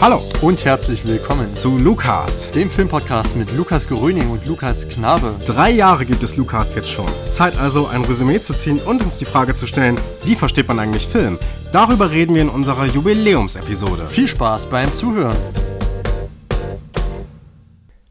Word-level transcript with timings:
Hallo 0.00 0.22
und 0.42 0.64
herzlich 0.64 1.04
willkommen 1.08 1.54
zu 1.54 1.76
Lucast, 1.76 2.54
dem 2.54 2.70
Filmpodcast 2.70 3.34
mit 3.34 3.50
Lukas 3.56 3.88
Geröning 3.88 4.30
und 4.30 4.46
Lukas 4.46 4.88
Knabe. 4.88 5.34
Drei 5.44 5.70
Jahre 5.72 6.06
gibt 6.06 6.22
es 6.22 6.36
Lucast 6.36 6.76
jetzt 6.76 6.88
schon. 6.88 7.08
Zeit 7.26 7.58
also, 7.58 7.88
ein 7.88 8.04
Resümee 8.04 8.38
zu 8.38 8.54
ziehen 8.54 8.78
und 8.78 9.02
uns 9.02 9.18
die 9.18 9.24
Frage 9.24 9.54
zu 9.54 9.66
stellen, 9.66 9.98
wie 10.22 10.36
versteht 10.36 10.68
man 10.68 10.78
eigentlich 10.78 11.08
Film? 11.08 11.36
Darüber 11.72 12.12
reden 12.12 12.36
wir 12.36 12.42
in 12.42 12.48
unserer 12.48 12.86
Jubiläumsepisode. 12.86 14.06
Viel 14.06 14.28
Spaß 14.28 14.66
beim 14.66 14.86
Zuhören. 14.94 15.36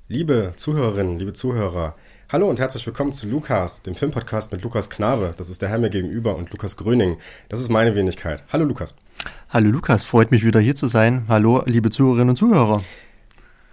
Liebe 0.09 0.51
Zuhörerinnen, 0.57 1.17
liebe 1.17 1.31
Zuhörer, 1.31 1.95
Hallo 2.29 2.49
und 2.49 2.59
herzlich 2.59 2.85
willkommen 2.85 3.13
zu 3.13 3.25
Lukas, 3.25 3.83
dem 3.83 3.95
Filmpodcast 3.95 4.51
mit 4.51 4.61
Lukas 4.61 4.89
Knabe. 4.89 5.33
Das 5.37 5.49
ist 5.49 5.61
der 5.61 5.69
Herr 5.69 5.77
mir 5.77 5.89
gegenüber 5.89 6.35
und 6.35 6.51
Lukas 6.51 6.75
Gröning. 6.75 7.15
Das 7.47 7.61
ist 7.61 7.69
meine 7.69 7.95
Wenigkeit. 7.95 8.43
Hallo 8.51 8.65
Lukas. 8.65 8.93
Hallo 9.49 9.69
Lukas, 9.69 10.03
freut 10.03 10.31
mich 10.31 10.43
wieder 10.43 10.59
hier 10.59 10.75
zu 10.75 10.87
sein. 10.87 11.25
Hallo 11.27 11.63
liebe 11.65 11.89
Zuhörerinnen 11.89 12.29
und 12.29 12.35
Zuhörer. 12.35 12.81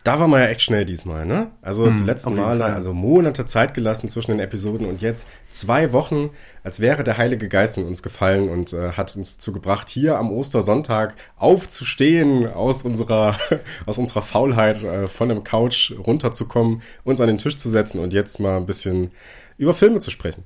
Da 0.04 0.20
war 0.20 0.28
man 0.28 0.42
ja 0.42 0.48
echt 0.48 0.60
schnell 0.60 0.84
diesmal, 0.84 1.24
ne? 1.24 1.50
Also 1.62 1.86
hm, 1.86 1.96
die 1.96 2.04
letzten 2.04 2.36
Male, 2.36 2.66
also 2.66 2.92
Monate 2.92 3.46
Zeit 3.46 3.72
gelassen 3.72 4.06
zwischen 4.10 4.32
den 4.32 4.40
Episoden 4.40 4.86
und 4.86 5.00
jetzt 5.00 5.26
zwei 5.48 5.94
Wochen, 5.94 6.28
als 6.62 6.80
wäre 6.80 7.04
der 7.04 7.16
Heilige 7.16 7.48
Geist 7.48 7.78
in 7.78 7.86
uns 7.86 8.02
gefallen 8.02 8.50
und 8.50 8.74
äh, 8.74 8.92
hat 8.92 9.16
uns 9.16 9.38
dazu 9.38 9.52
gebracht, 9.52 9.88
hier 9.88 10.18
am 10.18 10.30
Ostersonntag 10.30 11.14
aufzustehen, 11.36 12.46
aus 12.46 12.82
unserer, 12.82 13.38
aus 13.86 13.96
unserer 13.96 14.20
Faulheit 14.20 14.84
äh, 14.84 15.06
von 15.06 15.30
dem 15.30 15.42
Couch 15.42 15.92
runterzukommen, 15.92 16.82
uns 17.04 17.22
an 17.22 17.28
den 17.28 17.38
Tisch 17.38 17.56
zu 17.56 17.70
setzen 17.70 17.98
und 17.98 18.12
jetzt 18.12 18.38
mal 18.38 18.58
ein 18.58 18.66
bisschen 18.66 19.10
über 19.56 19.72
Filme 19.72 20.00
zu 20.00 20.10
sprechen. 20.10 20.44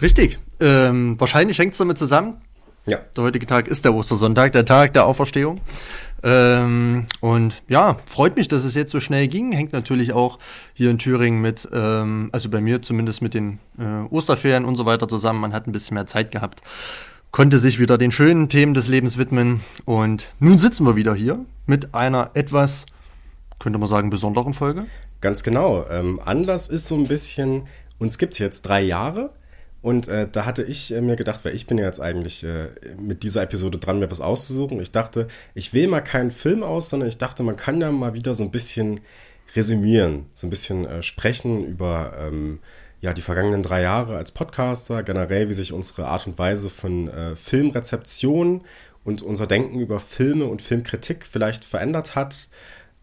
Richtig. 0.00 0.38
Ähm, 0.60 1.18
wahrscheinlich 1.18 1.58
hängt 1.58 1.72
es 1.72 1.78
damit 1.78 1.98
zusammen. 1.98 2.40
Ja. 2.86 2.98
Der 3.16 3.24
heutige 3.24 3.46
Tag 3.46 3.68
ist 3.68 3.84
der 3.84 3.94
Ostersonntag, 3.94 4.52
der 4.52 4.64
Tag 4.64 4.92
der 4.94 5.06
Auferstehung. 5.06 5.60
Ähm, 6.24 7.06
und 7.20 7.62
ja, 7.68 7.98
freut 8.06 8.36
mich, 8.36 8.48
dass 8.48 8.64
es 8.64 8.74
jetzt 8.74 8.92
so 8.92 9.00
schnell 9.00 9.28
ging. 9.28 9.52
Hängt 9.52 9.72
natürlich 9.72 10.12
auch 10.12 10.38
hier 10.72 10.90
in 10.90 10.98
Thüringen 10.98 11.40
mit, 11.40 11.68
ähm, 11.72 12.28
also 12.32 12.48
bei 12.48 12.60
mir 12.60 12.82
zumindest 12.82 13.22
mit 13.22 13.34
den 13.34 13.58
äh, 13.78 14.06
Osterferien 14.10 14.64
und 14.64 14.76
so 14.76 14.86
weiter 14.86 15.08
zusammen. 15.08 15.40
Man 15.40 15.52
hat 15.52 15.66
ein 15.66 15.72
bisschen 15.72 15.94
mehr 15.94 16.06
Zeit 16.06 16.30
gehabt, 16.30 16.62
konnte 17.30 17.58
sich 17.58 17.78
wieder 17.78 17.98
den 17.98 18.12
schönen 18.12 18.48
Themen 18.48 18.74
des 18.74 18.88
Lebens 18.88 19.18
widmen. 19.18 19.62
Und 19.84 20.32
nun 20.38 20.58
sitzen 20.58 20.86
wir 20.86 20.96
wieder 20.96 21.14
hier 21.14 21.44
mit 21.66 21.94
einer 21.94 22.30
etwas, 22.34 22.86
könnte 23.58 23.78
man 23.78 23.88
sagen, 23.88 24.10
besonderen 24.10 24.54
Folge. 24.54 24.84
Ganz 25.20 25.42
genau. 25.42 25.86
Ähm, 25.88 26.20
Anlass 26.24 26.68
ist 26.68 26.86
so 26.86 26.96
ein 26.96 27.06
bisschen, 27.06 27.64
uns 27.98 28.18
gibt 28.18 28.34
es 28.34 28.38
jetzt 28.38 28.62
drei 28.62 28.82
Jahre. 28.82 29.30
Und 29.82 30.06
äh, 30.06 30.28
da 30.30 30.44
hatte 30.46 30.62
ich 30.62 30.94
äh, 30.94 31.00
mir 31.00 31.16
gedacht, 31.16 31.44
weil 31.44 31.54
ich 31.54 31.66
bin 31.66 31.76
ja 31.76 31.84
jetzt 31.84 32.00
eigentlich 32.00 32.44
äh, 32.44 32.68
mit 32.98 33.24
dieser 33.24 33.42
Episode 33.42 33.78
dran, 33.78 33.98
mir 33.98 34.10
was 34.10 34.20
auszusuchen. 34.20 34.80
Ich 34.80 34.92
dachte, 34.92 35.26
ich 35.54 35.74
wähle 35.74 35.88
mal 35.88 36.00
keinen 36.00 36.30
Film 36.30 36.62
aus, 36.62 36.88
sondern 36.88 37.08
ich 37.08 37.18
dachte, 37.18 37.42
man 37.42 37.56
kann 37.56 37.80
ja 37.80 37.90
mal 37.90 38.14
wieder 38.14 38.32
so 38.34 38.44
ein 38.44 38.52
bisschen 38.52 39.00
resümieren, 39.56 40.26
so 40.34 40.46
ein 40.46 40.50
bisschen 40.50 40.86
äh, 40.86 41.02
sprechen 41.02 41.64
über 41.66 42.12
ähm, 42.18 42.60
ja, 43.00 43.12
die 43.12 43.20
vergangenen 43.20 43.64
drei 43.64 43.82
Jahre 43.82 44.16
als 44.16 44.30
Podcaster, 44.30 45.02
generell, 45.02 45.48
wie 45.48 45.54
sich 45.54 45.72
unsere 45.72 46.06
Art 46.06 46.28
und 46.28 46.38
Weise 46.38 46.70
von 46.70 47.08
äh, 47.08 47.34
Filmrezeption 47.34 48.62
und 49.02 49.22
unser 49.22 49.48
Denken 49.48 49.80
über 49.80 49.98
Filme 49.98 50.46
und 50.46 50.62
Filmkritik 50.62 51.26
vielleicht 51.26 51.64
verändert 51.64 52.14
hat 52.14 52.48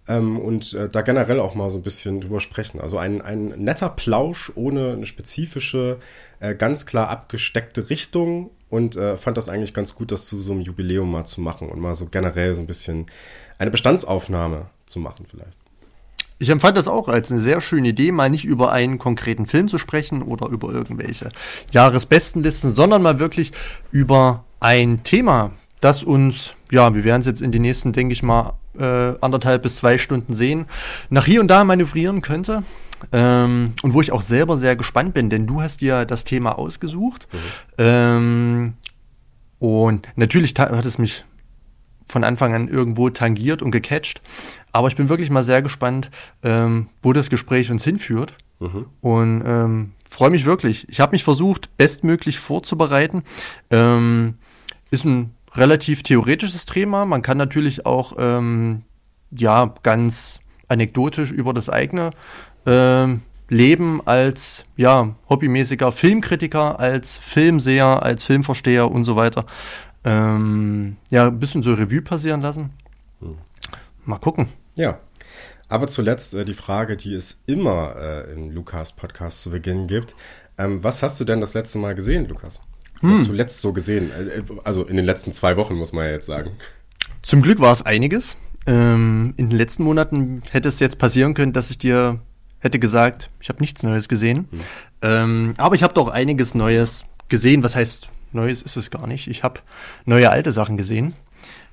ähm, 0.08 0.40
und 0.40 0.74
äh, 0.74 0.90
da 0.90 1.02
generell 1.02 1.40
auch 1.40 1.54
mal 1.54 1.70
so 1.70 1.78
ein 1.78 1.84
bisschen 1.84 2.22
drüber 2.22 2.40
sprechen. 2.40 2.80
Also 2.80 2.98
ein, 2.98 3.22
ein 3.22 3.50
netter 3.50 3.90
Plausch 3.90 4.52
ohne 4.56 4.94
eine 4.94 5.06
spezifische, 5.06 5.98
äh, 6.40 6.56
ganz 6.56 6.86
klar 6.86 7.10
abgesteckte 7.10 7.90
Richtung 7.90 8.52
und 8.70 8.96
äh, 8.96 9.18
fand 9.18 9.38
das 9.38 9.50
eigentlich 9.50 9.74
ganz 9.74 9.96
gut, 9.96 10.12
das 10.12 10.26
zu 10.26 10.38
so 10.38 10.52
einem 10.52 10.62
Jubiläum 10.62 11.12
mal 11.12 11.26
zu 11.26 11.42
machen 11.42 11.70
und 11.70 11.80
mal 11.80 11.96
so 11.96 12.06
generell 12.06 12.56
so 12.56 12.62
ein 12.62 12.68
bisschen 12.68 13.08
eine 13.58 13.72
Bestandsaufnahme 13.72 14.68
zu 14.86 15.00
machen 15.00 15.26
vielleicht. 15.30 15.58
Ich 16.42 16.50
empfand 16.50 16.78
das 16.78 16.88
auch 16.88 17.10
als 17.10 17.32
eine 17.32 17.42
sehr 17.42 17.60
schöne 17.60 17.90
Idee, 17.90 18.14
mal 18.14 18.30
nicht 18.30 18.46
über 18.46 18.72
einen 18.72 18.98
konkreten 18.98 19.46
Film 19.46 19.68
zu 19.68 19.78
sprechen 19.78 20.22
oder 20.22 20.48
über 20.48 20.72
irgendwelche 20.72 21.30
Jahresbestenlisten, 21.72 22.72
sondern 22.72 23.02
mal 23.02 23.20
wirklich 23.20 23.52
über 23.92 24.46
ein 24.62 25.04
Thema, 25.04 25.52
das 25.82 26.04
uns, 26.04 26.54
ja, 26.72 26.96
wir 26.96 27.04
werden 27.04 27.20
es 27.20 27.26
jetzt 27.26 27.42
in 27.42 27.52
den 27.52 27.62
nächsten, 27.62 27.92
denke 27.92 28.14
ich 28.14 28.24
mal, 28.24 28.54
äh, 28.78 29.14
anderthalb 29.20 29.64
bis 29.64 29.78
zwei 29.78 29.98
Stunden 29.98 30.34
sehen, 30.34 30.66
nach 31.10 31.26
hier 31.26 31.42
und 31.42 31.50
da 31.50 31.66
manövrieren 31.66 32.22
könnte. 32.22 32.64
Ähm, 33.12 33.72
und 33.82 33.94
wo 33.94 34.02
ich 34.02 34.12
auch 34.12 34.22
selber 34.22 34.58
sehr 34.58 34.76
gespannt 34.76 35.14
bin, 35.14 35.30
denn 35.30 35.48
du 35.48 35.62
hast 35.62 35.82
dir 35.82 36.06
das 36.06 36.24
Thema 36.24 36.58
ausgesucht. 36.58 37.28
Mhm. 37.32 37.38
Ähm, 37.78 38.74
und 39.60 40.08
natürlich 40.16 40.54
hat 40.58 40.86
es 40.86 40.98
mich 40.98 41.26
von 42.08 42.24
Anfang 42.24 42.54
an 42.54 42.68
irgendwo 42.68 43.10
tangiert 43.10 43.62
und 43.62 43.72
gecatcht. 43.72 44.22
Aber 44.72 44.88
ich 44.88 44.96
bin 44.96 45.10
wirklich 45.10 45.30
mal 45.30 45.44
sehr 45.44 45.62
gespannt, 45.62 46.10
ähm, 46.44 46.88
wo 47.02 47.14
das 47.14 47.30
Gespräch 47.30 47.72
uns 47.72 47.84
hinführt. 47.84 48.36
Mhm. 48.60 48.86
Und 49.02 49.44
ähm, 49.46 49.92
freue 50.10 50.32
mich 50.32 50.46
wirklich. 50.46 50.88
Ich 50.90 51.00
habe 51.00 51.12
mich 51.12 51.24
versucht, 51.24 51.76
bestmöglich 51.78 52.40
vorzubereiten. 52.40 53.24
Ähm, 53.70 54.36
ist 54.92 55.06
ein 55.06 55.36
relativ 55.56 56.04
theoretisches 56.04 56.66
Thema. 56.66 57.06
Man 57.06 57.22
kann 57.22 57.38
natürlich 57.38 57.86
auch 57.86 58.14
ähm, 58.18 58.84
ja 59.32 59.74
ganz 59.84 60.40
anekdotisch 60.68 61.32
über 61.32 61.54
das 61.54 61.70
eigene 61.70 62.12
ähm, 62.70 63.22
Leben 63.50 64.06
als 64.06 64.66
ja 64.78 65.16
hobbymäßiger 65.28 65.92
Filmkritiker, 65.92 66.80
als 66.80 67.18
Filmseher, 67.18 68.04
als 68.04 68.24
Filmversteher 68.24 68.90
und 68.90 69.04
so 69.04 69.16
weiter 69.16 69.46
ähm, 70.04 70.98
ja 71.10 71.28
ein 71.28 71.40
bisschen 71.40 71.64
so 71.64 71.74
Revue 71.74 72.02
passieren 72.02 72.42
lassen. 72.42 72.72
Hm. 73.20 73.38
Mal 74.06 74.20
gucken. 74.20 74.48
Ja. 74.76 75.00
Aber 75.68 75.88
zuletzt 75.88 76.34
äh, 76.34 76.46
die 76.46 76.54
Frage, 76.54 76.98
die 76.98 77.14
es 77.14 77.44
immer 77.46 77.96
äh, 77.96 78.34
im 78.34 78.52
Lukas 78.52 78.94
Podcast 78.94 79.42
zu 79.42 79.52
Beginn 79.52 79.88
gibt. 79.88 80.16
Ähm, 80.58 80.84
was 80.84 81.04
hast 81.04 81.20
du 81.20 81.26
denn 81.26 81.42
das 81.42 81.54
letzte 81.54 81.78
Mal 81.78 81.96
gesehen, 81.96 82.28
Lukas? 82.28 82.60
hm. 83.02 83.20
zuletzt 83.20 83.62
so 83.62 83.72
gesehen? 83.74 84.12
Äh, 84.12 84.42
also 84.64 84.86
in 84.86 84.96
den 84.96 85.06
letzten 85.06 85.32
zwei 85.32 85.58
Wochen, 85.58 85.76
muss 85.76 85.94
man 85.94 86.06
ja 86.06 86.12
jetzt 86.12 86.26
sagen. 86.26 86.52
Zum 87.22 87.42
Glück 87.42 87.60
war 87.60 87.74
es 87.74 87.86
einiges. 87.86 88.36
Ähm, 88.66 89.34
in 89.38 89.50
den 89.50 89.58
letzten 89.58 89.84
Monaten 89.84 90.42
hätte 90.52 90.68
es 90.68 90.80
jetzt 90.80 90.98
passieren 90.98 91.34
können, 91.34 91.54
dass 91.54 91.72
ich 91.72 91.78
dir 91.78 92.20
hätte 92.60 92.80
gesagt, 92.80 93.30
ich 93.40 93.50
habe 93.50 93.60
nichts 93.60 93.84
Neues 93.84 94.08
gesehen. 94.08 94.48
Hm. 94.52 94.60
Ähm, 95.02 95.54
aber 95.58 95.76
ich 95.76 95.84
habe 95.84 95.94
doch 95.94 96.08
einiges 96.08 96.56
Neues 96.56 97.06
gesehen. 97.30 97.64
Was 97.64 97.76
heißt, 97.76 98.10
Neues 98.32 98.62
ist 98.62 98.76
es 98.76 98.92
gar 98.92 99.08
nicht. 99.08 99.28
Ich 99.28 99.44
habe 99.44 99.62
neue 100.06 100.30
alte 100.30 100.52
Sachen 100.52 100.78
gesehen. 100.78 101.14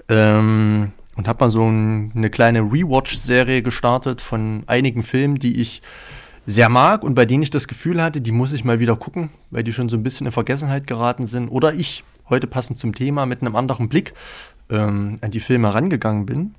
Ähm, 0.09 0.93
und 1.17 1.29
habe 1.29 1.45
mal 1.45 1.51
so 1.51 1.67
ein, 1.67 2.13
eine 2.15 2.31
kleine 2.31 2.61
Rewatch-Serie 2.61 3.63
gestartet 3.63 4.21
von 4.21 4.65
einigen 4.67 5.03
Filmen, 5.03 5.39
die 5.39 5.61
ich 5.61 5.83
sehr 6.47 6.69
mag 6.69 7.03
und 7.03 7.15
bei 7.15 7.25
denen 7.25 7.43
ich 7.43 7.51
das 7.51 7.67
Gefühl 7.67 8.01
hatte, 8.03 8.21
die 8.21 8.33
muss 8.33 8.53
ich 8.53 8.65
mal 8.65 8.79
wieder 8.79 8.97
gucken, 8.97 9.31
weil 9.51 9.65
die 9.65 9.73
schon 9.73 9.89
so 9.89 9.97
ein 9.97 10.03
bisschen 10.03 10.27
in 10.27 10.33
Vergessenheit 10.33 10.87
geraten 10.87 11.27
sind. 11.27 11.49
Oder 11.49 11.75
ich 11.75 12.05
heute 12.29 12.47
passend 12.47 12.79
zum 12.79 12.95
Thema 12.95 13.27
mit 13.27 13.41
einem 13.41 13.57
anderen 13.57 13.89
Blick 13.89 14.15
ähm, 14.71 15.19
an 15.23 15.31
die 15.31 15.41
Filme 15.41 15.75
rangegangen 15.75 16.27
bin. 16.27 16.55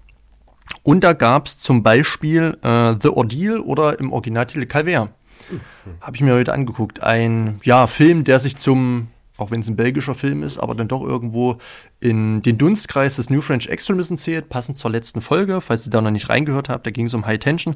Und 0.84 1.04
da 1.04 1.14
gab 1.14 1.48
es 1.48 1.58
zum 1.58 1.84
Beispiel 1.84 2.58
äh, 2.62 2.96
The 3.02 3.10
Ordeal 3.10 3.60
oder 3.60 4.00
im 4.00 4.12
Originaltitel 4.12 4.66
Calvaire. 4.66 5.10
Mhm. 5.50 5.62
Habe 6.02 6.16
ich 6.16 6.22
mir 6.22 6.34
heute 6.34 6.54
angeguckt. 6.54 7.02
Ein 7.02 7.60
ja, 7.64 7.88
Film, 7.88 8.24
der 8.24 8.40
sich 8.40 8.56
zum 8.56 9.08
auch 9.38 9.52
wenn 9.52 9.60
es 9.60 9.68
ein 9.68 9.76
belgischer 9.76 10.16
Film 10.16 10.44
ist, 10.44 10.58
aber 10.58 10.76
dann 10.76 10.88
doch 10.88 11.04
irgendwo 11.04 11.58
in 12.00 12.42
den 12.42 12.58
Dunstkreis 12.58 13.18
des 13.18 13.30
New 13.30 13.42
French 13.42 13.68
Extremism 13.68 14.16
zählt, 14.16 14.50
passend 14.50 14.78
zur 14.78 14.92
letzten 14.92 15.22
Folge. 15.22 15.62
Falls 15.62 15.86
ihr 15.86 15.92
da 15.92 16.02
noch 16.02 16.12
nicht 16.12 16.30
reingehört 16.30 16.70
habt, 16.70 16.86
da 16.86 16.92
ging 16.92 17.06
es 17.06 17.13
um 17.13 17.25
High 17.25 17.40
Tension, 17.40 17.75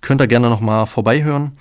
könnt 0.00 0.20
ihr 0.20 0.26
gerne 0.26 0.48
noch 0.48 0.60
mal 0.60 0.86
vorbeihören. 0.86 1.52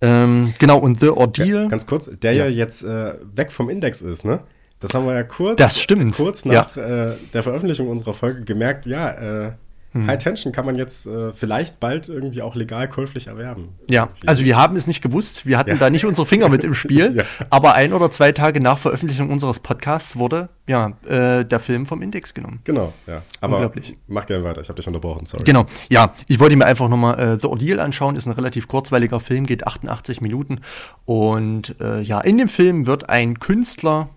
Ähm, 0.00 0.54
genau, 0.58 0.78
und 0.78 1.00
The 1.00 1.10
Ordeal. 1.10 1.64
Ja, 1.64 1.68
ganz 1.68 1.86
kurz, 1.86 2.10
der 2.10 2.32
ja, 2.32 2.46
ja 2.46 2.50
jetzt 2.50 2.82
äh, 2.82 3.14
weg 3.34 3.52
vom 3.52 3.68
Index 3.70 4.02
ist, 4.02 4.24
ne? 4.24 4.40
Das 4.80 4.92
haben 4.92 5.06
wir 5.06 5.14
ja 5.14 5.22
kurz, 5.22 5.56
das 5.56 5.80
stimmt. 5.80 6.14
kurz 6.14 6.44
nach 6.44 6.76
ja. 6.76 7.12
äh, 7.12 7.16
der 7.32 7.42
Veröffentlichung 7.42 7.88
unserer 7.88 8.12
Folge 8.12 8.44
gemerkt, 8.44 8.86
ja, 8.86 9.46
äh, 9.46 9.52
hm. 9.94 10.08
High 10.08 10.18
Tension 10.18 10.52
kann 10.52 10.66
man 10.66 10.74
jetzt 10.74 11.06
äh, 11.06 11.32
vielleicht 11.32 11.78
bald 11.78 12.08
irgendwie 12.08 12.42
auch 12.42 12.56
legal 12.56 12.88
käuflich 12.88 13.28
erwerben. 13.28 13.68
Ja, 13.88 14.08
also 14.26 14.44
wir 14.44 14.56
haben 14.56 14.74
es 14.74 14.88
nicht 14.88 15.02
gewusst. 15.02 15.46
Wir 15.46 15.56
hatten 15.56 15.70
ja. 15.70 15.76
da 15.76 15.88
nicht 15.88 16.04
unsere 16.04 16.26
Finger 16.26 16.48
mit 16.48 16.64
im 16.64 16.74
Spiel. 16.74 17.14
ja. 17.16 17.22
Aber 17.48 17.74
ein 17.74 17.92
oder 17.92 18.10
zwei 18.10 18.32
Tage 18.32 18.60
nach 18.60 18.76
Veröffentlichung 18.76 19.30
unseres 19.30 19.60
Podcasts 19.60 20.18
wurde 20.18 20.48
ja 20.66 20.94
äh, 21.06 21.44
der 21.44 21.60
Film 21.60 21.86
vom 21.86 22.02
Index 22.02 22.34
genommen. 22.34 22.60
Genau, 22.64 22.92
ja. 23.06 23.22
Aber 23.40 23.70
mach 24.08 24.26
gerne 24.26 24.42
weiter. 24.42 24.62
Ich 24.62 24.68
habe 24.68 24.76
dich 24.76 24.88
unterbrochen, 24.88 25.26
sorry. 25.26 25.44
Genau, 25.44 25.66
ja. 25.88 26.12
Ich 26.26 26.40
wollte 26.40 26.56
mir 26.56 26.66
einfach 26.66 26.88
nochmal 26.88 27.20
äh, 27.20 27.38
The 27.40 27.46
Ordeal 27.46 27.78
anschauen. 27.78 28.16
Ist 28.16 28.26
ein 28.26 28.32
relativ 28.32 28.66
kurzweiliger 28.66 29.20
Film, 29.20 29.46
geht 29.46 29.64
88 29.64 30.20
Minuten. 30.20 30.60
Und 31.04 31.76
äh, 31.80 32.00
ja, 32.00 32.20
in 32.20 32.36
dem 32.38 32.48
Film 32.48 32.86
wird 32.86 33.08
ein 33.08 33.38
Künstler, 33.38 34.08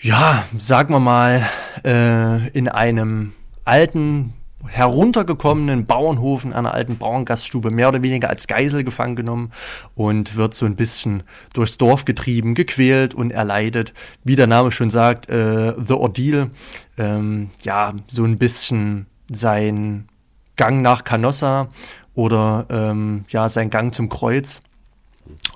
ja, 0.00 0.44
sagen 0.58 0.92
wir 0.92 0.98
mal, 0.98 1.48
äh, 1.84 2.48
in 2.48 2.68
einem 2.68 3.32
alten, 3.64 4.34
heruntergekommenen 4.66 5.84
Bauernhof 5.86 6.44
in 6.44 6.52
einer 6.52 6.72
alten 6.72 6.96
Bauerngaststube 6.96 7.70
mehr 7.70 7.88
oder 7.88 8.02
weniger 8.02 8.30
als 8.30 8.46
Geisel 8.46 8.82
gefangen 8.82 9.16
genommen 9.16 9.52
und 9.94 10.36
wird 10.36 10.54
so 10.54 10.64
ein 10.66 10.76
bisschen 10.76 11.22
durchs 11.52 11.76
Dorf 11.76 12.04
getrieben, 12.04 12.54
gequält 12.54 13.14
und 13.14 13.30
erleidet. 13.30 13.92
Wie 14.24 14.36
der 14.36 14.46
Name 14.46 14.70
schon 14.70 14.90
sagt, 14.90 15.28
äh, 15.28 15.74
The 15.78 15.94
Ordeal, 15.94 16.50
ähm, 16.96 17.50
ja, 17.62 17.92
so 18.06 18.24
ein 18.24 18.38
bisschen 18.38 19.06
sein 19.30 20.08
Gang 20.56 20.82
nach 20.82 21.04
Canossa 21.04 21.68
oder 22.14 22.66
ähm, 22.70 23.24
ja, 23.28 23.48
sein 23.48 23.70
Gang 23.70 23.94
zum 23.94 24.08
Kreuz. 24.08 24.62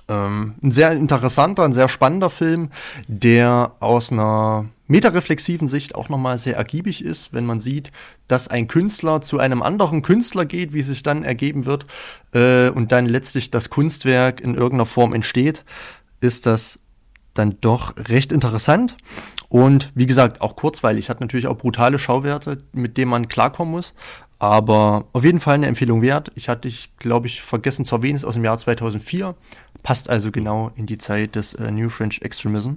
Ähm, 0.09 0.55
ein 0.62 0.70
sehr 0.70 0.93
interessanter, 0.93 1.65
ein 1.65 1.73
sehr 1.73 1.88
spannender 1.88 2.31
Film, 2.31 2.70
der 3.06 3.73
aus 3.81 4.11
einer 4.11 4.67
metareflexiven 4.87 5.69
Sicht 5.69 5.94
auch 5.94 6.09
nochmal 6.09 6.38
sehr 6.38 6.56
ergiebig 6.56 7.05
ist, 7.05 7.32
wenn 7.35 7.44
man 7.44 7.61
sieht, 7.61 7.93
dass 8.26 8.49
ein 8.49 8.69
Künstler 8.69 9.20
zu 9.20 9.38
einem 9.38 9.62
anderen 9.62 10.03
Künstler 10.03 10.47
geht, 10.47 10.73
wie 10.73 10.81
es 10.81 10.87
sich 10.87 11.03
dann 11.03 11.25
ergeben 11.25 11.67
wird, 11.67 11.87
äh, 12.32 12.70
und 12.70 12.91
dann 12.93 13.06
letztlich 13.06 13.50
das 13.50 13.70
Kunstwerk 13.70 14.41
in 14.41 14.55
irgendeiner 14.55 14.87
Form 14.87 15.12
entsteht, 15.12 15.65
ist 16.21 16.47
das 16.47 16.81
dann 17.35 17.59
doch 17.61 17.94
recht 17.97 18.32
interessant. 18.32 18.97
Und 19.49 19.91
wie 19.94 20.06
gesagt, 20.06 20.41
auch 20.41 20.56
kurzweilig, 20.56 21.09
hat 21.09 21.21
natürlich 21.21 21.47
auch 21.47 21.56
brutale 21.56 21.99
Schauwerte, 21.99 22.59
mit 22.73 22.97
denen 22.97 23.11
man 23.11 23.29
klarkommen 23.29 23.73
muss. 23.73 23.94
Aber 24.38 25.06
auf 25.12 25.25
jeden 25.25 25.40
Fall 25.40 25.55
eine 25.55 25.67
Empfehlung 25.67 26.00
wert. 26.00 26.31
Ich 26.37 26.49
hatte 26.49 26.69
ich, 26.69 26.96
glaube 26.99 27.26
ich, 27.26 27.43
vergessen 27.43 27.85
zu 27.85 27.96
erwähnen, 27.96 28.17
ist 28.17 28.25
aus 28.25 28.35
dem 28.35 28.44
Jahr 28.44 28.56
2004. 28.56 29.35
Passt 29.82 30.08
also 30.08 30.31
genau 30.31 30.70
in 30.76 30.87
die 30.87 30.99
Zeit 30.99 31.35
des 31.35 31.55
äh, 31.55 31.70
New 31.70 31.88
French 31.88 32.23
Extremism. 32.23 32.75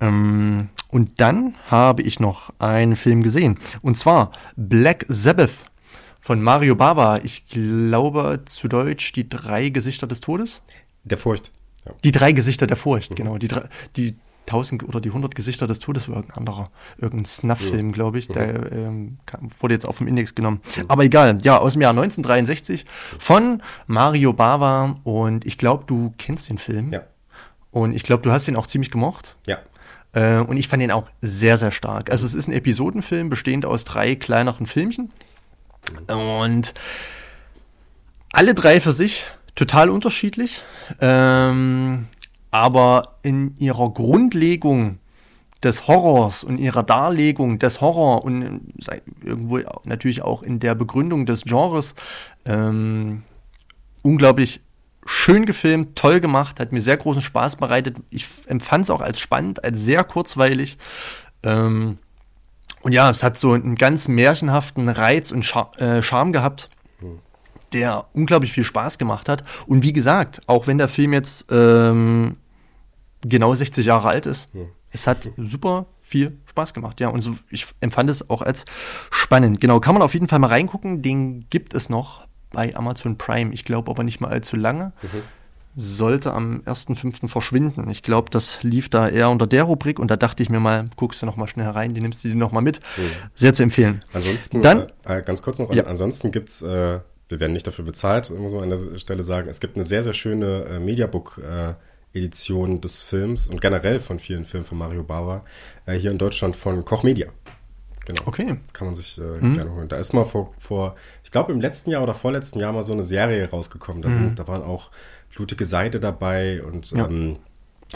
Ähm, 0.00 0.68
und 0.88 1.20
dann 1.20 1.54
habe 1.66 2.02
ich 2.02 2.20
noch 2.20 2.52
einen 2.58 2.94
Film 2.94 3.22
gesehen. 3.22 3.58
Und 3.82 3.96
zwar 3.96 4.30
Black 4.56 5.06
Sabbath 5.08 5.66
von 6.20 6.40
Mario 6.40 6.76
Bava. 6.76 7.18
Ich 7.18 7.46
glaube 7.46 8.42
zu 8.44 8.68
Deutsch 8.68 9.12
die 9.12 9.28
drei 9.28 9.70
Gesichter 9.70 10.06
des 10.06 10.20
Todes. 10.20 10.62
Der 11.02 11.18
Furcht. 11.18 11.52
Ja. 11.84 11.92
Die 12.04 12.12
drei 12.12 12.32
Gesichter 12.32 12.66
der 12.66 12.76
Furcht, 12.76 13.12
mhm. 13.12 13.14
genau. 13.16 13.38
Die, 13.38 13.48
drei, 13.48 13.68
die 13.96 14.16
tausend 14.46 14.82
oder 14.82 15.00
die 15.00 15.10
hundert 15.10 15.34
Gesichter 15.34 15.66
des 15.66 15.78
Todes 15.78 16.08
war 16.08 16.16
irgendein 16.16 16.38
anderer, 16.38 16.64
irgendein 16.98 17.24
Snuff-Film, 17.24 17.88
mhm. 17.88 17.92
glaube 17.92 18.18
ich. 18.18 18.28
Mhm. 18.28 18.32
Der 18.32 18.72
ähm, 18.72 19.18
wurde 19.58 19.74
jetzt 19.74 19.86
auch 19.86 19.94
vom 19.94 20.06
Index 20.06 20.34
genommen. 20.34 20.60
Mhm. 20.76 20.84
Aber 20.88 21.04
egal, 21.04 21.38
ja, 21.42 21.58
aus 21.58 21.74
dem 21.74 21.82
Jahr 21.82 21.90
1963 21.90 22.84
von 23.18 23.62
Mario 23.86 24.32
Bava. 24.32 24.96
Und 25.04 25.46
ich 25.46 25.58
glaube, 25.58 25.84
du 25.86 26.12
kennst 26.18 26.48
den 26.48 26.58
Film. 26.58 26.92
Ja. 26.92 27.02
Und 27.70 27.94
ich 27.94 28.02
glaube, 28.02 28.22
du 28.22 28.32
hast 28.32 28.48
ihn 28.48 28.56
auch 28.56 28.66
ziemlich 28.66 28.90
gemocht. 28.90 29.36
Ja. 29.46 29.58
Äh, 30.12 30.40
und 30.40 30.56
ich 30.56 30.68
fand 30.68 30.82
ihn 30.82 30.90
auch 30.90 31.08
sehr, 31.22 31.56
sehr 31.56 31.70
stark. 31.70 32.10
Also 32.10 32.26
es 32.26 32.34
ist 32.34 32.48
ein 32.48 32.52
Episodenfilm, 32.52 33.28
bestehend 33.30 33.64
aus 33.64 33.84
drei 33.84 34.16
kleineren 34.16 34.66
Filmchen. 34.66 35.12
Und 36.08 36.74
alle 38.32 38.54
drei 38.54 38.80
für 38.80 38.92
sich 38.92 39.26
total 39.54 39.90
unterschiedlich. 39.90 40.62
Ähm, 41.00 42.06
aber 42.50 43.16
in 43.22 43.56
ihrer 43.58 43.90
Grundlegung 43.90 44.98
des 45.62 45.86
Horrors 45.86 46.42
und 46.42 46.58
ihrer 46.58 46.82
Darlegung 46.82 47.58
des 47.58 47.80
Horror 47.80 48.24
und 48.24 48.62
irgendwo 49.22 49.60
natürlich 49.84 50.22
auch 50.22 50.42
in 50.42 50.58
der 50.58 50.74
Begründung 50.74 51.26
des 51.26 51.44
Genres 51.44 51.94
ähm, 52.46 53.22
unglaublich 54.02 54.60
schön 55.04 55.44
gefilmt, 55.44 55.96
toll 55.96 56.20
gemacht, 56.20 56.60
hat 56.60 56.72
mir 56.72 56.80
sehr 56.80 56.96
großen 56.96 57.22
Spaß 57.22 57.56
bereitet. 57.56 57.98
Ich 58.10 58.26
empfand 58.46 58.84
es 58.84 58.90
auch 58.90 59.00
als 59.00 59.20
spannend, 59.20 59.64
als 59.64 59.80
sehr 59.80 60.04
kurzweilig. 60.04 60.78
Ähm, 61.42 61.98
und 62.82 62.92
ja, 62.92 63.10
es 63.10 63.22
hat 63.22 63.36
so 63.36 63.52
einen 63.52 63.74
ganz 63.74 64.08
märchenhaften 64.08 64.88
Reiz 64.88 65.32
und 65.32 65.44
Char 65.44 65.78
äh, 65.78 66.02
Charme 66.02 66.32
gehabt, 66.32 66.70
der 67.72 68.06
unglaublich 68.12 68.52
viel 68.52 68.64
Spaß 68.64 68.98
gemacht 68.98 69.28
hat. 69.28 69.44
Und 69.66 69.82
wie 69.82 69.92
gesagt, 69.92 70.40
auch 70.46 70.66
wenn 70.66 70.78
der 70.78 70.88
Film 70.88 71.12
jetzt 71.12 71.46
ähm, 71.50 72.36
genau 73.22 73.54
60 73.54 73.86
Jahre 73.86 74.08
alt 74.08 74.26
ist, 74.26 74.48
ja. 74.52 74.62
es 74.92 75.06
hat 75.06 75.30
super 75.36 75.86
viel 76.00 76.38
Spaß 76.46 76.74
gemacht. 76.74 77.00
Ja, 77.00 77.08
und 77.08 77.20
so, 77.20 77.36
ich 77.50 77.66
empfand 77.80 78.10
es 78.10 78.28
auch 78.28 78.42
als 78.42 78.64
spannend. 79.10 79.60
Genau, 79.60 79.78
kann 79.80 79.94
man 79.94 80.02
auf 80.02 80.14
jeden 80.14 80.28
Fall 80.28 80.40
mal 80.40 80.48
reingucken. 80.48 81.02
Den 81.02 81.46
gibt 81.50 81.72
es 81.72 81.88
noch 81.88 82.26
bei 82.50 82.74
Amazon 82.74 83.16
Prime. 83.16 83.52
Ich 83.54 83.64
glaube 83.64 83.90
aber 83.90 84.02
nicht 84.02 84.20
mal 84.20 84.28
allzu 84.28 84.56
lange. 84.56 84.92
Mhm. 85.02 85.22
Sollte 85.76 86.34
am 86.34 86.62
1.5. 86.66 87.28
verschwinden. 87.28 87.88
Ich 87.90 88.02
glaube, 88.02 88.28
das 88.28 88.64
lief 88.64 88.88
da 88.88 89.08
eher 89.08 89.30
unter 89.30 89.46
der 89.46 89.62
Rubrik 89.62 90.00
und 90.00 90.10
da 90.10 90.16
dachte 90.16 90.42
ich 90.42 90.50
mir 90.50 90.58
mal, 90.58 90.90
guckst 90.96 91.22
du 91.22 91.26
noch 91.26 91.36
mal 91.36 91.46
schnell 91.46 91.66
herein, 91.66 91.94
die 91.94 92.00
nimmst 92.00 92.24
du 92.24 92.28
dir 92.28 92.34
noch 92.34 92.50
mal 92.50 92.60
mit. 92.60 92.80
Mhm. 92.96 93.02
Sehr 93.36 93.52
zu 93.52 93.62
empfehlen. 93.62 94.04
Ansonsten, 94.12 94.62
Dann, 94.62 94.88
äh, 95.06 95.18
äh 95.18 95.22
ganz 95.22 95.42
kurz 95.42 95.60
noch, 95.60 95.72
ja. 95.72 95.84
ansonsten 95.84 96.32
gibt 96.32 96.48
es, 96.48 96.62
äh, 96.62 96.98
wir 97.30 97.40
werden 97.40 97.52
nicht 97.52 97.66
dafür 97.66 97.84
bezahlt, 97.84 98.30
muss 98.30 98.52
man 98.52 98.64
an 98.64 98.70
der 98.70 98.98
Stelle 98.98 99.22
sagen, 99.22 99.48
es 99.48 99.60
gibt 99.60 99.76
eine 99.76 99.84
sehr, 99.84 100.02
sehr 100.02 100.14
schöne 100.14 100.64
äh, 100.64 100.78
Mediabook- 100.78 101.40
äh, 101.42 101.74
Edition 102.12 102.80
des 102.80 103.00
Films 103.00 103.48
und 103.48 103.60
generell 103.60 104.00
von 104.00 104.18
vielen 104.18 104.44
Filmen 104.44 104.66
von 104.66 104.78
Mario 104.78 105.04
Bava 105.04 105.44
äh, 105.86 105.94
hier 105.94 106.10
in 106.10 106.18
Deutschland 106.18 106.56
von 106.56 106.84
Koch 106.84 107.02
Media. 107.02 107.28
Genau. 108.06 108.22
Okay. 108.26 108.56
Kann 108.72 108.86
man 108.86 108.94
sich 108.94 109.18
äh, 109.18 109.22
mhm. 109.22 109.54
gerne 109.54 109.72
holen. 109.72 109.88
Da 109.88 109.96
ist 109.96 110.12
mal 110.12 110.24
vor, 110.24 110.52
vor 110.58 110.96
ich 111.22 111.30
glaube 111.30 111.52
im 111.52 111.60
letzten 111.60 111.90
Jahr 111.90 112.02
oder 112.02 112.14
vorletzten 112.14 112.58
Jahr 112.58 112.72
mal 112.72 112.82
so 112.82 112.92
eine 112.92 113.02
Serie 113.02 113.48
rausgekommen. 113.48 114.02
Da, 114.02 114.08
mhm. 114.08 114.12
sind, 114.12 114.38
da 114.38 114.48
waren 114.48 114.62
auch 114.62 114.90
blutige 115.34 115.64
Seite 115.64 116.00
dabei 116.00 116.62
und 116.62 116.90
ja. 116.90 117.06
ähm, 117.06 117.38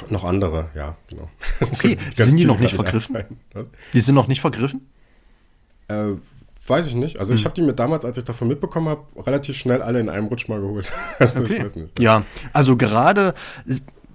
noch 0.09 0.25
andere, 0.25 0.71
ja, 0.75 0.97
genau. 1.09 1.29
Okay, 1.61 1.97
sind 2.17 2.37
die 2.37 2.45
noch 2.45 2.59
nicht 2.59 2.75
vergriffen? 2.75 3.17
Die 3.93 4.01
sind 4.01 4.15
noch 4.15 4.29
nicht 4.29 4.41
vergriffen? 4.41 4.89
Äh, 5.89 6.13
weiß 6.69 6.87
ich 6.87 6.95
nicht. 6.95 7.19
Also 7.19 7.31
hm. 7.31 7.37
ich 7.37 7.45
habe 7.45 7.55
die 7.55 7.63
mir 7.63 7.75
damals, 7.75 8.05
als 8.05 8.17
ich 8.19 8.25
davon 8.25 8.49
mitbekommen 8.49 8.89
habe, 8.89 9.03
relativ 9.17 9.57
schnell 9.57 9.83
alle 9.83 10.01
in 10.01 10.09
einem 10.09 10.27
Rutsch 10.27 10.49
mal 10.49 10.61
geholt. 10.61 10.91
also 11.19 11.41
okay. 11.41 11.67
Ja, 11.99 12.23
also 12.53 12.77
gerade, 12.77 13.35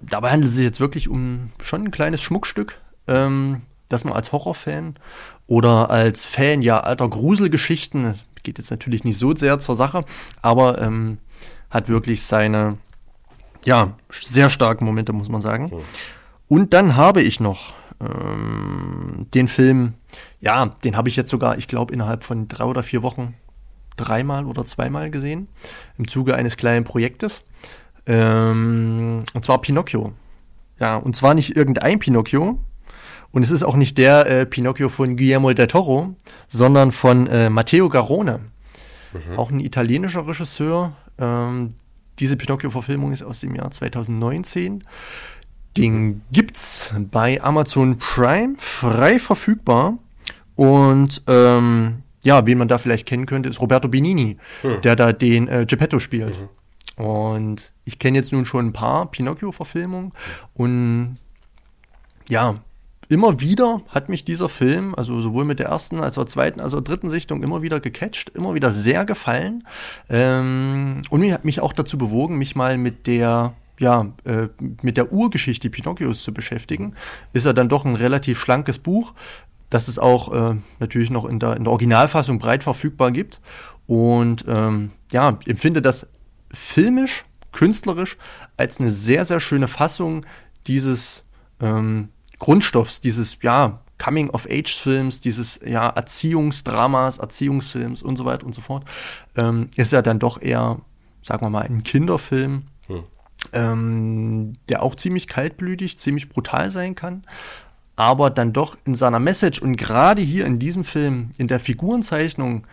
dabei 0.00 0.30
handelt 0.30 0.50
es 0.50 0.56
sich 0.56 0.64
jetzt 0.64 0.80
wirklich 0.80 1.08
um 1.08 1.50
schon 1.62 1.82
ein 1.82 1.90
kleines 1.90 2.22
Schmuckstück. 2.22 2.80
Ähm, 3.06 3.62
dass 3.90 4.04
man 4.04 4.14
als 4.14 4.32
Horrorfan 4.32 4.94
oder 5.46 5.90
als 5.90 6.24
Fan 6.24 6.62
ja 6.62 6.80
alter 6.80 7.08
Gruselgeschichten, 7.08 8.04
das 8.04 8.24
geht 8.42 8.56
jetzt 8.56 8.70
natürlich 8.70 9.04
nicht 9.04 9.18
so 9.18 9.34
sehr 9.34 9.58
zur 9.58 9.76
Sache, 9.76 10.04
aber 10.40 10.80
ähm, 10.80 11.18
hat 11.70 11.88
wirklich 11.88 12.22
seine, 12.22 12.78
ja, 13.64 13.94
sehr 14.10 14.48
starken 14.48 14.84
Momente, 14.84 15.12
muss 15.12 15.28
man 15.28 15.42
sagen. 15.42 15.70
Oh. 15.72 15.82
Und 16.48 16.72
dann 16.72 16.96
habe 16.96 17.20
ich 17.20 17.40
noch 17.40 17.74
ähm, 18.00 19.26
den 19.34 19.48
Film, 19.48 19.94
ja, 20.40 20.66
den 20.66 20.96
habe 20.96 21.08
ich 21.08 21.16
jetzt 21.16 21.30
sogar, 21.30 21.58
ich 21.58 21.68
glaube, 21.68 21.92
innerhalb 21.92 22.24
von 22.24 22.48
drei 22.48 22.64
oder 22.64 22.82
vier 22.82 23.02
Wochen 23.02 23.34
dreimal 23.96 24.46
oder 24.46 24.64
zweimal 24.64 25.10
gesehen, 25.10 25.48
im 25.98 26.08
Zuge 26.08 26.34
eines 26.34 26.56
kleinen 26.56 26.84
Projektes. 26.84 27.42
Ähm, 28.06 29.24
und 29.34 29.44
zwar 29.44 29.60
Pinocchio. 29.60 30.12
Ja, 30.78 30.96
und 30.96 31.14
zwar 31.14 31.34
nicht 31.34 31.56
irgendein 31.56 31.98
Pinocchio, 31.98 32.58
und 33.32 33.42
es 33.42 33.50
ist 33.50 33.62
auch 33.62 33.76
nicht 33.76 33.96
der 33.98 34.26
äh, 34.26 34.46
Pinocchio 34.46 34.88
von 34.88 35.16
Guillermo 35.16 35.52
del 35.52 35.68
Toro, 35.68 36.14
sondern 36.48 36.92
von 36.92 37.26
äh, 37.28 37.48
Matteo 37.48 37.88
Garone. 37.88 38.40
Mhm. 39.12 39.38
Auch 39.38 39.50
ein 39.50 39.60
italienischer 39.60 40.26
Regisseur. 40.26 40.96
Ähm, 41.18 41.70
diese 42.18 42.36
Pinocchio-Verfilmung 42.36 43.12
ist 43.12 43.22
aus 43.22 43.40
dem 43.40 43.54
Jahr 43.54 43.70
2019. 43.70 44.84
Den 45.76 46.22
gibt's 46.32 46.92
bei 47.10 47.42
Amazon 47.42 47.98
Prime 47.98 48.54
frei 48.58 49.18
verfügbar. 49.18 49.98
Und 50.56 51.22
ähm, 51.26 52.02
ja, 52.22 52.44
wen 52.44 52.58
man 52.58 52.68
da 52.68 52.78
vielleicht 52.78 53.06
kennen 53.06 53.26
könnte, 53.26 53.48
ist 53.48 53.60
Roberto 53.60 53.88
Benini, 53.88 54.36
mhm. 54.62 54.80
der 54.82 54.96
da 54.96 55.12
den 55.12 55.48
äh, 55.48 55.64
Geppetto 55.66 55.98
spielt. 55.98 56.40
Mhm. 56.40 57.04
Und 57.04 57.72
ich 57.84 57.98
kenne 57.98 58.18
jetzt 58.18 58.32
nun 58.32 58.44
schon 58.44 58.66
ein 58.66 58.72
paar 58.72 59.10
Pinocchio-Verfilmungen 59.10 60.12
und 60.52 61.16
ja, 62.28 62.60
immer 63.08 63.40
wieder 63.40 63.80
hat 63.88 64.08
mich 64.08 64.24
dieser 64.24 64.48
Film, 64.48 64.94
also 64.94 65.20
sowohl 65.20 65.44
mit 65.44 65.58
der 65.58 65.66
ersten 65.66 66.00
als 66.00 66.18
auch 66.18 66.26
zweiten, 66.26 66.60
als 66.60 66.74
auch 66.74 66.80
dritten 66.80 67.08
Sichtung 67.08 67.42
immer 67.42 67.62
wieder 67.62 67.80
gecatcht, 67.80 68.30
immer 68.30 68.54
wieder 68.54 68.70
sehr 68.70 69.04
gefallen. 69.04 69.64
Ähm, 70.08 71.02
und 71.10 71.20
mich 71.20 71.32
hat 71.32 71.44
mich 71.44 71.60
auch 71.60 71.72
dazu 71.72 71.96
bewogen, 71.96 72.36
mich 72.36 72.54
mal 72.54 72.76
mit 72.76 73.06
der 73.06 73.54
ja, 73.80 74.12
äh, 74.24 74.48
mit 74.82 74.96
der 74.96 75.12
Urgeschichte 75.12 75.70
Pinocchios 75.70 76.22
zu 76.22 76.32
beschäftigen, 76.32 76.94
ist 77.32 77.46
er 77.46 77.54
dann 77.54 77.68
doch 77.68 77.84
ein 77.84 77.96
relativ 77.96 78.38
schlankes 78.38 78.78
Buch, 78.78 79.14
das 79.70 79.88
es 79.88 79.98
auch 79.98 80.32
äh, 80.32 80.56
natürlich 80.78 81.10
noch 81.10 81.24
in 81.24 81.40
der, 81.40 81.56
in 81.56 81.64
der 81.64 81.72
Originalfassung 81.72 82.38
breit 82.38 82.62
verfügbar 82.62 83.10
gibt. 83.10 83.40
Und 83.86 84.44
ähm, 84.46 84.90
ja, 85.10 85.38
empfinde 85.46 85.82
das 85.82 86.06
filmisch, 86.52 87.24
künstlerisch 87.52 88.16
als 88.56 88.78
eine 88.78 88.90
sehr, 88.90 89.24
sehr 89.24 89.40
schöne 89.40 89.66
Fassung 89.66 90.24
dieses 90.66 91.24
ähm, 91.60 92.10
Grundstoffs, 92.38 93.00
dieses, 93.00 93.38
ja, 93.42 93.80
Coming-of-Age-Films, 93.98 95.20
dieses 95.20 95.60
ja, 95.64 95.88
Erziehungsdramas, 95.88 97.18
Erziehungsfilms 97.18 98.02
und 98.02 98.16
so 98.16 98.24
weiter 98.24 98.46
und 98.46 98.54
so 98.54 98.62
fort, 98.62 98.84
ähm, 99.36 99.68
ist 99.76 99.92
ja 99.92 100.02
dann 100.02 100.18
doch 100.18 100.40
eher, 100.40 100.78
sagen 101.22 101.44
wir 101.44 101.50
mal, 101.50 101.62
ein 101.62 101.82
Kinderfilm. 101.82 102.62
Ähm, 103.52 104.54
der 104.68 104.82
auch 104.82 104.94
ziemlich 104.94 105.26
kaltblütig, 105.26 105.98
ziemlich 105.98 106.28
brutal 106.28 106.70
sein 106.70 106.94
kann, 106.94 107.24
aber 107.96 108.30
dann 108.30 108.52
doch 108.52 108.76
in 108.84 108.94
seiner 108.94 109.18
Message 109.18 109.60
und 109.60 109.76
gerade 109.76 110.22
hier 110.22 110.46
in 110.46 110.58
diesem 110.58 110.84
Film, 110.84 111.30
in 111.38 111.48
der 111.48 111.60
Figurenzeichnung, 111.60 112.66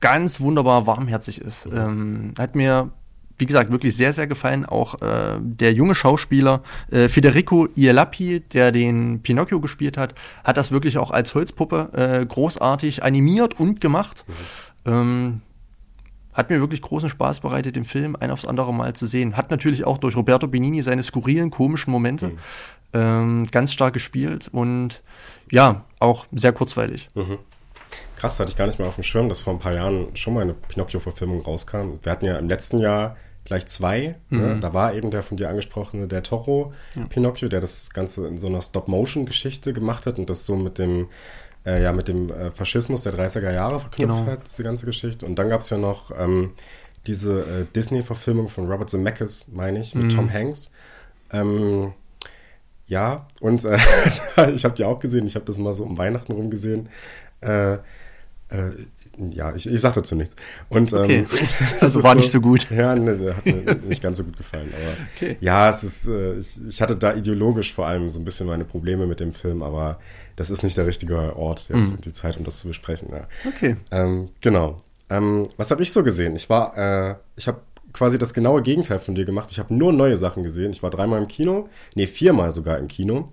ganz 0.00 0.40
wunderbar 0.40 0.86
warmherzig 0.86 1.40
ist. 1.40 1.66
Mhm. 1.66 1.76
Ähm, 1.76 2.34
hat 2.38 2.54
mir 2.54 2.90
wie 3.38 3.46
gesagt, 3.46 3.70
wirklich 3.70 3.96
sehr, 3.96 4.12
sehr 4.12 4.26
gefallen. 4.26 4.66
Auch 4.66 5.00
äh, 5.00 5.38
der 5.40 5.72
junge 5.72 5.94
Schauspieler 5.94 6.62
äh, 6.90 7.08
Federico 7.08 7.68
Ielappi, 7.76 8.40
der 8.40 8.72
den 8.72 9.22
Pinocchio 9.22 9.60
gespielt 9.60 9.96
hat, 9.96 10.14
hat 10.42 10.56
das 10.56 10.72
wirklich 10.72 10.98
auch 10.98 11.12
als 11.12 11.34
Holzpuppe 11.34 11.90
äh, 11.92 12.26
großartig 12.26 13.04
animiert 13.04 13.58
und 13.58 13.80
gemacht. 13.80 14.24
Mhm. 14.26 14.92
Ähm, 14.92 15.40
hat 16.38 16.50
mir 16.50 16.60
wirklich 16.60 16.80
großen 16.80 17.10
Spaß 17.10 17.40
bereitet, 17.40 17.74
den 17.74 17.84
Film 17.84 18.14
ein 18.14 18.30
aufs 18.30 18.46
andere 18.46 18.72
Mal 18.72 18.94
zu 18.94 19.06
sehen. 19.06 19.36
Hat 19.36 19.50
natürlich 19.50 19.84
auch 19.84 19.98
durch 19.98 20.16
Roberto 20.16 20.46
Benini 20.46 20.82
seine 20.82 21.02
skurrilen, 21.02 21.50
komischen 21.50 21.90
Momente 21.90 22.28
mhm. 22.28 22.38
ähm, 22.92 23.48
ganz 23.50 23.72
stark 23.72 23.92
gespielt 23.92 24.48
und 24.52 25.02
ja, 25.50 25.84
auch 25.98 26.26
sehr 26.30 26.52
kurzweilig. 26.52 27.08
Mhm. 27.14 27.38
Krass, 28.16 28.38
hatte 28.38 28.50
ich 28.50 28.56
gar 28.56 28.66
nicht 28.66 28.78
mehr 28.78 28.86
auf 28.86 28.94
dem 28.94 29.02
Schirm, 29.02 29.28
dass 29.28 29.40
vor 29.40 29.52
ein 29.52 29.58
paar 29.58 29.74
Jahren 29.74 30.14
schon 30.14 30.34
mal 30.34 30.42
eine 30.42 30.54
Pinocchio-Verfilmung 30.54 31.42
rauskam. 31.42 31.98
Wir 32.02 32.12
hatten 32.12 32.24
ja 32.24 32.38
im 32.38 32.48
letzten 32.48 32.78
Jahr 32.78 33.16
gleich 33.44 33.66
zwei. 33.66 34.14
Ne? 34.30 34.38
Mhm. 34.38 34.40
Ne? 34.40 34.60
Da 34.60 34.74
war 34.74 34.94
eben 34.94 35.10
der 35.10 35.24
von 35.24 35.36
dir 35.36 35.48
angesprochene 35.48 36.06
der 36.06 36.22
Toro 36.22 36.72
ja. 36.94 37.04
Pinocchio, 37.06 37.48
der 37.48 37.60
das 37.60 37.90
Ganze 37.90 38.28
in 38.28 38.38
so 38.38 38.46
einer 38.46 38.62
Stop-Motion-Geschichte 38.62 39.72
gemacht 39.72 40.06
hat 40.06 40.20
und 40.20 40.30
das 40.30 40.46
so 40.46 40.54
mit 40.54 40.78
dem 40.78 41.08
äh, 41.68 41.82
ja 41.82 41.92
mit 41.92 42.08
dem 42.08 42.30
äh, 42.30 42.50
Faschismus 42.50 43.02
der 43.02 43.14
30er 43.14 43.52
Jahre 43.52 43.80
verknüpft 43.80 44.18
genau. 44.20 44.26
hat, 44.26 44.46
diese 44.46 44.62
ganze 44.62 44.86
Geschichte. 44.86 45.26
Und 45.26 45.38
dann 45.38 45.48
gab 45.48 45.60
es 45.60 45.70
ja 45.70 45.78
noch 45.78 46.10
ähm, 46.18 46.52
diese 47.06 47.40
äh, 47.40 47.64
Disney-Verfilmung 47.74 48.48
von 48.48 48.70
Robert 48.70 48.90
Zemeckis, 48.90 49.48
meine 49.52 49.80
ich, 49.80 49.94
mit 49.94 50.04
mhm. 50.04 50.08
Tom 50.10 50.32
Hanks. 50.32 50.70
Ähm, 51.32 51.92
ja, 52.86 53.26
und 53.40 53.64
äh, 53.64 53.76
ich 54.54 54.64
habe 54.64 54.74
die 54.74 54.84
auch 54.84 54.98
gesehen, 54.98 55.26
ich 55.26 55.34
habe 55.34 55.44
das 55.44 55.58
mal 55.58 55.74
so 55.74 55.84
um 55.84 55.98
Weihnachten 55.98 56.32
rum 56.32 56.50
gesehen. 56.50 56.88
Ja, 59.32 59.54
ich, 59.54 59.66
ich 59.66 59.80
sag 59.80 59.94
dazu 59.94 60.14
nichts. 60.14 60.36
Und, 60.68 60.92
ähm, 60.92 61.00
okay. 61.02 61.26
also 61.80 62.02
war 62.02 62.12
so, 62.12 62.20
nicht 62.20 62.30
so 62.30 62.40
gut. 62.40 62.70
Ja, 62.70 62.94
ne, 62.94 63.34
hat 63.34 63.46
mir 63.46 63.74
nicht 63.88 64.02
ganz 64.02 64.18
so 64.18 64.24
gut 64.24 64.36
gefallen. 64.36 64.72
Aber 64.72 65.06
okay. 65.16 65.36
ja, 65.40 65.68
es 65.68 65.82
ist, 65.84 66.06
äh, 66.06 66.38
ich, 66.38 66.60
ich 66.68 66.82
hatte 66.82 66.96
da 66.96 67.14
ideologisch 67.14 67.74
vor 67.74 67.86
allem 67.86 68.10
so 68.10 68.20
ein 68.20 68.24
bisschen 68.24 68.46
meine 68.46 68.64
Probleme 68.64 69.06
mit 69.06 69.20
dem 69.20 69.32
Film, 69.32 69.62
aber 69.62 69.98
das 70.36 70.50
ist 70.50 70.62
nicht 70.62 70.76
der 70.76 70.86
richtige 70.86 71.36
Ort 71.36 71.68
jetzt 71.68 71.92
mhm. 71.92 72.00
die 72.00 72.12
Zeit, 72.12 72.36
um 72.36 72.44
das 72.44 72.58
zu 72.60 72.68
besprechen. 72.68 73.08
Ja. 73.10 73.26
Okay. 73.46 73.76
Ähm, 73.90 74.28
genau. 74.40 74.82
Ähm, 75.10 75.48
was 75.56 75.70
habe 75.70 75.82
ich 75.82 75.92
so 75.92 76.04
gesehen? 76.04 76.36
Ich 76.36 76.48
war, 76.48 76.76
äh, 76.76 77.14
ich 77.36 77.48
habe 77.48 77.60
quasi 77.92 78.18
das 78.18 78.34
genaue 78.34 78.62
Gegenteil 78.62 78.98
von 78.98 79.14
dir 79.14 79.24
gemacht. 79.24 79.50
Ich 79.50 79.58
habe 79.58 79.74
nur 79.74 79.92
neue 79.92 80.16
Sachen 80.16 80.42
gesehen. 80.42 80.70
Ich 80.70 80.82
war 80.82 80.90
dreimal 80.90 81.20
im 81.20 81.28
Kino, 81.28 81.68
nee, 81.94 82.06
viermal 82.06 82.50
sogar 82.50 82.78
im 82.78 82.88
Kino. 82.88 83.32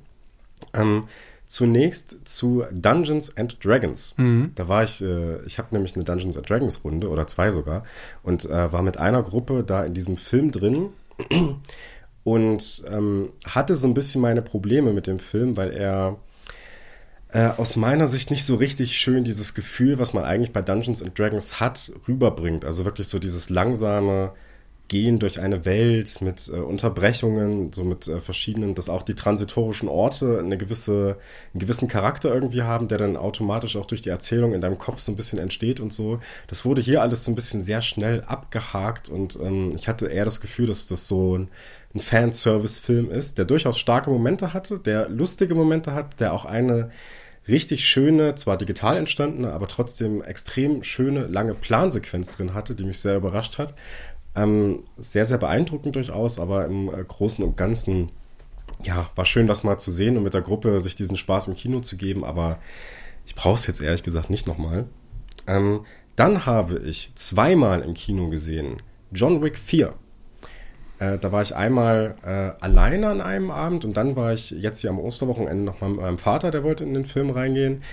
Ähm, 0.73 1.05
zunächst 1.45 2.27
zu 2.27 2.63
Dungeons 2.71 3.35
and 3.37 3.63
Dragons. 3.63 4.13
Mhm. 4.17 4.51
Da 4.55 4.67
war 4.67 4.83
ich, 4.83 5.01
äh, 5.01 5.43
ich 5.45 5.57
habe 5.57 5.69
nämlich 5.71 5.95
eine 5.95 6.03
Dungeons 6.03 6.37
and 6.37 6.49
Dragons 6.49 6.83
Runde 6.83 7.09
oder 7.09 7.27
zwei 7.27 7.51
sogar 7.51 7.83
und 8.23 8.45
äh, 8.45 8.71
war 8.71 8.81
mit 8.81 8.97
einer 8.97 9.21
Gruppe 9.23 9.63
da 9.63 9.83
in 9.83 9.93
diesem 9.93 10.17
Film 10.17 10.51
drin 10.51 10.89
und 12.23 12.83
ähm, 12.89 13.29
hatte 13.45 13.75
so 13.75 13.87
ein 13.87 13.93
bisschen 13.93 14.21
meine 14.21 14.41
Probleme 14.41 14.93
mit 14.93 15.07
dem 15.07 15.19
Film, 15.19 15.57
weil 15.57 15.71
er 15.71 16.17
äh, 17.29 17.49
aus 17.57 17.75
meiner 17.75 18.07
Sicht 18.07 18.31
nicht 18.31 18.45
so 18.45 18.55
richtig 18.55 18.97
schön 18.97 19.23
dieses 19.23 19.53
Gefühl, 19.53 19.99
was 19.99 20.13
man 20.13 20.23
eigentlich 20.23 20.53
bei 20.53 20.61
Dungeons 20.61 21.03
and 21.03 21.17
Dragons 21.17 21.59
hat, 21.59 21.91
rüberbringt. 22.07 22.65
Also 22.65 22.85
wirklich 22.85 23.07
so 23.07 23.19
dieses 23.19 23.49
langsame, 23.49 24.31
Gehen 24.87 25.17
durch 25.17 25.39
eine 25.39 25.65
Welt 25.65 26.21
mit 26.21 26.47
äh, 26.47 26.57
Unterbrechungen, 26.57 27.73
so 27.73 27.83
mit 27.83 28.07
äh, 28.07 28.19
verschiedenen, 28.19 28.75
dass 28.75 28.89
auch 28.89 29.01
die 29.01 29.15
transitorischen 29.15 29.89
Orte 29.89 30.39
eine 30.39 30.57
gewisse, 30.57 31.17
einen 31.53 31.59
gewissen 31.59 31.87
Charakter 31.87 32.33
irgendwie 32.33 32.61
haben, 32.61 32.87
der 32.87 32.99
dann 32.99 33.17
automatisch 33.17 33.75
auch 33.77 33.85
durch 33.85 34.01
die 34.01 34.09
Erzählung 34.09 34.53
in 34.53 34.61
deinem 34.61 34.77
Kopf 34.77 34.99
so 34.99 35.11
ein 35.11 35.15
bisschen 35.15 35.39
entsteht 35.39 35.79
und 35.79 35.91
so. 35.91 36.19
Das 36.47 36.65
wurde 36.65 36.81
hier 36.81 37.01
alles 37.01 37.23
so 37.23 37.31
ein 37.31 37.35
bisschen 37.35 37.61
sehr 37.61 37.81
schnell 37.81 38.21
abgehakt 38.21 39.09
und 39.09 39.39
ähm, 39.41 39.71
ich 39.75 39.87
hatte 39.87 40.07
eher 40.07 40.25
das 40.25 40.39
Gefühl, 40.39 40.67
dass 40.67 40.85
das 40.85 41.07
so 41.07 41.37
ein, 41.37 41.49
ein 41.95 41.99
Fanservice-Film 41.99 43.09
ist, 43.09 43.37
der 43.37 43.45
durchaus 43.45 43.79
starke 43.79 44.09
Momente 44.09 44.53
hatte, 44.53 44.77
der 44.77 45.09
lustige 45.09 45.55
Momente 45.55 45.93
hat, 45.93 46.19
der 46.19 46.33
auch 46.33 46.45
eine 46.45 46.91
richtig 47.47 47.87
schöne, 47.87 48.35
zwar 48.35 48.57
digital 48.57 48.97
entstandene, 48.97 49.51
aber 49.51 49.67
trotzdem 49.67 50.21
extrem 50.23 50.83
schöne, 50.83 51.27
lange 51.27 51.53
Plansequenz 51.53 52.31
drin 52.31 52.53
hatte, 52.53 52.75
die 52.75 52.83
mich 52.83 52.99
sehr 52.99 53.17
überrascht 53.17 53.57
hat. 53.57 53.73
Ähm, 54.35 54.83
sehr, 54.97 55.25
sehr 55.25 55.37
beeindruckend 55.37 55.95
durchaus, 55.95 56.39
aber 56.39 56.65
im 56.65 56.93
äh, 56.93 57.03
Großen 57.03 57.43
und 57.43 57.55
Ganzen, 57.55 58.11
ja, 58.83 59.09
war 59.15 59.25
schön, 59.25 59.47
das 59.47 59.63
mal 59.63 59.77
zu 59.77 59.91
sehen 59.91 60.17
und 60.17 60.23
mit 60.23 60.33
der 60.33 60.41
Gruppe 60.41 60.79
sich 60.81 60.95
diesen 60.95 61.15
Spaß 61.15 61.47
im 61.47 61.55
Kino 61.55 61.79
zu 61.79 61.95
geben, 61.95 62.25
aber 62.25 62.59
ich 63.25 63.35
brauche 63.35 63.55
es 63.55 63.67
jetzt 63.67 63.81
ehrlich 63.81 64.03
gesagt 64.03 64.29
nicht 64.29 64.47
nochmal. 64.47 64.85
Ähm, 65.47 65.85
dann 66.15 66.45
habe 66.45 66.79
ich 66.79 67.11
zweimal 67.15 67.81
im 67.81 67.93
Kino 67.93 68.29
gesehen 68.29 68.77
John 69.11 69.41
Wick 69.41 69.57
4. 69.57 69.93
Äh, 70.99 71.17
da 71.17 71.31
war 71.31 71.41
ich 71.41 71.55
einmal 71.55 72.15
äh, 72.23 72.63
alleine 72.63 73.09
an 73.09 73.21
einem 73.21 73.51
Abend 73.51 73.85
und 73.85 73.97
dann 73.97 74.15
war 74.15 74.33
ich 74.33 74.51
jetzt 74.51 74.79
hier 74.79 74.89
am 74.89 74.99
Osterwochenende 74.99 75.63
nochmal 75.63 75.89
mit 75.89 76.01
meinem 76.01 76.17
Vater, 76.17 76.51
der 76.51 76.63
wollte 76.63 76.83
in 76.83 76.93
den 76.93 77.05
Film 77.05 77.29
reingehen. 77.29 77.83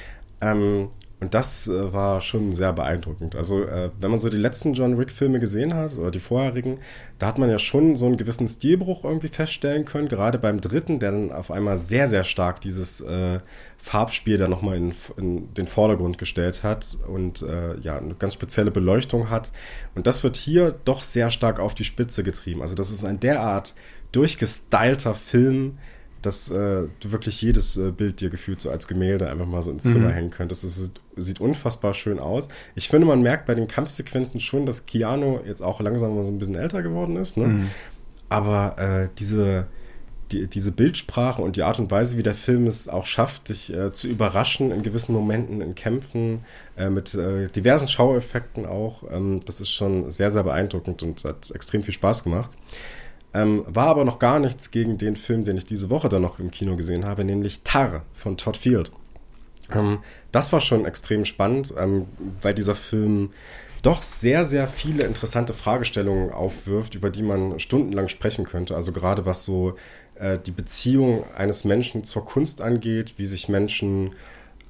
Ähm, 0.40 0.90
und 1.22 1.34
das 1.34 1.68
äh, 1.68 1.92
war 1.92 2.20
schon 2.20 2.52
sehr 2.52 2.72
beeindruckend. 2.72 3.36
Also, 3.36 3.62
äh, 3.62 3.90
wenn 4.00 4.10
man 4.10 4.18
so 4.18 4.28
die 4.28 4.36
letzten 4.36 4.74
John 4.74 4.98
Wick-Filme 4.98 5.38
gesehen 5.38 5.72
hat, 5.72 5.96
oder 5.96 6.10
die 6.10 6.18
vorherigen, 6.18 6.80
da 7.20 7.28
hat 7.28 7.38
man 7.38 7.48
ja 7.48 7.60
schon 7.60 7.94
so 7.94 8.06
einen 8.06 8.16
gewissen 8.16 8.48
Stilbruch 8.48 9.04
irgendwie 9.04 9.28
feststellen 9.28 9.84
können. 9.84 10.08
Gerade 10.08 10.38
beim 10.38 10.60
dritten, 10.60 10.98
der 10.98 11.12
dann 11.12 11.30
auf 11.30 11.52
einmal 11.52 11.76
sehr, 11.76 12.08
sehr 12.08 12.24
stark 12.24 12.60
dieses 12.60 13.02
äh, 13.02 13.38
Farbspiel 13.76 14.36
da 14.36 14.48
nochmal 14.48 14.76
in, 14.76 14.92
in, 15.16 15.54
den 15.54 15.68
Vordergrund 15.68 16.18
gestellt 16.18 16.64
hat 16.64 16.98
und 17.06 17.42
äh, 17.42 17.78
ja, 17.78 17.98
eine 17.98 18.14
ganz 18.14 18.34
spezielle 18.34 18.72
Beleuchtung 18.72 19.30
hat. 19.30 19.52
Und 19.94 20.08
das 20.08 20.24
wird 20.24 20.34
hier 20.34 20.74
doch 20.84 21.04
sehr 21.04 21.30
stark 21.30 21.60
auf 21.60 21.76
die 21.76 21.84
Spitze 21.84 22.24
getrieben. 22.24 22.62
Also, 22.62 22.74
das 22.74 22.90
ist 22.90 23.04
ein 23.04 23.20
derart 23.20 23.74
durchgestylter 24.10 25.14
Film, 25.14 25.78
dass 26.22 26.50
äh, 26.50 26.84
du 27.00 27.12
wirklich 27.12 27.42
jedes 27.42 27.76
äh, 27.76 27.90
Bild 27.90 28.20
dir 28.20 28.30
gefühlt 28.30 28.60
so 28.60 28.70
als 28.70 28.86
Gemälde 28.86 29.28
einfach 29.28 29.46
mal 29.46 29.62
so 29.62 29.70
ins 29.70 29.82
Zimmer 29.82 30.08
mhm. 30.08 30.14
hängen 30.14 30.30
könntest. 30.30 30.64
Das 30.64 30.78
ist, 30.78 31.00
sieht 31.16 31.40
unfassbar 31.40 31.94
schön 31.94 32.18
aus. 32.18 32.48
Ich 32.74 32.88
finde, 32.88 33.06
man 33.06 33.22
merkt 33.22 33.46
bei 33.46 33.54
den 33.54 33.68
Kampfsequenzen 33.68 34.40
schon, 34.40 34.64
dass 34.64 34.86
Keanu 34.86 35.40
jetzt 35.44 35.62
auch 35.62 35.80
langsam 35.80 36.16
mal 36.16 36.24
so 36.24 36.32
ein 36.32 36.38
bisschen 36.38 36.54
älter 36.54 36.82
geworden 36.82 37.16
ist. 37.16 37.36
Ne? 37.36 37.46
Mhm. 37.46 37.70
Aber 38.28 38.78
äh, 38.78 39.08
diese, 39.18 39.66
die, 40.30 40.46
diese 40.46 40.72
Bildsprache 40.72 41.42
und 41.42 41.56
die 41.56 41.62
Art 41.62 41.78
und 41.78 41.90
Weise, 41.90 42.16
wie 42.16 42.22
der 42.22 42.34
Film 42.34 42.66
es 42.66 42.88
auch 42.88 43.06
schafft, 43.06 43.48
dich 43.48 43.72
äh, 43.72 43.92
zu 43.92 44.08
überraschen 44.08 44.70
in 44.70 44.82
gewissen 44.82 45.12
Momenten, 45.12 45.60
in 45.60 45.74
Kämpfen, 45.74 46.44
äh, 46.76 46.88
mit 46.88 47.14
äh, 47.14 47.48
diversen 47.48 47.88
Schaueffekten 47.88 48.64
auch, 48.64 49.04
ähm, 49.10 49.40
das 49.44 49.60
ist 49.60 49.70
schon 49.70 50.08
sehr, 50.10 50.30
sehr 50.30 50.44
beeindruckend 50.44 51.02
und 51.02 51.24
hat 51.24 51.50
extrem 51.50 51.82
viel 51.82 51.94
Spaß 51.94 52.24
gemacht. 52.24 52.56
Ähm, 53.34 53.64
war 53.66 53.86
aber 53.86 54.04
noch 54.04 54.18
gar 54.18 54.38
nichts 54.38 54.70
gegen 54.70 54.98
den 54.98 55.16
Film, 55.16 55.44
den 55.44 55.56
ich 55.56 55.64
diese 55.64 55.88
Woche 55.88 56.08
dann 56.08 56.22
noch 56.22 56.38
im 56.38 56.50
Kino 56.50 56.76
gesehen 56.76 57.04
habe, 57.04 57.24
nämlich 57.24 57.62
Tar 57.62 58.02
von 58.12 58.36
Todd 58.36 58.56
Field. 58.56 58.92
Ähm, 59.72 59.98
das 60.32 60.52
war 60.52 60.60
schon 60.60 60.84
extrem 60.84 61.24
spannend, 61.24 61.72
ähm, 61.78 62.06
weil 62.42 62.54
dieser 62.54 62.74
Film 62.74 63.30
doch 63.82 64.02
sehr, 64.02 64.44
sehr 64.44 64.68
viele 64.68 65.04
interessante 65.04 65.52
Fragestellungen 65.52 66.30
aufwirft, 66.30 66.94
über 66.94 67.10
die 67.10 67.22
man 67.22 67.58
stundenlang 67.58 68.08
sprechen 68.08 68.44
könnte. 68.44 68.76
Also 68.76 68.92
gerade 68.92 69.26
was 69.26 69.44
so 69.44 69.74
äh, 70.14 70.38
die 70.38 70.52
Beziehung 70.52 71.24
eines 71.36 71.64
Menschen 71.64 72.04
zur 72.04 72.24
Kunst 72.24 72.60
angeht, 72.60 73.14
wie 73.16 73.24
sich 73.24 73.48
Menschen 73.48 74.14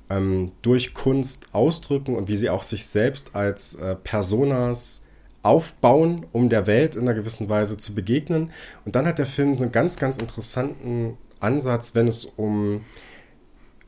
ähm, 0.08 0.52
durch 0.62 0.94
Kunst 0.94 1.46
ausdrücken 1.52 2.16
und 2.16 2.28
wie 2.28 2.36
sie 2.36 2.48
auch 2.48 2.62
sich 2.62 2.86
selbst 2.86 3.34
als 3.34 3.74
äh, 3.74 3.96
Personas 3.96 5.01
aufbauen, 5.42 6.26
um 6.32 6.48
der 6.48 6.66
Welt 6.66 6.96
in 6.96 7.02
einer 7.02 7.14
gewissen 7.14 7.48
Weise 7.48 7.76
zu 7.76 7.94
begegnen. 7.94 8.50
Und 8.84 8.96
dann 8.96 9.06
hat 9.06 9.18
der 9.18 9.26
Film 9.26 9.56
einen 9.56 9.72
ganz, 9.72 9.96
ganz 9.96 10.18
interessanten 10.18 11.16
Ansatz, 11.40 11.94
wenn 11.94 12.06
es 12.06 12.24
um 12.24 12.84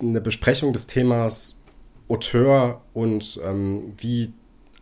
eine 0.01 0.21
Besprechung 0.21 0.73
des 0.73 0.87
Themas 0.87 1.59
Auteur 2.09 2.83
und 2.93 3.41
ähm, 3.45 3.95
wie 3.99 4.33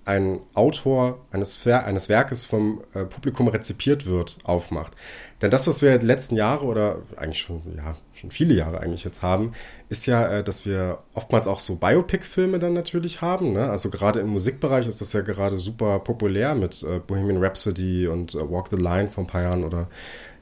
ein 0.04 0.40
Autor 0.54 1.24
eines, 1.30 1.64
eines 1.66 2.08
Werkes 2.08 2.44
vom 2.44 2.82
äh, 2.94 3.04
Publikum 3.04 3.48
rezipiert 3.48 4.06
wird, 4.06 4.38
aufmacht. 4.42 4.92
Denn 5.40 5.50
das, 5.50 5.66
was 5.66 5.80
wir 5.80 5.96
die 5.98 6.06
letzten 6.06 6.36
Jahre 6.36 6.64
oder 6.64 6.98
eigentlich 7.16 7.38
schon, 7.38 7.62
ja, 7.76 7.96
schon 8.12 8.30
viele 8.30 8.54
Jahre 8.54 8.80
eigentlich 8.80 9.04
jetzt 9.04 9.22
haben, 9.22 9.52
ist 9.88 10.06
ja, 10.06 10.26
äh, 10.26 10.44
dass 10.44 10.66
wir 10.66 10.98
oftmals 11.14 11.46
auch 11.46 11.60
so 11.60 11.76
Biopic-Filme 11.76 12.58
dann 12.58 12.72
natürlich 12.72 13.22
haben. 13.22 13.52
Ne? 13.52 13.70
Also 13.70 13.90
gerade 13.90 14.20
im 14.20 14.28
Musikbereich 14.28 14.88
ist 14.88 15.00
das 15.00 15.12
ja 15.12 15.20
gerade 15.20 15.58
super 15.58 16.00
populär 16.00 16.54
mit 16.54 16.82
äh, 16.82 16.98
Bohemian 16.98 17.42
Rhapsody 17.42 18.08
und 18.08 18.34
äh, 18.34 18.50
Walk 18.50 18.68
the 18.70 18.76
Line 18.76 19.08
vor 19.08 19.24
ein 19.24 19.28
paar 19.28 19.42
Jahren 19.42 19.64
oder 19.64 19.88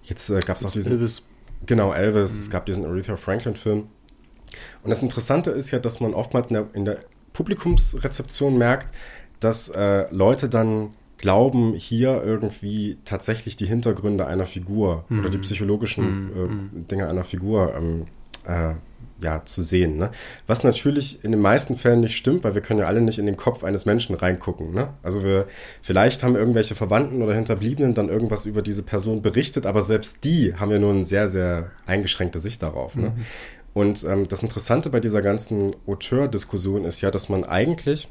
jetzt 0.02 0.28
gab 0.46 0.56
es 0.56 0.64
auch 0.64 0.72
diesen... 0.72 0.92
Elvis. 0.92 1.22
Genau, 1.66 1.92
Elvis. 1.92 2.34
Mhm. 2.34 2.40
Es 2.40 2.50
gab 2.50 2.64
diesen 2.64 2.86
Aretha 2.86 3.16
Franklin-Film. 3.16 3.88
Und 4.82 4.90
das 4.90 5.02
Interessante 5.02 5.50
ist 5.50 5.70
ja, 5.70 5.78
dass 5.78 6.00
man 6.00 6.14
oftmals 6.14 6.48
in 6.48 6.54
der, 6.54 6.66
in 6.72 6.84
der 6.86 6.98
Publikumsrezeption 7.34 8.56
merkt, 8.58 8.92
dass 9.40 9.68
äh, 9.70 10.06
Leute 10.14 10.48
dann 10.48 10.90
glauben, 11.18 11.74
hier 11.74 12.22
irgendwie 12.24 12.98
tatsächlich 13.04 13.56
die 13.56 13.66
Hintergründe 13.66 14.26
einer 14.26 14.46
Figur 14.46 15.04
mhm. 15.08 15.20
oder 15.20 15.28
die 15.28 15.38
psychologischen 15.38 16.24
mhm. 16.24 16.70
äh, 16.76 16.88
Dinge 16.90 17.08
einer 17.08 17.24
Figur 17.24 17.74
ähm, 17.74 18.06
äh, 18.46 18.74
ja, 19.22 19.44
zu 19.44 19.62
sehen. 19.62 19.96
Ne? 19.96 20.10
Was 20.46 20.64
natürlich 20.64 21.22
in 21.24 21.30
den 21.30 21.40
meisten 21.40 21.76
Fällen 21.76 22.00
nicht 22.00 22.16
stimmt, 22.16 22.44
weil 22.44 22.54
wir 22.54 22.62
können 22.62 22.80
ja 22.80 22.86
alle 22.86 23.00
nicht 23.00 23.18
in 23.18 23.26
den 23.26 23.36
Kopf 23.36 23.64
eines 23.64 23.84
Menschen 23.84 24.14
reingucken. 24.14 24.72
Ne? 24.72 24.88
Also 25.02 25.22
wir, 25.24 25.46
vielleicht 25.82 26.22
haben 26.22 26.36
irgendwelche 26.36 26.74
Verwandten 26.74 27.22
oder 27.22 27.34
Hinterbliebenen 27.34 27.94
dann 27.94 28.08
irgendwas 28.08 28.46
über 28.46 28.62
diese 28.62 28.82
Person 28.82 29.22
berichtet, 29.22 29.66
aber 29.66 29.82
selbst 29.82 30.24
die 30.24 30.54
haben 30.54 30.70
ja 30.70 30.78
nur 30.78 30.92
eine 30.94 31.04
sehr, 31.04 31.28
sehr 31.28 31.70
eingeschränkte 31.86 32.38
Sicht 32.38 32.62
darauf. 32.62 32.96
Ne? 32.96 33.10
Mhm. 33.10 33.26
Und 33.72 34.04
ähm, 34.04 34.26
das 34.26 34.42
Interessante 34.42 34.90
bei 34.90 35.00
dieser 35.00 35.22
ganzen 35.22 35.76
Auteur-Diskussion 35.86 36.84
ist 36.84 37.00
ja, 37.02 37.10
dass 37.10 37.28
man 37.28 37.44
eigentlich, 37.44 38.08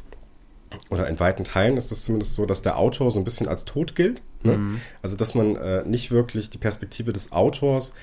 oder 0.90 1.08
in 1.08 1.20
weiten 1.20 1.44
Teilen 1.44 1.78
ist 1.78 1.92
das 1.92 2.04
zumindest 2.04 2.36
so, 2.36 2.46
dass 2.46 2.62
der 2.62 2.78
Autor 2.78 3.12
so 3.12 3.20
ein 3.20 3.24
bisschen 3.24 3.48
als 3.48 3.66
tot 3.66 3.96
gilt. 3.96 4.22
Ne? 4.44 4.58
Mhm. 4.58 4.82
Also 5.02 5.16
dass 5.16 5.36
man 5.36 5.56
äh, 5.56 5.84
nicht 5.86 6.12
wirklich 6.12 6.50
die 6.50 6.58
Perspektive 6.58 7.14
des 7.14 7.32
Autors 7.32 7.94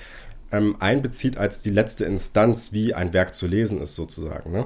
ähm, 0.51 0.75
einbezieht 0.79 1.37
als 1.37 1.61
die 1.61 1.69
letzte 1.69 2.05
Instanz, 2.05 2.71
wie 2.71 2.93
ein 2.93 3.13
Werk 3.13 3.33
zu 3.33 3.47
lesen 3.47 3.81
ist, 3.81 3.95
sozusagen. 3.95 4.51
Ne? 4.51 4.65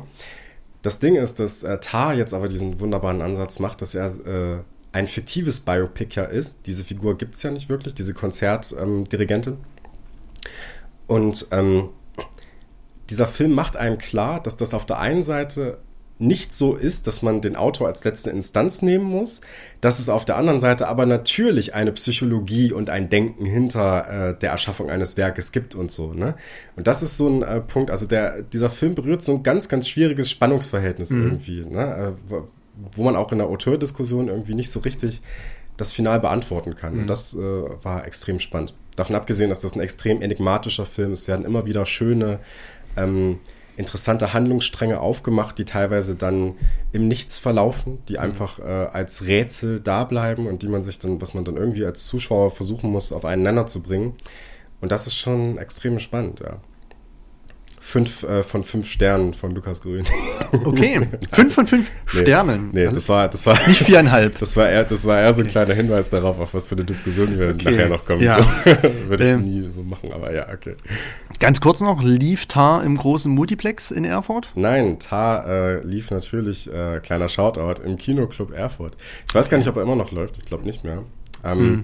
Das 0.81 0.99
Ding 0.99 1.15
ist, 1.15 1.39
dass 1.39 1.63
äh, 1.63 1.79
Tar 1.79 2.13
jetzt 2.15 2.33
aber 2.33 2.47
diesen 2.47 2.79
wunderbaren 2.79 3.21
Ansatz 3.21 3.59
macht, 3.59 3.81
dass 3.81 3.93
er 3.95 4.07
äh, 4.07 4.59
ein 4.91 5.07
fiktives 5.07 5.59
Biopic 5.61 6.15
ja 6.15 6.23
ist. 6.23 6.67
Diese 6.67 6.83
Figur 6.83 7.17
gibt 7.17 7.35
es 7.35 7.43
ja 7.43 7.51
nicht 7.51 7.69
wirklich, 7.69 7.93
diese 7.93 8.13
Konzertdirigentin. 8.13 9.53
Ähm, 9.53 9.59
Und 11.07 11.47
ähm, 11.51 11.89
dieser 13.09 13.27
Film 13.27 13.53
macht 13.53 13.75
einem 13.75 13.97
klar, 13.97 14.41
dass 14.41 14.57
das 14.57 14.73
auf 14.73 14.85
der 14.85 14.99
einen 14.99 15.23
Seite 15.23 15.79
nicht 16.21 16.53
so 16.53 16.75
ist, 16.75 17.07
dass 17.07 17.23
man 17.23 17.41
den 17.41 17.55
Autor 17.55 17.87
als 17.87 18.03
letzte 18.03 18.29
Instanz 18.29 18.83
nehmen 18.83 19.05
muss, 19.05 19.41
dass 19.81 19.99
es 19.99 20.07
auf 20.07 20.23
der 20.23 20.37
anderen 20.37 20.59
Seite 20.59 20.87
aber 20.87 21.07
natürlich 21.07 21.73
eine 21.73 21.91
Psychologie 21.91 22.71
und 22.71 22.91
ein 22.91 23.09
Denken 23.09 23.45
hinter 23.45 24.29
äh, 24.29 24.37
der 24.37 24.51
Erschaffung 24.51 24.91
eines 24.91 25.17
Werkes 25.17 25.51
gibt 25.51 25.73
und 25.73 25.91
so. 25.91 26.13
Ne? 26.13 26.35
Und 26.75 26.85
das 26.85 27.01
ist 27.01 27.17
so 27.17 27.27
ein 27.27 27.41
äh, 27.41 27.59
Punkt, 27.59 27.89
also 27.89 28.05
der, 28.05 28.43
dieser 28.43 28.69
Film 28.69 28.93
berührt 28.93 29.23
so 29.23 29.33
ein 29.33 29.43
ganz, 29.43 29.67
ganz 29.67 29.87
schwieriges 29.87 30.29
Spannungsverhältnis 30.29 31.09
mhm. 31.09 31.23
irgendwie, 31.23 31.65
ne? 31.65 32.15
Äh, 32.31 32.35
wo 32.93 33.03
man 33.03 33.15
auch 33.15 33.31
in 33.31 33.39
der 33.39 33.47
Auteurdiskussion 33.47 34.27
irgendwie 34.27 34.55
nicht 34.55 34.71
so 34.71 34.79
richtig 34.79 35.21
das 35.77 35.91
Final 35.91 36.19
beantworten 36.19 36.75
kann. 36.75 36.93
Mhm. 36.93 36.99
Und 37.01 37.07
das 37.07 37.33
äh, 37.33 37.39
war 37.39 38.05
extrem 38.05 38.39
spannend. 38.39 38.75
Davon 38.95 39.15
abgesehen, 39.15 39.49
dass 39.49 39.61
das 39.61 39.73
ein 39.75 39.81
extrem 39.81 40.21
enigmatischer 40.21 40.85
Film 40.85 41.11
ist, 41.11 41.27
werden 41.27 41.45
immer 41.45 41.65
wieder 41.65 41.85
schöne 41.85 42.39
ähm, 42.95 43.39
interessante 43.81 44.33
Handlungsstränge 44.33 44.99
aufgemacht, 44.99 45.57
die 45.57 45.65
teilweise 45.65 46.15
dann 46.15 46.55
im 46.93 47.07
Nichts 47.07 47.37
verlaufen, 47.39 47.99
die 48.07 48.13
mhm. 48.13 48.19
einfach 48.19 48.59
äh, 48.59 48.63
als 48.63 49.25
Rätsel 49.25 49.79
da 49.81 50.05
bleiben 50.05 50.47
und 50.47 50.61
die 50.61 50.67
man 50.67 50.81
sich 50.81 50.99
dann, 50.99 51.21
was 51.21 51.33
man 51.33 51.43
dann 51.43 51.57
irgendwie 51.57 51.85
als 51.85 52.05
Zuschauer 52.05 52.51
versuchen 52.51 52.89
muss, 52.89 53.11
auf 53.11 53.25
einen 53.25 53.43
Nenner 53.43 53.65
zu 53.65 53.81
bringen. 53.81 54.15
Und 54.79 54.91
das 54.91 55.07
ist 55.07 55.15
schon 55.15 55.57
extrem 55.57 55.99
spannend, 55.99 56.39
ja. 56.39 56.61
Fünf 57.83 58.21
äh, 58.21 58.43
von 58.43 58.63
fünf 58.63 58.87
Sternen 58.87 59.33
von 59.33 59.51
Lukas 59.55 59.81
Grün. 59.81 60.05
Okay, 60.65 61.07
fünf 61.31 61.53
von 61.53 61.65
fünf 61.65 61.89
Sternen. 62.05 62.71
Nee, 62.73 62.87
das 62.87 63.07
war, 63.07 63.29
das 63.29 63.45
war 63.45 63.57
nicht 63.69 63.83
viereinhalb. 63.83 64.37
Das 64.37 64.57
war 64.57 64.69
eher, 64.69 64.83
das 64.83 65.05
war 65.05 65.17
eher 65.17 65.33
so 65.33 65.41
ein 65.41 65.47
kleiner 65.47 65.73
Hinweis 65.73 66.09
darauf, 66.09 66.39
auf 66.39 66.53
was 66.53 66.67
für 66.67 66.75
eine 66.75 66.83
Diskussion 66.83 67.39
wir 67.39 67.51
okay. 67.51 67.71
nachher 67.71 67.87
noch 67.87 68.03
kommen. 68.03 68.21
Ja. 68.21 68.37
Würde 69.07 69.23
ich 69.23 69.29
ähm, 69.29 69.45
nie 69.45 69.61
so 69.71 69.81
machen, 69.81 70.11
aber 70.11 70.33
ja, 70.33 70.47
okay. 70.53 70.75
Ganz 71.39 71.61
kurz 71.61 71.79
noch, 71.79 72.03
lief 72.03 72.47
Tar 72.47 72.83
im 72.83 72.97
großen 72.97 73.31
Multiplex 73.31 73.91
in 73.91 74.03
Erfurt? 74.03 74.51
Nein, 74.55 74.99
Tar 74.99 75.47
äh, 75.47 75.87
lief 75.87 76.11
natürlich, 76.11 76.71
äh, 76.71 76.99
kleiner 76.99 77.29
Shoutout, 77.29 77.81
im 77.81 77.95
Kinoclub 77.95 78.51
Erfurt. 78.51 78.97
Ich 79.29 79.33
weiß 79.33 79.49
gar 79.49 79.57
nicht, 79.57 79.69
ob 79.69 79.77
er 79.77 79.83
immer 79.83 79.95
noch 79.95 80.11
läuft, 80.11 80.37
ich 80.37 80.43
glaube 80.43 80.65
nicht 80.65 80.83
mehr. 80.83 81.03
Ähm, 81.43 81.59
hm. 81.59 81.83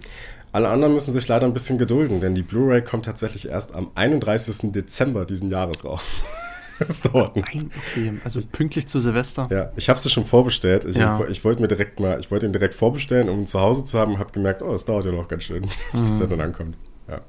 Alle 0.51 0.69
anderen 0.69 0.93
müssen 0.93 1.11
sich 1.11 1.27
leider 1.27 1.45
ein 1.45 1.53
bisschen 1.53 1.77
gedulden, 1.77 2.21
denn 2.21 2.35
die 2.35 2.41
Blu-ray 2.41 2.81
kommt 2.81 3.05
tatsächlich 3.05 3.49
erst 3.49 3.75
am 3.75 3.91
31. 3.95 4.71
Dezember 4.71 5.25
diesen 5.25 5.49
Jahres 5.49 5.85
raus. 5.85 6.23
Das 6.79 7.01
dauert. 7.01 7.35
Nein, 7.35 7.71
okay. 7.75 8.13
Also 8.23 8.39
pünktlich 8.51 8.87
zu 8.87 8.99
Silvester. 8.99 9.47
Ja, 9.49 9.71
ich 9.75 9.89
habe 9.89 9.97
sie 9.97 10.11
schon 10.11 10.25
vorbestellt. 10.25 10.85
Ich, 10.85 10.95
ja. 10.95 11.19
ich, 11.23 11.29
ich 11.29 11.43
wollte 11.43 11.59
mir 11.59 11.67
direkt 11.67 11.99
mal, 11.99 12.19
ich 12.19 12.29
wollte 12.29 12.45
ihn 12.45 12.53
direkt 12.53 12.75
vorbestellen, 12.75 13.29
um 13.29 13.39
ihn 13.39 13.45
zu 13.47 13.59
Hause 13.59 13.83
zu 13.83 13.97
haben 13.97 14.13
und 14.13 14.19
habe 14.19 14.31
gemerkt, 14.31 14.61
oh, 14.61 14.71
das 14.71 14.85
dauert 14.85 15.05
ja 15.05 15.11
noch 15.11 15.27
ganz 15.27 15.41
schön, 15.41 15.63
mhm. 15.93 16.01
bis 16.01 16.19
er 16.19 16.27
dann 16.27 16.39
ankommt. 16.39 16.77
Ja. 17.09 17.19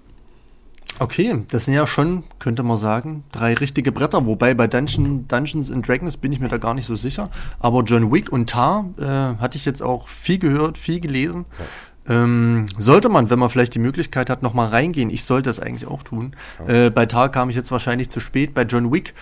Okay, 1.00 1.44
das 1.48 1.64
sind 1.64 1.74
ja 1.74 1.86
schon, 1.86 2.24
könnte 2.40 2.62
man 2.62 2.76
sagen, 2.76 3.22
drei 3.30 3.54
richtige 3.54 3.92
Bretter. 3.92 4.26
Wobei 4.26 4.52
bei 4.52 4.66
Dungeon, 4.66 5.28
Dungeons 5.28 5.70
and 5.70 5.86
Dragons 5.86 6.16
bin 6.16 6.32
ich 6.32 6.40
mir 6.40 6.48
da 6.48 6.56
gar 6.56 6.74
nicht 6.74 6.86
so 6.86 6.96
sicher. 6.96 7.30
Aber 7.60 7.84
John 7.84 8.12
Wick 8.12 8.30
und 8.32 8.50
Tar 8.50 8.86
äh, 8.98 9.04
hatte 9.40 9.56
ich 9.56 9.64
jetzt 9.64 9.80
auch 9.80 10.08
viel 10.08 10.38
gehört, 10.38 10.76
viel 10.76 10.98
gelesen. 10.98 11.46
Ja. 11.58 11.64
Ähm, 12.08 12.66
sollte 12.78 13.08
man, 13.08 13.30
wenn 13.30 13.38
man 13.38 13.50
vielleicht 13.50 13.74
die 13.74 13.80
Möglichkeit 13.80 14.30
hat, 14.30 14.42
nochmal 14.42 14.68
reingehen. 14.68 15.10
Ich 15.10 15.24
sollte 15.24 15.50
es 15.50 15.60
eigentlich 15.60 15.86
auch 15.86 16.02
tun. 16.02 16.34
Ja. 16.66 16.86
Äh, 16.86 16.90
bei 16.90 17.06
Tar 17.06 17.30
kam 17.30 17.50
ich 17.50 17.56
jetzt 17.56 17.70
wahrscheinlich 17.70 18.08
zu 18.08 18.20
spät. 18.20 18.54
Bei 18.54 18.62
John 18.62 18.92
Wick 18.92 19.14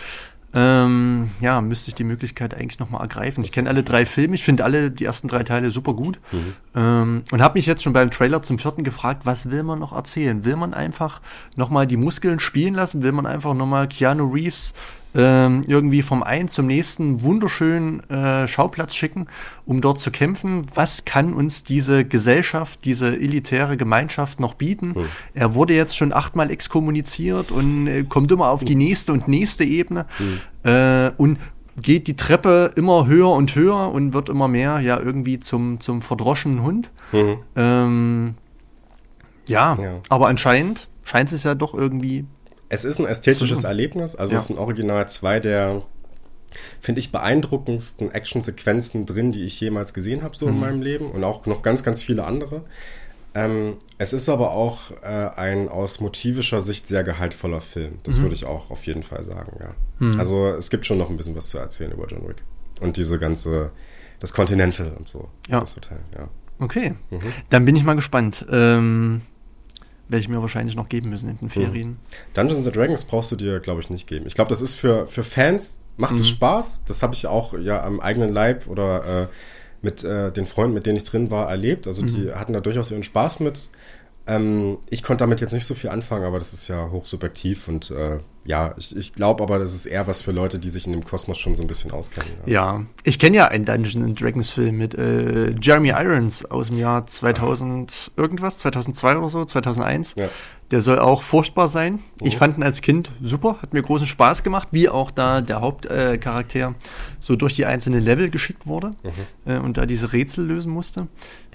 ähm, 0.54 1.30
ja, 1.40 1.60
müsste 1.60 1.90
ich 1.90 1.94
die 1.94 2.04
Möglichkeit 2.04 2.54
eigentlich 2.54 2.78
nochmal 2.78 3.02
ergreifen. 3.02 3.44
Ich 3.44 3.52
kenne 3.52 3.68
alle 3.68 3.82
drei 3.82 4.06
Filme, 4.06 4.36
ich 4.36 4.42
finde 4.42 4.64
alle 4.64 4.90
die 4.90 5.04
ersten 5.04 5.28
drei 5.28 5.42
Teile 5.42 5.70
super 5.70 5.92
gut 5.92 6.18
mhm. 6.32 6.54
ähm, 6.74 7.24
und 7.30 7.42
habe 7.42 7.58
mich 7.58 7.66
jetzt 7.66 7.82
schon 7.82 7.92
beim 7.92 8.10
Trailer 8.10 8.40
zum 8.40 8.58
vierten 8.58 8.82
gefragt, 8.82 9.26
was 9.26 9.50
will 9.50 9.62
man 9.64 9.78
noch 9.78 9.92
erzählen? 9.92 10.46
Will 10.46 10.56
man 10.56 10.72
einfach 10.72 11.20
nochmal 11.56 11.86
die 11.86 11.98
Muskeln 11.98 12.38
spielen 12.38 12.74
lassen? 12.74 13.02
Will 13.02 13.12
man 13.12 13.26
einfach 13.26 13.52
nochmal 13.52 13.86
Keanu 13.86 14.32
Reeves 14.32 14.72
ähm, 15.14 15.62
irgendwie 15.66 16.02
vom 16.02 16.22
einen 16.22 16.48
zum 16.48 16.66
nächsten 16.66 17.22
wunderschönen 17.22 18.08
äh, 18.10 18.46
Schauplatz 18.46 18.94
schicken, 18.94 19.26
um 19.64 19.80
dort 19.80 19.98
zu 19.98 20.10
kämpfen. 20.10 20.66
Was 20.74 21.04
kann 21.04 21.32
uns 21.32 21.64
diese 21.64 22.04
Gesellschaft, 22.04 22.84
diese 22.84 23.14
elitäre 23.14 23.76
Gemeinschaft 23.76 24.40
noch 24.40 24.54
bieten? 24.54 24.88
Mhm. 24.88 25.04
Er 25.34 25.54
wurde 25.54 25.74
jetzt 25.74 25.96
schon 25.96 26.12
achtmal 26.12 26.50
exkommuniziert 26.50 27.50
und 27.50 27.86
äh, 27.86 28.04
kommt 28.04 28.30
immer 28.30 28.48
auf 28.48 28.64
die 28.64 28.74
nächste 28.74 29.12
und 29.12 29.26
nächste 29.26 29.64
Ebene 29.64 30.06
mhm. 30.18 30.70
äh, 30.70 31.10
und 31.16 31.38
geht 31.80 32.06
die 32.06 32.16
Treppe 32.16 32.72
immer 32.76 33.06
höher 33.06 33.30
und 33.30 33.54
höher 33.54 33.92
und 33.92 34.12
wird 34.12 34.28
immer 34.28 34.48
mehr 34.48 34.80
ja 34.80 34.98
irgendwie 34.98 35.40
zum, 35.40 35.80
zum 35.80 36.02
verdroschenen 36.02 36.62
Hund. 36.62 36.90
Mhm. 37.12 37.36
Ähm, 37.54 38.34
ja, 39.46 39.78
ja, 39.80 40.00
aber 40.08 40.28
anscheinend 40.28 40.88
scheint 41.04 41.32
es 41.32 41.44
ja 41.44 41.54
doch 41.54 41.74
irgendwie 41.74 42.24
es 42.68 42.84
ist 42.84 42.98
ein 42.98 43.06
ästhetisches 43.06 43.64
Erlebnis. 43.64 44.16
Also 44.16 44.32
ja. 44.32 44.38
es 44.38 44.44
ist 44.44 44.50
ein 44.50 44.58
Original 44.58 45.08
2 45.08 45.40
der, 45.40 45.82
finde 46.80 47.00
ich, 47.00 47.12
beeindruckendsten 47.12 48.10
Actionsequenzen 48.12 49.06
drin, 49.06 49.32
die 49.32 49.44
ich 49.44 49.60
jemals 49.60 49.94
gesehen 49.94 50.22
habe, 50.22 50.36
so 50.36 50.46
mhm. 50.46 50.52
in 50.52 50.60
meinem 50.60 50.82
Leben. 50.82 51.10
Und 51.10 51.24
auch 51.24 51.46
noch 51.46 51.62
ganz, 51.62 51.82
ganz 51.82 52.02
viele 52.02 52.24
andere. 52.24 52.64
Ähm, 53.34 53.76
es 53.98 54.14
ist 54.14 54.28
aber 54.28 54.52
auch 54.52 54.92
äh, 55.02 55.28
ein 55.36 55.68
aus 55.68 56.00
motivischer 56.00 56.60
Sicht 56.60 56.86
sehr 56.86 57.04
gehaltvoller 57.04 57.60
Film. 57.60 57.98
Das 58.02 58.18
mhm. 58.18 58.22
würde 58.22 58.34
ich 58.34 58.46
auch 58.46 58.70
auf 58.70 58.86
jeden 58.86 59.02
Fall 59.02 59.24
sagen, 59.24 59.58
ja. 59.60 59.74
Mhm. 59.98 60.18
Also 60.18 60.48
es 60.48 60.70
gibt 60.70 60.86
schon 60.86 60.96
noch 60.98 61.10
ein 61.10 61.16
bisschen 61.16 61.36
was 61.36 61.48
zu 61.48 61.58
erzählen 61.58 61.92
über 61.92 62.06
John 62.06 62.26
Wick. 62.26 62.42
Und 62.80 62.96
diese 62.96 63.18
ganze, 63.18 63.70
das 64.20 64.32
Continental 64.32 64.88
und 64.98 65.06
so. 65.06 65.28
Ja. 65.48 65.60
Das 65.60 65.76
Hotel, 65.76 65.98
ja. 66.16 66.28
Okay. 66.58 66.94
Mhm. 67.10 67.20
Dann 67.50 67.64
bin 67.66 67.76
ich 67.76 67.84
mal 67.84 67.94
gespannt. 67.94 68.46
Ähm 68.50 69.20
werde 70.08 70.20
ich 70.20 70.28
mir 70.28 70.40
wahrscheinlich 70.40 70.76
noch 70.76 70.88
geben 70.88 71.10
müssen 71.10 71.30
in 71.30 71.38
den 71.38 71.50
Ferien. 71.50 71.88
Mhm. 71.88 71.96
Dungeons 72.34 72.66
and 72.66 72.76
Dragons 72.76 73.04
brauchst 73.04 73.32
du 73.32 73.36
dir, 73.36 73.60
glaube 73.60 73.80
ich, 73.80 73.90
nicht 73.90 74.06
geben. 74.06 74.26
Ich 74.26 74.34
glaube, 74.34 74.48
das 74.48 74.62
ist 74.62 74.74
für, 74.74 75.06
für 75.06 75.22
Fans, 75.22 75.80
macht 75.96 76.12
mhm. 76.12 76.20
es 76.20 76.28
Spaß. 76.28 76.80
Das 76.86 77.02
habe 77.02 77.14
ich 77.14 77.26
auch 77.26 77.58
ja 77.58 77.82
am 77.82 78.00
eigenen 78.00 78.32
Leib 78.32 78.68
oder 78.68 79.22
äh, 79.22 79.26
mit 79.82 80.04
äh, 80.04 80.32
den 80.32 80.46
Freunden, 80.46 80.74
mit 80.74 80.86
denen 80.86 80.96
ich 80.96 81.04
drin 81.04 81.30
war, 81.30 81.48
erlebt. 81.50 81.86
Also 81.86 82.02
die 82.02 82.26
mhm. 82.26 82.34
hatten 82.34 82.52
da 82.52 82.60
durchaus 82.60 82.90
ihren 82.90 83.02
Spaß 83.02 83.40
mit. 83.40 83.70
Ähm, 84.26 84.78
ich 84.90 85.02
konnte 85.02 85.22
damit 85.22 85.40
jetzt 85.40 85.52
nicht 85.52 85.66
so 85.66 85.74
viel 85.74 85.90
anfangen, 85.90 86.24
aber 86.24 86.38
das 86.38 86.52
ist 86.52 86.68
ja 86.68 86.90
hochsubjektiv 86.90 87.68
und 87.68 87.90
äh, 87.90 88.18
ja, 88.46 88.74
ich, 88.76 88.96
ich 88.96 89.12
glaube 89.12 89.42
aber, 89.42 89.58
das 89.58 89.74
ist 89.74 89.86
eher 89.86 90.06
was 90.06 90.20
für 90.20 90.32
Leute, 90.32 90.58
die 90.58 90.70
sich 90.70 90.86
in 90.86 90.92
dem 90.92 91.04
Kosmos 91.04 91.38
schon 91.38 91.54
so 91.54 91.62
ein 91.62 91.66
bisschen 91.66 91.90
auskennen. 91.90 92.30
Ja, 92.46 92.78
ja. 92.78 92.86
ich 93.02 93.18
kenne 93.18 93.36
ja 93.36 93.48
einen 93.48 93.64
Dungeons 93.64 94.18
Dragons 94.18 94.50
Film 94.50 94.78
mit 94.78 94.94
äh, 94.94 95.54
Jeremy 95.60 95.88
Irons 95.88 96.44
aus 96.44 96.68
dem 96.68 96.78
Jahr 96.78 97.06
2000 97.06 97.92
ah. 97.92 98.20
irgendwas, 98.20 98.58
2002 98.58 99.18
oder 99.18 99.28
so, 99.28 99.44
2001. 99.44 100.14
Ja. 100.16 100.28
Der 100.72 100.80
soll 100.80 100.98
auch 100.98 101.22
furchtbar 101.22 101.68
sein. 101.68 102.00
Oh. 102.20 102.26
Ich 102.26 102.36
fand 102.36 102.58
ihn 102.58 102.64
als 102.64 102.80
Kind 102.80 103.10
super, 103.22 103.58
hat 103.62 103.72
mir 103.72 103.82
großen 103.82 104.06
Spaß 104.06 104.42
gemacht, 104.42 104.68
wie 104.72 104.88
auch 104.88 105.12
da 105.12 105.40
der 105.40 105.60
Hauptcharakter 105.60 106.58
äh, 106.58 106.72
so 107.20 107.36
durch 107.36 107.54
die 107.54 107.66
einzelnen 107.66 108.02
Level 108.02 108.30
geschickt 108.30 108.66
wurde 108.66 108.88
mhm. 108.88 109.52
äh, 109.52 109.58
und 109.58 109.76
da 109.76 109.86
diese 109.86 110.12
Rätsel 110.12 110.44
lösen 110.44 110.72
musste. 110.72 111.06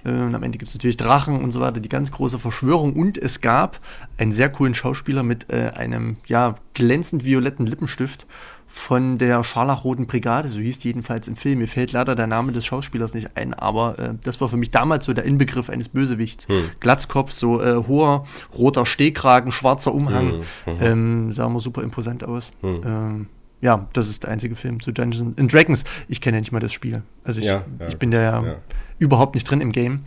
Äh, 0.04 0.10
und 0.10 0.36
am 0.36 0.44
Ende 0.44 0.58
gibt 0.58 0.70
es 0.70 0.76
natürlich 0.76 0.98
Drachen 0.98 1.42
und 1.42 1.52
so 1.52 1.60
weiter, 1.60 1.80
die 1.80 1.90
ganz 1.90 2.12
große 2.12 2.40
Verschwörung. 2.40 2.94
Und 2.94 3.18
es 3.18 3.42
gab 3.42 3.80
einen 4.22 4.32
sehr 4.32 4.50
coolen 4.50 4.76
Schauspieler 4.76 5.24
mit 5.24 5.50
äh, 5.50 5.72
einem 5.76 6.18
ja, 6.28 6.56
glänzend 6.76 7.26
violetten 7.26 7.66
Lippenstift 7.66 8.28
von 8.68 9.18
der 9.18 9.44
Scharlachroten 9.44 10.06
Brigade, 10.06 10.48
so 10.48 10.60
hieß 10.60 10.80
die 10.80 10.90
jedenfalls 10.90 11.28
im 11.28 11.36
Film. 11.36 11.58
Mir 11.58 11.68
fällt 11.68 11.92
leider 11.92 12.16
der 12.16 12.28
Name 12.28 12.52
des 12.52 12.64
Schauspielers 12.64 13.16
nicht 13.16 13.36
ein, 13.36 13.56
aber 13.56 13.98
äh, 13.98 14.14
das 14.24 14.40
war 14.40 14.48
für 14.48 14.58
mich 14.58 14.70
damals 14.70 15.06
so 15.06 15.14
der 15.14 15.26
Inbegriff 15.26 15.72
eines 15.72 15.90
Bösewichts. 15.90 16.48
Hm. 16.48 16.70
Glatzkopf, 16.80 17.32
so 17.32 17.62
äh, 17.62 17.84
hoher 17.88 18.26
roter 18.56 18.86
Stehkragen, 18.86 19.52
schwarzer 19.52 19.94
Umhang, 19.94 20.44
hm. 20.66 20.76
Mhm. 20.76 20.82
Ähm, 20.82 21.32
sah 21.32 21.48
immer 21.48 21.60
super 21.60 21.82
imposant 21.82 22.24
aus. 22.24 22.52
Hm. 22.62 22.82
Ähm, 22.86 23.28
ja, 23.60 23.88
das 23.94 24.08
ist 24.08 24.24
der 24.24 24.30
einzige 24.30 24.56
Film 24.56 24.80
zu 24.82 24.92
Dungeons 24.92 25.38
and 25.38 25.52
Dragons. 25.52 25.84
Ich 26.08 26.22
kenne 26.22 26.38
ja 26.38 26.42
nicht 26.42 26.52
mal 26.52 26.60
das 26.60 26.74
Spiel. 26.74 27.02
Also 27.24 27.40
ich, 27.40 27.48
ja, 27.48 27.66
ja, 27.80 27.88
ich 27.88 27.98
bin 27.98 28.12
da 28.12 28.22
ja, 28.22 28.44
ja, 28.44 28.56
überhaupt 29.00 29.34
nicht 29.34 29.50
drin 29.50 29.62
im 29.62 29.72
Game. 29.72 30.02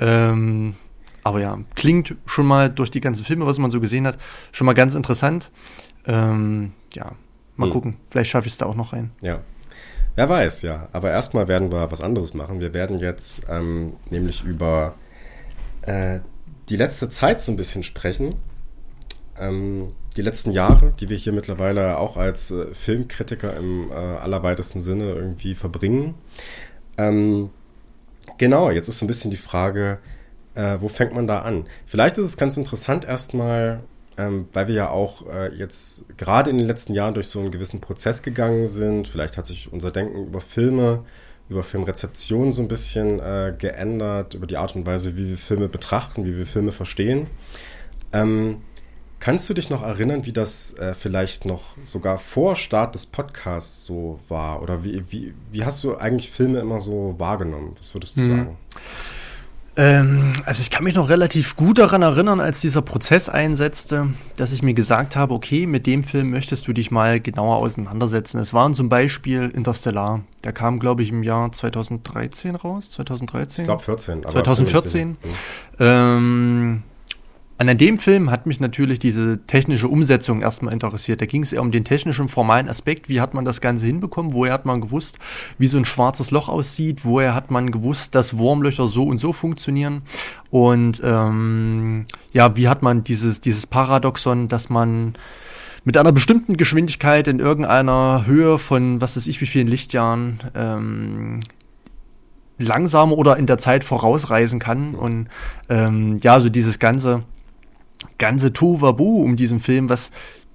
Ähm, 0.00 0.74
aber 1.22 1.40
ja, 1.40 1.58
klingt 1.74 2.14
schon 2.26 2.46
mal 2.46 2.70
durch 2.70 2.90
die 2.90 3.00
ganzen 3.00 3.24
Filme, 3.24 3.46
was 3.46 3.58
man 3.58 3.70
so 3.70 3.80
gesehen 3.80 4.06
hat, 4.06 4.18
schon 4.50 4.66
mal 4.66 4.74
ganz 4.74 4.94
interessant. 4.94 5.50
Ähm, 6.06 6.72
ja, 6.94 7.12
Mal 7.56 7.66
hm. 7.66 7.72
gucken, 7.72 7.96
vielleicht 8.10 8.30
schaffe 8.30 8.46
ich 8.46 8.54
es 8.54 8.58
da 8.58 8.66
auch 8.66 8.74
noch 8.74 8.92
rein. 8.92 9.10
Ja. 9.20 9.40
Wer 10.14 10.28
weiß, 10.28 10.62
ja. 10.62 10.88
Aber 10.92 11.10
erstmal 11.10 11.48
werden 11.48 11.72
wir 11.72 11.90
was 11.90 12.00
anderes 12.00 12.34
machen. 12.34 12.60
Wir 12.60 12.74
werden 12.74 12.98
jetzt 12.98 13.44
ähm, 13.48 13.94
nämlich 14.10 14.44
über 14.44 14.94
äh, 15.82 16.20
die 16.68 16.76
letzte 16.76 17.08
Zeit 17.08 17.40
so 17.40 17.52
ein 17.52 17.56
bisschen 17.56 17.82
sprechen. 17.82 18.34
Ähm, 19.38 19.92
die 20.16 20.22
letzten 20.22 20.52
Jahre, 20.52 20.92
die 21.00 21.08
wir 21.08 21.16
hier 21.16 21.32
mittlerweile 21.32 21.98
auch 21.98 22.18
als 22.18 22.50
äh, 22.50 22.74
Filmkritiker 22.74 23.56
im 23.56 23.90
äh, 23.90 23.94
allerweitesten 23.94 24.82
Sinne 24.82 25.04
irgendwie 25.04 25.54
verbringen. 25.54 26.14
Ähm, 26.98 27.50
genau, 28.36 28.70
jetzt 28.70 28.88
ist 28.88 28.98
so 28.98 29.06
ein 29.06 29.08
bisschen 29.08 29.30
die 29.30 29.38
Frage, 29.38 29.98
äh, 30.54 30.76
wo 30.80 30.88
fängt 30.88 31.14
man 31.14 31.26
da 31.26 31.40
an? 31.40 31.66
Vielleicht 31.86 32.18
ist 32.18 32.26
es 32.26 32.36
ganz 32.36 32.56
interessant 32.56 33.04
erstmal, 33.04 33.80
ähm, 34.18 34.48
weil 34.52 34.68
wir 34.68 34.74
ja 34.74 34.90
auch 34.90 35.26
äh, 35.28 35.54
jetzt 35.54 36.04
gerade 36.16 36.50
in 36.50 36.58
den 36.58 36.66
letzten 36.66 36.94
Jahren 36.94 37.14
durch 37.14 37.28
so 37.28 37.40
einen 37.40 37.50
gewissen 37.50 37.80
Prozess 37.80 38.22
gegangen 38.22 38.66
sind. 38.66 39.08
Vielleicht 39.08 39.36
hat 39.36 39.46
sich 39.46 39.72
unser 39.72 39.90
Denken 39.90 40.26
über 40.26 40.40
Filme, 40.40 41.04
über 41.48 41.62
Filmrezeption 41.62 42.52
so 42.52 42.62
ein 42.62 42.68
bisschen 42.68 43.20
äh, 43.20 43.54
geändert, 43.56 44.34
über 44.34 44.46
die 44.46 44.56
Art 44.56 44.76
und 44.76 44.86
Weise, 44.86 45.16
wie 45.16 45.28
wir 45.30 45.38
Filme 45.38 45.68
betrachten, 45.68 46.26
wie 46.26 46.36
wir 46.36 46.46
Filme 46.46 46.72
verstehen. 46.72 47.26
Ähm, 48.12 48.62
kannst 49.20 49.48
du 49.48 49.54
dich 49.54 49.70
noch 49.70 49.82
erinnern, 49.82 50.26
wie 50.26 50.32
das 50.32 50.76
äh, 50.78 50.94
vielleicht 50.94 51.46
noch 51.46 51.76
sogar 51.84 52.18
vor 52.18 52.56
Start 52.56 52.94
des 52.94 53.06
Podcasts 53.06 53.86
so 53.86 54.18
war? 54.28 54.62
Oder 54.62 54.84
wie, 54.84 55.04
wie, 55.10 55.34
wie 55.50 55.64
hast 55.64 55.82
du 55.84 55.96
eigentlich 55.96 56.30
Filme 56.30 56.58
immer 56.58 56.80
so 56.80 57.14
wahrgenommen? 57.18 57.74
Was 57.78 57.94
würdest 57.94 58.16
du 58.18 58.22
hm. 58.22 58.28
sagen? 58.28 58.58
Ähm, 59.74 60.34
also 60.44 60.60
ich 60.60 60.70
kann 60.70 60.84
mich 60.84 60.94
noch 60.94 61.08
relativ 61.08 61.56
gut 61.56 61.78
daran 61.78 62.02
erinnern, 62.02 62.40
als 62.40 62.60
dieser 62.60 62.82
Prozess 62.82 63.28
einsetzte, 63.28 64.08
dass 64.36 64.52
ich 64.52 64.62
mir 64.62 64.74
gesagt 64.74 65.16
habe, 65.16 65.32
okay, 65.32 65.66
mit 65.66 65.86
dem 65.86 66.02
Film 66.02 66.30
möchtest 66.30 66.68
du 66.68 66.74
dich 66.74 66.90
mal 66.90 67.20
genauer 67.20 67.56
auseinandersetzen. 67.56 68.38
Es 68.38 68.52
waren 68.52 68.74
zum 68.74 68.90
Beispiel 68.90 69.50
Interstellar. 69.54 70.20
Der 70.44 70.52
kam, 70.52 70.78
glaube 70.78 71.02
ich, 71.02 71.08
im 71.08 71.22
Jahr 71.22 71.50
2013 71.52 72.54
raus. 72.56 72.90
2013? 72.90 73.62
Ich 73.62 73.66
glaube 73.66 73.82
14. 73.82 74.28
2014. 74.28 75.16
Ähm, 75.78 76.82
an 77.68 77.78
dem 77.78 77.98
Film 77.98 78.30
hat 78.30 78.46
mich 78.46 78.60
natürlich 78.60 78.98
diese 78.98 79.44
technische 79.46 79.88
Umsetzung 79.88 80.40
erstmal 80.40 80.72
interessiert. 80.72 81.20
Da 81.20 81.26
ging 81.26 81.42
es 81.42 81.52
eher 81.52 81.60
um 81.60 81.70
den 81.70 81.84
technischen, 81.84 82.28
formalen 82.28 82.68
Aspekt. 82.68 83.08
Wie 83.08 83.20
hat 83.20 83.34
man 83.34 83.44
das 83.44 83.60
Ganze 83.60 83.86
hinbekommen? 83.86 84.32
Woher 84.32 84.54
hat 84.54 84.64
man 84.64 84.80
gewusst, 84.80 85.18
wie 85.58 85.66
so 85.66 85.76
ein 85.76 85.84
schwarzes 85.84 86.30
Loch 86.30 86.48
aussieht? 86.48 87.04
Woher 87.04 87.34
hat 87.34 87.50
man 87.50 87.70
gewusst, 87.70 88.14
dass 88.14 88.38
Wurmlöcher 88.38 88.86
so 88.86 89.04
und 89.04 89.18
so 89.18 89.32
funktionieren? 89.32 90.02
Und 90.50 91.02
ähm, 91.04 92.06
ja, 92.32 92.56
wie 92.56 92.68
hat 92.68 92.82
man 92.82 93.04
dieses, 93.04 93.40
dieses 93.40 93.66
Paradoxon, 93.66 94.48
dass 94.48 94.70
man 94.70 95.14
mit 95.84 95.96
einer 95.96 96.12
bestimmten 96.12 96.56
Geschwindigkeit 96.56 97.28
in 97.28 97.38
irgendeiner 97.38 98.24
Höhe 98.24 98.58
von 98.58 99.00
was 99.00 99.16
weiß 99.16 99.26
ich 99.26 99.40
wie 99.40 99.46
vielen 99.46 99.66
Lichtjahren 99.66 100.38
ähm, 100.54 101.40
langsamer 102.58 103.16
oder 103.18 103.36
in 103.36 103.46
der 103.46 103.58
Zeit 103.58 103.84
vorausreisen 103.84 104.58
kann. 104.58 104.94
Und 104.94 105.28
ähm, 105.68 106.18
ja, 106.22 106.40
so 106.40 106.48
dieses 106.48 106.78
ganze 106.78 107.24
ganze 108.18 108.52
Tohuwabu 108.52 109.22
um 109.22 109.36
diesen 109.36 109.60
Film, 109.60 109.88
was 109.88 110.10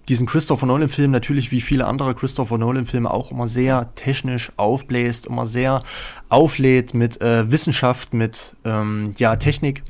diesen 0.09 0.25
Christopher 0.25 0.65
Nolan-Film 0.65 1.11
natürlich 1.11 1.51
wie 1.51 1.61
viele 1.61 1.85
andere 1.85 2.15
Christopher 2.15 2.57
Nolan-Filme 2.57 3.11
auch 3.11 3.31
immer 3.31 3.47
sehr 3.47 3.93
technisch 3.95 4.51
aufbläst, 4.55 5.25
immer 5.27 5.45
sehr 5.45 5.83
auflädt 6.29 6.93
mit 6.93 7.21
äh, 7.21 7.51
Wissenschaft, 7.51 8.13
mit 8.13 8.55
ähm, 8.63 9.13
ja, 9.17 9.35
Technik, 9.35 9.83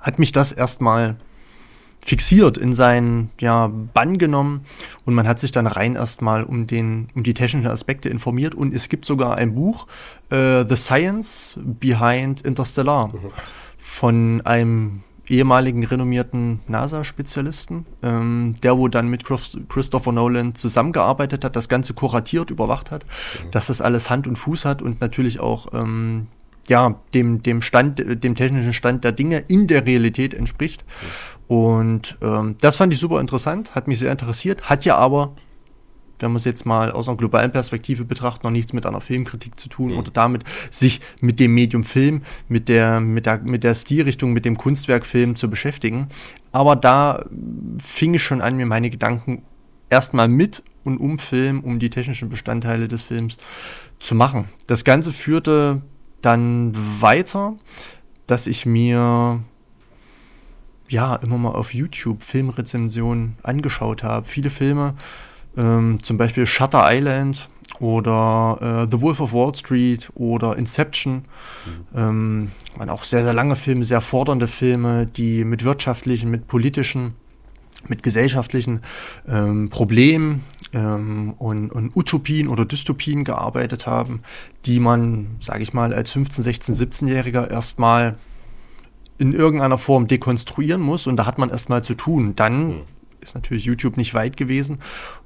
hat 0.00 0.18
mich 0.18 0.32
das 0.32 0.52
erstmal 0.52 1.16
fixiert 2.02 2.56
in 2.56 2.72
seinen 2.72 3.30
ja, 3.40 3.66
Bann 3.68 4.18
genommen 4.18 4.64
und 5.04 5.14
man 5.14 5.28
hat 5.28 5.38
sich 5.38 5.52
dann 5.52 5.66
rein 5.66 5.96
erstmal 5.96 6.44
um, 6.44 6.66
den, 6.66 7.08
um 7.14 7.22
die 7.22 7.34
technischen 7.34 7.70
Aspekte 7.70 8.08
informiert 8.08 8.54
und 8.54 8.74
es 8.74 8.88
gibt 8.88 9.04
sogar 9.04 9.36
ein 9.36 9.54
Buch, 9.54 9.86
äh, 10.30 10.64
The 10.66 10.76
Science 10.76 11.58
Behind 11.62 12.40
Interstellar, 12.40 13.08
mhm. 13.08 13.18
von 13.78 14.40
einem 14.42 15.02
ehemaligen 15.30 15.84
renommierten 15.84 16.60
NASA-Spezialisten, 16.66 17.86
ähm, 18.02 18.54
der 18.62 18.76
wo 18.76 18.88
dann 18.88 19.08
mit 19.08 19.24
Christopher 19.24 20.12
Nolan 20.12 20.54
zusammengearbeitet 20.54 21.44
hat, 21.44 21.56
das 21.56 21.68
Ganze 21.68 21.94
kuratiert, 21.94 22.50
überwacht 22.50 22.90
hat, 22.90 23.04
mhm. 23.04 23.50
dass 23.52 23.68
das 23.68 23.80
alles 23.80 24.10
Hand 24.10 24.26
und 24.26 24.36
Fuß 24.36 24.64
hat 24.64 24.82
und 24.82 25.00
natürlich 25.00 25.40
auch 25.40 25.72
ähm, 25.72 26.26
ja, 26.68 26.96
dem, 27.14 27.42
dem 27.42 27.62
Stand, 27.62 27.98
dem 28.22 28.34
technischen 28.34 28.72
Stand 28.72 29.04
der 29.04 29.12
Dinge 29.12 29.38
in 29.48 29.66
der 29.66 29.86
Realität 29.86 30.34
entspricht. 30.34 30.84
Mhm. 31.48 31.56
Und 31.56 32.18
ähm, 32.22 32.56
das 32.60 32.76
fand 32.76 32.92
ich 32.92 33.00
super 33.00 33.20
interessant, 33.20 33.74
hat 33.74 33.88
mich 33.88 33.98
sehr 33.98 34.12
interessiert, 34.12 34.70
hat 34.70 34.84
ja 34.84 34.96
aber 34.96 35.32
wenn 36.22 36.30
man 36.30 36.36
es 36.36 36.44
jetzt 36.44 36.66
mal 36.66 36.92
aus 36.92 37.08
einer 37.08 37.16
globalen 37.16 37.52
Perspektive 37.52 38.04
betrachtet, 38.04 38.44
noch 38.44 38.50
nichts 38.50 38.72
mit 38.72 38.86
einer 38.86 39.00
Filmkritik 39.00 39.58
zu 39.58 39.68
tun 39.68 39.92
mhm. 39.92 39.98
oder 39.98 40.10
damit 40.10 40.44
sich 40.70 41.00
mit 41.20 41.40
dem 41.40 41.54
Medium 41.54 41.84
Film, 41.84 42.22
mit 42.48 42.68
der, 42.68 43.00
mit 43.00 43.26
der, 43.26 43.38
mit 43.38 43.64
der 43.64 43.74
Stilrichtung, 43.74 44.32
mit 44.32 44.44
dem 44.44 44.56
Kunstwerk 44.56 45.06
Film 45.06 45.36
zu 45.36 45.50
beschäftigen. 45.50 46.08
Aber 46.52 46.76
da 46.76 47.24
fing 47.82 48.14
ich 48.14 48.22
schon 48.22 48.40
an, 48.40 48.56
mir 48.56 48.66
meine 48.66 48.90
Gedanken 48.90 49.42
erstmal 49.88 50.28
mit 50.28 50.62
und 50.84 50.98
um 50.98 51.18
Film, 51.18 51.60
um 51.60 51.78
die 51.78 51.90
technischen 51.90 52.28
Bestandteile 52.28 52.88
des 52.88 53.02
Films 53.02 53.36
zu 53.98 54.14
machen. 54.14 54.46
Das 54.66 54.84
Ganze 54.84 55.12
führte 55.12 55.82
dann 56.22 56.72
weiter, 56.74 57.54
dass 58.26 58.46
ich 58.46 58.66
mir 58.66 59.40
ja 60.88 61.16
immer 61.16 61.38
mal 61.38 61.52
auf 61.52 61.74
YouTube 61.74 62.22
Filmrezensionen 62.22 63.36
angeschaut 63.42 64.02
habe. 64.02 64.26
Viele 64.26 64.50
Filme 64.50 64.94
ähm, 65.56 66.02
zum 66.02 66.16
Beispiel 66.16 66.46
Shutter 66.46 66.84
Island 66.84 67.48
oder 67.80 68.58
äh, 68.60 68.90
The 68.90 69.00
Wolf 69.00 69.20
of 69.20 69.32
Wall 69.32 69.54
Street 69.54 70.10
oder 70.14 70.56
Inception. 70.56 71.14
Mhm. 71.14 71.98
Ähm, 71.98 72.50
waren 72.76 72.90
auch 72.90 73.04
sehr, 73.04 73.24
sehr 73.24 73.32
lange 73.32 73.56
Filme, 73.56 73.84
sehr 73.84 74.00
fordernde 74.00 74.46
Filme, 74.46 75.06
die 75.06 75.44
mit 75.44 75.64
wirtschaftlichen, 75.64 76.30
mit 76.30 76.46
politischen, 76.46 77.14
mit 77.88 78.02
gesellschaftlichen 78.02 78.82
ähm, 79.26 79.70
Problemen 79.70 80.44
ähm, 80.74 81.34
und, 81.38 81.70
und, 81.70 81.96
Utopien 81.96 82.48
oder 82.48 82.66
Dystopien 82.66 83.24
gearbeitet 83.24 83.86
haben, 83.86 84.20
die 84.66 84.78
man, 84.78 85.38
sage 85.40 85.62
ich 85.62 85.72
mal, 85.72 85.94
als 85.94 86.10
15, 86.12 86.44
16, 86.44 86.74
17-Jähriger 86.74 87.50
erstmal 87.50 88.18
in 89.16 89.32
irgendeiner 89.32 89.78
Form 89.78 90.06
dekonstruieren 90.06 90.82
muss 90.82 91.06
und 91.06 91.16
da 91.16 91.24
hat 91.24 91.38
man 91.38 91.48
erstmal 91.48 91.82
zu 91.82 91.94
tun. 91.94 92.36
Dann 92.36 92.68
mhm 92.68 92.80
ist 93.22 93.34
natürlich 93.34 93.64
YouTube 93.64 93.96
nicht 93.96 94.14
weit 94.14 94.36
gewesen, 94.36 94.78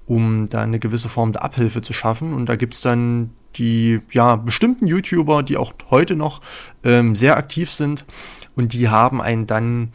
um 0.07 0.49
da 0.49 0.63
eine 0.63 0.79
gewisse 0.79 1.09
Form 1.09 1.33
der 1.33 1.43
Abhilfe 1.43 1.83
zu 1.83 1.93
schaffen. 1.93 2.35
Und 2.35 2.49
da 2.49 2.57
gibt 2.57 2.75
es 2.75 2.81
dann 2.81 3.31
die 3.57 4.01
ja, 4.11 4.37
bestimmten 4.37 4.87
YouTuber, 4.87 5.43
die 5.43 5.57
auch 5.57 5.73
heute 5.91 6.17
noch 6.17 6.41
ähm, 6.83 7.15
sehr 7.15 7.37
aktiv 7.37 7.71
sind 7.71 8.05
und 8.57 8.73
die 8.73 8.89
haben 8.89 9.21
einen 9.21 9.47
dann 9.47 9.93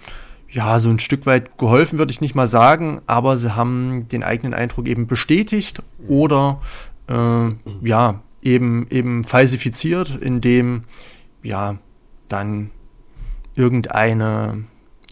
ja 0.52 0.80
so 0.80 0.90
ein 0.90 1.00
Stück 1.00 1.26
weit 1.26 1.58
geholfen, 1.58 2.00
würde 2.00 2.12
ich 2.12 2.22
nicht 2.22 2.36
mal 2.36 2.48
sagen, 2.48 3.02
aber 3.06 3.38
sie 3.38 3.56
haben 3.56 4.08
den 4.08 4.24
eigenen 4.24 4.54
Eindruck 4.54 4.88
eben 4.88 5.08
bestätigt 5.08 5.82
oder 6.08 6.62
äh, 7.08 7.50
ja 7.82 8.22
eben 8.42 8.88
eben 8.90 9.24
falsifiziert, 9.26 10.18
indem 10.22 10.84
ja 11.44 11.78
dann 12.30 12.72
irgendeine 13.56 14.64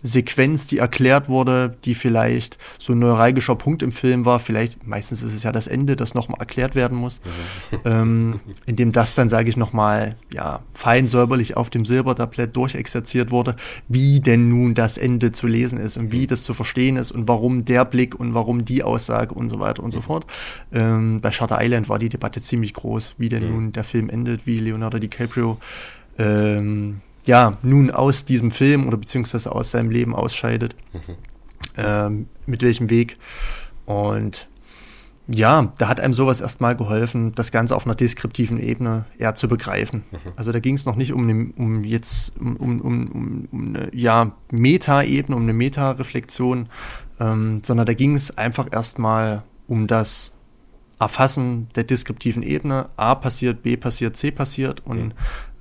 Sequenz, 0.04 0.68
die 0.68 0.78
erklärt 0.78 1.28
wurde, 1.28 1.76
die 1.84 1.96
vielleicht 1.96 2.60
so 2.78 2.94
ein 2.94 3.00
neuralgischer 3.00 3.56
Punkt 3.56 3.82
im 3.82 3.92
Film 3.92 4.26
war. 4.26 4.40
Vielleicht, 4.40 4.86
meistens 4.86 5.24
ist 5.24 5.34
es 5.34 5.42
ja 5.42 5.52
das 5.52 5.66
Ende, 5.66 5.96
das 5.96 6.14
nochmal 6.14 6.40
erklärt 6.40 6.76
werden 6.76 6.98
muss. 6.98 7.20
Mhm. 7.72 7.78
Ähm, 7.86 8.40
indem 8.68 8.92
das 8.92 9.16
dann, 9.16 9.28
sage 9.28 9.50
ich 9.50 9.58
nochmal, 9.58 10.16
ja, 10.32 10.62
fein 10.74 11.08
säuberlich 11.08 11.58
auf 11.58 11.72
dem 11.72 11.84
Silbertablett 11.84 12.56
durchexerziert 12.56 13.32
wurde, 13.32 13.56
wie 13.88 14.20
denn 14.20 14.44
nun 14.44 14.76
das 14.76 15.00
Ende 15.00 15.32
zu 15.32 15.48
lesen 15.48 15.80
ist 15.80 15.98
und 15.98 16.12
wie 16.12 16.22
mhm. 16.22 16.28
das 16.28 16.44
zu 16.44 16.54
verstehen 16.54 16.98
ist 16.98 17.12
und 17.12 17.28
warum 17.28 17.66
der 17.66 17.84
Blick 17.84 18.20
und 18.20 18.36
warum 18.36 18.66
die 18.66 18.84
Aussage 18.84 19.34
und 19.34 19.50
so 19.50 19.60
weiter 19.60 19.84
und 19.84 19.92
so 19.92 20.00
mhm. 20.00 20.04
fort. 20.04 20.28
Ähm, 20.72 21.22
bei 21.22 21.32
Shutter 21.32 21.58
Island 21.60 21.90
war 21.90 21.98
die 21.98 22.10
Debatte 22.10 22.40
ziemlich 22.40 22.74
groß, 22.74 23.16
wie 23.18 23.30
denn 23.30 23.48
nun 23.48 23.72
der 23.72 23.84
Film 23.84 24.10
endet, 24.10 24.46
wie 24.46 24.58
Leonardo 24.58 25.00
DiCaprio 25.00 25.58
ähm, 26.20 27.02
ja, 27.28 27.58
nun 27.62 27.92
aus 27.92 28.26
diesem 28.26 28.52
Film 28.52 28.88
oder 28.88 28.98
beziehungsweise 28.98 29.52
aus 29.52 29.72
seinem 29.72 29.92
Leben 29.92 30.16
ausscheidet. 30.16 30.76
Mhm. 30.94 31.16
Ähm, 31.78 32.28
mit 32.48 32.64
welchem 32.64 32.90
Weg. 32.90 33.18
Und 33.86 34.48
ja, 35.28 35.74
da 35.78 35.90
hat 35.90 36.00
einem 36.00 36.14
sowas 36.14 36.40
erstmal 36.40 36.76
geholfen, 36.76 37.36
das 37.36 37.52
Ganze 37.52 37.76
auf 37.76 37.86
einer 37.86 37.96
deskriptiven 37.96 38.60
Ebene 38.60 39.06
eher 39.18 39.36
zu 39.36 39.48
begreifen. 39.48 40.04
Mhm. 40.12 40.32
Also 40.38 40.52
da 40.52 40.60
ging 40.60 40.76
es 40.76 40.86
noch 40.86 40.96
nicht 40.96 41.12
um, 41.12 41.26
ne, 41.26 41.52
um 41.58 41.84
jetzt 41.84 42.38
um, 42.40 42.56
um, 42.56 42.82
um, 42.82 43.48
um 43.52 43.76
eine 43.76 43.94
ja, 43.94 44.32
Meta-Ebene, 44.52 45.36
um 45.36 45.44
eine 45.44 45.54
Meta-Reflexion, 45.54 46.70
ähm, 47.20 47.62
sondern 47.64 47.86
da 47.86 47.94
ging 47.94 48.16
es 48.16 48.38
einfach 48.38 48.72
erstmal 48.72 49.44
um 49.68 49.88
das 49.88 50.32
Erfassen 51.00 51.68
der 51.76 51.84
deskriptiven 51.84 52.42
Ebene. 52.42 52.88
A 52.96 53.14
passiert, 53.14 53.62
B 53.62 53.76
passiert, 53.76 54.16
C 54.16 54.32
passiert 54.32 54.84
und 54.86 55.08
mhm 55.08 55.14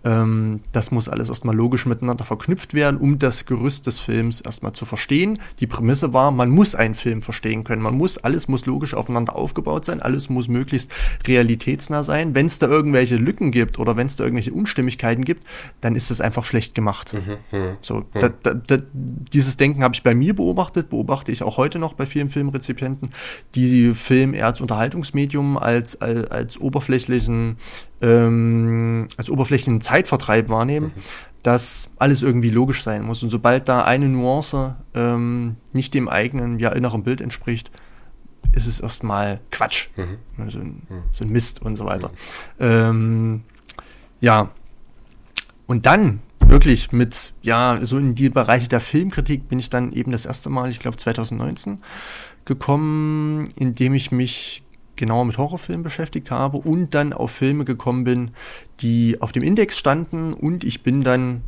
das 0.07 0.93
muss 0.93 1.09
alles 1.09 1.29
erstmal 1.31 1.57
logisch 1.57 1.85
miteinander 1.85 2.25
verknüpft 2.25 2.75
werden, 2.75 2.97
um 2.99 3.19
das 3.19 3.45
Gerüst 3.45 3.89
des 3.89 3.99
Films 3.99 4.41
erstmal 4.41 4.73
zu 4.73 4.85
verstehen. 4.85 5.41
Die 5.59 5.67
Prämisse 5.67 6.13
war, 6.13 6.31
man 6.31 6.49
muss 6.51 6.77
einen 6.77 6.95
Film 6.95 7.23
verstehen 7.23 7.65
können. 7.65 7.83
Man 7.83 7.97
muss, 7.97 8.17
alles 8.17 8.47
muss 8.47 8.67
logisch 8.67 8.95
aufeinander 8.95 9.35
aufgebaut 9.35 9.85
sein, 9.85 10.01
alles 10.01 10.31
muss 10.31 10.47
möglichst 10.47 10.93
realitätsnah 11.27 12.05
sein. 12.05 12.37
Wenn 12.37 12.47
es 12.47 12.61
da 12.61 12.69
irgendwelche 12.69 13.17
Lücken 13.17 13.51
gibt 13.51 13.81
oder 13.81 13.97
wenn 13.97 14.07
es 14.07 14.15
da 14.15 14.23
irgendwelche 14.23 14.53
Unstimmigkeiten 14.53 15.25
gibt, 15.25 15.45
dann 15.81 15.97
ist 15.97 16.13
das 16.13 16.21
einfach 16.21 16.45
schlecht 16.45 16.77
gemacht. 16.77 17.13
Mhm, 17.13 17.59
mhm 17.59 17.77
so, 17.83 17.97
mhm. 17.97 18.05
da, 18.21 18.29
da, 18.29 18.55
da, 18.55 18.79
dieses 18.93 19.57
Denken 19.57 19.83
habe 19.83 19.95
ich 19.95 20.05
bei 20.05 20.15
mir 20.15 20.35
beobachtet, 20.35 20.89
beobachte 20.91 21.33
ich 21.33 21.43
auch 21.43 21.57
heute 21.57 21.81
noch 21.81 21.95
bei 21.95 22.07
vielen 22.07 22.31
Filmrezipienten, 22.31 23.11
die 23.57 23.93
Film 23.93 24.35
eher 24.35 24.47
als 24.47 24.61
Unterhaltungsmedium, 24.61 25.59
als, 25.59 26.01
als, 26.01 26.31
als 26.31 26.61
oberflächlichen 26.61 27.57
ähm, 28.01 29.09
als 29.17 29.31
oberflächlichen 29.31 29.81
Zeitvertreib 29.81 30.49
wahrnehmen, 30.49 30.93
mhm. 30.95 31.01
dass 31.43 31.91
alles 31.99 32.23
irgendwie 32.23 32.51
logisch 32.51 32.83
sein 32.83 33.05
muss. 33.05 33.23
Und 33.23 33.31
sobald 33.31 33.69
da 33.69 33.85
eine 33.85 34.09
Nuance 34.09 34.77
ähm, 34.95 35.57
nicht 35.73 35.95
dem 35.95 36.09
eigenen 36.09 36.59
ja, 36.59 36.71
inneren 36.71 37.03
Bild 37.03 37.21
entspricht, 37.21 37.71
ist 38.53 38.67
es 38.67 38.81
erstmal 38.81 39.41
Quatsch. 39.51 39.89
Mhm. 39.97 40.49
So, 40.49 40.59
ein, 40.59 40.83
mhm. 40.89 41.03
so, 41.13 41.25
ein, 41.25 41.31
Mist 41.31 41.63
und 41.63 41.77
so 41.77 41.85
weiter. 41.85 42.09
Mhm. 42.59 42.65
Ähm, 42.65 43.43
ja. 44.21 44.51
Und 45.67 45.87
dann 45.87 46.21
wirklich 46.41 46.93
mit, 46.93 47.33
ja, 47.43 47.79
so 47.83 47.99
in 47.99 48.15
die 48.15 48.31
Bereiche 48.31 48.69
der 48.69 48.81
Filmkritik 48.81 49.49
bin 49.49 49.59
ich 49.59 49.69
dann 49.69 49.93
eben 49.93 50.13
das 50.13 50.27
erste 50.27 50.49
Mal, 50.49 50.71
ich 50.71 50.79
glaube 50.79 50.97
2019, 50.97 51.79
gekommen, 52.45 53.51
indem 53.57 53.95
ich 53.95 54.13
mich 54.13 54.63
genauer 54.97 55.25
mit 55.25 55.39
Horrorfilmen 55.39 55.83
beschäftigt 55.83 56.31
habe 56.31 56.57
und 56.59 56.95
dann 56.95 57.13
auf 57.13 57.31
Filme 57.31 57.65
gekommen 57.65 58.05
bin, 58.05 58.31
die 58.81 59.21
auf 59.21 59.33
dem 59.33 59.43
Index 59.43 59.79
standen 59.79 60.33
und 60.33 60.65
ich 60.65 60.83
bin 60.83 61.03
dann 61.03 61.43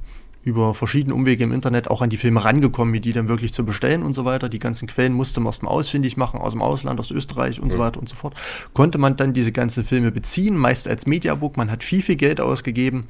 über 0.49 0.73
verschiedene 0.73 1.15
Umwege 1.15 1.45
im 1.45 1.53
Internet 1.53 1.89
auch 1.89 2.01
an 2.01 2.11
die 2.11 2.17
Filme 2.17 2.45
rangekommen, 2.45 2.95
wie 2.95 3.01
die 3.01 3.13
dann 3.13 3.29
wirklich 3.29 3.53
zu 3.53 3.65
bestellen 3.65 4.03
und 4.03 4.15
so 4.15 4.25
weiter. 4.25 4.49
Die 4.49 4.59
ganzen 4.59 4.89
Quellen 4.89 5.13
musste 5.13 5.41
man 5.41 5.49
erstmal 5.49 5.73
ausfindig 5.73 6.17
machen, 6.17 6.41
aus 6.41 6.53
dem 6.53 6.63
Ausland, 6.63 6.99
aus 7.01 7.11
Österreich 7.11 7.61
und 7.61 7.69
ja. 7.69 7.73
so 7.73 7.79
weiter 7.79 8.01
und 8.01 8.09
so 8.09 8.17
fort. 8.17 8.35
Konnte 8.73 8.99
man 8.99 9.17
dann 9.17 9.35
diese 9.35 9.53
ganzen 9.53 9.85
Filme 9.85 10.11
beziehen, 10.11 10.57
meist 10.57 10.89
als 10.89 11.07
Mediabook. 11.07 11.57
Man 11.57 11.71
hat 11.71 11.85
viel, 11.85 12.03
viel 12.03 12.17
Geld 12.17 12.41
ausgegeben 12.41 13.05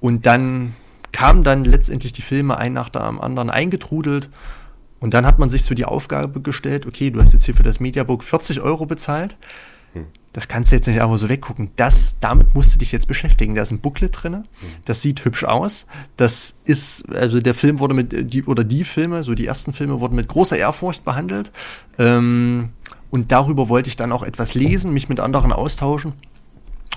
und 0.00 0.26
dann 0.26 0.74
kamen 1.12 1.44
dann 1.44 1.64
letztendlich 1.64 2.12
die 2.12 2.22
Filme 2.22 2.58
ein 2.58 2.74
nach 2.74 2.90
dem 2.90 3.20
anderen 3.20 3.48
eingetrudelt. 3.48 4.28
Und 5.00 5.14
dann 5.14 5.26
hat 5.26 5.38
man 5.38 5.50
sich 5.50 5.64
so 5.64 5.74
die 5.74 5.84
Aufgabe 5.84 6.40
gestellt, 6.40 6.86
okay, 6.86 7.10
du 7.10 7.22
hast 7.22 7.32
jetzt 7.32 7.44
hier 7.44 7.54
für 7.54 7.62
das 7.62 7.80
Mediabook 7.80 8.24
40 8.24 8.60
Euro 8.60 8.86
bezahlt. 8.86 9.36
Hm. 9.92 10.06
Das 10.32 10.48
kannst 10.48 10.70
du 10.70 10.76
jetzt 10.76 10.86
nicht 10.86 11.00
einfach 11.00 11.16
so 11.16 11.28
weggucken. 11.28 11.70
Das, 11.76 12.16
damit 12.20 12.54
musst 12.54 12.74
du 12.74 12.78
dich 12.78 12.92
jetzt 12.92 13.06
beschäftigen. 13.06 13.54
Da 13.54 13.62
ist 13.62 13.70
ein 13.70 13.78
Booklet 13.80 14.22
drin. 14.22 14.34
Hm. 14.34 14.44
Das 14.84 15.02
sieht 15.02 15.24
hübsch 15.24 15.44
aus. 15.44 15.86
Das 16.16 16.54
ist, 16.64 17.08
also 17.14 17.40
der 17.40 17.54
Film 17.54 17.78
wurde 17.78 17.94
mit, 17.94 18.32
die, 18.32 18.44
oder 18.44 18.64
die 18.64 18.84
Filme, 18.84 19.22
so 19.24 19.34
die 19.34 19.46
ersten 19.46 19.72
Filme 19.72 20.00
wurden 20.00 20.16
mit 20.16 20.28
großer 20.28 20.56
Ehrfurcht 20.56 21.04
behandelt. 21.04 21.52
Ähm, 21.98 22.70
und 23.10 23.32
darüber 23.32 23.68
wollte 23.68 23.88
ich 23.88 23.96
dann 23.96 24.12
auch 24.12 24.22
etwas 24.22 24.54
lesen, 24.54 24.92
mich 24.92 25.08
mit 25.08 25.20
anderen 25.20 25.52
austauschen 25.52 26.14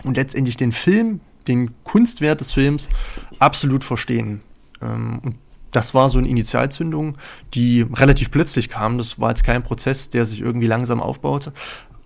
und 0.03 0.17
letztendlich 0.17 0.57
den 0.57 0.71
Film, 0.71 1.21
den 1.47 1.73
Kunstwert 1.83 2.41
des 2.41 2.51
Films 2.51 2.89
absolut 3.39 3.83
verstehen. 3.83 4.41
Ähm, 4.81 5.19
und 5.23 5.35
das 5.71 5.93
war 5.93 6.09
so 6.09 6.17
eine 6.19 6.27
Initialzündung, 6.27 7.17
die 7.53 7.81
relativ 7.81 8.31
plötzlich 8.31 8.69
kam. 8.69 8.97
Das 8.97 9.19
war 9.19 9.29
jetzt 9.29 9.43
kein 9.43 9.63
Prozess, 9.63 10.09
der 10.09 10.25
sich 10.25 10.41
irgendwie 10.41 10.67
langsam 10.67 11.01
aufbaute, 11.01 11.53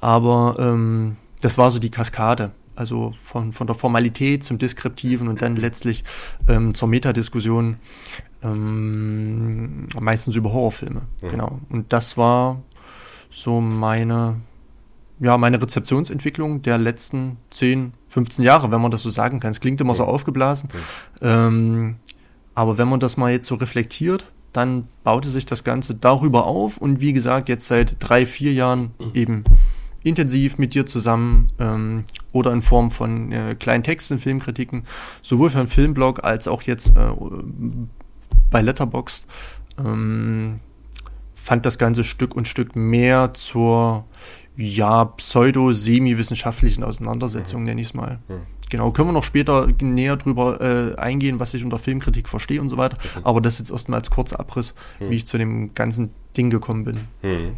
aber 0.02 0.58
ähm, 0.60 1.18
das 1.42 1.58
war 1.58 1.72
so 1.72 1.80
die 1.80 1.92
Kaskade. 1.92 2.52
Also 2.76 3.14
von, 3.24 3.52
von 3.52 3.68
der 3.68 3.76
Formalität 3.76 4.44
zum 4.44 4.58
Deskriptiven 4.58 5.28
und 5.28 5.44
dann 5.44 5.56
letztlich 5.56 6.04
ähm, 6.48 6.74
zur 6.74 6.88
Metadiskussion, 6.88 7.78
ähm, 8.42 9.88
meistens 10.00 10.36
über 10.36 10.52
Horrorfilme. 10.52 11.04
Mhm. 11.22 11.30
Genau. 11.30 11.60
Und 11.70 11.94
das 11.94 12.18
war 12.18 12.62
so 13.30 13.62
meine, 13.62 14.38
ja, 15.20 15.38
meine 15.38 15.62
Rezeptionsentwicklung 15.62 16.64
der 16.64 16.80
letzten 16.80 17.38
10, 17.52 17.94
15 18.10 18.44
Jahre, 18.44 18.72
wenn 18.72 18.82
man 18.82 18.90
das 18.90 19.04
so 19.04 19.12
sagen 19.12 19.40
kann. 19.40 19.52
Es 19.52 19.60
klingt 19.60 19.80
immer 19.80 19.94
mhm. 19.94 19.98
so 19.98 20.06
aufgeblasen. 20.06 20.70
Mhm. 20.74 21.28
Ähm, 21.28 21.96
aber 22.56 22.78
wenn 22.78 22.88
man 22.88 23.00
das 23.00 23.18
mal 23.18 23.32
jetzt 23.32 23.48
so 23.48 23.56
reflektiert, 23.56 24.32
dann 24.52 24.88
baute 25.04 25.30
sich 25.30 25.46
das 25.46 25.64
Ganze 25.64 25.96
darüber 25.96 26.46
auf 26.46 26.78
und 26.78 27.02
wie 27.02 27.14
gesagt, 27.14 27.50
jetzt 27.50 27.68
seit 27.68 27.98
drei, 28.00 28.26
vier 28.26 28.54
Jahren 28.54 28.92
eben 29.14 29.44
intensiv 30.04 30.58
mit 30.58 30.74
dir 30.74 30.86
zusammen 30.86 31.52
ähm, 31.60 32.04
oder 32.32 32.52
in 32.52 32.62
Form 32.62 32.92
von 32.92 33.32
äh, 33.32 33.56
kleinen 33.56 33.84
Texten, 33.84 34.20
Filmkritiken, 34.20 34.84
sowohl 35.22 35.50
für 35.50 35.60
einen 35.60 35.68
Filmblog 35.68 36.24
als 36.24 36.48
auch 36.48 36.62
jetzt 36.64 36.90
äh, 36.90 37.14
bei 38.52 38.62
Letterboxd. 38.62 39.26
Ähm, 39.80 40.60
fand 41.34 41.66
das 41.66 41.78
Ganze 41.78 42.04
Stück 42.04 42.36
und 42.36 42.48
Stück 42.48 42.76
mehr 42.76 43.34
zur 43.34 44.06
ja, 44.56 45.06
pseudo-semi-wissenschaftlichen 45.06 46.84
Auseinandersetzung, 46.84 47.62
mhm. 47.62 47.68
nenne 47.68 47.82
ich 47.82 47.88
es 47.88 47.94
mal. 47.94 48.20
Mhm. 48.28 48.42
Genau, 48.70 48.92
können 48.92 49.10
wir 49.10 49.14
noch 49.14 49.24
später 49.24 49.68
näher 49.82 50.18
drüber 50.18 50.60
äh, 50.62 51.00
eingehen, 51.00 51.40
was 51.40 51.54
ich 51.54 51.64
unter 51.64 51.78
Filmkritik 51.78 52.28
verstehe 52.28 52.60
und 52.60 52.70
so 52.70 52.78
weiter. 52.78 52.98
Mhm. 52.98 53.26
Aber 53.26 53.42
das 53.42 53.60
jetzt 53.60 53.72
erstmal 53.72 54.00
als 54.00 54.10
kurzer 54.10 54.40
Abriss, 54.40 54.74
mhm. 55.00 55.10
wie 55.10 55.16
ich 55.16 55.28
zu 55.28 55.38
dem 55.38 55.74
ganzen 55.76 56.12
Ding 56.36 56.50
gekommen 56.50 56.84
bin. 56.84 57.00
Mhm. 57.22 57.56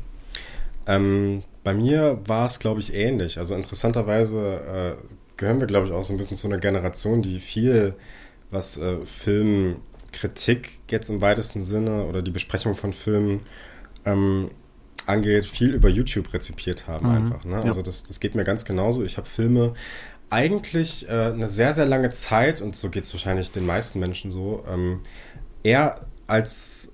Ähm, 0.88 1.44
bei 1.64 1.74
mir 1.74 2.20
war 2.26 2.46
es, 2.46 2.60
glaube 2.60 2.80
ich, 2.80 2.94
ähnlich. 2.94 3.38
Also 3.38 3.56
interessanterweise 3.56 4.98
äh, 5.00 5.16
gehören 5.38 5.60
wir, 5.60 5.68
glaube 5.68 5.88
ich, 5.88 5.94
auch 5.94 6.04
so 6.04 6.14
ein 6.14 6.18
bisschen 6.18 6.38
zu 6.38 6.48
einer 6.48 6.58
Generation, 6.58 7.22
die 7.22 7.40
viel, 7.40 7.96
was 8.52 8.78
äh, 8.78 9.04
Filmkritik 9.06 10.80
jetzt 10.90 11.10
im 11.10 11.22
weitesten 11.22 11.62
Sinne 11.62 12.06
oder 12.06 12.22
die 12.22 12.32
Besprechung 12.32 12.76
von 12.76 12.94
Filmen 12.94 13.42
ähm, 14.06 14.52
angeht, 15.06 15.46
viel 15.46 15.74
über 15.74 15.90
YouTube 15.90 16.34
rezipiert 16.34 16.88
haben 16.88 17.08
mhm. 17.08 17.16
einfach. 17.16 17.44
Ne? 17.46 17.62
Also 17.64 17.82
das, 17.82 18.04
das 18.04 18.20
geht 18.20 18.36
mir 18.36 18.44
ganz 18.44 18.66
genauso. 18.66 19.04
Ich 19.04 19.18
habe 19.18 19.28
Filme 19.28 19.74
eigentlich 20.30 21.08
äh, 21.08 21.12
eine 21.12 21.48
sehr, 21.48 21.74
sehr 21.74 21.86
lange 21.86 22.10
Zeit, 22.10 22.62
und 22.62 22.76
so 22.76 22.90
geht 22.90 23.04
es 23.04 23.14
wahrscheinlich 23.14 23.52
den 23.52 23.66
meisten 23.66 24.00
Menschen 24.00 24.32
so, 24.32 24.64
ähm, 24.68 25.02
eher 25.64 26.02
als, 26.28 26.92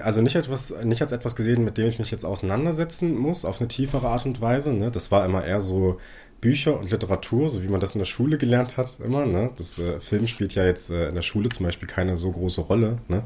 also 0.00 0.22
nicht, 0.22 0.36
etwas, 0.36 0.74
nicht 0.82 1.02
als 1.02 1.12
etwas 1.12 1.36
gesehen, 1.36 1.64
mit 1.64 1.78
dem 1.78 1.86
ich 1.88 1.98
mich 1.98 2.10
jetzt 2.10 2.24
auseinandersetzen 2.24 3.16
muss, 3.16 3.44
auf 3.44 3.60
eine 3.60 3.68
tiefere 3.68 4.08
Art 4.08 4.24
und 4.26 4.40
Weise. 4.40 4.72
Ne? 4.72 4.90
Das 4.90 5.10
war 5.10 5.24
immer 5.24 5.44
eher 5.44 5.60
so 5.60 5.98
Bücher 6.40 6.78
und 6.78 6.90
Literatur, 6.90 7.48
so 7.48 7.62
wie 7.62 7.68
man 7.68 7.80
das 7.80 7.94
in 7.94 8.00
der 8.00 8.06
Schule 8.06 8.36
gelernt 8.36 8.76
hat, 8.76 8.98
immer. 9.04 9.26
Ne? 9.26 9.50
Das 9.56 9.78
äh, 9.78 10.00
Film 10.00 10.26
spielt 10.26 10.54
ja 10.54 10.64
jetzt 10.64 10.90
äh, 10.90 11.08
in 11.08 11.14
der 11.14 11.22
Schule 11.22 11.48
zum 11.50 11.66
Beispiel 11.66 11.88
keine 11.88 12.16
so 12.16 12.32
große 12.32 12.62
Rolle. 12.62 12.98
Ne? 13.08 13.22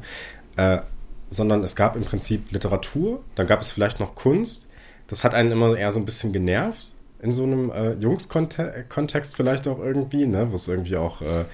Äh, 0.55 0.81
sondern 1.29 1.63
es 1.63 1.75
gab 1.75 1.95
im 1.95 2.03
Prinzip 2.03 2.51
Literatur, 2.51 3.23
dann 3.35 3.47
gab 3.47 3.61
es 3.61 3.71
vielleicht 3.71 3.99
noch 3.99 4.15
Kunst. 4.15 4.69
Das 5.07 5.23
hat 5.23 5.33
einen 5.33 5.51
immer 5.51 5.77
eher 5.77 5.91
so 5.91 5.99
ein 5.99 6.05
bisschen 6.05 6.33
genervt, 6.33 6.93
in 7.21 7.33
so 7.33 7.43
einem 7.43 7.71
äh, 7.71 7.93
Jungs-Kontext 7.93 9.35
vielleicht 9.35 9.67
auch 9.67 9.79
irgendwie, 9.79 10.27
ne? 10.27 10.51
wo 10.51 10.55
es 10.55 10.67
irgendwie 10.67 10.97
auch, 10.97 11.21
äh, 11.21 11.45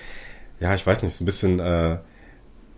ja, 0.60 0.76
ich 0.76 0.86
weiß 0.86 1.04
nicht, 1.04 1.16
so 1.16 1.24
ein 1.24 1.26
bisschen 1.26 1.60
äh, 1.60 1.94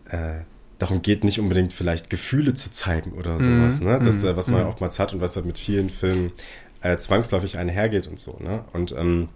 äh 0.09 0.41
darum 0.77 1.01
geht, 1.01 1.23
nicht 1.23 1.39
unbedingt 1.39 1.71
vielleicht 1.71 2.09
Gefühle 2.09 2.53
zu 2.53 2.71
zeigen 2.71 3.13
oder 3.13 3.39
mhm. 3.39 3.39
sowas, 3.39 3.79
ne? 3.79 3.99
Das, 4.03 4.23
mm. 4.23 4.35
was 4.35 4.49
man 4.49 4.63
mm. 4.63 4.67
oftmals 4.67 4.99
hat 4.99 5.13
und 5.13 5.21
was 5.21 5.35
halt 5.35 5.45
mit 5.45 5.57
vielen 5.57 5.89
Filmen 5.89 6.33
äh, 6.81 6.97
zwangsläufig 6.97 7.57
einhergeht 7.57 8.07
und 8.07 8.19
so, 8.19 8.37
ne? 8.43 8.65
Und 8.73 8.91
ähm, 8.91 9.29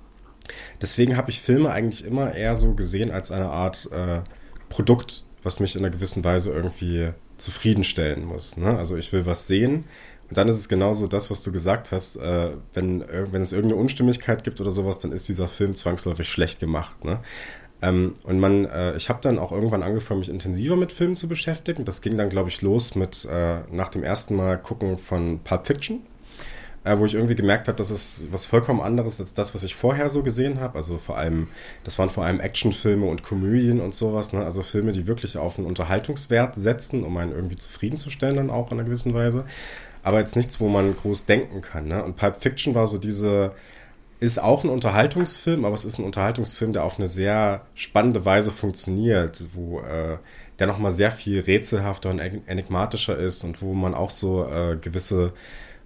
deswegen 0.81 1.15
habe 1.15 1.29
ich 1.31 1.41
Filme 1.41 1.71
eigentlich 1.71 2.03
immer 2.03 2.35
eher 2.35 2.55
so 2.55 2.73
gesehen 2.73 3.11
als 3.11 3.31
eine 3.31 3.49
Art 3.49 3.89
äh, 3.91 4.21
Produkt, 4.67 5.23
was 5.41 5.59
mich 5.59 5.75
in 5.75 5.81
einer 5.81 5.91
gewissen 5.91 6.23
Weise 6.23 6.49
irgendwie 6.49 7.11
zufriedenstellen 7.39 8.25
muss. 8.25 8.57
Ne? 8.57 8.77
Also 8.77 8.97
ich 8.97 9.11
will 9.11 9.25
was 9.25 9.47
sehen. 9.47 9.85
Und 10.29 10.37
dann 10.37 10.47
ist 10.47 10.57
es 10.57 10.69
genauso 10.69 11.07
das, 11.07 11.31
was 11.31 11.41
du 11.41 11.51
gesagt 11.51 11.91
hast. 11.91 12.15
Äh, 12.17 12.51
wenn, 12.73 13.03
wenn 13.31 13.41
es 13.41 13.51
irgendeine 13.51 13.81
Unstimmigkeit 13.81 14.43
gibt 14.43 14.61
oder 14.61 14.71
sowas, 14.71 14.99
dann 14.99 15.11
ist 15.11 15.27
dieser 15.27 15.47
Film 15.47 15.73
zwangsläufig 15.73 16.29
schlecht 16.29 16.59
gemacht. 16.59 17.03
Ne? 17.03 17.19
Ähm, 17.81 18.15
und 18.23 18.39
man, 18.39 18.65
äh, 18.65 18.95
ich 18.95 19.09
habe 19.09 19.19
dann 19.21 19.39
auch 19.39 19.51
irgendwann 19.51 19.83
angefangen, 19.83 20.19
mich 20.19 20.29
intensiver 20.29 20.75
mit 20.75 20.91
Filmen 20.91 21.15
zu 21.15 21.27
beschäftigen. 21.27 21.85
Das 21.85 22.01
ging 22.01 22.17
dann, 22.17 22.29
glaube 22.29 22.49
ich, 22.49 22.61
los 22.61 22.95
mit 22.95 23.25
äh, 23.25 23.61
nach 23.71 23.89
dem 23.89 24.03
ersten 24.03 24.35
Mal 24.35 24.57
gucken 24.57 24.97
von 24.97 25.39
Pulp 25.39 25.65
Fiction 25.65 26.01
äh, 26.89 26.99
wo 26.99 27.05
ich 27.05 27.13
irgendwie 27.13 27.35
gemerkt 27.35 27.67
habe, 27.67 27.77
das 27.77 27.91
ist 27.91 28.31
was 28.31 28.45
vollkommen 28.45 28.81
anderes 28.81 29.19
als 29.19 29.33
das, 29.33 29.53
was 29.53 29.63
ich 29.63 29.75
vorher 29.75 30.09
so 30.09 30.23
gesehen 30.23 30.59
habe. 30.59 30.77
Also 30.77 30.97
vor 30.97 31.17
allem, 31.17 31.47
das 31.83 31.99
waren 31.99 32.09
vor 32.09 32.25
allem 32.25 32.39
Actionfilme 32.39 33.05
und 33.05 33.21
Komödien 33.23 33.79
und 33.79 33.93
sowas. 33.93 34.33
Ne? 34.33 34.43
Also 34.43 34.63
Filme, 34.63 34.91
die 34.91 35.05
wirklich 35.05 35.37
auf 35.37 35.59
einen 35.59 35.67
Unterhaltungswert 35.67 36.55
setzen, 36.55 37.03
um 37.03 37.15
einen 37.17 37.31
irgendwie 37.31 37.57
zufriedenzustellen 37.57 38.37
dann 38.37 38.49
auch 38.49 38.71
in 38.71 38.79
einer 38.79 38.85
gewissen 38.85 39.13
Weise. 39.13 39.45
Aber 40.01 40.19
jetzt 40.19 40.35
nichts, 40.35 40.59
wo 40.59 40.67
man 40.67 40.95
groß 40.95 41.25
denken 41.25 41.61
kann. 41.61 41.87
Ne? 41.87 42.03
Und 42.03 42.15
Pulp 42.15 42.41
Fiction 42.41 42.73
war 42.73 42.87
so 42.87 42.97
diese 42.97 43.51
ist 44.21 44.41
auch 44.41 44.65
ein 44.65 44.69
Unterhaltungsfilm, 44.69 45.63
aber 45.63 45.75
es 45.75 45.85
ist 45.85 45.97
ein 45.97 46.03
Unterhaltungsfilm, 46.03 46.73
der 46.73 46.83
auf 46.83 46.97
eine 46.97 47.07
sehr 47.07 47.61
spannende 47.73 48.25
Weise 48.25 48.51
funktioniert, 48.51 49.45
wo 49.53 49.79
äh, 49.79 50.17
der 50.59 50.67
nochmal 50.67 50.91
sehr 50.91 51.11
viel 51.11 51.39
rätselhafter 51.39 52.09
und 52.09 52.19
enigmatischer 52.19 53.17
ist 53.17 53.45
und 53.45 53.61
wo 53.61 53.73
man 53.73 53.93
auch 53.93 54.09
so 54.09 54.45
äh, 54.45 54.75
gewisse 54.75 55.31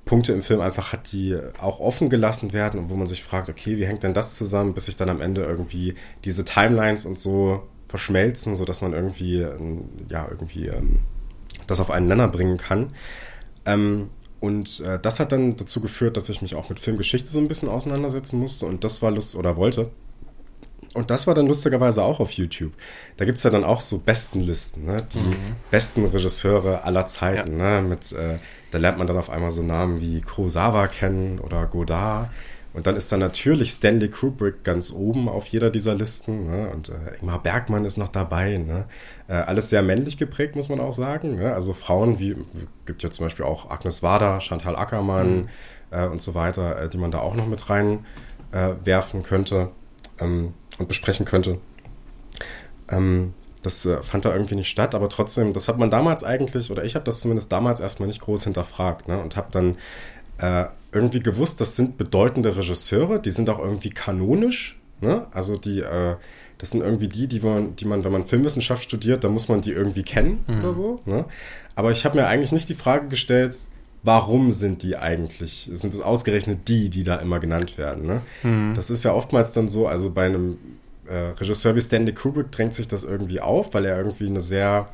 Punkte 0.06 0.34
im 0.34 0.42
Film 0.42 0.60
einfach 0.60 0.92
hat, 0.92 1.12
die 1.12 1.38
auch 1.60 1.80
offen 1.80 2.10
gelassen 2.10 2.52
werden 2.52 2.80
und 2.80 2.90
wo 2.90 2.96
man 2.96 3.08
sich 3.08 3.24
fragt, 3.24 3.50
okay, 3.50 3.78
wie 3.78 3.86
hängt 3.86 4.04
denn 4.04 4.14
das 4.14 4.36
zusammen, 4.36 4.74
bis 4.74 4.86
sich 4.86 4.98
dann 4.98 5.10
am 5.10 5.22
Ende 5.22 5.44
irgendwie 5.44 5.96
diese 6.26 6.44
Timelines 6.44 7.06
und 7.06 7.18
so 7.18 7.64
verschmelzen, 7.88 8.56
sodass 8.56 8.82
man 8.82 8.94
irgendwie, 8.94 9.42
ähm, 9.42 9.84
ja, 10.10 10.28
irgendwie 10.30 10.68
ähm, 10.68 11.00
das 11.68 11.80
auf 11.80 11.92
einen 11.92 12.08
Nenner 12.08 12.28
bringen 12.28 12.58
kann. 12.58 12.92
Ähm, 13.66 14.10
und 14.40 14.82
äh, 14.82 15.00
das 15.00 15.22
hat 15.22 15.32
dann 15.32 15.56
dazu 15.56 15.80
geführt, 15.80 16.18
dass 16.18 16.28
ich 16.28 16.42
mich 16.42 16.56
auch 16.56 16.68
mit 16.68 16.80
Filmgeschichte 16.80 17.30
so 17.30 17.40
ein 17.40 17.48
bisschen 17.48 17.70
auseinandersetzen 17.70 18.40
musste 18.40 18.66
und 18.66 18.84
das 18.84 19.02
war 19.02 19.12
Lust 19.12 19.38
oder 19.38 19.56
wollte. 19.56 19.90
Und 20.94 21.10
das 21.10 21.28
war 21.28 21.34
dann 21.34 21.48
lustigerweise 21.48 22.04
auch 22.04 22.20
auf 22.20 22.32
YouTube. 22.32 22.74
Da 23.18 23.26
gibt 23.26 23.38
es 23.38 23.44
ja 23.44 23.50
dann 23.50 23.64
auch 23.64 23.82
so 23.82 23.98
Bestenlisten, 24.00 24.86
ne? 24.86 24.98
die 25.14 25.20
mhm. 25.20 25.56
besten 25.72 26.06
Regisseure 26.06 26.84
aller 26.84 27.08
Zeiten. 27.08 27.58
Ja. 27.58 27.82
Ne? 27.82 27.88
Mit, 27.88 28.12
äh, 28.12 28.38
da 28.74 28.80
lernt 28.80 28.98
man 28.98 29.08
dann 29.08 29.18
auf 29.18 29.30
einmal 29.30 29.52
so 29.52 29.62
Namen 29.62 30.02
wie 30.02 30.22
Kurosawa 30.22 30.88
kennen 30.88 31.40
oder 31.40 31.66
Godard. 31.68 32.30
Und 32.74 32.88
dann 32.88 32.96
ist 32.96 33.12
da 33.12 33.18
natürlich 33.18 33.72
Stanley 33.72 34.10
Kubrick 34.10 34.64
ganz 34.64 34.92
oben 34.92 35.30
auf 35.30 35.46
jeder 35.46 35.70
dieser 35.70 35.94
Listen. 35.94 36.50
Ne? 36.50 36.70
Und 36.70 36.90
äh, 36.90 36.94
Ingmar 37.20 37.44
Bergmann 37.44 37.86
ist 37.86 37.98
noch 37.98 38.08
dabei. 38.08 38.58
Ne? 38.58 38.86
Äh, 39.28 39.34
alles 39.34 39.70
sehr 39.70 39.84
männlich 39.84 40.18
geprägt, 40.18 40.56
muss 40.56 40.70
man 40.70 40.80
auch 40.80 40.92
sagen. 40.92 41.36
Ne? 41.36 41.54
Also 41.54 41.74
Frauen 41.74 42.18
wie, 42.18 42.36
gibt 42.88 43.04
ja 43.04 43.12
zum 43.12 43.28
Beispiel 43.28 43.46
auch 43.46 43.70
Agnes 43.70 44.02
Wader, 44.02 44.42
Chantal 44.42 44.76
Ackermann 44.76 45.36
mhm. 45.36 45.48
äh, 45.92 46.08
und 46.08 46.20
so 46.20 46.34
weiter, 46.34 46.82
äh, 46.82 46.90
die 46.90 46.98
man 46.98 47.12
da 47.12 47.20
auch 47.20 47.36
noch 47.36 47.46
mit 47.46 47.64
reinwerfen 47.70 49.22
äh, 49.22 49.24
könnte 49.24 49.70
ähm, 50.20 50.56
und 50.80 50.88
besprechen 50.88 51.28
könnte. 51.28 51.60
Ähm, 52.90 53.36
das 53.64 53.86
äh, 53.86 54.02
fand 54.04 54.26
da 54.26 54.34
irgendwie 54.34 54.56
nicht 54.56 54.70
statt, 54.70 54.94
aber 54.94 55.10
trotzdem, 55.10 55.54
das 55.54 55.68
hat 55.68 55.78
man 55.80 55.90
damals 55.90 56.24
eigentlich, 56.24 56.70
oder 56.70 56.84
ich 56.84 56.96
habe 56.96 57.06
das 57.06 57.22
zumindest 57.22 57.52
damals 57.52 57.80
erstmal 57.80 58.08
nicht 58.08 58.22
groß 58.22 58.44
hinterfragt 58.44 59.08
ne? 59.08 59.20
und 59.20 59.36
habe 59.36 59.48
dann 59.52 59.78
äh, 60.38 60.66
irgendwie 60.92 61.22
gewusst, 61.22 61.60
das 61.62 61.76
sind 61.76 61.98
bedeutende 61.98 62.56
Regisseure, 62.56 63.20
die 63.20 63.32
sind 63.32 63.50
auch 63.50 63.60
irgendwie 63.60 63.90
kanonisch. 63.90 64.80
Ne? 65.02 65.26
Also 65.32 65.58
die, 65.58 65.80
äh, 65.80 66.16
das 66.58 66.72
sind 66.72 66.82
irgendwie 66.82 67.08
die, 67.08 67.28
die 67.28 67.40
man, 67.40 67.76
die 67.76 67.86
man, 67.86 68.04
wenn 68.04 68.12
man 68.12 68.26
Filmwissenschaft 68.26 68.84
studiert, 68.84 69.24
dann 69.24 69.32
muss 69.32 69.48
man 69.48 69.62
die 69.62 69.72
irgendwie 69.72 70.04
kennen 70.04 70.46
mhm. 70.48 70.60
oder 70.60 70.74
so. 70.74 71.00
Ne? 71.06 71.26
Aber 71.76 71.92
ich 71.92 72.06
habe 72.06 72.18
mir 72.18 72.28
eigentlich 72.28 72.52
nicht 72.52 72.70
die 72.70 72.76
Frage 72.76 73.08
gestellt, 73.08 73.56
warum 74.04 74.52
sind 74.52 74.84
die 74.84 74.98
eigentlich, 74.98 75.70
sind 75.74 75.94
es 75.94 76.02
ausgerechnet 76.02 76.68
die, 76.68 76.90
die 76.90 77.04
da 77.04 77.16
immer 77.16 77.40
genannt 77.40 77.78
werden. 77.78 78.06
Ne? 78.06 78.22
Mhm. 78.44 78.74
Das 78.76 78.90
ist 78.90 79.04
ja 79.04 79.14
oftmals 79.14 79.54
dann 79.54 79.70
so, 79.70 79.88
also 79.88 80.12
bei 80.12 80.26
einem 80.26 80.58
äh, 81.08 81.34
Regisseur 81.40 81.76
wie 81.76 81.82
Stanley 81.82 82.14
Kubrick 82.14 82.52
drängt 82.52 82.74
sich 82.74 82.88
das 82.88 83.04
irgendwie 83.04 83.42
auf, 83.42 83.74
weil 83.74 83.86
er 83.86 83.98
irgendwie 83.98 84.28
eine 84.28 84.42
sehr 84.42 84.90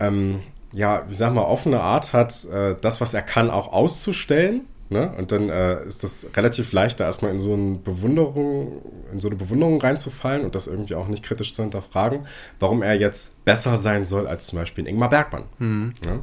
ähm, 0.00 0.40
ja, 0.72 1.04
wie 1.08 1.14
sag 1.14 1.32
mal, 1.32 1.42
offene 1.42 1.80
Art 1.80 2.12
hat, 2.12 2.44
äh, 2.46 2.76
das, 2.80 3.00
was 3.00 3.14
er 3.14 3.22
kann, 3.22 3.50
auch 3.50 3.72
auszustellen. 3.72 4.66
Ne? 4.90 5.12
Und 5.18 5.32
dann 5.32 5.50
äh, 5.50 5.84
ist 5.84 6.02
das 6.02 6.28
relativ 6.34 6.72
leicht, 6.72 6.98
da 6.98 7.04
erstmal 7.04 7.30
in 7.30 7.38
so 7.38 7.52
eine 7.52 7.76
Bewunderung, 7.76 8.80
in 9.12 9.20
so 9.20 9.28
eine 9.28 9.36
Bewunderung 9.36 9.78
reinzufallen 9.80 10.46
und 10.46 10.54
das 10.54 10.66
irgendwie 10.66 10.94
auch 10.94 11.08
nicht 11.08 11.22
kritisch 11.22 11.52
zu 11.52 11.62
hinterfragen, 11.62 12.26
warum 12.58 12.82
er 12.82 12.94
jetzt 12.94 13.44
besser 13.44 13.76
sein 13.76 14.06
soll 14.06 14.26
als 14.26 14.46
zum 14.46 14.58
Beispiel 14.58 14.86
Ingmar 14.86 15.10
Bergmann. 15.10 15.44
Mhm. 15.58 15.94
Ne? 16.06 16.20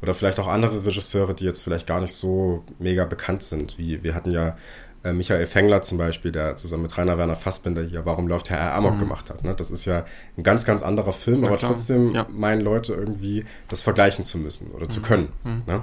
Oder 0.00 0.14
vielleicht 0.14 0.38
auch 0.38 0.46
andere 0.46 0.86
Regisseure, 0.86 1.34
die 1.34 1.44
jetzt 1.44 1.62
vielleicht 1.62 1.88
gar 1.88 2.00
nicht 2.00 2.14
so 2.14 2.62
mega 2.78 3.04
bekannt 3.04 3.42
sind. 3.42 3.78
Wie 3.78 4.04
wir 4.04 4.14
hatten 4.14 4.30
ja 4.30 4.56
äh, 5.04 5.12
Michael 5.12 5.46
Fengler 5.46 5.82
zum 5.82 5.98
Beispiel, 5.98 6.32
der 6.32 6.56
zusammen 6.56 6.84
mit 6.84 6.96
Rainer 6.96 7.18
Werner 7.18 7.36
Fassbinder 7.36 7.82
hier 7.82 8.04
Warum 8.06 8.26
läuft 8.26 8.50
Herr. 8.50 8.74
Amok 8.74 8.94
mhm. 8.94 9.00
gemacht 9.00 9.30
hat. 9.30 9.44
Ne? 9.44 9.54
Das 9.54 9.70
ist 9.70 9.84
ja 9.84 10.04
ein 10.36 10.42
ganz, 10.42 10.64
ganz 10.64 10.82
anderer 10.82 11.12
Film, 11.12 11.42
ja, 11.42 11.48
aber 11.48 11.58
klar. 11.58 11.72
trotzdem 11.72 12.14
ja. 12.14 12.26
meinen 12.30 12.62
Leute 12.62 12.94
irgendwie 12.94 13.44
das 13.68 13.82
vergleichen 13.82 14.24
zu 14.24 14.38
müssen 14.38 14.70
oder 14.72 14.86
mhm. 14.86 14.90
zu 14.90 15.02
können. 15.02 15.28
Mhm. 15.44 15.62
Ne? 15.66 15.82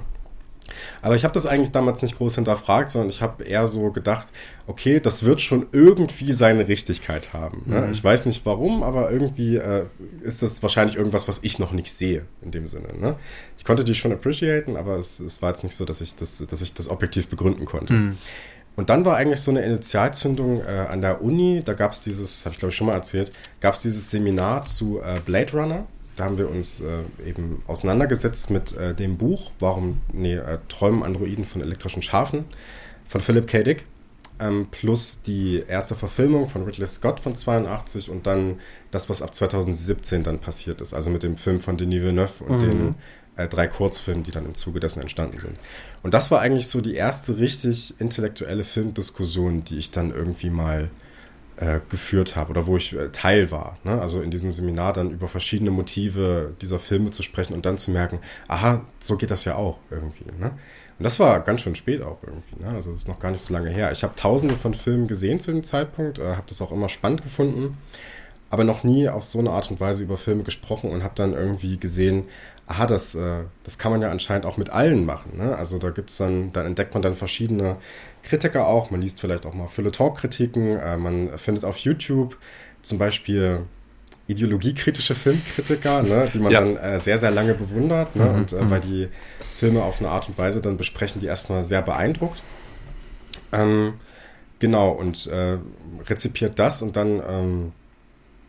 Aber 1.01 1.15
ich 1.15 1.23
habe 1.23 1.33
das 1.33 1.45
eigentlich 1.45 1.71
damals 1.71 2.01
nicht 2.01 2.17
groß 2.17 2.35
hinterfragt, 2.35 2.89
sondern 2.89 3.09
ich 3.09 3.21
habe 3.21 3.43
eher 3.43 3.67
so 3.67 3.91
gedacht, 3.91 4.27
okay, 4.67 4.99
das 4.99 5.23
wird 5.23 5.41
schon 5.41 5.67
irgendwie 5.71 6.31
seine 6.31 6.67
Richtigkeit 6.67 7.33
haben. 7.33 7.63
Ne? 7.65 7.81
Mhm. 7.81 7.91
Ich 7.91 8.03
weiß 8.03 8.25
nicht 8.25 8.45
warum, 8.45 8.83
aber 8.83 9.11
irgendwie 9.11 9.57
äh, 9.57 9.85
ist 10.21 10.41
das 10.41 10.61
wahrscheinlich 10.61 10.97
irgendwas, 10.97 11.27
was 11.27 11.43
ich 11.43 11.59
noch 11.59 11.71
nicht 11.71 11.91
sehe 11.91 12.25
in 12.41 12.51
dem 12.51 12.67
Sinne. 12.67 12.97
Ne? 12.97 13.15
Ich 13.57 13.65
konnte 13.65 13.83
die 13.83 13.95
schon 13.95 14.11
appreciaten, 14.11 14.77
aber 14.77 14.97
es, 14.97 15.19
es, 15.19 15.41
war 15.41 15.49
jetzt 15.49 15.63
nicht 15.63 15.75
so, 15.75 15.85
dass 15.85 16.01
ich 16.01 16.15
das, 16.15 16.37
dass 16.47 16.61
ich 16.61 16.73
das 16.73 16.89
objektiv 16.89 17.27
begründen 17.27 17.65
konnte. 17.65 17.93
Mhm. 17.93 18.17
Und 18.75 18.89
dann 18.89 19.05
war 19.05 19.17
eigentlich 19.17 19.41
so 19.41 19.51
eine 19.51 19.63
Initialzündung 19.63 20.61
äh, 20.61 20.87
an 20.89 21.01
der 21.01 21.21
Uni, 21.21 21.61
da 21.63 21.73
gab 21.73 21.91
es 21.91 22.01
dieses, 22.01 22.45
habe 22.45 22.53
ich 22.53 22.59
glaube 22.59 22.71
ich 22.71 22.77
schon 22.77 22.87
mal 22.87 22.93
erzählt, 22.93 23.31
gab 23.59 23.73
es 23.73 23.81
dieses 23.81 24.09
Seminar 24.09 24.65
zu 24.65 24.99
äh, 25.01 25.19
Blade 25.25 25.51
Runner. 25.53 25.85
Da 26.15 26.25
haben 26.25 26.37
wir 26.37 26.49
uns 26.49 26.81
äh, 26.81 27.03
eben 27.27 27.63
auseinandergesetzt 27.67 28.49
mit 28.49 28.75
äh, 28.75 28.93
dem 28.93 29.17
Buch, 29.17 29.51
warum, 29.59 30.01
nee, 30.13 30.35
äh, 30.35 30.57
Träumen 30.67 31.03
Androiden 31.03 31.45
von 31.45 31.61
elektrischen 31.61 32.01
Schafen 32.01 32.45
von 33.07 33.21
Philip 33.21 33.47
K. 33.47 33.63
Dick, 33.63 33.85
ähm, 34.39 34.67
plus 34.71 35.21
die 35.21 35.63
erste 35.67 35.95
Verfilmung 35.95 36.47
von 36.47 36.63
Ridley 36.63 36.87
Scott 36.87 37.19
von 37.19 37.35
82 37.35 38.09
und 38.09 38.25
dann 38.25 38.59
das, 38.89 39.09
was 39.09 39.21
ab 39.21 39.33
2017 39.33 40.23
dann 40.23 40.39
passiert 40.39 40.81
ist, 40.81 40.93
also 40.93 41.09
mit 41.09 41.23
dem 41.23 41.37
Film 41.37 41.59
von 41.59 41.77
Denis 41.77 42.01
Villeneuve 42.01 42.43
und 42.43 42.57
mhm. 42.57 42.59
den 42.61 42.95
äh, 43.35 43.47
drei 43.47 43.67
Kurzfilmen, 43.67 44.23
die 44.23 44.31
dann 44.31 44.45
im 44.45 44.55
Zuge 44.55 44.79
dessen 44.79 45.01
entstanden 45.01 45.39
sind. 45.39 45.57
Und 46.03 46.13
das 46.13 46.31
war 46.31 46.41
eigentlich 46.41 46.67
so 46.67 46.81
die 46.81 46.95
erste 46.95 47.37
richtig 47.37 47.93
intellektuelle 47.99 48.63
Filmdiskussion, 48.63 49.63
die 49.63 49.77
ich 49.77 49.91
dann 49.91 50.11
irgendwie 50.11 50.49
mal 50.49 50.89
äh, 51.57 51.79
geführt 51.89 52.35
habe 52.35 52.49
oder 52.49 52.67
wo 52.67 52.75
ich 52.75 52.93
äh, 52.93 53.09
Teil 53.09 53.51
war. 53.51 53.77
Ne? 53.83 54.01
Also 54.01 54.21
in 54.21 54.31
diesem 54.31 54.53
Seminar 54.53 54.93
dann 54.93 55.11
über 55.11 55.27
verschiedene 55.27 55.71
Motive 55.71 56.53
dieser 56.61 56.79
Filme 56.79 57.11
zu 57.11 57.23
sprechen 57.23 57.53
und 57.53 57.65
dann 57.65 57.77
zu 57.77 57.91
merken, 57.91 58.19
aha, 58.47 58.81
so 58.99 59.15
geht 59.15 59.31
das 59.31 59.45
ja 59.45 59.55
auch 59.55 59.79
irgendwie. 59.89 60.25
Ne? 60.39 60.51
Und 60.97 61.03
das 61.03 61.19
war 61.19 61.39
ganz 61.41 61.61
schön 61.61 61.75
spät 61.75 62.01
auch 62.01 62.17
irgendwie. 62.23 62.63
Ne? 62.63 62.69
Also 62.69 62.91
es 62.91 62.97
ist 62.97 63.07
noch 63.07 63.19
gar 63.19 63.31
nicht 63.31 63.41
so 63.41 63.53
lange 63.53 63.69
her. 63.69 63.91
Ich 63.91 64.03
habe 64.03 64.15
tausende 64.15 64.55
von 64.55 64.73
Filmen 64.73 65.07
gesehen 65.07 65.39
zu 65.39 65.51
dem 65.51 65.63
Zeitpunkt, 65.63 66.19
äh, 66.19 66.35
habe 66.35 66.47
das 66.47 66.61
auch 66.61 66.71
immer 66.71 66.89
spannend 66.89 67.21
gefunden, 67.21 67.77
aber 68.49 68.63
noch 68.63 68.83
nie 68.83 69.07
auf 69.07 69.23
so 69.23 69.39
eine 69.39 69.51
Art 69.51 69.71
und 69.71 69.79
Weise 69.79 70.03
über 70.03 70.17
Filme 70.17 70.43
gesprochen 70.43 70.89
und 70.89 71.03
habe 71.03 71.13
dann 71.15 71.33
irgendwie 71.33 71.77
gesehen, 71.77 72.25
aha, 72.71 72.87
das, 72.87 73.15
äh, 73.15 73.43
das 73.63 73.77
kann 73.77 73.91
man 73.91 74.01
ja 74.01 74.09
anscheinend 74.09 74.45
auch 74.45 74.57
mit 74.57 74.69
allen 74.69 75.05
machen. 75.05 75.37
Ne? 75.37 75.55
Also 75.55 75.77
da 75.77 75.89
gibt's 75.89 76.17
dann, 76.17 76.51
dann 76.53 76.65
entdeckt 76.65 76.93
man 76.93 77.03
dann 77.03 77.13
verschiedene 77.13 77.75
Kritiker 78.23 78.65
auch. 78.65 78.91
Man 78.91 79.01
liest 79.01 79.19
vielleicht 79.19 79.45
auch 79.45 79.53
mal 79.53 79.67
Feuilleton-Kritiken. 79.67 80.77
Äh, 80.77 80.97
man 80.97 81.37
findet 81.37 81.65
auf 81.65 81.77
YouTube 81.77 82.37
zum 82.81 82.97
Beispiel 82.97 83.63
ideologiekritische 84.27 85.15
Filmkritiker, 85.15 86.03
ne, 86.03 86.29
die 86.33 86.39
man 86.39 86.53
ja. 86.53 86.61
dann 86.61 86.77
äh, 86.77 86.99
sehr, 86.99 87.17
sehr 87.17 87.31
lange 87.31 87.53
bewundert. 87.53 88.15
Ne, 88.15 88.25
mhm, 88.25 88.35
und 88.35 88.53
äh, 88.53 88.61
mhm. 88.61 88.69
weil 88.69 88.79
die 88.79 89.09
Filme 89.55 89.83
auf 89.83 89.99
eine 89.99 90.09
Art 90.09 90.29
und 90.29 90.37
Weise 90.37 90.61
dann 90.61 90.77
besprechen, 90.77 91.19
die 91.19 91.27
erstmal 91.27 91.63
sehr 91.63 91.81
beeindruckt. 91.81 92.41
Ähm, 93.51 93.95
genau, 94.59 94.91
und 94.91 95.27
äh, 95.27 95.57
rezipiert 96.07 96.57
das 96.57 96.81
und 96.81 96.95
dann 96.95 97.21
ähm, 97.27 97.71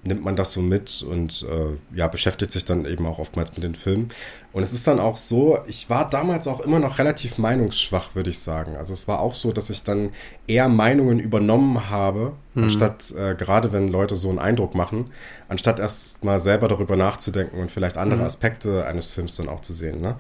nimmt 0.05 0.25
man 0.25 0.35
das 0.35 0.53
so 0.53 0.61
mit 0.61 1.03
und 1.03 1.47
äh, 1.49 1.97
ja, 1.97 2.09
beschäftigt 2.09 2.51
sich 2.51 2.65
dann 2.65 2.87
eben 2.87 3.07
auch 3.07 3.21
oftmals 3.21 3.53
mit 3.53 3.63
den 3.63 3.77
Filmen. 3.77 4.09
Und 4.53 4.65
es 4.65 4.73
ist 4.73 4.87
dann 4.87 4.99
auch 4.99 5.17
so, 5.17 5.59
ich 5.67 5.89
war 5.91 6.11
damals 6.11 6.49
auch 6.49 6.61
immer 6.61 6.81
noch 6.81 6.99
relativ 6.99 7.39
meinungsschwach, 7.39 8.15
würde 8.17 8.31
ich 8.31 8.41
sagen. 8.41 8.77
Also 8.77 8.93
es 8.93 9.07
war 9.07 9.21
auch 9.21 9.35
so, 9.35 9.53
dass 9.53 9.71
ich 9.71 9.85
dann 9.85 10.11
eher 10.49 10.69
Meinungen 10.69 11.21
übernommen 11.21 11.89
habe, 11.89 12.33
mhm. 12.55 12.65
anstatt, 12.65 13.13
äh, 13.13 13.37
gerade 13.37 13.73
wenn 13.73 13.89
Leute 13.89 14.17
so 14.17 14.29
einen 14.29 14.41
Eindruck 14.41 14.75
machen, 14.75 15.11
anstatt 15.49 15.79
erst 15.79 16.25
mal 16.25 16.41
selber 16.41 16.67
darüber 16.67 16.97
nachzudenken 16.97 17.61
und 17.61 17.71
vielleicht 17.71 17.97
andere 17.97 18.21
mhm. 18.21 18.27
Aspekte 18.27 18.85
eines 18.85 19.15
Films 19.15 19.37
dann 19.37 19.49
auch 19.49 19.61
zu 19.61 19.73
sehen. 19.73 20.01
Ne? 20.01 20.17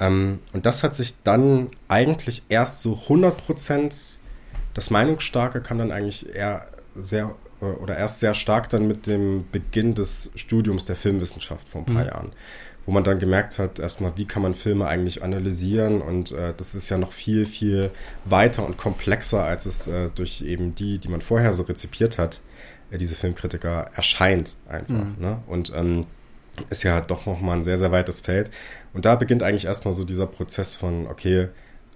Ähm, 0.00 0.40
und 0.52 0.66
das 0.66 0.82
hat 0.82 0.96
sich 0.96 1.14
dann 1.22 1.68
eigentlich 1.86 2.42
erst 2.48 2.80
so 2.80 2.98
100 3.04 3.36
Prozent, 3.36 4.18
das 4.74 4.90
Meinungsstarke 4.90 5.60
kam 5.60 5.78
dann 5.78 5.92
eigentlich 5.92 6.34
eher 6.34 6.66
sehr 6.96 7.34
oder 7.60 7.96
erst 7.96 8.20
sehr 8.20 8.34
stark 8.34 8.68
dann 8.68 8.86
mit 8.86 9.06
dem 9.06 9.44
Beginn 9.50 9.94
des 9.94 10.32
Studiums 10.34 10.86
der 10.86 10.96
Filmwissenschaft 10.96 11.68
vor 11.68 11.82
ein 11.82 11.86
paar 11.86 12.02
mhm. 12.02 12.08
Jahren, 12.08 12.32
wo 12.86 12.92
man 12.92 13.04
dann 13.04 13.18
gemerkt 13.18 13.58
hat, 13.58 13.78
erstmal, 13.78 14.16
wie 14.16 14.24
kann 14.24 14.42
man 14.42 14.54
Filme 14.54 14.86
eigentlich 14.86 15.22
analysieren 15.22 16.00
und 16.00 16.32
äh, 16.32 16.54
das 16.56 16.74
ist 16.74 16.88
ja 16.88 16.98
noch 16.98 17.12
viel, 17.12 17.46
viel 17.46 17.90
weiter 18.24 18.64
und 18.64 18.78
komplexer, 18.78 19.42
als 19.42 19.66
es 19.66 19.86
äh, 19.88 20.10
durch 20.14 20.42
eben 20.42 20.74
die, 20.74 20.98
die 20.98 21.08
man 21.08 21.20
vorher 21.20 21.52
so 21.52 21.64
rezipiert 21.64 22.18
hat, 22.18 22.40
äh, 22.90 22.98
diese 22.98 23.14
Filmkritiker 23.14 23.90
erscheint 23.94 24.56
einfach. 24.68 25.04
Mhm. 25.04 25.16
Ne? 25.18 25.42
Und 25.46 25.72
ähm, 25.74 26.06
ist 26.68 26.82
ja 26.82 27.00
doch 27.00 27.26
nochmal 27.26 27.58
ein 27.58 27.62
sehr, 27.62 27.78
sehr 27.78 27.92
weites 27.92 28.20
Feld. 28.20 28.50
Und 28.92 29.04
da 29.04 29.14
beginnt 29.14 29.42
eigentlich 29.42 29.64
erstmal 29.64 29.94
so 29.94 30.04
dieser 30.04 30.26
Prozess 30.26 30.74
von, 30.74 31.06
okay, 31.06 31.48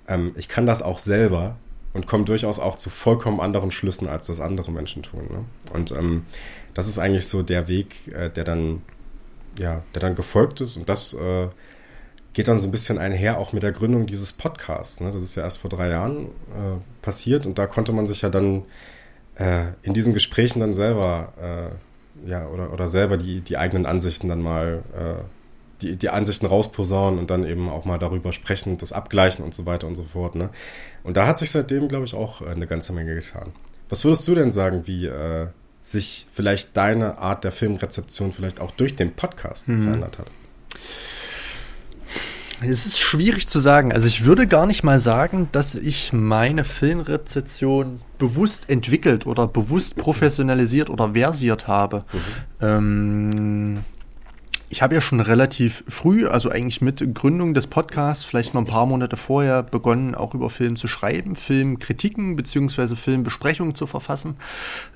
ähm, 0.08 0.32
ich 0.36 0.48
kann 0.48 0.66
das 0.66 0.82
auch 0.82 0.98
selber, 0.98 1.56
und 1.94 2.06
kommen 2.06 2.24
durchaus 2.24 2.58
auch 2.58 2.74
zu 2.74 2.90
vollkommen 2.90 3.40
anderen 3.40 3.70
Schlüssen, 3.70 4.08
als 4.08 4.26
das 4.26 4.40
andere 4.40 4.70
Menschen 4.70 5.02
tun. 5.02 5.26
Ne? 5.30 5.44
Und 5.72 5.92
ähm, 5.92 6.26
das 6.74 6.88
ist 6.88 6.98
eigentlich 6.98 7.26
so 7.28 7.42
der 7.42 7.68
Weg, 7.68 8.08
äh, 8.08 8.28
der 8.28 8.44
dann, 8.44 8.82
ja, 9.58 9.82
der 9.94 10.00
dann 10.00 10.14
gefolgt 10.14 10.60
ist. 10.60 10.76
Und 10.76 10.88
das 10.88 11.14
äh, 11.14 11.48
geht 12.34 12.48
dann 12.48 12.58
so 12.58 12.66
ein 12.68 12.72
bisschen 12.72 12.98
einher 12.98 13.38
auch 13.38 13.52
mit 13.52 13.62
der 13.62 13.72
Gründung 13.72 14.06
dieses 14.06 14.32
Podcasts. 14.32 15.00
Ne? 15.00 15.12
Das 15.12 15.22
ist 15.22 15.36
ja 15.36 15.44
erst 15.44 15.58
vor 15.58 15.70
drei 15.70 15.88
Jahren 15.88 16.26
äh, 16.26 16.80
passiert 17.00 17.46
und 17.46 17.58
da 17.58 17.66
konnte 17.66 17.92
man 17.92 18.06
sich 18.06 18.22
ja 18.22 18.28
dann 18.28 18.64
äh, 19.36 19.66
in 19.82 19.94
diesen 19.94 20.14
Gesprächen 20.14 20.60
dann 20.60 20.72
selber, 20.72 21.32
äh, 22.26 22.28
ja, 22.28 22.48
oder, 22.48 22.72
oder 22.72 22.88
selber 22.88 23.16
die, 23.16 23.40
die 23.40 23.56
eigenen 23.56 23.86
Ansichten 23.86 24.28
dann 24.28 24.42
mal 24.42 24.82
äh, 24.94 25.22
die, 25.82 25.96
die 25.96 26.08
Ansichten 26.08 26.46
rausposaunen 26.46 27.18
und 27.18 27.30
dann 27.30 27.44
eben 27.44 27.68
auch 27.68 27.84
mal 27.84 27.98
darüber 27.98 28.32
sprechen, 28.32 28.76
das 28.78 28.92
abgleichen 28.92 29.44
und 29.44 29.54
so 29.54 29.66
weiter 29.66 29.86
und 29.86 29.96
so 29.96 30.04
fort. 30.04 30.34
Ne? 30.34 30.50
Und 31.02 31.16
da 31.16 31.26
hat 31.26 31.38
sich 31.38 31.50
seitdem, 31.50 31.88
glaube 31.88 32.04
ich, 32.04 32.14
auch 32.14 32.40
äh, 32.42 32.46
eine 32.46 32.66
ganze 32.66 32.92
Menge 32.92 33.14
getan. 33.14 33.52
Was 33.88 34.04
würdest 34.04 34.26
du 34.28 34.34
denn 34.34 34.50
sagen, 34.50 34.86
wie, 34.86 35.06
äh, 35.06 35.48
sich 35.84 36.26
vielleicht 36.32 36.76
deine 36.76 37.18
Art 37.18 37.44
der 37.44 37.52
Filmrezeption 37.52 38.32
vielleicht 38.32 38.58
auch 38.60 38.70
durch 38.70 38.96
den 38.96 39.12
Podcast 39.12 39.68
mhm. 39.68 39.82
verändert 39.82 40.18
hat? 40.18 40.26
Es 42.62 42.86
ist 42.86 42.98
schwierig 42.98 43.48
zu 43.48 43.58
sagen. 43.58 43.92
Also 43.92 44.06
ich 44.06 44.24
würde 44.24 44.46
gar 44.46 44.64
nicht 44.64 44.82
mal 44.82 44.98
sagen, 44.98 45.48
dass 45.52 45.74
ich 45.74 46.14
meine 46.14 46.64
Filmrezeption 46.64 48.00
bewusst 48.16 48.70
entwickelt 48.70 49.26
oder 49.26 49.46
bewusst 49.46 49.96
professionalisiert 49.96 50.88
oder 50.88 51.12
versiert 51.12 51.68
habe. 51.68 52.04
Mhm. 52.12 52.66
Ähm, 52.66 53.84
ich 54.70 54.82
habe 54.82 54.94
ja 54.94 55.00
schon 55.00 55.20
relativ 55.20 55.84
früh, 55.88 56.26
also 56.26 56.50
eigentlich 56.50 56.80
mit 56.80 57.14
Gründung 57.14 57.54
des 57.54 57.66
Podcasts, 57.66 58.24
vielleicht 58.24 58.54
noch 58.54 58.62
ein 58.62 58.66
paar 58.66 58.86
Monate 58.86 59.16
vorher, 59.16 59.62
begonnen, 59.62 60.14
auch 60.14 60.34
über 60.34 60.50
Film 60.50 60.76
zu 60.76 60.88
schreiben, 60.88 61.36
Filmkritiken 61.36 62.36
bzw. 62.36 62.96
Filmbesprechungen 62.96 63.74
zu 63.74 63.86
verfassen, 63.86 64.36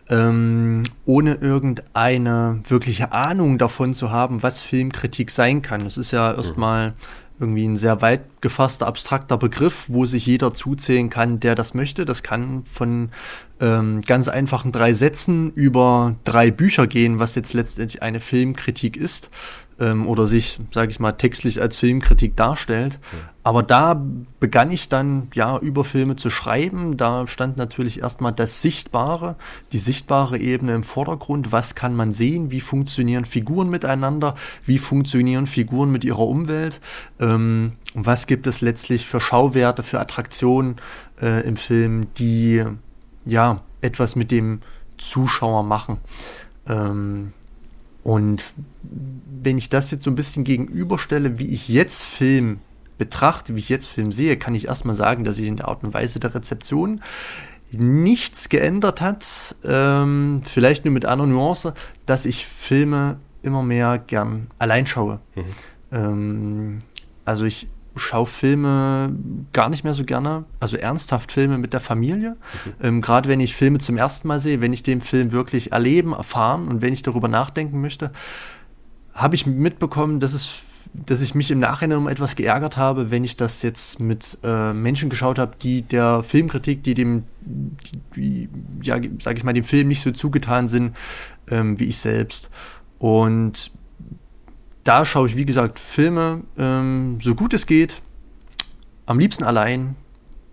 ähm, 0.08 0.82
ohne 1.04 1.34
irgendeine 1.34 2.60
wirkliche 2.68 3.12
Ahnung 3.12 3.58
davon 3.58 3.94
zu 3.94 4.10
haben, 4.10 4.42
was 4.42 4.62
Filmkritik 4.62 5.30
sein 5.30 5.62
kann. 5.62 5.84
Das 5.84 5.96
ist 5.96 6.10
ja 6.10 6.32
erstmal 6.32 6.94
irgendwie 7.40 7.66
ein 7.66 7.76
sehr 7.76 8.02
weit 8.02 8.22
gefasster, 8.40 8.86
abstrakter 8.86 9.36
Begriff, 9.36 9.86
wo 9.88 10.06
sich 10.06 10.26
jeder 10.26 10.54
zuzählen 10.54 11.08
kann, 11.08 11.40
der 11.40 11.54
das 11.54 11.74
möchte. 11.74 12.04
Das 12.04 12.22
kann 12.22 12.64
von 12.64 13.10
ähm, 13.60 14.00
ganz 14.02 14.28
einfachen 14.28 14.72
drei 14.72 14.92
Sätzen 14.92 15.52
über 15.52 16.14
drei 16.24 16.50
Bücher 16.50 16.86
gehen, 16.86 17.18
was 17.18 17.34
jetzt 17.34 17.54
letztendlich 17.54 18.02
eine 18.02 18.20
Filmkritik 18.20 18.96
ist 18.96 19.30
ähm, 19.80 20.06
oder 20.06 20.26
sich, 20.26 20.60
sage 20.72 20.90
ich 20.90 21.00
mal, 21.00 21.12
textlich 21.12 21.60
als 21.60 21.76
Filmkritik 21.76 22.36
darstellt. 22.36 22.98
Ja. 23.12 23.18
Aber 23.44 23.62
da 23.62 24.02
begann 24.40 24.70
ich 24.70 24.90
dann 24.90 25.28
ja 25.34 25.58
über 25.58 25.84
Filme 25.84 26.16
zu 26.16 26.28
schreiben. 26.28 26.96
Da 26.98 27.26
stand 27.26 27.56
natürlich 27.56 28.00
erstmal 28.00 28.32
das 28.32 28.60
Sichtbare, 28.60 29.36
die 29.72 29.78
sichtbare 29.78 30.38
Ebene 30.38 30.74
im 30.74 30.82
Vordergrund. 30.82 31.50
Was 31.50 31.74
kann 31.74 31.94
man 31.94 32.12
sehen? 32.12 32.50
Wie 32.50 32.60
funktionieren 32.60 33.24
Figuren 33.24 33.70
miteinander? 33.70 34.34
Wie 34.66 34.78
funktionieren 34.78 35.46
Figuren 35.46 35.90
mit 35.90 36.04
ihrer 36.04 36.26
Umwelt? 36.26 36.80
Ähm, 37.18 37.72
was 37.94 38.26
gibt 38.26 38.46
es 38.46 38.60
letztlich 38.60 39.06
für 39.06 39.20
Schauwerte, 39.20 39.82
für 39.82 39.98
Attraktionen 39.98 40.76
äh, 41.22 41.46
im 41.46 41.56
Film, 41.56 42.08
die 42.18 42.64
ja 43.28 43.62
etwas 43.80 44.16
mit 44.16 44.30
dem 44.30 44.60
Zuschauer 44.96 45.62
machen? 45.62 45.98
Ähm, 46.66 47.32
und 48.02 48.42
wenn 48.82 49.58
ich 49.58 49.68
das 49.68 49.90
jetzt 49.90 50.04
so 50.04 50.10
ein 50.10 50.16
bisschen 50.16 50.44
gegenüberstelle, 50.44 51.38
wie 51.38 51.48
ich 51.48 51.68
jetzt 51.68 52.02
Film 52.02 52.60
betrachte, 52.96 53.54
wie 53.54 53.60
ich 53.60 53.68
jetzt 53.68 53.86
Film 53.86 54.12
sehe, 54.12 54.36
kann 54.36 54.54
ich 54.54 54.66
erstmal 54.66 54.94
sagen, 54.94 55.24
dass 55.24 55.36
sich 55.36 55.46
in 55.46 55.56
der 55.56 55.68
Art 55.68 55.84
und 55.84 55.94
Weise 55.94 56.20
der 56.20 56.34
Rezeption 56.34 57.00
nichts 57.70 58.48
geändert 58.48 59.00
hat. 59.00 59.56
Ähm, 59.64 60.40
vielleicht 60.44 60.84
nur 60.84 60.92
mit 60.92 61.06
einer 61.06 61.26
Nuance, 61.26 61.74
dass 62.06 62.26
ich 62.26 62.46
Filme 62.46 63.18
immer 63.42 63.62
mehr 63.62 63.98
gern 63.98 64.48
allein 64.58 64.86
schaue. 64.86 65.20
Mhm. 65.34 65.44
Ähm, 65.92 66.78
also 67.24 67.44
ich 67.44 67.68
schaue 67.98 68.26
Filme 68.26 69.14
gar 69.52 69.68
nicht 69.68 69.84
mehr 69.84 69.94
so 69.94 70.04
gerne, 70.04 70.44
also 70.60 70.76
ernsthaft 70.76 71.32
Filme 71.32 71.58
mit 71.58 71.72
der 71.72 71.80
Familie. 71.80 72.30
Mhm. 72.30 72.72
Ähm, 72.82 73.00
Gerade 73.00 73.28
wenn 73.28 73.40
ich 73.40 73.54
Filme 73.54 73.78
zum 73.78 73.96
ersten 73.96 74.28
Mal 74.28 74.40
sehe, 74.40 74.60
wenn 74.60 74.72
ich 74.72 74.82
den 74.82 75.00
Film 75.00 75.32
wirklich 75.32 75.72
erleben, 75.72 76.12
erfahren 76.12 76.68
und 76.68 76.82
wenn 76.82 76.92
ich 76.92 77.02
darüber 77.02 77.28
nachdenken 77.28 77.80
möchte, 77.80 78.10
habe 79.12 79.34
ich 79.34 79.46
mitbekommen, 79.46 80.20
dass 80.20 80.32
es 80.32 80.62
dass 80.94 81.20
ich 81.20 81.34
mich 81.34 81.50
im 81.50 81.58
Nachhinein 81.58 81.98
um 81.98 82.08
etwas 82.08 82.34
geärgert 82.34 82.78
habe, 82.78 83.10
wenn 83.10 83.22
ich 83.22 83.36
das 83.36 83.62
jetzt 83.62 84.00
mit 84.00 84.38
äh, 84.42 84.72
Menschen 84.72 85.10
geschaut 85.10 85.38
habe, 85.38 85.52
die 85.60 85.82
der 85.82 86.22
Filmkritik, 86.22 86.82
die 86.82 86.94
dem, 86.94 87.24
die, 88.16 88.48
ja, 88.82 88.98
sage 89.20 89.36
ich 89.36 89.44
mal, 89.44 89.52
dem 89.52 89.64
Film 89.64 89.88
nicht 89.88 90.00
so 90.00 90.12
zugetan 90.12 90.66
sind 90.66 90.96
ähm, 91.50 91.78
wie 91.78 91.84
ich 91.84 91.98
selbst. 91.98 92.50
Und 92.98 93.70
da 94.88 95.04
schaue 95.04 95.28
ich, 95.28 95.36
wie 95.36 95.44
gesagt, 95.44 95.78
Filme 95.78 96.44
ähm, 96.56 97.18
so 97.20 97.34
gut 97.34 97.52
es 97.52 97.66
geht, 97.66 98.00
am 99.04 99.18
liebsten 99.18 99.44
allein, 99.44 99.96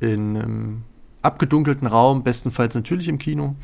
in 0.02 0.36
einem 0.36 0.84
abgedunkelten 1.22 1.88
Raum, 1.88 2.24
bestenfalls 2.24 2.76
natürlich 2.76 3.08
im 3.08 3.18
Kino. 3.18 3.56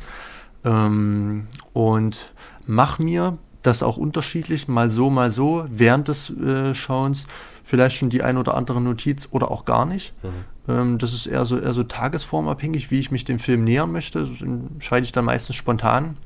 Ähm, 0.64 1.46
und 1.74 2.32
mache 2.64 3.02
mir 3.02 3.36
das 3.62 3.82
auch 3.82 3.98
unterschiedlich, 3.98 4.66
mal 4.66 4.88
so, 4.88 5.10
mal 5.10 5.30
so, 5.30 5.66
während 5.68 6.08
des 6.08 6.30
äh, 6.30 6.74
Schauens 6.74 7.26
vielleicht 7.64 7.96
schon 7.96 8.08
die 8.08 8.22
ein 8.22 8.38
oder 8.38 8.54
andere 8.54 8.80
Notiz 8.80 9.28
oder 9.30 9.50
auch 9.50 9.66
gar 9.66 9.84
nicht. 9.84 10.14
Mhm. 10.22 10.72
Ähm, 10.72 10.98
das 10.98 11.12
ist 11.12 11.26
eher 11.26 11.44
so, 11.44 11.58
eher 11.58 11.74
so 11.74 11.82
tagesformabhängig, 11.82 12.90
wie 12.90 12.98
ich 12.98 13.10
mich 13.10 13.26
dem 13.26 13.40
Film 13.40 13.64
nähern 13.64 13.92
möchte. 13.92 14.26
Das 14.26 14.40
entscheide 14.40 15.04
ich 15.04 15.12
dann 15.12 15.26
meistens 15.26 15.54
spontan. 15.54 16.16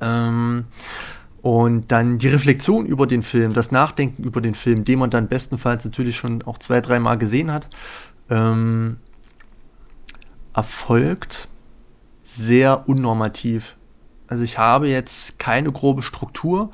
Ähm, 0.00 0.64
und 1.42 1.90
dann 1.90 2.18
die 2.18 2.28
Reflexion 2.28 2.86
über 2.86 3.06
den 3.06 3.24
Film, 3.24 3.52
das 3.52 3.72
Nachdenken 3.72 4.22
über 4.22 4.40
den 4.40 4.54
Film, 4.54 4.84
den 4.84 5.00
man 5.00 5.10
dann 5.10 5.28
bestenfalls 5.28 5.84
natürlich 5.84 6.16
schon 6.16 6.42
auch 6.42 6.56
zwei, 6.58 6.80
dreimal 6.80 7.18
gesehen 7.18 7.52
hat, 7.52 7.68
ähm, 8.30 8.98
erfolgt 10.54 11.48
sehr 12.22 12.88
unnormativ. 12.88 13.76
Also 14.28 14.44
ich 14.44 14.56
habe 14.56 14.88
jetzt 14.88 15.38
keine 15.40 15.72
grobe 15.72 16.02
Struktur, 16.02 16.70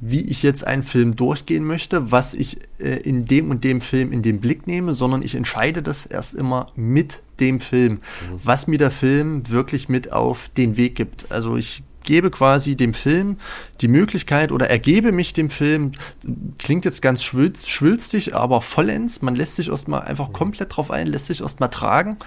wie 0.00 0.20
ich 0.20 0.42
jetzt 0.42 0.66
einen 0.66 0.84
Film 0.84 1.16
durchgehen 1.16 1.64
möchte, 1.64 2.12
was 2.12 2.32
ich 2.32 2.58
äh, 2.78 2.96
in 3.00 3.26
dem 3.26 3.50
und 3.50 3.64
dem 3.64 3.80
Film 3.80 4.12
in 4.12 4.22
den 4.22 4.40
Blick 4.40 4.66
nehme, 4.66 4.94
sondern 4.94 5.22
ich 5.22 5.34
entscheide 5.34 5.82
das 5.82 6.06
erst 6.06 6.34
immer 6.34 6.66
mit 6.76 7.22
dem 7.40 7.60
Film, 7.60 7.94
mhm. 7.94 7.98
was 8.42 8.68
mir 8.68 8.78
der 8.78 8.90
Film 8.92 9.48
wirklich 9.48 9.88
mit 9.88 10.12
auf 10.12 10.48
den 10.56 10.76
Weg 10.76 10.94
gibt. 10.94 11.30
Also 11.30 11.56
ich 11.56 11.82
gebe 12.02 12.30
quasi 12.30 12.76
dem 12.76 12.94
Film 12.94 13.38
die 13.80 13.88
Möglichkeit 13.88 14.52
oder 14.52 14.68
ergebe 14.68 15.12
mich 15.12 15.32
dem 15.32 15.50
Film, 15.50 15.92
klingt 16.58 16.84
jetzt 16.84 17.02
ganz 17.02 17.22
schwülz, 17.22 17.68
schwülstig, 17.68 18.34
aber 18.34 18.60
vollends. 18.60 19.22
Man 19.22 19.34
lässt 19.34 19.56
sich 19.56 19.68
erstmal 19.68 20.02
einfach 20.02 20.32
komplett 20.32 20.76
drauf 20.76 20.90
ein, 20.90 21.06
lässt 21.06 21.26
sich 21.26 21.40
erstmal 21.40 21.70
tragen. 21.70 22.18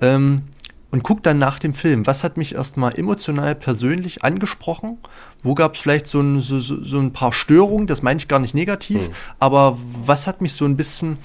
Ja. 0.00 0.14
Ähm, 0.14 0.42
und 0.90 1.02
guckt 1.02 1.26
dann 1.26 1.38
nach 1.38 1.58
dem 1.58 1.74
Film, 1.74 2.06
was 2.06 2.24
hat 2.24 2.36
mich 2.36 2.54
erstmal 2.54 2.98
emotional 2.98 3.54
persönlich 3.54 4.24
angesprochen? 4.24 4.98
Wo 5.42 5.54
gab 5.54 5.74
es 5.74 5.80
vielleicht 5.80 6.06
so 6.06 6.20
ein, 6.20 6.40
so, 6.40 6.58
so, 6.60 6.98
ein 6.98 7.12
paar 7.12 7.32
Störungen? 7.32 7.86
Das 7.86 8.02
meine 8.02 8.18
ich 8.18 8.28
gar 8.28 8.38
nicht 8.38 8.54
negativ, 8.54 9.08
mhm. 9.08 9.12
aber 9.38 9.78
was 10.04 10.26
hat 10.26 10.40
mich 10.40 10.54
so 10.54 10.64
ein 10.64 10.76
bisschen, 10.76 11.18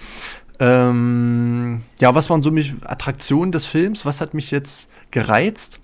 ähm, 0.59 1.81
ja, 1.99 2.13
was 2.13 2.29
waren 2.29 2.41
so 2.41 2.51
Attraktionen 2.83 3.51
des 3.53 3.65
Films? 3.65 4.05
Was 4.05 4.19
hat 4.19 4.33
mich 4.33 4.51
jetzt 4.51 4.91
gereizt 5.11 5.79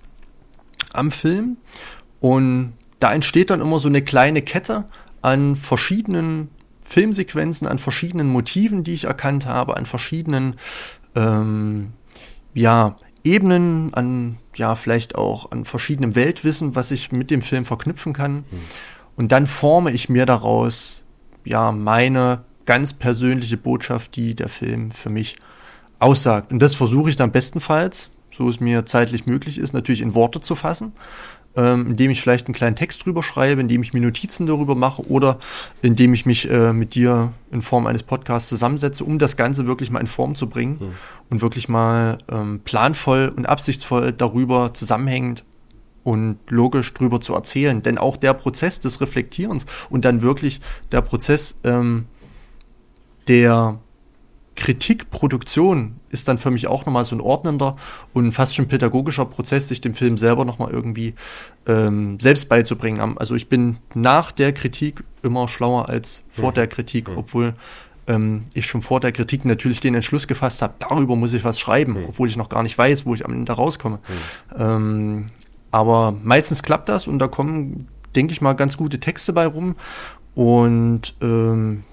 am 0.92 1.10
Film? 1.10 1.56
Und 2.20 2.74
da 3.00 3.12
entsteht 3.12 3.50
dann 3.50 3.60
immer 3.60 3.78
so 3.78 3.88
eine 3.88 4.02
kleine 4.02 4.42
Kette 4.42 4.84
an 5.22 5.56
verschiedenen 5.56 6.48
Filmsequenzen, 6.84 7.66
an 7.66 7.78
verschiedenen 7.78 8.28
Motiven, 8.28 8.84
die 8.84 8.94
ich 8.94 9.04
erkannt 9.04 9.46
habe, 9.46 9.76
an 9.76 9.86
verschiedenen 9.86 10.56
ähm, 11.14 11.92
ja, 12.54 12.96
Ebenen, 13.22 13.94
an 13.94 14.38
ja, 14.54 14.74
vielleicht 14.74 15.14
auch 15.14 15.50
an 15.52 15.64
verschiedenem 15.64 16.14
Weltwissen, 16.14 16.74
was 16.74 16.90
ich 16.90 17.12
mit 17.12 17.30
dem 17.30 17.42
Film 17.42 17.64
verknüpfen 17.64 18.12
kann. 18.12 18.36
Mhm. 18.36 18.44
Und 19.16 19.32
dann 19.32 19.46
forme 19.46 19.92
ich 19.92 20.08
mir 20.08 20.26
daraus 20.26 21.02
ja 21.44 21.72
meine 21.72 22.44
ganz 22.66 22.92
persönliche 22.94 23.56
Botschaft, 23.56 24.16
die 24.16 24.34
der 24.34 24.48
Film 24.48 24.90
für 24.90 25.10
mich 25.10 25.36
aussagt. 25.98 26.52
Und 26.52 26.60
das 26.60 26.74
versuche 26.74 27.10
ich 27.10 27.16
dann 27.16 27.30
bestenfalls, 27.30 28.10
so 28.32 28.48
es 28.48 28.60
mir 28.60 28.86
zeitlich 28.86 29.26
möglich 29.26 29.58
ist, 29.58 29.72
natürlich 29.72 30.00
in 30.00 30.14
Worte 30.14 30.40
zu 30.40 30.54
fassen 30.54 30.92
ähm, 31.56 31.88
indem 31.88 32.10
ich 32.10 32.20
vielleicht 32.20 32.46
einen 32.46 32.54
kleinen 32.54 32.76
Text 32.76 33.04
drüber 33.04 33.22
schreibe, 33.22 33.60
indem 33.60 33.82
ich 33.82 33.92
mir 33.92 34.00
Notizen 34.00 34.46
darüber 34.46 34.74
mache 34.74 35.08
oder 35.08 35.38
indem 35.82 36.14
ich 36.14 36.26
mich 36.26 36.50
äh, 36.50 36.72
mit 36.72 36.94
dir 36.94 37.32
in 37.50 37.62
Form 37.62 37.86
eines 37.86 38.02
Podcasts 38.02 38.48
zusammensetze, 38.48 39.04
um 39.04 39.18
das 39.18 39.36
Ganze 39.36 39.66
wirklich 39.66 39.90
mal 39.90 40.00
in 40.00 40.06
Form 40.06 40.34
zu 40.34 40.48
bringen 40.48 40.78
mhm. 40.80 40.92
und 41.28 41.42
wirklich 41.42 41.68
mal 41.68 42.18
ähm, 42.30 42.60
planvoll 42.64 43.32
und 43.34 43.46
absichtsvoll 43.46 44.12
darüber 44.12 44.72
zusammenhängend 44.74 45.44
und 46.04 46.38
logisch 46.48 46.94
drüber 46.94 47.20
zu 47.20 47.34
erzählen. 47.34 47.82
Denn 47.82 47.98
auch 47.98 48.16
der 48.16 48.34
Prozess 48.34 48.80
des 48.80 49.00
Reflektierens 49.00 49.66
und 49.90 50.04
dann 50.04 50.22
wirklich 50.22 50.60
der 50.92 51.02
Prozess 51.02 51.56
ähm, 51.64 52.06
der 53.28 53.78
Kritikproduktion 54.56 55.96
ist 56.10 56.28
dann 56.28 56.38
für 56.38 56.50
mich 56.50 56.66
auch 56.66 56.84
nochmal 56.84 57.04
so 57.04 57.16
ein 57.16 57.20
ordnender 57.20 57.76
und 58.12 58.32
fast 58.32 58.54
schon 58.54 58.68
pädagogischer 58.68 59.24
Prozess, 59.24 59.68
sich 59.68 59.80
dem 59.80 59.94
Film 59.94 60.18
selber 60.18 60.44
nochmal 60.44 60.70
irgendwie 60.70 61.14
ähm, 61.66 62.18
selbst 62.20 62.48
beizubringen. 62.48 63.16
Also 63.16 63.34
ich 63.34 63.48
bin 63.48 63.78
nach 63.94 64.32
der 64.32 64.52
Kritik 64.52 65.04
immer 65.22 65.48
schlauer 65.48 65.88
als 65.88 66.24
vor 66.28 66.50
mhm. 66.50 66.54
der 66.54 66.66
Kritik, 66.66 67.08
mhm. 67.08 67.18
obwohl 67.18 67.54
ähm, 68.06 68.44
ich 68.52 68.66
schon 68.66 68.82
vor 68.82 69.00
der 69.00 69.12
Kritik 69.12 69.44
natürlich 69.44 69.80
den 69.80 69.94
Entschluss 69.94 70.26
gefasst 70.26 70.62
habe, 70.62 70.74
darüber 70.78 71.16
muss 71.16 71.32
ich 71.32 71.44
was 71.44 71.58
schreiben, 71.58 71.92
mhm. 71.92 72.04
obwohl 72.08 72.28
ich 72.28 72.36
noch 72.36 72.48
gar 72.48 72.62
nicht 72.62 72.76
weiß, 72.76 73.06
wo 73.06 73.14
ich 73.14 73.24
am 73.24 73.32
Ende 73.32 73.52
rauskomme. 73.52 73.98
Mhm. 74.56 74.60
Ähm, 74.60 75.26
aber 75.70 76.14
meistens 76.22 76.62
klappt 76.62 76.88
das 76.88 77.06
und 77.06 77.18
da 77.18 77.28
kommen, 77.28 77.88
denke 78.16 78.32
ich 78.32 78.40
mal, 78.40 78.54
ganz 78.54 78.76
gute 78.76 78.98
Texte 79.00 79.32
bei 79.32 79.46
rum. 79.46 79.76
Und 80.34 81.14
ähm, 81.20 81.84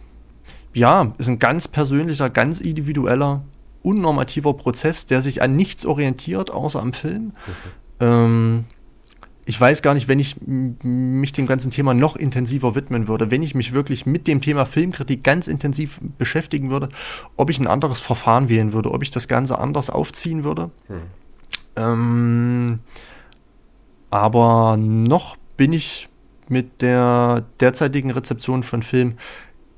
ja, 0.78 1.14
ist 1.18 1.28
ein 1.28 1.40
ganz 1.40 1.68
persönlicher, 1.68 2.30
ganz 2.30 2.62
individueller, 2.62 3.44
unnormativer 3.82 4.54
Prozess, 4.54 5.08
der 5.08 5.22
sich 5.22 5.42
an 5.42 5.56
nichts 5.56 5.86
orientiert, 5.86 6.52
außer 6.52 6.80
am 6.80 6.94
Film. 6.94 7.24
Mhm. 7.24 7.34
Ähm, 8.00 8.66
ich 9.46 9.60
weiß 9.60 9.82
gar 9.82 9.94
nicht, 9.94 10.08
wenn 10.08 10.20
ich 10.20 10.36
mich 10.46 11.32
dem 11.32 11.48
ganzen 11.48 11.72
Thema 11.72 11.94
noch 11.94 12.16
intensiver 12.16 12.76
widmen 12.76 13.08
würde, 13.08 13.32
wenn 13.32 13.42
ich 13.42 13.56
mich 13.56 13.74
wirklich 13.74 14.06
mit 14.06 14.28
dem 14.28 14.42
Thema 14.42 14.66
Filmkritik 14.66 15.24
ganz 15.24 15.48
intensiv 15.48 16.00
beschäftigen 16.18 16.70
würde, 16.70 16.90
ob 17.38 17.50
ich 17.50 17.60
ein 17.60 17.68
anderes 17.68 18.00
Verfahren 18.00 18.50
wählen 18.50 18.74
würde, 18.74 18.92
ob 18.92 19.02
ich 19.02 19.10
das 19.10 19.28
Ganze 19.28 19.58
anders 19.58 19.90
aufziehen 19.90 20.44
würde. 20.44 20.70
Hm. 20.88 21.02
Ähm, 21.78 22.80
aber 24.10 24.78
noch 24.78 25.38
bin 25.56 25.74
ich 25.74 26.10
mit 26.50 26.82
der 26.82 27.46
derzeitigen 27.60 28.12
Rezeption 28.12 28.64
von 28.64 28.84
Film 28.84 29.16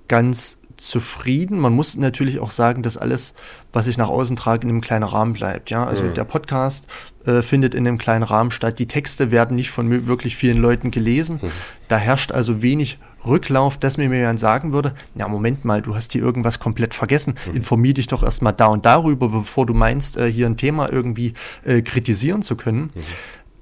ganz 0.07 0.58
zufrieden. 0.81 1.59
Man 1.59 1.73
muss 1.73 1.95
natürlich 1.97 2.39
auch 2.39 2.51
sagen, 2.51 2.83
dass 2.83 2.97
alles, 2.97 3.33
was 3.73 3.87
ich 3.87 3.97
nach 3.97 4.09
außen 4.09 4.35
trage, 4.35 4.63
in 4.63 4.69
einem 4.69 4.81
kleinen 4.81 5.03
Rahmen 5.03 5.33
bleibt. 5.33 5.69
Ja, 5.69 5.85
also 5.85 6.03
mhm. 6.03 6.13
der 6.13 6.23
Podcast 6.23 6.87
äh, 7.25 7.41
findet 7.41 7.75
in 7.75 7.87
einem 7.87 7.97
kleinen 7.97 8.23
Rahmen 8.23 8.51
statt. 8.51 8.79
Die 8.79 8.87
Texte 8.87 9.31
werden 9.31 9.55
nicht 9.55 9.71
von 9.71 10.07
wirklich 10.07 10.35
vielen 10.35 10.57
Leuten 10.57 10.91
gelesen. 10.91 11.39
Mhm. 11.41 11.51
Da 11.87 11.97
herrscht 11.97 12.31
also 12.31 12.61
wenig 12.61 12.99
Rücklauf, 13.25 13.77
dass 13.77 13.97
mir 13.97 14.09
jemand 14.09 14.39
sagen 14.39 14.71
würde, 14.71 14.93
na 15.15 15.27
Moment 15.27 15.65
mal, 15.65 15.81
du 15.81 15.95
hast 15.95 16.13
hier 16.13 16.21
irgendwas 16.21 16.59
komplett 16.59 16.93
vergessen. 16.93 17.33
Mhm. 17.47 17.57
Informier 17.57 17.93
dich 17.93 18.07
doch 18.07 18.23
erstmal 18.23 18.53
da 18.53 18.67
und 18.67 18.85
darüber, 18.85 19.29
bevor 19.29 19.65
du 19.65 19.73
meinst, 19.73 20.17
äh, 20.17 20.31
hier 20.31 20.45
ein 20.45 20.57
Thema 20.57 20.91
irgendwie 20.91 21.33
äh, 21.65 21.81
kritisieren 21.81 22.41
zu 22.41 22.55
können. 22.55 22.91
Mhm. 22.95 23.01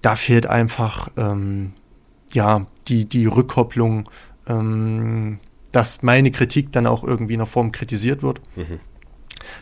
Da 0.01 0.15
fehlt 0.15 0.45
einfach 0.45 1.09
ähm, 1.18 1.74
ja 2.32 2.68
die, 2.88 3.05
die 3.05 3.26
Rückkopplung 3.26 4.07
ähm, 4.47 5.39
dass 5.72 6.03
meine 6.03 6.32
Kritik 6.32 6.72
dann 6.72 6.88
auch 6.88 7.03
irgendwie 7.03 7.34
in 7.34 7.39
einer 7.39 7.45
Form 7.45 7.72
kritisiert 7.72 8.24
wird. 8.24 8.41
Mhm. 8.55 8.80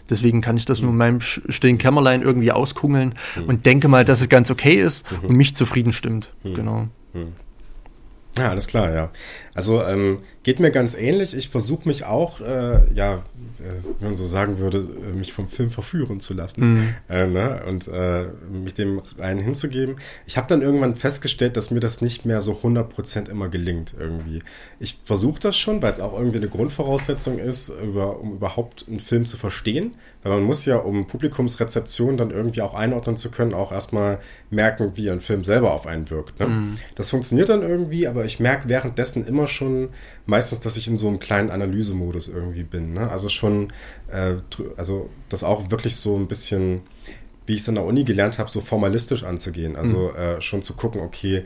Deswegen 0.09 0.41
kann 0.41 0.57
ich 0.57 0.65
das 0.65 0.79
mhm. 0.79 0.85
nur 0.85 0.91
in 0.93 0.97
meinem 0.97 1.21
stillen 1.21 1.77
Kämmerlein 1.77 2.21
irgendwie 2.21 2.51
auskungeln 2.51 3.15
mhm. 3.35 3.43
und 3.45 3.65
denke 3.65 3.87
mal, 3.87 4.05
dass 4.05 4.21
es 4.21 4.29
ganz 4.29 4.49
okay 4.51 4.75
ist 4.75 5.09
mhm. 5.11 5.29
und 5.29 5.35
mich 5.35 5.55
zufrieden 5.55 5.93
stimmt. 5.93 6.33
Mhm. 6.43 6.53
Genau. 6.53 6.87
Ja, 8.37 8.49
alles 8.49 8.67
klar, 8.67 8.93
ja. 8.93 9.11
Also 9.53 9.81
ähm, 9.81 10.19
geht 10.43 10.59
mir 10.59 10.69
ganz 10.69 10.93
ähnlich. 10.93 11.33
Ich 11.33 11.49
versuche 11.49 11.87
mich 11.87 12.03
auch, 12.03 12.41
äh, 12.41 12.93
ja, 12.93 13.15
äh, 13.15 13.21
wenn 13.99 14.09
man 14.09 14.15
so 14.15 14.25
sagen 14.25 14.59
würde, 14.59 14.79
äh, 14.79 15.13
mich 15.13 15.31
vom 15.31 15.47
Film 15.47 15.71
verführen 15.71 16.19
zu 16.19 16.33
lassen 16.33 16.73
mhm. 16.73 16.93
äh, 17.07 17.27
ne? 17.27 17.63
und 17.65 17.87
äh, 17.87 18.25
mich 18.51 18.73
dem 18.73 19.01
rein 19.17 19.39
hinzugeben. 19.39 19.95
Ich 20.25 20.37
habe 20.37 20.47
dann 20.47 20.61
irgendwann 20.61 20.95
festgestellt, 20.95 21.55
dass 21.55 21.71
mir 21.71 21.79
das 21.79 22.01
nicht 22.01 22.25
mehr 22.25 22.41
so 22.41 22.51
100% 22.51 23.29
immer 23.29 23.47
gelingt 23.47 23.95
irgendwie. 23.97 24.43
Ich 24.79 24.99
versuche 25.05 25.39
das 25.39 25.55
schon, 25.55 25.81
weil 25.81 25.93
es 25.93 26.01
auch 26.01 26.17
irgendwie 26.17 26.37
eine 26.37 26.49
Grundvoraussetzung 26.49 27.39
ist, 27.39 27.69
über, 27.69 28.19
um 28.19 28.33
überhaupt 28.33 28.85
einen 28.89 28.99
Film 28.99 29.25
zu 29.25 29.37
verstehen. 29.37 29.93
Weil 30.25 30.33
man 30.33 30.43
muss 30.43 30.65
ja, 30.65 30.77
um 30.77 31.05
Publikumsrezeption 31.05 32.17
dann 32.17 32.31
irgendwie 32.31 32.63
auch 32.63 32.73
einordnen 32.73 33.15
zu 33.15 33.29
können, 33.29 33.53
auch 33.53 33.71
erstmal 33.71 34.17
merken, 34.49 34.93
wie 34.95 35.11
ein 35.11 35.19
Film 35.19 35.43
selber 35.43 35.71
auf 35.71 35.85
einen 35.85 36.09
wirkt. 36.09 36.39
Ne? 36.39 36.47
Mhm. 36.47 36.77
Das 36.95 37.11
funktioniert 37.11 37.49
dann 37.49 37.61
irgendwie, 37.61 38.07
aber 38.07 38.25
ich 38.25 38.39
merke 38.39 38.67
währenddessen 38.67 39.27
immer 39.27 39.45
schon 39.45 39.89
meistens, 40.25 40.61
dass 40.61 40.77
ich 40.77 40.87
in 40.87 40.97
so 40.97 41.07
einem 41.07 41.19
kleinen 41.19 41.51
Analysemodus 41.51 42.27
irgendwie 42.27 42.63
bin. 42.63 42.93
Ne? 42.93 43.07
Also 43.07 43.29
schon, 43.29 43.71
äh, 44.11 44.37
also 44.77 45.11
das 45.29 45.43
auch 45.43 45.69
wirklich 45.69 45.97
so 45.97 46.15
ein 46.17 46.27
bisschen, 46.27 46.81
wie 47.45 47.53
ich 47.53 47.59
es 47.59 47.69
an 47.69 47.75
der 47.75 47.85
Uni 47.85 48.03
gelernt 48.03 48.39
habe, 48.39 48.49
so 48.49 48.61
formalistisch 48.61 49.23
anzugehen. 49.23 49.75
Also 49.75 50.09
mhm. 50.11 50.15
äh, 50.15 50.41
schon 50.41 50.63
zu 50.63 50.73
gucken, 50.73 51.01
okay, 51.01 51.43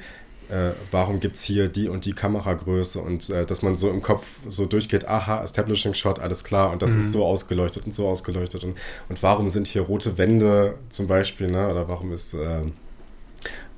äh, 0.49 0.71
warum 0.91 1.19
gibt 1.19 1.35
es 1.35 1.43
hier 1.43 1.67
die 1.67 1.87
und 1.87 2.05
die 2.05 2.13
Kameragröße 2.13 2.99
und 2.99 3.29
äh, 3.29 3.45
dass 3.45 3.61
man 3.61 3.75
so 3.75 3.89
im 3.89 4.01
Kopf 4.01 4.25
so 4.47 4.65
durchgeht, 4.65 5.07
aha, 5.07 5.43
Establishing 5.43 5.93
Shot, 5.93 6.19
alles 6.19 6.43
klar 6.43 6.71
und 6.71 6.81
das 6.81 6.93
mhm. 6.93 6.99
ist 6.99 7.11
so 7.11 7.25
ausgeleuchtet 7.25 7.85
und 7.85 7.93
so 7.93 8.07
ausgeleuchtet 8.07 8.63
und, 8.63 8.77
und 9.09 9.23
warum 9.23 9.49
sind 9.49 9.67
hier 9.67 9.81
rote 9.81 10.17
Wände 10.17 10.75
zum 10.89 11.07
Beispiel, 11.07 11.49
ne? 11.51 11.69
oder 11.69 11.87
warum 11.87 12.11
ist 12.11 12.33
äh, 12.33 12.61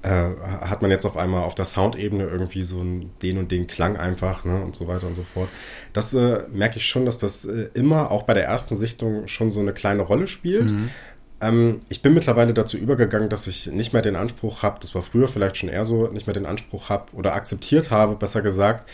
äh, 0.03 0.31
hat 0.61 0.81
man 0.81 0.89
jetzt 0.89 1.05
auf 1.05 1.15
einmal 1.15 1.43
auf 1.43 1.53
der 1.53 1.65
Soundebene 1.65 2.25
irgendwie 2.25 2.63
so 2.63 2.79
einen, 2.79 3.11
den 3.21 3.37
und 3.37 3.51
den 3.51 3.67
Klang 3.67 3.97
einfach 3.97 4.45
ne, 4.45 4.63
und 4.63 4.75
so 4.75 4.87
weiter 4.87 5.05
und 5.05 5.15
so 5.15 5.21
fort. 5.21 5.47
Das 5.93 6.13
äh, 6.15 6.43
merke 6.51 6.77
ich 6.77 6.87
schon, 6.87 7.05
dass 7.05 7.19
das 7.19 7.45
äh, 7.45 7.69
immer 7.75 8.09
auch 8.09 8.23
bei 8.23 8.33
der 8.33 8.45
ersten 8.45 8.75
Sichtung 8.75 9.27
schon 9.27 9.51
so 9.51 9.59
eine 9.59 9.73
kleine 9.73 10.01
Rolle 10.01 10.25
spielt. 10.25 10.71
Mhm. 10.71 10.89
Ähm, 11.41 11.81
ich 11.89 12.01
bin 12.01 12.13
mittlerweile 12.13 12.53
dazu 12.53 12.77
übergegangen, 12.77 13.29
dass 13.29 13.47
ich 13.47 13.67
nicht 13.67 13.93
mehr 13.93 14.01
den 14.01 14.15
Anspruch 14.15 14.63
habe, 14.63 14.79
das 14.79 14.93
war 14.93 15.01
früher 15.01 15.27
vielleicht 15.27 15.57
schon 15.57 15.69
eher 15.69 15.85
so, 15.85 16.07
nicht 16.07 16.27
mehr 16.27 16.33
den 16.33 16.45
Anspruch 16.45 16.89
habe 16.89 17.11
oder 17.13 17.33
akzeptiert 17.33 17.91
habe, 17.91 18.15
besser 18.15 18.41
gesagt, 18.41 18.89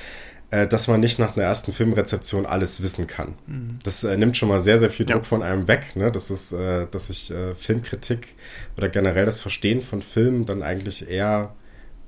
äh, 0.49 0.65
dass 0.65 0.87
man 0.87 1.01
nicht 1.01 1.19
nach 1.19 1.35
einer 1.35 1.45
ersten 1.45 1.71
Filmrezeption 1.71 2.45
alles 2.45 2.81
wissen 2.81 3.05
kann. 3.05 3.35
Mhm. 3.47 3.79
Das 3.83 4.03
äh, 4.03 4.15
nimmt 4.15 4.37
schon 4.37 4.49
mal 4.49 4.59
sehr, 4.59 4.77
sehr 4.77 4.89
viel 4.89 5.05
Druck 5.05 5.23
ja. 5.23 5.23
von 5.23 5.43
einem 5.43 5.67
weg, 5.67 5.95
ne? 5.95 6.09
Das 6.11 6.31
ist, 6.31 6.53
äh, 6.53 6.87
dass 6.89 7.09
ich 7.09 7.31
äh, 7.31 7.53
Filmkritik 7.53 8.35
oder 8.77 8.87
generell 8.87 9.25
das 9.25 9.41
Verstehen 9.41 9.81
von 9.81 10.01
Filmen 10.01 10.45
dann 10.45 10.63
eigentlich 10.63 11.09
eher, 11.09 11.53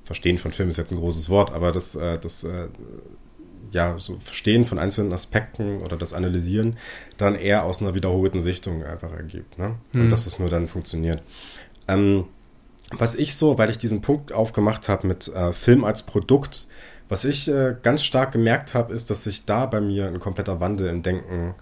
Verstehen 0.05 0.37
von 0.37 0.53
Filmen 0.53 0.71
ist 0.71 0.77
jetzt 0.77 0.91
ein 0.91 0.99
großes 0.99 1.29
Wort, 1.29 1.51
aber 1.51 1.71
das, 1.71 1.95
äh, 1.95 2.17
das 2.17 2.45
äh, 2.45 2.67
ja, 3.72 3.97
so 3.97 4.17
Verstehen 4.20 4.65
von 4.65 4.80
einzelnen 4.80 5.13
Aspekten 5.13 5.82
oder 5.82 5.97
das 5.97 6.13
Analysieren 6.13 6.78
dann 7.17 7.36
eher 7.36 7.63
aus 7.63 7.82
einer 7.82 7.95
wiederholten 7.95 8.39
Sichtung 8.39 8.84
einfach 8.84 9.11
ergibt. 9.11 9.57
Ne? 9.57 9.76
Mhm. 9.93 10.01
Und 10.01 10.09
dass 10.09 10.26
es 10.26 10.39
nur 10.39 10.49
dann 10.49 10.67
funktioniert. 10.67 11.22
Ähm, 11.88 12.26
was 12.91 13.15
ich 13.15 13.36
so, 13.36 13.57
weil 13.57 13.70
ich 13.70 13.78
diesen 13.78 14.01
Punkt 14.01 14.32
aufgemacht 14.32 14.88
habe 14.89 15.07
mit 15.07 15.28
äh, 15.28 15.53
Film 15.53 15.84
als 15.84 16.03
Produkt, 16.03 16.67
was 17.07 17.26
ich 17.26 17.47
äh, 17.47 17.76
ganz 17.82 18.03
stark 18.03 18.32
gemerkt 18.32 18.74
habe, 18.74 18.93
ist, 18.93 19.09
dass 19.09 19.24
sich 19.24 19.45
da 19.45 19.65
bei 19.65 19.82
mir 19.82 20.07
ein 20.07 20.20
kompletter 20.20 20.59
Wandel 20.59 20.88
im 20.89 21.01
Denken 21.01 21.55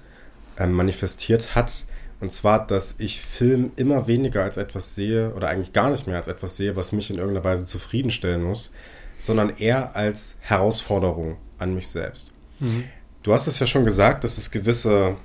äh, 0.58 0.68
manifestiert 0.68 1.56
hat. 1.56 1.86
Und 2.20 2.32
zwar, 2.32 2.66
dass 2.66 2.96
ich 3.00 3.22
Film 3.22 3.72
immer 3.76 4.08
weniger 4.08 4.44
als 4.44 4.58
etwas 4.58 4.96
sehe 4.96 5.34
oder 5.34 5.50
eigentlich 5.50 5.74
gar 5.74 5.90
nicht 5.90 6.08
mehr 6.08 6.18
als 6.18 6.28
etwas 6.28 6.58
sehe, 6.58 6.76
was 6.76 6.92
mich 6.92 7.10
in 7.10 7.18
irgendeiner 7.18 7.46
Weise 7.46 7.66
zufriedenstellen 7.66 8.44
muss, 8.44 8.72
sondern 9.18 9.50
eher 9.50 9.96
als 9.96 10.38
Herausforderung 10.42 11.38
an 11.60 11.74
mich 11.76 11.88
selbst. 11.88 12.32
Mhm. 12.60 12.86
Du 13.24 13.34
hast 13.34 13.48
es 13.48 13.60
ja 13.60 13.68
schon 13.68 13.86
gesagt, 13.86 14.24
dass 14.24 14.38
es 14.38 14.52
gewisse 14.52 15.18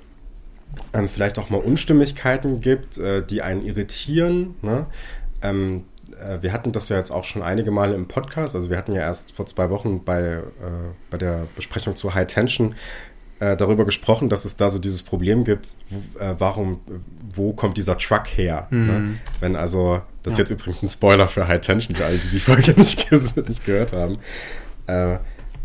ähm, 0.93 1.07
vielleicht 1.07 1.39
auch 1.39 1.49
mal 1.49 1.61
Unstimmigkeiten 1.61 2.61
gibt, 2.61 2.97
äh, 2.97 3.25
die 3.25 3.41
einen 3.41 3.63
irritieren. 3.63 4.55
Ne? 4.61 4.85
Ähm, 5.41 5.85
äh, 6.19 6.41
wir 6.41 6.53
hatten 6.53 6.71
das 6.71 6.89
ja 6.89 6.97
jetzt 6.97 7.11
auch 7.11 7.23
schon 7.23 7.41
einige 7.41 7.71
Male 7.71 7.95
im 7.95 8.07
Podcast. 8.07 8.55
Also 8.55 8.69
wir 8.69 8.77
hatten 8.77 8.93
ja 8.93 9.01
erst 9.01 9.31
vor 9.33 9.45
zwei 9.45 9.69
Wochen 9.69 10.03
bei, 10.03 10.21
äh, 10.21 10.41
bei 11.09 11.17
der 11.17 11.47
Besprechung 11.55 11.95
zu 11.95 12.13
High 12.13 12.27
Tension 12.27 12.75
äh, 13.39 13.57
darüber 13.57 13.85
gesprochen, 13.85 14.29
dass 14.29 14.45
es 14.45 14.57
da 14.57 14.69
so 14.69 14.79
dieses 14.79 15.03
Problem 15.03 15.43
gibt, 15.43 15.75
äh, 16.19 16.33
warum, 16.37 16.81
wo 17.33 17.53
kommt 17.53 17.77
dieser 17.77 17.97
Truck 17.97 18.27
her? 18.27 18.67
Mhm. 18.69 18.87
Ne? 18.87 19.15
Wenn 19.39 19.55
also, 19.55 20.01
das 20.21 20.33
ja. 20.33 20.43
ist 20.43 20.49
jetzt 20.49 20.51
übrigens 20.51 20.83
ein 20.83 20.87
Spoiler 20.87 21.27
für 21.27 21.47
High 21.47 21.61
Tension, 21.61 21.95
für 21.95 22.05
alle, 22.05 22.17
die 22.17 22.29
die 22.29 22.39
Folge 22.39 22.71
nicht, 22.77 23.11
nicht 23.11 23.65
gehört 23.65 23.93
haben. 23.93 24.17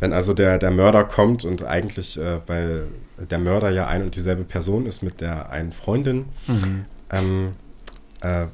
Wenn 0.00 0.12
also 0.12 0.32
der, 0.32 0.58
der 0.58 0.70
Mörder 0.70 1.04
kommt 1.04 1.44
und 1.44 1.64
eigentlich, 1.64 2.18
äh, 2.18 2.40
weil 2.46 2.84
der 3.18 3.38
Mörder 3.38 3.70
ja 3.70 3.86
ein 3.86 4.02
und 4.02 4.14
dieselbe 4.14 4.44
Person 4.44 4.86
ist 4.86 5.02
mit 5.02 5.20
der 5.20 5.50
einen 5.50 5.72
Freundin, 5.72 6.26
mhm. 6.46 6.84
ähm, 7.10 7.52
äh, 8.20 8.46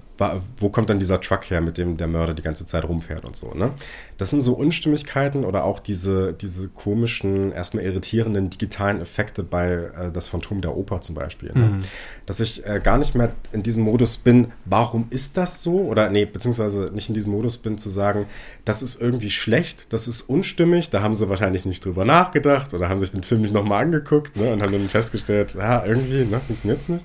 wo 0.58 0.68
kommt 0.68 0.90
dann 0.90 1.00
dieser 1.00 1.20
Truck 1.20 1.50
her, 1.50 1.60
mit 1.60 1.76
dem 1.76 1.96
der 1.96 2.06
Mörder 2.06 2.34
die 2.34 2.42
ganze 2.42 2.66
Zeit 2.66 2.84
rumfährt 2.84 3.24
und 3.24 3.34
so, 3.34 3.52
ne? 3.52 3.72
Das 4.16 4.30
sind 4.30 4.42
so 4.42 4.54
Unstimmigkeiten 4.54 5.44
oder 5.44 5.64
auch 5.64 5.80
diese, 5.80 6.32
diese 6.32 6.68
komischen, 6.68 7.52
erstmal 7.52 7.84
irritierenden 7.84 8.50
digitalen 8.50 9.00
Effekte 9.00 9.42
bei 9.42 9.72
äh, 9.72 10.12
das 10.12 10.28
Phantom 10.28 10.60
der 10.60 10.76
Oper 10.76 11.00
zum 11.00 11.14
Beispiel. 11.14 11.52
Ne? 11.54 11.64
Mhm. 11.64 11.82
Dass 12.26 12.40
ich 12.40 12.66
äh, 12.66 12.80
gar 12.82 12.98
nicht 12.98 13.14
mehr 13.14 13.30
in 13.52 13.62
diesem 13.62 13.82
Modus 13.82 14.16
bin, 14.16 14.52
warum 14.64 15.06
ist 15.10 15.36
das 15.36 15.62
so? 15.62 15.80
Oder 15.80 16.10
nee, 16.10 16.24
beziehungsweise 16.24 16.90
nicht 16.94 17.08
in 17.08 17.14
diesem 17.14 17.32
Modus 17.32 17.58
bin 17.58 17.78
zu 17.78 17.88
sagen, 17.88 18.26
das 18.64 18.82
ist 18.82 19.00
irgendwie 19.00 19.30
schlecht, 19.30 19.92
das 19.92 20.06
ist 20.06 20.22
unstimmig, 20.22 20.90
da 20.90 21.02
haben 21.02 21.14
sie 21.14 21.28
wahrscheinlich 21.28 21.64
nicht 21.64 21.84
drüber 21.84 22.04
nachgedacht 22.04 22.72
oder 22.74 22.88
haben 22.88 22.98
sich 22.98 23.12
den 23.12 23.22
Film 23.22 23.42
nicht 23.42 23.54
nochmal 23.54 23.84
angeguckt 23.84 24.36
ne, 24.36 24.52
und 24.52 24.62
haben 24.62 24.72
dann 24.72 24.88
festgestellt, 24.88 25.54
ja, 25.54 25.84
irgendwie 25.84 26.24
ne, 26.24 26.40
funktioniert 26.40 26.80
es 26.80 26.88
nicht. 26.88 27.04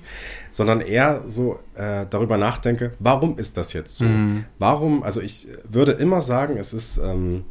Sondern 0.52 0.80
eher 0.80 1.22
so 1.28 1.60
äh, 1.74 2.06
darüber 2.10 2.36
nachdenke, 2.36 2.92
warum 2.98 3.38
ist 3.38 3.56
das 3.56 3.72
jetzt 3.72 3.96
so? 3.96 4.04
Mhm. 4.04 4.44
Warum, 4.58 5.02
also 5.02 5.20
ich 5.20 5.48
würde 5.68 5.92
immer 5.92 6.20
sagen, 6.20 6.56
es 6.56 6.72
ist 6.72 6.99
ähm, 7.02 7.44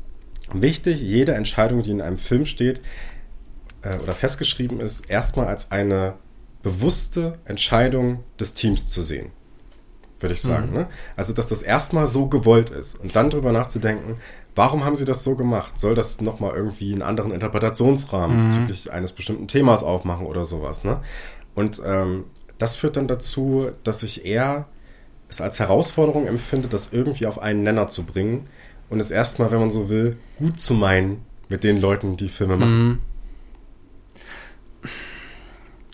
wichtig, 0.54 1.02
jede 1.02 1.34
Entscheidung, 1.34 1.84
die 1.84 1.92
in 1.92 2.02
einem 2.02 2.18
Film 2.18 2.46
steht 2.46 2.82
äh, 3.82 3.98
oder 3.98 4.14
festgeschrieben 4.14 4.80
ist, 4.80 5.10
erstmal 5.10 5.48
als 5.48 5.72
eine 5.72 6.16
bewusste 6.64 7.40
Entscheidung 7.46 8.24
des 8.40 8.54
Teams 8.54 8.88
zu 8.88 9.02
sehen. 9.02 9.32
Würde 10.20 10.34
ich 10.34 10.42
sagen. 10.42 10.68
Mhm. 10.68 10.74
Ne? 10.74 10.88
Also, 11.16 11.32
dass 11.32 11.48
das 11.48 11.62
erstmal 11.62 12.06
so 12.06 12.28
gewollt 12.28 12.70
ist 12.70 12.96
und 12.96 13.16
dann 13.16 13.30
darüber 13.30 13.54
nachzudenken, 13.54 14.18
warum 14.54 14.84
haben 14.84 14.98
sie 14.98 15.06
das 15.06 15.24
so 15.24 15.36
gemacht? 15.36 15.78
Soll 15.78 15.96
das 15.96 16.20
nochmal 16.20 16.56
irgendwie 16.56 16.92
einen 16.92 17.04
anderen 17.04 17.32
Interpretationsrahmen 17.32 18.40
mhm. 18.40 18.44
bezüglich 18.44 18.92
eines 18.92 19.14
bestimmten 19.14 19.48
Themas 19.48 19.82
aufmachen 19.82 20.26
oder 20.26 20.44
sowas? 20.44 20.84
Ne? 20.84 21.00
Und 21.56 21.82
ähm, 21.86 22.26
das 22.58 22.76
führt 22.76 22.98
dann 22.98 23.08
dazu, 23.08 23.72
dass 23.86 24.04
ich 24.04 24.26
eher 24.26 24.68
es 25.30 25.40
als 25.40 25.60
Herausforderung 25.60 26.28
empfinde, 26.28 26.68
das 26.68 26.92
irgendwie 26.92 27.26
auf 27.26 27.40
einen 27.40 27.64
Nenner 27.64 27.88
zu 27.88 28.04
bringen 28.04 28.44
und 28.90 29.00
es 29.00 29.12
erstmal, 29.12 29.52
wenn 29.52 29.60
man 29.60 29.72
so 29.72 29.90
will, 29.90 30.18
gut 30.38 30.60
zu 30.60 30.74
meinen 30.74 31.22
mit 31.48 31.64
den 31.64 31.80
Leuten, 31.82 32.18
die 32.18 32.30
Filme 32.30 32.58
machen. 32.58 32.88
Mhm. 32.88 33.00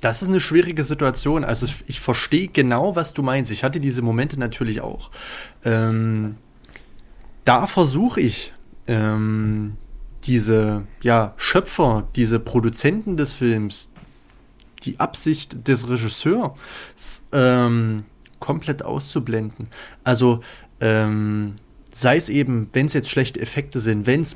Das 0.02 0.22
ist 0.22 0.28
eine 0.28 0.42
schwierige 0.42 0.84
Situation. 0.84 1.44
Also 1.44 1.66
ich 1.88 2.00
verstehe 2.00 2.48
genau, 2.48 2.96
was 2.96 3.14
du 3.14 3.24
meinst. 3.24 3.50
Ich 3.50 3.64
hatte 3.64 3.80
diese 3.80 4.02
Momente 4.02 4.40
natürlich 4.40 4.82
auch. 4.82 5.10
Ähm, 5.64 6.36
da 7.44 7.66
versuche 7.66 8.22
ich 8.22 8.54
ähm, 8.88 9.78
diese 10.26 10.84
ja, 11.02 11.34
Schöpfer, 11.38 12.08
diese 12.16 12.40
Produzenten 12.40 13.18
des 13.18 13.34
Films, 13.34 13.90
die 14.84 15.00
Absicht 15.00 15.68
des 15.68 15.90
Regisseurs 15.90 16.54
ähm, 17.32 18.06
komplett 18.40 18.84
auszublenden. 18.84 19.70
Also 20.04 20.42
ähm, 20.82 21.56
sei 21.98 22.18
es 22.18 22.28
eben, 22.28 22.68
wenn 22.74 22.88
es 22.88 22.94
jetzt 22.94 23.10
schlechte 23.10 23.40
Effekte 23.40 23.80
sind, 23.80 24.06
wenn 24.06 24.20
es 24.20 24.36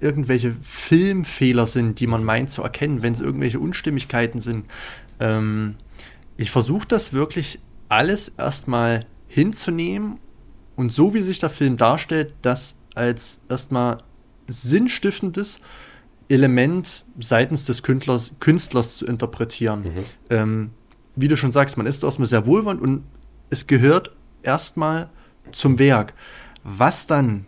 irgendwelche 0.00 0.56
Filmfehler 0.60 1.68
sind, 1.68 2.00
die 2.00 2.08
man 2.08 2.24
meint 2.24 2.50
zu 2.50 2.64
erkennen, 2.64 3.00
wenn 3.00 3.12
es 3.12 3.20
irgendwelche 3.20 3.60
Unstimmigkeiten 3.60 4.40
sind. 4.40 4.64
Ähm, 5.20 5.76
ich 6.36 6.50
versuche 6.50 6.88
das 6.88 7.12
wirklich 7.12 7.60
alles 7.88 8.30
erstmal 8.30 9.06
hinzunehmen 9.28 10.18
und 10.74 10.90
so 10.90 11.14
wie 11.14 11.20
sich 11.20 11.38
der 11.38 11.48
Film 11.48 11.76
darstellt, 11.76 12.34
das 12.42 12.74
als 12.96 13.40
erstmal 13.48 13.98
sinnstiftendes 14.48 15.60
Element 16.28 17.04
seitens 17.20 17.66
des 17.66 17.84
Künstlers, 17.84 18.32
Künstlers 18.40 18.96
zu 18.96 19.06
interpretieren. 19.06 19.82
Mhm. 19.82 20.04
Ähm, 20.28 20.70
wie 21.14 21.28
du 21.28 21.36
schon 21.36 21.52
sagst, 21.52 21.76
man 21.76 21.86
ist 21.86 22.02
erstmal 22.02 22.26
sehr 22.26 22.46
wohlwollend 22.46 22.82
und 22.82 23.04
es 23.48 23.68
gehört 23.68 24.10
erstmal 24.42 25.08
zum 25.52 25.78
Werk. 25.78 26.12
Was 26.68 27.06
dann, 27.06 27.46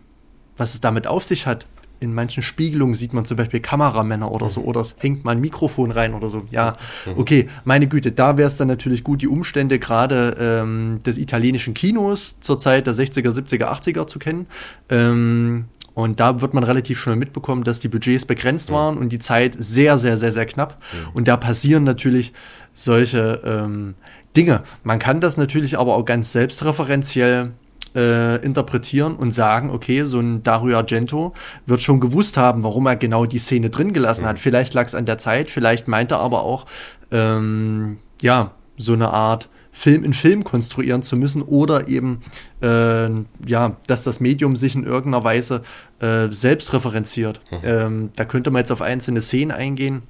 was 0.55 0.73
es 0.73 0.81
damit 0.81 1.07
auf 1.07 1.23
sich 1.23 1.45
hat, 1.45 1.67
in 1.99 2.13
manchen 2.13 2.41
Spiegelungen 2.41 2.93
sieht 2.93 3.13
man 3.13 3.25
zum 3.25 3.35
Beispiel 3.35 3.59
Kameramänner 3.59 4.31
oder 4.31 4.49
so, 4.49 4.61
oder 4.61 4.79
es 4.79 4.95
hängt 4.99 5.25
mal 5.25 5.31
ein 5.31 5.41
Mikrofon 5.41 5.91
rein 5.91 6.13
oder 6.13 6.29
so. 6.29 6.43
Ja, 6.51 6.77
mhm. 7.05 7.19
okay, 7.19 7.49
meine 7.65 7.87
Güte, 7.87 8.13
da 8.13 8.37
wäre 8.37 8.47
es 8.47 8.55
dann 8.55 8.69
natürlich 8.69 9.03
gut, 9.03 9.21
die 9.21 9.27
Umstände 9.27 9.79
gerade 9.79 10.37
ähm, 10.39 11.01
des 11.05 11.17
italienischen 11.17 11.73
Kinos 11.73 12.39
zur 12.39 12.57
Zeit 12.57 12.87
der 12.87 12.93
60er, 12.93 13.31
70er, 13.31 13.65
80er 13.65 14.07
zu 14.07 14.19
kennen. 14.19 14.47
Ähm, 14.87 15.65
und 15.93 16.21
da 16.21 16.39
wird 16.39 16.53
man 16.53 16.63
relativ 16.63 16.97
schnell 16.97 17.17
mitbekommen, 17.17 17.65
dass 17.65 17.81
die 17.81 17.89
Budgets 17.89 18.23
begrenzt 18.23 18.71
waren 18.71 18.97
und 18.97 19.09
die 19.09 19.19
Zeit 19.19 19.57
sehr, 19.59 19.97
sehr, 19.97 20.17
sehr, 20.17 20.31
sehr 20.31 20.45
knapp. 20.45 20.81
Und 21.13 21.27
da 21.27 21.35
passieren 21.35 21.83
natürlich 21.83 22.31
solche 22.73 23.41
ähm, 23.43 23.95
Dinge. 24.37 24.63
Man 24.83 24.99
kann 24.99 25.19
das 25.19 25.35
natürlich 25.35 25.77
aber 25.77 25.95
auch 25.95 26.05
ganz 26.05 26.31
selbstreferenziell 26.31 27.51
äh, 27.95 28.37
interpretieren 28.43 29.15
und 29.15 29.31
sagen, 29.31 29.69
okay, 29.69 30.05
so 30.05 30.19
ein 30.19 30.43
Dario 30.43 30.77
Argento 30.77 31.33
wird 31.65 31.81
schon 31.81 31.99
gewusst 31.99 32.37
haben, 32.37 32.63
warum 32.63 32.85
er 32.85 32.95
genau 32.95 33.25
die 33.25 33.39
Szene 33.39 33.69
drin 33.69 33.93
gelassen 33.93 34.25
hat. 34.25 34.39
Vielleicht 34.39 34.73
lag 34.73 34.87
es 34.87 34.95
an 34.95 35.05
der 35.05 35.17
Zeit, 35.17 35.49
vielleicht 35.49 35.87
meinte 35.87 36.15
er 36.15 36.19
aber 36.19 36.43
auch, 36.43 36.65
ähm, 37.11 37.97
ja, 38.21 38.51
so 38.77 38.93
eine 38.93 39.09
Art 39.11 39.49
Film 39.71 40.03
in 40.03 40.13
Film 40.13 40.43
konstruieren 40.43 41.03
zu 41.03 41.15
müssen 41.15 41.41
oder 41.41 41.87
eben, 41.87 42.21
äh, 42.61 43.09
ja, 43.45 43.77
dass 43.87 44.03
das 44.03 44.19
Medium 44.19 44.55
sich 44.55 44.75
in 44.75 44.83
irgendeiner 44.83 45.23
Weise 45.23 45.61
äh, 45.99 46.27
selbst 46.31 46.73
referenziert. 46.73 47.41
Mhm. 47.51 47.57
Ähm, 47.63 48.09
da 48.15 48.25
könnte 48.25 48.51
man 48.51 48.59
jetzt 48.59 48.71
auf 48.71 48.81
einzelne 48.81 49.21
Szenen 49.21 49.51
eingehen. 49.51 50.01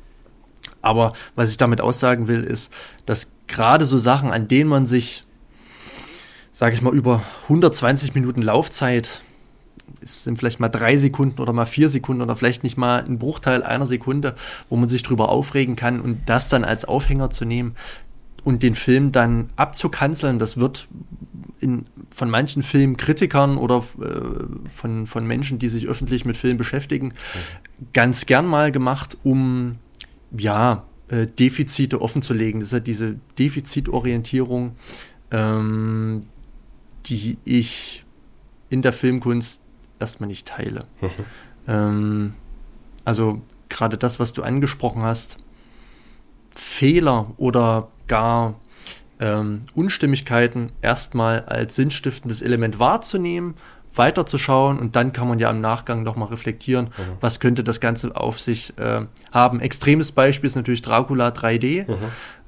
Aber 0.81 1.13
was 1.35 1.49
ich 1.49 1.57
damit 1.57 1.81
aussagen 1.81 2.27
will, 2.27 2.43
ist, 2.43 2.71
dass 3.05 3.31
gerade 3.47 3.85
so 3.85 3.97
Sachen, 3.97 4.31
an 4.31 4.47
denen 4.47 4.69
man 4.69 4.85
sich, 4.85 5.25
sage 6.59 6.75
ich 6.75 6.81
mal, 6.81 6.93
über 6.93 7.23
120 7.43 8.15
Minuten 8.15 8.41
Laufzeit, 8.41 9.21
es 10.01 10.25
sind 10.25 10.37
vielleicht 10.37 10.59
mal 10.59 10.67
drei 10.67 10.97
Sekunden 10.97 11.39
oder 11.41 11.53
mal 11.53 11.63
vier 11.63 11.87
Sekunden 11.87 12.21
oder 12.21 12.35
vielleicht 12.35 12.65
nicht 12.65 12.75
mal 12.75 13.01
ein 13.01 13.17
Bruchteil 13.17 13.63
einer 13.63 13.87
Sekunde, 13.87 14.35
wo 14.67 14.75
man 14.75 14.89
sich 14.89 15.01
drüber 15.01 15.29
aufregen 15.29 15.77
kann 15.77 16.01
und 16.01 16.27
das 16.27 16.49
dann 16.49 16.65
als 16.65 16.83
Aufhänger 16.83 17.29
zu 17.29 17.45
nehmen, 17.45 17.77
und 18.43 18.61
den 18.61 18.75
Film 18.75 19.13
dann 19.13 19.49
abzukanzeln, 19.55 20.37
das 20.37 20.57
wird 20.57 20.89
in, 21.61 21.85
von 22.09 22.29
manchen 22.29 22.63
Filmkritikern 22.63 23.57
oder 23.57 23.83
äh, 24.01 24.69
von, 24.75 25.07
von 25.07 25.25
Menschen, 25.25 25.59
die 25.59 25.69
sich 25.69 25.87
öffentlich 25.87 26.25
mit 26.25 26.35
Film 26.35 26.57
beschäftigen, 26.57 27.07
mhm. 27.07 27.87
ganz 27.93 28.25
gern 28.25 28.45
mal 28.45 28.73
gemacht, 28.73 29.17
um 29.23 29.77
ja, 30.37 30.83
äh, 31.07 31.25
Defizite 31.25 32.01
offenzulegen. 32.01 32.59
Das 32.59 32.69
ist 32.69 32.73
ja 32.73 32.79
diese 32.81 33.15
Defizitorientierung, 33.37 34.73
ähm, 35.31 36.23
die 37.09 37.37
ich 37.43 38.05
in 38.69 38.81
der 38.81 38.93
Filmkunst 38.93 39.61
erstmal 39.99 40.27
nicht 40.27 40.47
teile. 40.47 40.85
Mhm. 41.01 41.09
Ähm, 41.67 42.33
also 43.05 43.41
gerade 43.69 43.97
das, 43.97 44.19
was 44.19 44.33
du 44.33 44.43
angesprochen 44.43 45.03
hast, 45.03 45.37
Fehler 46.51 47.31
oder 47.37 47.89
gar 48.07 48.55
ähm, 49.19 49.61
Unstimmigkeiten 49.75 50.71
erstmal 50.81 51.45
als 51.45 51.75
sinnstiftendes 51.75 52.41
Element 52.41 52.79
wahrzunehmen, 52.79 53.55
weiterzuschauen 53.93 54.79
und 54.79 54.95
dann 54.95 55.13
kann 55.13 55.27
man 55.27 55.39
ja 55.39 55.49
im 55.49 55.61
Nachgang 55.61 56.03
nochmal 56.03 56.29
reflektieren, 56.29 56.85
mhm. 56.85 57.17
was 57.19 57.39
könnte 57.39 57.63
das 57.63 57.79
Ganze 57.79 58.15
auf 58.15 58.39
sich 58.39 58.77
äh, 58.77 59.05
haben. 59.31 59.59
Extremes 59.59 60.11
Beispiel 60.11 60.47
ist 60.47 60.55
natürlich 60.55 60.81
Dracula 60.81 61.29
3D. 61.29 61.89
Mhm. 61.89 61.97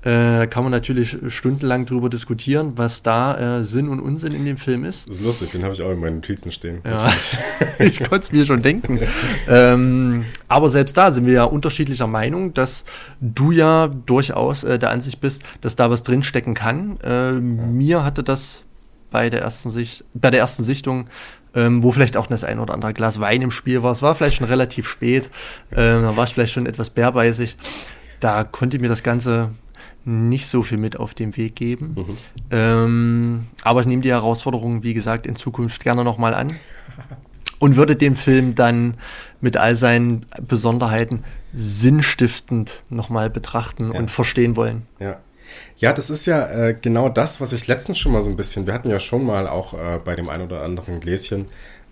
Äh, 0.03 0.47
kann 0.47 0.63
man 0.63 0.71
natürlich 0.71 1.15
stundenlang 1.27 1.85
drüber 1.85 2.09
diskutieren, 2.09 2.73
was 2.75 3.03
da 3.03 3.59
äh, 3.59 3.63
Sinn 3.63 3.87
und 3.87 3.99
Unsinn 3.99 4.33
in 4.33 4.45
dem 4.45 4.57
Film 4.57 4.83
ist. 4.83 5.07
Das 5.07 5.17
ist 5.17 5.23
lustig, 5.23 5.51
den 5.51 5.63
habe 5.63 5.73
ich 5.73 5.81
auch 5.83 5.91
in 5.91 5.99
meinen 5.99 6.15
Notizen 6.15 6.51
stehen. 6.51 6.81
Ja, 6.83 7.13
ich 7.79 7.99
konnte 7.99 8.17
es 8.17 8.31
mir 8.31 8.45
schon 8.45 8.63
denken. 8.63 8.99
ähm, 9.47 10.25
aber 10.47 10.69
selbst 10.69 10.97
da 10.97 11.11
sind 11.11 11.27
wir 11.27 11.33
ja 11.33 11.43
unterschiedlicher 11.43 12.07
Meinung, 12.07 12.55
dass 12.55 12.83
du 13.19 13.51
ja 13.51 13.87
durchaus 13.87 14.63
äh, 14.63 14.79
der 14.79 14.89
Ansicht 14.89 15.21
bist, 15.21 15.43
dass 15.61 15.75
da 15.75 15.91
was 15.91 16.01
drinstecken 16.01 16.55
kann. 16.55 16.99
Äh, 17.01 17.33
mir 17.33 18.03
hatte 18.03 18.23
das 18.23 18.63
bei 19.11 19.29
der 19.29 19.41
ersten 19.41 19.69
Sicht, 19.69 20.03
bei 20.15 20.31
der 20.31 20.39
ersten 20.39 20.63
Sichtung 20.63 21.07
ähm, 21.53 21.83
wo 21.83 21.91
vielleicht 21.91 22.17
auch 22.17 22.27
das 22.27 22.43
ein 22.43 22.59
oder 22.59 22.73
andere 22.73 22.93
Glas 22.93 23.19
Wein 23.19 23.41
im 23.41 23.51
Spiel 23.51 23.83
war. 23.83 23.91
Es 23.91 24.01
war 24.01 24.15
vielleicht 24.15 24.37
schon 24.37 24.47
relativ 24.47 24.87
spät, 24.87 25.29
ähm, 25.75 26.03
da 26.03 26.15
war 26.15 26.23
ich 26.23 26.33
vielleicht 26.33 26.53
schon 26.53 26.65
etwas 26.65 26.89
bärbeißig. 26.89 27.57
Da 28.19 28.43
konnte 28.43 28.79
mir 28.79 28.87
das 28.87 29.03
Ganze 29.03 29.51
nicht 30.05 30.47
so 30.47 30.63
viel 30.63 30.77
mit 30.77 30.97
auf 30.97 31.13
den 31.13 31.35
Weg 31.37 31.55
geben. 31.55 31.95
Mhm. 31.95 32.17
Ähm, 32.49 33.47
aber 33.63 33.81
ich 33.81 33.87
nehme 33.87 34.01
die 34.01 34.11
Herausforderungen, 34.11 34.83
wie 34.83 34.93
gesagt, 34.93 35.25
in 35.25 35.35
Zukunft 35.35 35.83
gerne 35.83 36.03
nochmal 36.03 36.33
an 36.33 36.47
und 37.59 37.75
würde 37.75 37.95
den 37.95 38.15
Film 38.15 38.55
dann 38.55 38.95
mit 39.39 39.57
all 39.57 39.75
seinen 39.75 40.25
Besonderheiten 40.47 41.23
sinnstiftend 41.53 42.83
nochmal 42.89 43.29
betrachten 43.29 43.91
ja. 43.93 43.99
und 43.99 44.09
verstehen 44.09 44.55
wollen. 44.55 44.83
Ja. 44.99 45.17
Ja, 45.75 45.91
das 45.91 46.09
ist 46.09 46.25
ja 46.27 46.47
äh, 46.49 46.77
genau 46.79 47.09
das, 47.09 47.41
was 47.41 47.51
ich 47.51 47.67
letztens 47.67 47.97
schon 47.97 48.13
mal 48.13 48.21
so 48.21 48.29
ein 48.29 48.37
bisschen, 48.37 48.67
wir 48.67 48.73
hatten 48.73 48.89
ja 48.89 48.99
schon 48.99 49.25
mal 49.25 49.47
auch 49.47 49.73
äh, 49.73 49.99
bei 50.03 50.15
dem 50.15 50.29
ein 50.29 50.41
oder 50.41 50.61
anderen 50.61 51.01
Gläschen 51.01 51.47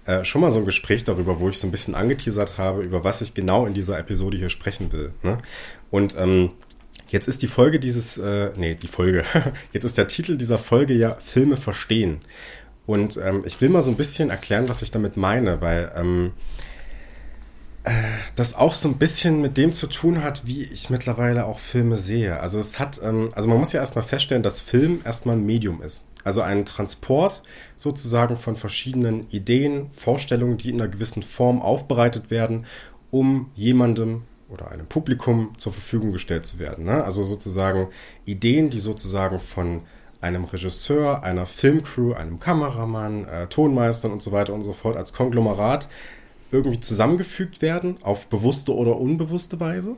äh, 0.05 0.23
schon 0.23 0.41
mal 0.41 0.49
so 0.49 0.59
ein 0.59 0.65
Gespräch 0.65 1.03
darüber, 1.03 1.39
wo 1.39 1.49
ich 1.49 1.59
so 1.59 1.67
ein 1.67 1.71
bisschen 1.71 1.93
angeteasert 1.93 2.57
habe, 2.57 2.81
über 2.81 3.03
was 3.03 3.21
ich 3.21 3.33
genau 3.33 3.65
in 3.65 3.73
dieser 3.73 3.99
Episode 3.99 4.37
hier 4.37 4.49
sprechen 4.49 4.91
will. 4.91 5.13
Ne? 5.21 5.37
Und 5.91 6.17
ähm, 6.17 6.51
Jetzt 7.09 7.27
ist 7.27 7.41
die 7.41 7.47
Folge 7.47 7.79
dieses, 7.79 8.17
äh, 8.17 8.51
nee, 8.55 8.75
die 8.75 8.87
Folge. 8.87 9.23
Jetzt 9.71 9.83
ist 9.83 9.97
der 9.97 10.07
Titel 10.07 10.37
dieser 10.37 10.57
Folge 10.57 10.93
ja 10.93 11.15
Filme 11.15 11.57
verstehen. 11.57 12.21
Und 12.85 13.17
ähm, 13.17 13.43
ich 13.45 13.61
will 13.61 13.69
mal 13.69 13.81
so 13.81 13.91
ein 13.91 13.97
bisschen 13.97 14.29
erklären, 14.29 14.69
was 14.69 14.81
ich 14.81 14.91
damit 14.91 15.17
meine, 15.17 15.61
weil 15.61 15.91
ähm, 15.95 16.31
äh, 17.83 17.91
das 18.35 18.55
auch 18.55 18.73
so 18.73 18.89
ein 18.89 18.97
bisschen 18.97 19.41
mit 19.41 19.57
dem 19.57 19.71
zu 19.71 19.87
tun 19.87 20.23
hat, 20.23 20.45
wie 20.45 20.63
ich 20.63 20.89
mittlerweile 20.89 21.45
auch 21.45 21.59
Filme 21.59 21.97
sehe. 21.97 22.39
Also 22.39 22.59
es 22.59 22.79
hat, 22.79 22.99
ähm, 23.03 23.29
also 23.33 23.47
man 23.47 23.57
muss 23.57 23.73
ja 23.73 23.79
erstmal 23.79 24.03
feststellen, 24.03 24.43
dass 24.43 24.59
Film 24.59 25.01
erstmal 25.05 25.35
ein 25.35 25.45
Medium 25.45 25.81
ist. 25.81 26.03
Also 26.23 26.41
ein 26.41 26.65
Transport 26.65 27.43
sozusagen 27.77 28.35
von 28.35 28.55
verschiedenen 28.55 29.29
Ideen, 29.29 29.89
Vorstellungen, 29.91 30.57
die 30.57 30.69
in 30.69 30.81
einer 30.81 30.89
gewissen 30.89 31.23
Form 31.23 31.61
aufbereitet 31.61 32.29
werden, 32.29 32.65
um 33.11 33.49
jemandem 33.55 34.23
oder 34.49 34.71
einem 34.71 34.87
Publikum 34.87 35.53
zur 35.57 35.73
Verfügung 35.73 36.11
gestellt 36.11 36.45
zu 36.45 36.59
werden. 36.59 36.85
Ne? 36.85 37.03
Also 37.03 37.23
sozusagen 37.23 37.87
Ideen, 38.25 38.69
die 38.69 38.79
sozusagen 38.79 39.39
von 39.39 39.81
einem 40.21 40.43
Regisseur, 40.43 41.23
einer 41.23 41.45
Filmcrew, 41.45 42.13
einem 42.13 42.39
Kameramann, 42.39 43.25
äh, 43.25 43.47
Tonmeistern 43.47 44.11
und 44.11 44.21
so 44.21 44.31
weiter 44.31 44.53
und 44.53 44.63
so 44.63 44.73
fort 44.73 44.97
als 44.97 45.13
Konglomerat 45.13 45.87
irgendwie 46.51 46.79
zusammengefügt 46.79 47.61
werden 47.61 47.97
auf 48.01 48.27
bewusste 48.27 48.75
oder 48.75 48.97
unbewusste 48.97 49.59
Weise 49.59 49.95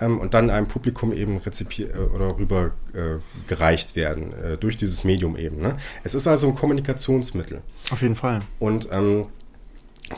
ähm, 0.00 0.18
und 0.18 0.34
dann 0.34 0.50
einem 0.50 0.68
Publikum 0.68 1.12
eben 1.12 1.38
rezipiert 1.38 1.94
äh, 1.94 1.98
oder 1.98 2.36
rüber 2.38 2.72
äh, 2.92 3.18
gereicht 3.46 3.96
werden 3.96 4.32
äh, 4.32 4.56
durch 4.56 4.76
dieses 4.76 5.04
Medium 5.04 5.36
eben. 5.36 5.60
Ne? 5.60 5.76
Es 6.04 6.14
ist 6.14 6.26
also 6.26 6.48
ein 6.48 6.54
Kommunikationsmittel. 6.54 7.62
Auf 7.90 8.02
jeden 8.02 8.16
Fall. 8.16 8.40
Und 8.58 8.88
ähm, 8.92 9.26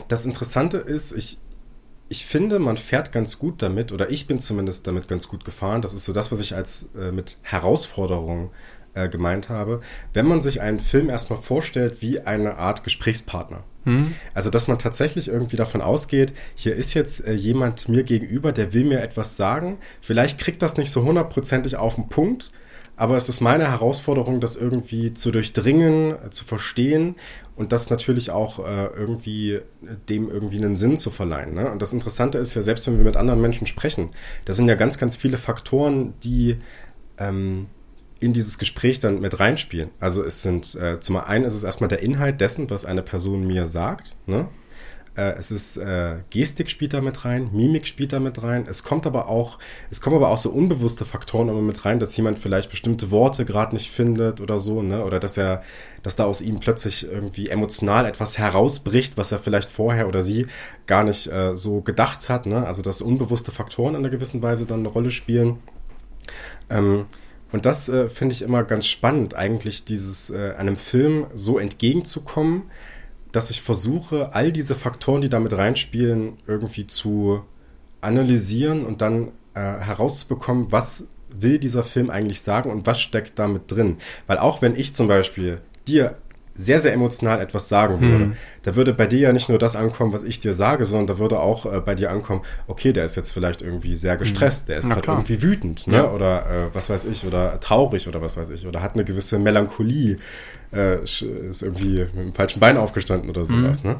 das 0.07 0.25
Interessante 0.25 0.77
ist, 0.77 1.11
ich, 1.11 1.37
ich 2.11 2.25
finde, 2.25 2.59
man 2.59 2.75
fährt 2.75 3.13
ganz 3.13 3.39
gut 3.39 3.61
damit, 3.61 3.93
oder 3.93 4.09
ich 4.09 4.27
bin 4.27 4.37
zumindest 4.37 4.85
damit 4.85 5.07
ganz 5.07 5.29
gut 5.29 5.45
gefahren. 5.45 5.81
Das 5.81 5.93
ist 5.93 6.03
so 6.03 6.11
das, 6.11 6.29
was 6.29 6.41
ich 6.41 6.53
als 6.53 6.89
äh, 6.93 7.09
mit 7.13 7.37
Herausforderung 7.41 8.51
äh, 8.93 9.07
gemeint 9.07 9.47
habe. 9.47 9.79
Wenn 10.11 10.27
man 10.27 10.41
sich 10.41 10.59
einen 10.59 10.81
Film 10.81 11.09
erstmal 11.09 11.39
vorstellt 11.39 12.01
wie 12.01 12.19
eine 12.19 12.57
Art 12.57 12.83
Gesprächspartner. 12.83 13.63
Mhm. 13.85 14.13
Also, 14.33 14.49
dass 14.49 14.67
man 14.67 14.77
tatsächlich 14.77 15.29
irgendwie 15.29 15.55
davon 15.55 15.79
ausgeht, 15.79 16.33
hier 16.53 16.75
ist 16.75 16.93
jetzt 16.95 17.25
äh, 17.25 17.31
jemand 17.31 17.87
mir 17.87 18.03
gegenüber, 18.03 18.51
der 18.51 18.73
will 18.73 18.83
mir 18.83 19.01
etwas 19.01 19.37
sagen. 19.37 19.77
Vielleicht 20.01 20.37
kriegt 20.37 20.61
das 20.61 20.75
nicht 20.75 20.91
so 20.91 21.03
hundertprozentig 21.03 21.77
auf 21.77 21.95
den 21.95 22.09
Punkt, 22.09 22.51
aber 22.97 23.15
es 23.15 23.29
ist 23.29 23.39
meine 23.39 23.67
Herausforderung, 23.69 24.41
das 24.41 24.57
irgendwie 24.57 25.13
zu 25.13 25.31
durchdringen, 25.31 26.11
äh, 26.11 26.29
zu 26.29 26.43
verstehen 26.43 27.15
und 27.55 27.71
das 27.71 27.89
natürlich 27.89 28.31
auch 28.31 28.59
äh, 28.59 28.87
irgendwie 28.87 29.59
dem 30.09 30.29
irgendwie 30.29 30.57
einen 30.57 30.75
Sinn 30.75 30.97
zu 30.97 31.11
verleihen. 31.11 31.53
Ne? 31.53 31.71
Und 31.71 31.81
das 31.81 31.93
Interessante 31.93 32.37
ist 32.37 32.53
ja, 32.53 32.61
selbst 32.61 32.87
wenn 32.87 32.97
wir 32.97 33.03
mit 33.03 33.17
anderen 33.17 33.41
Menschen 33.41 33.67
sprechen, 33.67 34.09
da 34.45 34.53
sind 34.53 34.67
ja 34.67 34.75
ganz, 34.75 34.97
ganz 34.97 35.15
viele 35.15 35.37
Faktoren, 35.37 36.13
die 36.23 36.57
ähm, 37.17 37.67
in 38.19 38.33
dieses 38.33 38.57
Gespräch 38.57 38.99
dann 38.99 39.19
mit 39.19 39.39
reinspielen. 39.39 39.89
Also 39.99 40.23
es 40.23 40.41
sind, 40.41 40.75
äh, 40.75 40.99
zum 40.99 41.17
einen 41.17 41.43
ist 41.43 41.55
es 41.55 41.63
erstmal 41.63 41.89
der 41.89 42.01
Inhalt 42.01 42.39
dessen, 42.39 42.69
was 42.69 42.85
eine 42.85 43.01
Person 43.01 43.45
mir 43.45 43.67
sagt. 43.67 44.15
Ne? 44.27 44.47
Äh, 45.15 45.33
es 45.37 45.51
ist 45.51 45.77
äh, 45.77 46.17
Gestik 46.29 46.69
spielt 46.69 46.93
da 46.93 47.01
mit 47.01 47.25
rein, 47.25 47.49
Mimik 47.51 47.85
spielt 47.85 48.13
da 48.13 48.19
mit 48.19 48.41
rein. 48.43 48.65
Es 48.69 48.83
kommt 48.83 49.05
aber 49.05 49.27
auch, 49.27 49.59
es 49.89 49.99
kommen 49.99 50.15
aber 50.15 50.29
auch 50.29 50.37
so 50.37 50.49
unbewusste 50.49 51.03
Faktoren 51.03 51.49
immer 51.49 51.61
mit 51.61 51.83
rein, 51.83 51.99
dass 51.99 52.15
jemand 52.15 52.39
vielleicht 52.39 52.69
bestimmte 52.69 53.11
Worte 53.11 53.43
gerade 53.43 53.75
nicht 53.75 53.91
findet 53.91 54.39
oder 54.39 54.59
so, 54.59 54.81
ne? 54.81 55.03
Oder 55.03 55.19
dass 55.19 55.37
er, 55.37 55.63
dass 56.01 56.15
da 56.15 56.23
aus 56.23 56.41
ihm 56.41 56.59
plötzlich 56.59 57.11
irgendwie 57.11 57.49
emotional 57.49 58.05
etwas 58.05 58.37
herausbricht, 58.37 59.17
was 59.17 59.33
er 59.33 59.39
vielleicht 59.39 59.69
vorher 59.69 60.07
oder 60.07 60.23
sie 60.23 60.47
gar 60.87 61.03
nicht 61.03 61.27
äh, 61.27 61.57
so 61.57 61.81
gedacht 61.81 62.29
hat, 62.29 62.45
ne? 62.45 62.65
Also 62.65 62.81
dass 62.81 63.01
unbewusste 63.01 63.51
Faktoren 63.51 63.95
in 63.95 64.01
einer 64.01 64.09
gewissen 64.09 64.41
Weise 64.41 64.65
dann 64.65 64.79
eine 64.79 64.89
Rolle 64.89 65.11
spielen. 65.11 65.59
Ähm, 66.69 67.05
und 67.51 67.65
das 67.65 67.89
äh, 67.89 68.07
finde 68.07 68.33
ich 68.33 68.43
immer 68.43 68.63
ganz 68.63 68.85
spannend, 68.87 69.35
eigentlich 69.35 69.83
dieses 69.83 70.29
äh, 70.29 70.53
einem 70.57 70.77
Film 70.77 71.25
so 71.33 71.59
entgegenzukommen, 71.59 72.63
dass 73.31 73.49
ich 73.49 73.61
versuche, 73.61 74.33
all 74.33 74.51
diese 74.51 74.75
Faktoren, 74.75 75.21
die 75.21 75.29
damit 75.29 75.57
reinspielen, 75.57 76.37
irgendwie 76.47 76.87
zu 76.87 77.43
analysieren 78.01 78.85
und 78.85 79.01
dann 79.01 79.29
äh, 79.53 79.59
herauszubekommen, 79.59 80.71
was 80.71 81.07
will 81.29 81.59
dieser 81.59 81.83
Film 81.83 82.09
eigentlich 82.09 82.41
sagen 82.41 82.69
und 82.71 82.85
was 82.87 82.99
steckt 82.99 83.39
damit 83.39 83.71
drin. 83.71 83.97
Weil 84.27 84.37
auch 84.37 84.61
wenn 84.61 84.75
ich 84.75 84.93
zum 84.93 85.07
Beispiel 85.07 85.61
dir 85.87 86.17
sehr, 86.53 86.81
sehr 86.81 86.93
emotional 86.93 87.39
etwas 87.39 87.69
sagen 87.69 88.01
würde, 88.01 88.25
hm. 88.25 88.35
da 88.63 88.75
würde 88.75 88.93
bei 88.93 89.07
dir 89.07 89.19
ja 89.19 89.33
nicht 89.33 89.49
nur 89.49 89.57
das 89.57 89.75
ankommen, 89.75 90.11
was 90.11 90.23
ich 90.23 90.39
dir 90.39 90.53
sage, 90.53 90.83
sondern 90.83 91.07
da 91.07 91.17
würde 91.17 91.39
auch 91.39 91.65
äh, 91.65 91.79
bei 91.79 91.95
dir 91.95 92.11
ankommen, 92.11 92.41
okay, 92.67 92.91
der 92.91 93.05
ist 93.05 93.15
jetzt 93.15 93.31
vielleicht 93.31 93.61
irgendwie 93.61 93.95
sehr 93.95 94.17
gestresst, 94.17 94.67
der 94.69 94.77
ist 94.77 94.89
gerade 94.89 95.07
irgendwie 95.07 95.41
wütend, 95.41 95.87
ne? 95.87 95.97
Ja. 95.97 96.11
Oder 96.11 96.45
äh, 96.45 96.75
was 96.75 96.89
weiß 96.89 97.05
ich, 97.05 97.25
oder 97.25 97.59
traurig 97.61 98.07
oder 98.07 98.21
was 98.21 98.35
weiß 98.35 98.49
ich, 98.49 98.67
oder 98.67 98.81
hat 98.81 98.95
eine 98.95 99.05
gewisse 99.05 99.39
Melancholie, 99.39 100.17
äh, 100.73 101.03
ist 101.03 101.21
irgendwie 101.21 101.99
mit 101.99 102.15
dem 102.15 102.33
falschen 102.33 102.59
Bein 102.59 102.77
aufgestanden 102.77 103.29
oder 103.29 103.45
sowas, 103.45 103.83
mhm. 103.83 103.89
ne? 103.91 103.99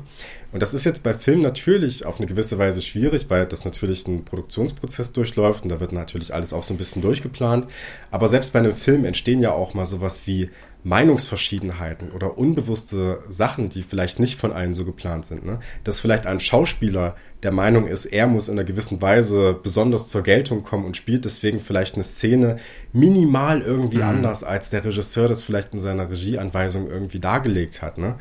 Und 0.52 0.62
das 0.62 0.74
ist 0.74 0.84
jetzt 0.84 1.04
bei 1.04 1.14
Film 1.14 1.42
natürlich 1.42 2.06
auf 2.06 2.20
eine 2.20 2.28
gewisse 2.28 2.58
Weise 2.58 2.82
schwierig, 2.82 3.30
weil 3.30 3.46
das 3.46 3.64
natürlich 3.64 4.06
ein 4.08 4.26
Produktionsprozess 4.26 5.14
durchläuft 5.14 5.64
und 5.64 5.70
da 5.70 5.80
wird 5.80 5.94
natürlich 5.94 6.34
alles 6.34 6.52
auch 6.52 6.64
so 6.64 6.74
ein 6.74 6.78
bisschen 6.78 7.02
durchgeplant. 7.02 7.68
Aber 8.10 8.28
selbst 8.28 8.52
bei 8.52 8.60
einem 8.60 8.74
Film 8.74 9.06
entstehen 9.06 9.40
ja 9.40 9.54
auch 9.54 9.74
mal 9.74 9.86
sowas 9.86 10.28
wie 10.28 10.50
Meinungsverschiedenheiten 10.84 12.12
oder 12.12 12.38
unbewusste 12.38 13.24
Sachen, 13.30 13.70
die 13.70 13.84
vielleicht 13.84 14.20
nicht 14.20 14.38
von 14.38 14.52
allen 14.52 14.74
so 14.74 14.84
geplant 14.84 15.26
sind. 15.26 15.46
Ne? 15.46 15.60
Dass 15.84 16.00
vielleicht 16.00 16.26
ein 16.26 16.40
Schauspieler 16.40 17.16
der 17.44 17.52
Meinung 17.52 17.88
ist, 17.88 18.06
er 18.06 18.28
muss 18.28 18.48
in 18.48 18.58
einer 18.58 18.64
gewissen 18.64 19.02
Weise 19.02 19.58
besonders 19.62 20.08
zur 20.08 20.22
Geltung 20.22 20.64
kommen 20.64 20.86
und 20.86 20.96
spielt 20.96 21.26
deswegen 21.26 21.60
vielleicht 21.60 21.96
eine 21.96 22.04
Szene 22.04 22.58
minimal 22.94 23.62
irgendwie 23.62 23.98
mhm. 23.98 24.04
anders, 24.04 24.44
als 24.44 24.70
der 24.70 24.86
Regisseur 24.86 25.28
das 25.28 25.44
vielleicht 25.44 25.74
in 25.74 25.80
seiner 25.80 26.10
Regieanweisung 26.10 26.90
irgendwie 26.90 27.20
dargelegt 27.20 27.82
hat. 27.82 27.98
Ne? 27.98 28.16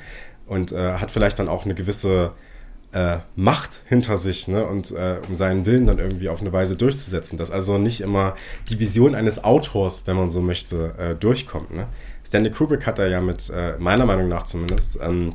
Und 0.46 0.72
äh, 0.72 0.94
hat 0.94 1.10
vielleicht 1.10 1.38
dann 1.38 1.48
auch 1.48 1.64
eine 1.64 1.74
gewisse 1.74 2.32
äh, 2.92 3.18
Macht 3.36 3.84
hinter 3.86 4.16
sich, 4.16 4.48
ne? 4.48 4.66
Und 4.66 4.90
äh, 4.90 5.18
um 5.28 5.36
seinen 5.36 5.64
Willen 5.64 5.86
dann 5.86 5.98
irgendwie 5.98 6.28
auf 6.28 6.40
eine 6.40 6.52
Weise 6.52 6.76
durchzusetzen, 6.76 7.38
dass 7.38 7.50
also 7.50 7.78
nicht 7.78 8.00
immer 8.00 8.34
die 8.68 8.80
Vision 8.80 9.14
eines 9.14 9.44
Autors, 9.44 10.02
wenn 10.06 10.16
man 10.16 10.30
so 10.30 10.40
möchte, 10.40 10.94
äh, 10.98 11.14
durchkommt. 11.14 11.72
Ne? 11.72 11.86
Stanley 12.26 12.50
Kubrick 12.50 12.86
hat 12.86 12.98
da 12.98 13.06
ja 13.06 13.20
mit, 13.20 13.48
äh, 13.50 13.78
meiner 13.78 14.06
Meinung 14.06 14.28
nach 14.28 14.42
zumindest, 14.42 14.98
ähm, 15.00 15.34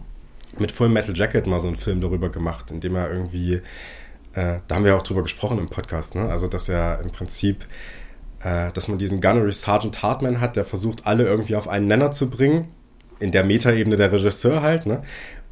mit 0.60 0.72
Full 0.72 0.90
Metal 0.90 1.16
Jacket 1.16 1.48
mal 1.48 1.60
so 1.60 1.68
einen 1.68 1.78
Film 1.78 2.02
darüber 2.02 2.30
gemacht, 2.30 2.72
in 2.72 2.80
dem 2.80 2.96
er 2.96 3.12
irgendwie, 3.12 3.62
äh, 4.34 4.60
da 4.68 4.76
haben 4.76 4.86
wir 4.86 4.96
auch 4.96 5.02
drüber 5.02 5.24
gesprochen 5.24 5.60
im 5.60 5.70
Podcast, 5.70 6.16
ne? 6.16 6.30
Also, 6.30 6.48
dass 6.48 6.70
er 6.70 7.00
im 7.02 7.12
Prinzip, 7.12 7.66
äh, 8.44 8.72
dass 8.72 8.88
man 8.88 8.98
diesen 8.98 9.22
Gunnery 9.22 9.52
Sergeant 9.52 10.02
Hartman 10.02 10.40
hat, 10.42 10.56
der 10.56 10.66
versucht, 10.66 11.06
alle 11.06 11.26
irgendwie 11.26 11.56
auf 11.56 11.68
einen 11.68 11.88
Nenner 11.88 12.12
zu 12.12 12.30
bringen, 12.30 12.70
in 13.20 13.32
der 13.32 13.44
Metaebene 13.44 13.96
der 13.96 14.12
Regisseur 14.12 14.62
halt, 14.62 14.86
ne? 14.86 15.02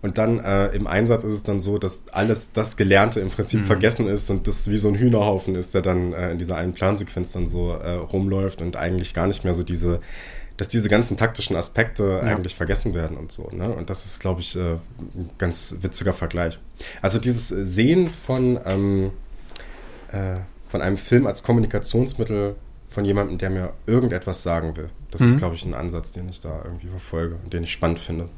Und 0.03 0.17
dann 0.17 0.41
äh, 0.41 0.67
im 0.75 0.85
Einsatz 0.85 1.23
ist 1.23 1.31
es 1.31 1.43
dann 1.43 1.61
so, 1.61 1.77
dass 1.77 2.03
alles 2.11 2.51
das 2.51 2.75
Gelernte 2.75 3.21
im 3.21 3.29
Prinzip 3.29 3.61
mhm. 3.61 3.65
vergessen 3.65 4.07
ist 4.09 4.29
und 4.29 4.47
das 4.49 4.69
wie 4.69 4.75
so 4.75 4.89
ein 4.89 4.95
Hühnerhaufen 4.95 5.55
ist, 5.55 5.73
der 5.73 5.81
dann 5.81 6.11
äh, 6.11 6.31
in 6.31 6.37
dieser 6.37 6.57
einen 6.57 6.73
Plansequenz 6.73 7.31
dann 7.31 7.47
so 7.47 7.71
äh, 7.71 7.91
rumläuft 7.91 8.61
und 8.61 8.75
eigentlich 8.75 9.13
gar 9.13 9.27
nicht 9.27 9.45
mehr 9.45 9.53
so 9.53 9.63
diese 9.63 10.01
dass 10.57 10.67
diese 10.67 10.89
ganzen 10.89 11.17
taktischen 11.17 11.55
Aspekte 11.55 12.03
ja. 12.03 12.19
eigentlich 12.21 12.55
vergessen 12.55 12.93
werden 12.93 13.17
und 13.17 13.31
so. 13.31 13.49
Ne? 13.51 13.69
Und 13.69 13.89
das 13.89 14.05
ist, 14.05 14.19
glaube 14.19 14.41
ich, 14.41 14.55
äh, 14.55 14.73
ein 15.15 15.29
ganz 15.37 15.77
witziger 15.81 16.13
Vergleich. 16.13 16.59
Also 17.01 17.19
dieses 17.19 17.47
Sehen 17.47 18.09
von, 18.09 18.59
ähm, 18.65 19.11
äh, 20.11 20.35
von 20.67 20.81
einem 20.81 20.97
Film 20.97 21.25
als 21.27 21.43
Kommunikationsmittel 21.43 22.55
von 22.89 23.05
jemandem, 23.05 23.39
der 23.39 23.49
mir 23.49 23.73
irgendetwas 23.87 24.43
sagen 24.43 24.77
will. 24.77 24.89
Das 25.09 25.21
mhm. 25.21 25.27
ist, 25.27 25.37
glaube 25.37 25.55
ich, 25.55 25.65
ein 25.65 25.73
Ansatz, 25.73 26.11
den 26.11 26.29
ich 26.29 26.39
da 26.39 26.61
irgendwie 26.63 26.87
verfolge 26.87 27.35
und 27.43 27.51
den 27.51 27.63
ich 27.63 27.71
spannend 27.71 27.99
finde. 27.99 28.29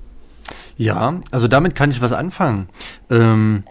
Ja, 0.77 1.21
also 1.31 1.47
damit 1.47 1.75
kann 1.75 1.91
ich 1.91 2.01
was 2.01 2.13
anfangen. 2.13 2.69
Ähm, 3.09 3.63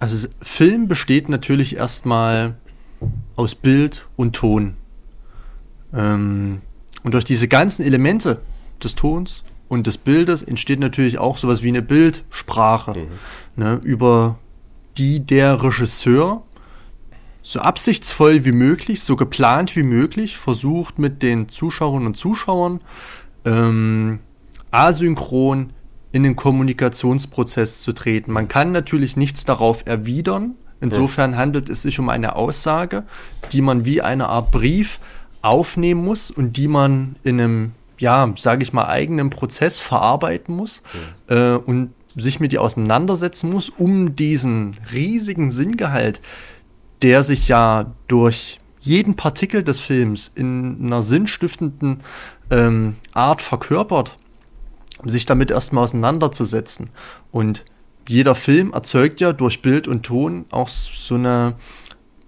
also 0.00 0.28
Film 0.42 0.88
besteht 0.88 1.28
natürlich 1.28 1.76
erstmal 1.76 2.56
aus 3.36 3.54
Bild 3.54 4.06
und 4.16 4.34
Ton. 4.34 4.76
Ähm, 5.92 6.62
und 7.02 7.14
durch 7.14 7.24
diese 7.24 7.48
ganzen 7.48 7.84
Elemente 7.84 8.40
des 8.82 8.94
Tons 8.94 9.44
und 9.68 9.86
des 9.86 9.98
Bildes 9.98 10.42
entsteht 10.42 10.80
natürlich 10.80 11.18
auch 11.18 11.38
sowas 11.38 11.62
wie 11.62 11.68
eine 11.68 11.82
Bildsprache, 11.82 12.92
mhm. 12.92 13.62
ne, 13.62 13.80
über 13.82 14.38
die 14.98 15.20
der 15.20 15.62
Regisseur 15.62 16.42
so 17.42 17.60
absichtsvoll 17.60 18.44
wie 18.44 18.52
möglich, 18.52 19.02
so 19.02 19.16
geplant 19.16 19.74
wie 19.76 19.82
möglich 19.82 20.36
versucht 20.36 20.98
mit 20.98 21.22
den 21.22 21.48
Zuschauerinnen 21.48 22.06
und 22.06 22.16
Zuschauern 22.16 22.80
ähm, 23.44 24.20
asynchron 24.70 25.72
in 26.12 26.22
den 26.22 26.36
Kommunikationsprozess 26.36 27.82
zu 27.82 27.92
treten. 27.92 28.32
Man 28.32 28.48
kann 28.48 28.72
natürlich 28.72 29.16
nichts 29.16 29.44
darauf 29.44 29.86
erwidern. 29.86 30.54
Insofern 30.80 31.36
handelt 31.36 31.68
es 31.68 31.82
sich 31.82 31.98
um 31.98 32.08
eine 32.08 32.36
Aussage, 32.36 33.04
die 33.52 33.60
man 33.60 33.84
wie 33.84 34.00
eine 34.00 34.28
Art 34.28 34.50
Brief 34.50 34.98
aufnehmen 35.42 36.04
muss 36.04 36.30
und 36.30 36.56
die 36.56 36.68
man 36.68 37.16
in 37.22 37.40
einem, 37.40 37.72
ja, 37.98 38.32
sage 38.36 38.62
ich 38.62 38.72
mal, 38.72 38.86
eigenen 38.86 39.30
Prozess 39.30 39.78
verarbeiten 39.78 40.54
muss 40.54 40.82
mhm. 41.28 41.34
äh, 41.34 41.54
und 41.56 41.94
sich 42.16 42.40
mit 42.40 42.52
ihr 42.52 42.62
auseinandersetzen 42.62 43.50
muss, 43.50 43.68
um 43.68 44.16
diesen 44.16 44.76
riesigen 44.92 45.50
Sinngehalt, 45.50 46.20
der 47.02 47.22
sich 47.22 47.48
ja 47.48 47.92
durch 48.08 48.58
jeden 48.80 49.14
Partikel 49.14 49.62
des 49.62 49.78
Films 49.78 50.30
in 50.34 50.78
einer 50.82 51.02
sinnstiftenden 51.02 51.98
ähm, 52.50 52.96
Art 53.12 53.42
verkörpert, 53.42 54.18
sich 55.04 55.26
damit 55.26 55.50
erstmal 55.50 55.84
auseinanderzusetzen. 55.84 56.90
Und 57.30 57.64
jeder 58.08 58.34
Film 58.34 58.72
erzeugt 58.72 59.20
ja 59.20 59.32
durch 59.32 59.62
Bild 59.62 59.86
und 59.86 60.04
Ton 60.04 60.46
auch 60.50 60.68
so 60.68 61.14
eine 61.14 61.54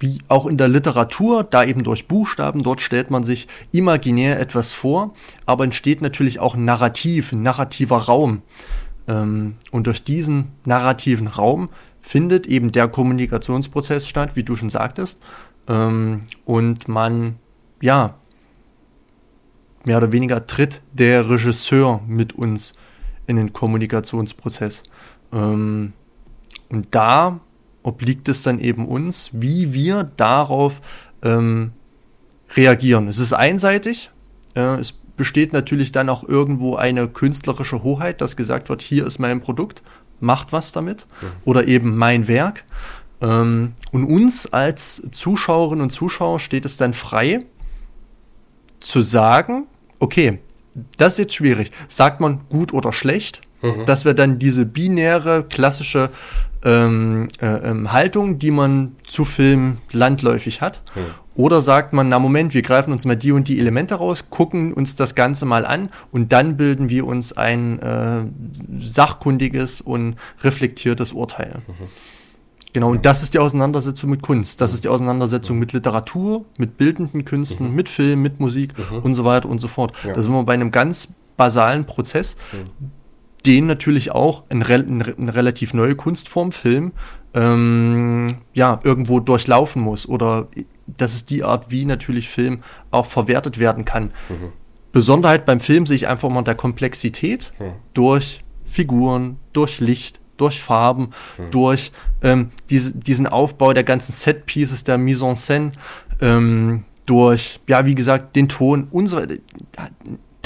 wie 0.03 0.21
auch 0.27 0.47
in 0.47 0.57
der 0.57 0.69
Literatur, 0.69 1.45
da 1.45 1.63
eben 1.63 1.85
durch 1.85 2.09
Buchstaben, 2.09 2.65
dort 2.65 2.81
stellt 2.81 3.11
man 3.11 3.23
sich 3.23 3.47
imaginär 3.71 4.41
etwas 4.41 4.73
vor, 4.73 5.15
aber 5.47 5.63
entsteht 5.63 6.03
natürlich 6.03 6.41
auch 6.41 6.57
ein 6.57 6.65
Narrativ, 6.65 7.33
ein 7.33 7.43
narrativer 7.43 7.99
Raum. 7.99 8.43
Ähm, 9.07 9.55
und 9.71 9.87
durch 9.87 10.03
diesen 10.03 10.49
narrativen 10.65 11.29
Raum 11.29 11.69
findet 12.01 12.49
eben 12.49 12.73
der 12.73 12.89
Kommunikationsprozess 12.89 14.09
statt, 14.09 14.35
wie 14.35 14.43
du 14.43 14.57
schon 14.57 14.71
sagtest. 14.71 15.21
Ähm, 15.69 16.21
und 16.45 16.89
man, 16.89 17.37
ja, 17.81 18.17
mehr 19.85 19.99
oder 19.99 20.11
weniger 20.11 20.49
tritt 20.49 20.83
der 20.93 21.31
Regisseur 21.31 22.03
mit 22.09 22.33
uns 22.33 22.75
in 23.29 23.37
den 23.37 23.53
Kommunikationsprozess. 23.53 24.83
Ähm, 25.33 25.93
und 26.69 26.89
da 26.91 27.39
obliegt 27.83 28.29
es 28.29 28.43
dann 28.43 28.59
eben 28.59 28.87
uns, 28.87 29.31
wie 29.33 29.73
wir 29.73 30.11
darauf 30.17 30.81
ähm, 31.23 31.73
reagieren. 32.55 33.09
Es 33.09 33.19
ist 33.19 33.33
einseitig. 33.33 34.11
Äh, 34.55 34.79
es 34.81 34.93
besteht 35.17 35.53
natürlich 35.53 35.93
dann 35.93 36.09
auch 36.09 36.27
irgendwo 36.27 36.77
eine 36.77 37.09
künstlerische 37.09 37.83
Hoheit, 37.83 38.21
dass 38.21 38.37
gesagt 38.37 38.69
wird, 38.69 38.83
hier 38.83 39.07
ist 39.07 39.19
mein 39.19 39.41
Produkt, 39.41 39.83
macht 40.21 40.53
was 40.53 40.73
damit. 40.73 41.07
Ja. 41.21 41.29
Oder 41.45 41.69
eben 41.69 41.97
mein 41.97 42.29
Werk. 42.29 42.65
Ähm, 43.21 43.75
und 43.93 44.05
uns 44.05 44.53
als 44.53 45.03
Zuschauerinnen 45.11 45.83
und 45.83 45.91
Zuschauer 45.91 46.41
steht 46.41 46.65
es 46.65 46.77
dann 46.77 46.93
frei, 46.93 47.45
zu 48.81 49.03
sagen, 49.03 49.67
okay, 49.99 50.41
das 50.97 51.15
ist 51.15 51.19
jetzt 51.19 51.35
schwierig. 51.35 51.71
Sagt 51.89 52.21
man 52.21 52.41
gut 52.49 52.73
oder 52.73 52.93
schlecht? 52.93 53.41
Mhm. 53.63 53.85
Dass 53.87 54.05
wir 54.05 54.15
dann 54.15 54.39
diese 54.39 54.67
binäre, 54.67 55.45
klassische 55.45 56.11
ähm, 56.65 57.29
äh, 57.41 57.47
ähm, 57.47 57.93
Haltung, 57.93 58.39
die 58.39 58.51
man 58.51 58.97
zu 59.07 59.25
Filmen 59.25 59.79
landläufig 59.91 60.61
hat. 60.61 60.83
Mhm. 60.95 61.01
Oder 61.35 61.63
sagt 61.63 61.93
man, 61.93 62.11
na 62.11 62.19
Moment, 62.19 62.53
wir 62.53 62.63
greifen 62.63 62.93
uns 62.93 63.07
mal 63.07 63.17
die 63.17 63.33
und 63.33 63.49
die 63.49 63.59
Elemente 63.59 63.95
raus, 63.95 64.27
gucken 64.29 64.75
uns 64.75 64.97
das 64.97 65.15
Ganze 65.15 65.47
mal 65.47 65.65
an 65.65 65.89
und 66.11 66.33
dann 66.33 66.59
bilden 66.59 66.91
wir 66.91 67.07
uns 67.07 67.33
ein 67.33 67.79
äh, 67.79 68.25
sachkundiges 68.79 69.81
und 69.81 70.17
reflektiertes 70.43 71.13
Urteil. 71.13 71.63
Mhm. 71.67 71.89
Genau, 72.75 72.91
und 72.91 73.05
das 73.05 73.23
ist 73.23 73.35
die 73.35 73.39
Auseinandersetzung 73.39 74.11
mit 74.11 74.23
Kunst. 74.23 74.61
Das 74.61 74.73
ist 74.73 74.85
die 74.85 74.89
Auseinandersetzung 74.89 75.59
mit 75.59 75.73
Literatur, 75.73 76.47
mit 76.57 76.79
bildenden 76.79 77.25
Künsten, 77.25 77.69
mhm. 77.69 77.75
mit 77.75 77.89
Film, 77.89 78.23
mit 78.23 78.41
Musik 78.41 78.73
mhm. 78.79 78.99
und 78.99 79.15
so 79.15 79.25
weiter 79.25 79.49
und 79.49 79.59
so 79.59 79.69
fort. 79.69 79.93
Ja. 80.05 80.15
Da 80.15 80.23
sind 80.23 80.33
wir 80.33 80.43
bei 80.45 80.55
einem 80.55 80.71
ganz 80.71 81.09
basalen 81.37 81.85
Prozess, 81.85 82.37
mhm. 82.53 82.91
Den 83.47 83.67
natürlich 83.67 84.11
auch 84.13 84.45
eine, 84.49 84.65
eine 84.67 85.35
relativ 85.35 85.75
neue 85.75 85.95
Kunstform, 85.95 86.53
Film, 86.53 86.93
ähm, 87.35 88.37
ja, 88.53 88.81
irgendwo 88.85 89.21
durchlaufen 89.21 89.83
muss 89.83 90.09
oder 90.09 90.49
das 90.87 91.15
ist 91.15 91.31
die 91.31 91.43
Art, 91.43 91.71
wie 91.71 91.85
natürlich 91.85 92.29
Film 92.29 92.63
auch 92.91 93.07
verwertet 93.07 93.59
werden 93.59 93.85
kann. 93.85 94.13
Mhm. 94.29 94.53
Besonderheit 94.93 95.47
beim 95.47 95.61
Film 95.61 95.87
sehe 95.87 95.97
ich 95.97 96.09
einfach 96.09 96.29
mal 96.29 96.43
der 96.43 96.55
Komplexität 96.55 97.53
mhm. 97.59 97.73
durch 97.95 98.45
Figuren, 98.65 99.39
durch 99.53 99.81
Licht, 99.81 100.21
durch 100.37 100.63
Farben, 100.63 101.11
mhm. 101.39 101.51
durch 101.51 101.93
ähm, 102.23 102.51
diese, 102.69 102.93
diesen 102.93 103.27
Aufbau 103.27 103.73
der 103.73 103.85
ganzen 103.85 104.13
Set-Pieces, 104.13 104.85
der 104.85 104.99
Mise 104.99 105.27
en 105.27 105.37
scène, 105.37 105.73
ähm, 106.21 106.85
durch, 107.07 107.61
ja, 107.67 107.85
wie 107.87 107.95
gesagt, 107.95 108.37
den 108.37 108.49
Ton 108.49 108.89
und 108.91 109.07
so 109.07 109.17
weiter. 109.17 109.37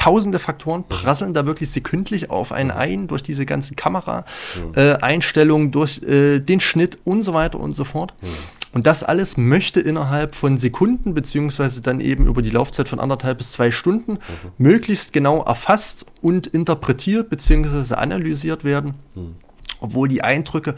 Tausende 0.06 0.38
Faktoren 0.38 0.84
prasseln 0.88 1.34
da 1.34 1.46
wirklich 1.46 1.68
sekündlich 1.72 2.30
auf 2.30 2.52
einen 2.52 2.70
mhm. 2.70 2.76
ein, 2.76 3.06
durch 3.08 3.24
diese 3.24 3.44
ganzen 3.44 3.74
Kamera-Einstellungen, 3.74 5.66
mhm. 5.66 5.70
äh, 5.70 5.72
durch 5.72 6.00
äh, 6.04 6.38
den 6.38 6.60
Schnitt 6.60 6.96
und 7.02 7.22
so 7.22 7.34
weiter 7.34 7.58
und 7.58 7.72
so 7.72 7.82
fort. 7.82 8.14
Mhm. 8.22 8.28
Und 8.72 8.86
das 8.86 9.02
alles 9.02 9.36
möchte 9.36 9.80
innerhalb 9.80 10.36
von 10.36 10.58
Sekunden, 10.58 11.12
beziehungsweise 11.12 11.82
dann 11.82 11.98
eben 11.98 12.28
über 12.28 12.40
die 12.40 12.50
Laufzeit 12.50 12.88
von 12.88 13.00
anderthalb 13.00 13.38
bis 13.38 13.50
zwei 13.50 13.72
Stunden, 13.72 14.12
mhm. 14.12 14.18
möglichst 14.58 15.12
genau 15.12 15.42
erfasst 15.42 16.06
und 16.22 16.46
interpretiert, 16.46 17.28
beziehungsweise 17.28 17.98
analysiert 17.98 18.62
werden, 18.62 18.94
mhm. 19.16 19.34
obwohl 19.80 20.06
die 20.06 20.22
Eindrücke 20.22 20.76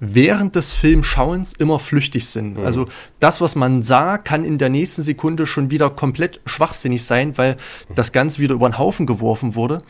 während 0.00 0.56
des 0.56 0.72
Filmschauens 0.72 1.52
immer 1.52 1.78
flüchtig 1.78 2.26
sind. 2.26 2.58
Mhm. 2.58 2.64
Also 2.64 2.88
das, 3.20 3.40
was 3.40 3.54
man 3.54 3.82
sah, 3.82 4.16
kann 4.18 4.44
in 4.44 4.56
der 4.58 4.70
nächsten 4.70 5.02
Sekunde 5.02 5.46
schon 5.46 5.70
wieder 5.70 5.90
komplett 5.90 6.40
schwachsinnig 6.46 7.04
sein, 7.04 7.36
weil 7.36 7.54
mhm. 7.54 7.94
das 7.94 8.10
Ganze 8.10 8.40
wieder 8.40 8.54
über 8.54 8.68
den 8.68 8.78
Haufen 8.78 9.06
geworfen 9.06 9.54
wurde. 9.54 9.82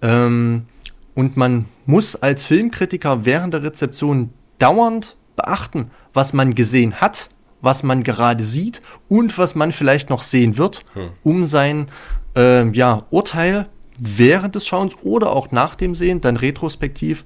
Ähm, 0.00 0.66
und 1.14 1.36
man 1.36 1.66
muss 1.84 2.14
als 2.14 2.44
Filmkritiker 2.44 3.24
während 3.24 3.54
der 3.54 3.64
Rezeption 3.64 4.30
dauernd 4.58 5.16
beachten, 5.34 5.90
was 6.12 6.32
man 6.32 6.54
gesehen 6.54 7.00
hat, 7.00 7.28
was 7.60 7.82
man 7.82 8.02
gerade 8.02 8.44
sieht 8.44 8.82
und 9.08 9.36
was 9.36 9.54
man 9.54 9.72
vielleicht 9.72 10.10
noch 10.10 10.22
sehen 10.22 10.58
wird, 10.58 10.84
hm. 10.92 11.10
um 11.24 11.44
sein 11.44 11.88
äh, 12.36 12.68
ja, 12.70 13.04
Urteil 13.10 13.66
während 13.98 14.54
des 14.54 14.66
Schauens 14.66 14.94
oder 15.02 15.32
auch 15.32 15.50
nach 15.50 15.74
dem 15.74 15.94
Sehen, 15.94 16.20
dann 16.20 16.36
retrospektiv, 16.36 17.24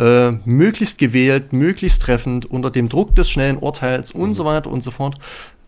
äh, 0.00 0.32
möglichst 0.44 0.98
gewählt, 0.98 1.52
möglichst 1.52 2.02
treffend, 2.02 2.46
unter 2.46 2.70
dem 2.70 2.88
Druck 2.88 3.14
des 3.14 3.30
schnellen 3.30 3.58
Urteils 3.58 4.14
hm. 4.14 4.20
und 4.20 4.34
so 4.34 4.44
weiter 4.44 4.70
und 4.70 4.82
so 4.82 4.90
fort, 4.90 5.16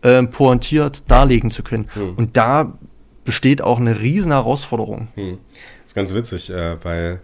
äh, 0.01 0.23
pointiert 0.23 1.03
darlegen 1.07 1.51
zu 1.51 1.63
können. 1.63 1.89
Hm. 1.93 2.15
Und 2.15 2.35
da 2.35 2.77
besteht 3.23 3.61
auch 3.61 3.79
eine 3.79 4.01
riesen 4.01 4.31
Herausforderung. 4.31 5.07
Hm. 5.15 5.37
Das 5.83 5.91
ist 5.91 5.95
ganz 5.95 6.13
witzig, 6.13 6.49
äh, 6.49 6.83
weil 6.83 7.21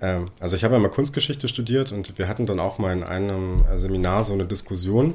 ähm, 0.00 0.26
also 0.40 0.56
ich 0.56 0.64
habe 0.64 0.74
ja 0.74 0.80
mal 0.80 0.88
Kunstgeschichte 0.88 1.48
studiert 1.48 1.92
und 1.92 2.18
wir 2.18 2.28
hatten 2.28 2.44
dann 2.44 2.58
auch 2.58 2.78
mal 2.78 2.92
in 2.92 3.04
einem 3.04 3.64
äh, 3.72 3.78
Seminar 3.78 4.24
so 4.24 4.34
eine 4.34 4.44
Diskussion. 4.44 5.14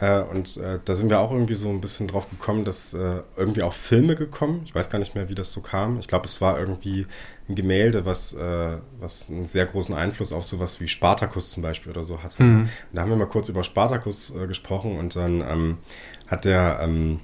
Äh, 0.00 0.20
und 0.20 0.56
äh, 0.58 0.78
da 0.84 0.94
sind 0.94 1.10
wir 1.10 1.20
auch 1.20 1.32
irgendwie 1.32 1.54
so 1.54 1.68
ein 1.68 1.80
bisschen 1.80 2.08
drauf 2.08 2.30
gekommen, 2.30 2.64
dass 2.64 2.94
irgendwie 2.94 3.62
auch 3.62 3.72
Filme 3.72 4.14
gekommen. 4.14 4.62
Ich 4.64 4.74
weiß 4.74 4.90
gar 4.90 4.98
nicht 4.98 5.14
mehr, 5.14 5.28
wie 5.28 5.34
das 5.34 5.52
so 5.52 5.60
kam. 5.60 5.98
Ich 5.98 6.08
glaube, 6.08 6.26
es 6.26 6.40
war 6.40 6.58
irgendwie 6.58 7.06
ein 7.48 7.54
Gemälde, 7.54 8.04
was, 8.04 8.36
was 8.36 9.30
einen 9.30 9.46
sehr 9.46 9.66
großen 9.66 9.94
Einfluss 9.94 10.32
auf 10.32 10.46
sowas 10.46 10.80
wie 10.80 10.88
Spartacus 10.88 11.50
zum 11.50 11.62
Beispiel 11.62 11.92
oder 11.92 12.02
so 12.02 12.22
hatte. 12.22 12.42
Mhm. 12.42 12.60
Und 12.62 12.70
da 12.92 13.02
haben 13.02 13.10
wir 13.10 13.16
mal 13.16 13.26
kurz 13.26 13.48
über 13.48 13.64
Spartacus 13.64 14.34
gesprochen 14.46 14.98
und 14.98 15.16
dann 15.16 15.40
ähm, 15.40 15.78
hat 16.26 16.44
der 16.44 16.80
ähm, 16.82 17.20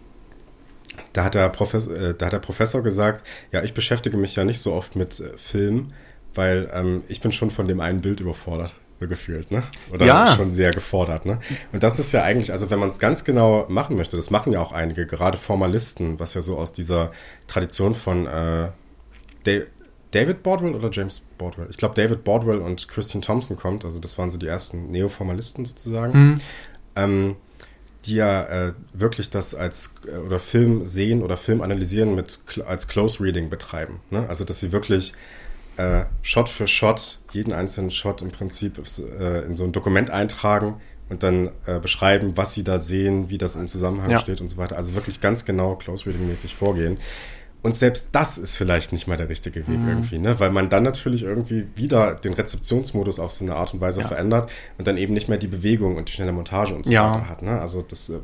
da 1.13 1.25
hat, 1.25 1.35
der 1.35 1.49
Professor, 1.49 1.95
äh, 1.97 2.15
da 2.15 2.27
hat 2.27 2.33
der 2.33 2.39
Professor 2.39 2.83
gesagt, 2.83 3.27
ja, 3.53 3.63
ich 3.63 3.75
beschäftige 3.75 4.17
mich 4.17 4.37
ja 4.37 4.45
nicht 4.45 4.61
so 4.61 4.73
oft 4.73 4.97
mit 4.97 5.21
äh, 5.21 5.37
Film, 5.37 5.89
weil 6.35 6.71
ähm, 6.73 7.05
ich 7.09 7.21
bin 7.21 7.33
schon 7.33 7.51
von 7.51 7.69
dem 7.69 7.81
einen 7.81 8.01
Bild 8.01 8.21
überfordert, 8.21 8.75
so 9.05 9.09
gefühlt, 9.09 9.51
ne? 9.51 9.63
Oder 9.93 10.07
ja. 10.07 10.37
schon 10.37 10.53
sehr 10.53 10.71
gefordert, 10.71 11.27
ne? 11.27 11.39
Und 11.73 11.83
das 11.83 11.99
ist 11.99 12.13
ja 12.13 12.23
eigentlich, 12.23 12.51
also 12.51 12.71
wenn 12.71 12.79
man 12.79 12.89
es 12.89 12.99
ganz 12.99 13.25
genau 13.25 13.67
machen 13.69 13.97
möchte, 13.97 14.17
das 14.17 14.31
machen 14.31 14.53
ja 14.53 14.61
auch 14.61 14.73
einige, 14.73 15.07
gerade 15.07 15.37
Formalisten, 15.37 16.19
was 16.19 16.35
ja 16.35 16.43
so 16.43 16.57
aus 16.57 16.73
dieser 16.73 17.13
Tradition 17.47 17.95
von 17.95 18.27
äh, 18.27 18.69
David 20.11 20.43
Bordwell 20.43 20.75
oder 20.75 20.91
James 20.91 21.21
Bordwell? 21.39 21.67
Ich 21.71 21.77
glaube, 21.77 21.95
David 21.95 22.25
Bordwell 22.25 22.59
und 22.59 22.89
Christian 22.89 23.23
Thompson 23.23 23.57
kommt, 23.57 23.85
also 23.85 23.99
das 23.99 24.17
waren 24.19 24.31
so 24.31 24.39
die 24.39 24.47
ersten 24.47 24.91
Neoformalisten 24.91 25.65
sozusagen. 25.65 26.19
Mhm. 26.19 26.35
Ähm, 26.97 27.37
die 28.07 28.17
ja 28.17 28.45
äh, 28.45 28.73
wirklich 28.93 29.31
das 29.31 29.55
als 29.55 29.95
äh, 30.07 30.17
oder 30.17 30.39
Film 30.39 30.87
sehen 30.87 31.23
oder 31.23 31.39
Film 31.39 31.63
analysieren 31.63 32.15
mit 32.15 32.39
als 32.67 32.87
Close 32.87 33.23
Reading 33.23 33.49
betreiben. 33.49 34.01
Ne? 34.11 34.29
Also 34.29 34.45
dass 34.45 34.61
sie 34.61 34.73
wirklich 34.73 35.15
äh, 35.77 36.05
Shot 36.23 36.49
für 36.49 36.67
Shot, 36.67 37.21
jeden 37.33 37.53
einzelnen 37.53 37.91
Shot 37.91 38.23
im 38.23 38.31
Prinzip 38.31 38.81
äh, 39.19 39.45
in 39.45 39.55
so 39.55 39.65
ein 39.65 39.73
Dokument 39.73 40.11
eintragen 40.11 40.81
und 41.09 41.23
dann 41.23 41.51
äh, 41.67 41.81
beschreiben, 41.81 42.37
was 42.37 42.55
sie 42.55 42.65
da 42.65 42.79
sehen, 42.79 43.29
wie 43.29 43.39
das 43.39 43.57
im 43.57 43.69
Zusammenhang 43.69 44.11
ja. 44.11 44.19
steht 44.19 44.41
und 44.41 44.49
so 44.49 44.57
weiter. 44.57 44.77
Also 44.77 44.95
wirklich 44.95 45.21
ganz 45.21 45.45
genau 45.45 45.77
Close-Reading-mäßig 45.77 46.55
vorgehen. 46.55 46.99
Und 47.63 47.75
selbst 47.75 48.11
das 48.13 48.37
ist 48.37 48.59
vielleicht 48.59 48.93
nicht 48.93 49.07
mal 49.07 49.17
der 49.17 49.31
richtige 49.31 49.67
Weg 49.67 49.79
mhm. 49.79 49.89
irgendwie, 49.89 50.19
ne? 50.19 50.39
Weil 50.39 50.51
man 50.51 50.69
dann 50.69 50.83
natürlich 50.83 51.23
irgendwie 51.23 51.67
wieder 51.75 52.15
den 52.15 52.35
Rezeptionsmodus 52.35 53.19
auf 53.19 53.33
so 53.33 53.43
eine 53.43 53.55
Art 53.55 53.73
und 53.73 53.81
Weise 53.81 54.03
ja. 54.03 54.09
verändert 54.09 54.51
und 54.77 54.87
dann 54.87 54.99
eben 54.99 55.15
nicht 55.15 55.31
mehr 55.31 55.39
die 55.39 55.47
Bewegung 55.47 55.97
und 55.97 56.09
die 56.09 56.13
schnelle 56.13 56.33
Montage 56.33 56.75
und 56.75 56.85
so 56.85 56.93
ja. 56.93 57.15
weiter 57.15 57.29
hat. 57.31 57.43
Ne? 57.43 57.59
Also 57.59 57.81
das 57.81 58.11
äh, 58.11 58.19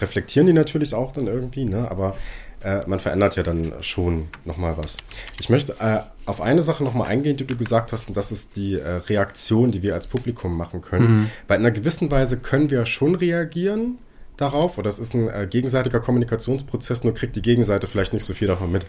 reflektieren 0.00 0.46
die 0.46 0.52
natürlich 0.52 0.92
auch 0.92 1.12
dann 1.12 1.28
irgendwie, 1.28 1.64
ne? 1.64 1.90
Aber 1.90 2.14
äh, 2.60 2.80
man 2.86 2.98
verändert 2.98 3.36
ja 3.36 3.42
dann 3.42 3.72
schon 3.80 4.28
nochmal 4.44 4.76
was. 4.76 4.98
Ich 5.40 5.48
möchte 5.48 5.76
äh, 5.80 6.00
auf 6.26 6.40
eine 6.40 6.62
Sache 6.62 6.84
nochmal 6.84 7.08
eingehen, 7.08 7.36
die 7.36 7.46
du 7.46 7.56
gesagt 7.56 7.92
hast, 7.92 8.08
und 8.08 8.16
das 8.16 8.32
ist 8.32 8.56
die 8.56 8.74
äh, 8.74 8.88
Reaktion, 8.88 9.72
die 9.72 9.82
wir 9.82 9.94
als 9.94 10.06
Publikum 10.06 10.56
machen 10.56 10.80
können. 10.80 11.12
Mhm. 11.12 11.30
Weil 11.48 11.60
in 11.60 11.66
einer 11.66 11.74
gewissen 11.74 12.10
Weise 12.10 12.38
können 12.38 12.70
wir 12.70 12.86
schon 12.86 13.14
reagieren 13.14 13.98
darauf, 14.36 14.78
oder 14.78 14.88
es 14.88 14.98
ist 14.98 15.14
ein 15.14 15.28
äh, 15.28 15.46
gegenseitiger 15.48 16.00
Kommunikationsprozess, 16.00 17.04
nur 17.04 17.14
kriegt 17.14 17.36
die 17.36 17.42
Gegenseite 17.42 17.86
vielleicht 17.86 18.12
nicht 18.12 18.24
so 18.24 18.34
viel 18.34 18.48
davon 18.48 18.72
mit. 18.72 18.84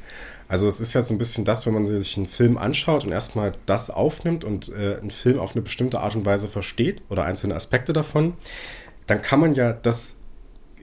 Also 0.47 0.67
es 0.67 0.79
ist 0.79 0.93
ja 0.93 1.01
so 1.01 1.13
ein 1.13 1.17
bisschen 1.17 1.45
das, 1.45 1.65
wenn 1.65 1.73
man 1.73 1.85
sich 1.85 2.17
einen 2.17 2.25
Film 2.25 2.57
anschaut 2.57 3.05
und 3.05 3.11
erstmal 3.11 3.51
das 3.65 3.89
aufnimmt 3.89 4.43
und 4.43 4.69
äh, 4.69 4.97
einen 4.99 5.11
Film 5.11 5.39
auf 5.39 5.53
eine 5.53 5.61
bestimmte 5.61 5.99
Art 5.99 6.15
und 6.15 6.25
Weise 6.25 6.47
versteht 6.47 7.01
oder 7.09 7.25
einzelne 7.25 7.55
Aspekte 7.55 7.93
davon, 7.93 8.33
dann 9.07 9.21
kann 9.21 9.39
man 9.39 9.53
ja 9.53 9.73
das 9.73 10.19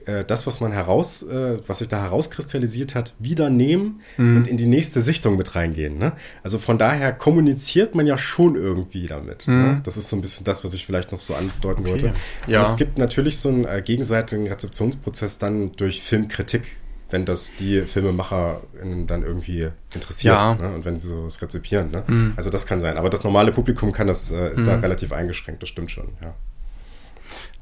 äh, 0.05 0.25
das, 0.25 0.47
was 0.47 0.59
man 0.61 0.71
heraus, 0.71 1.23
äh, 1.23 1.57
was 1.67 1.79
sich 1.79 1.87
da 1.87 2.01
herauskristallisiert 2.01 2.95
hat, 2.95 3.13
wieder 3.19 3.49
nehmen 3.49 4.01
mhm. 4.17 4.37
und 4.37 4.47
in 4.47 4.57
die 4.57 4.65
nächste 4.65 5.01
Sichtung 5.01 5.37
mit 5.37 5.55
reingehen. 5.55 5.97
Ne? 5.97 6.13
Also 6.43 6.59
von 6.59 6.77
daher 6.77 7.13
kommuniziert 7.13 7.95
man 7.95 8.05
ja 8.05 8.17
schon 8.17 8.55
irgendwie 8.55 9.07
damit. 9.07 9.47
Ne? 9.47 9.53
Mhm. 9.53 9.61
Ne? 9.63 9.81
Das 9.83 9.97
ist 9.97 10.09
so 10.09 10.15
ein 10.15 10.21
bisschen 10.21 10.43
das, 10.45 10.63
was 10.63 10.73
ich 10.73 10.85
vielleicht 10.85 11.11
noch 11.11 11.19
so 11.19 11.35
andeuten 11.35 11.81
okay. 11.81 11.91
wollte. 11.91 12.13
Ja. 12.47 12.59
Und 12.59 12.67
es 12.67 12.75
gibt 12.75 12.97
natürlich 12.97 13.37
so 13.37 13.49
einen 13.49 13.65
äh, 13.65 13.81
gegenseitigen 13.83 14.47
Rezeptionsprozess 14.47 15.37
dann 15.37 15.73
durch 15.73 16.01
Filmkritik, 16.01 16.75
wenn 17.09 17.25
das 17.25 17.55
die 17.55 17.81
Filmemacher 17.81 18.61
dann 19.07 19.23
irgendwie 19.23 19.69
interessiert 19.93 20.35
ja. 20.35 20.55
ne? 20.55 20.73
und 20.73 20.85
wenn 20.85 20.97
sie 20.97 21.09
sowas 21.09 21.41
rezipieren. 21.41 21.91
Ne? 21.91 22.03
Mhm. 22.07 22.33
Also 22.35 22.49
das 22.49 22.65
kann 22.65 22.81
sein. 22.81 22.97
Aber 22.97 23.09
das 23.09 23.23
normale 23.23 23.51
Publikum 23.51 23.91
kann 23.91 24.07
das, 24.07 24.31
äh, 24.31 24.53
ist 24.53 24.65
da 24.65 24.77
mhm. 24.77 24.81
relativ 24.81 25.11
eingeschränkt, 25.11 25.61
das 25.61 25.69
stimmt 25.69 25.91
schon, 25.91 26.09
ja. 26.23 26.33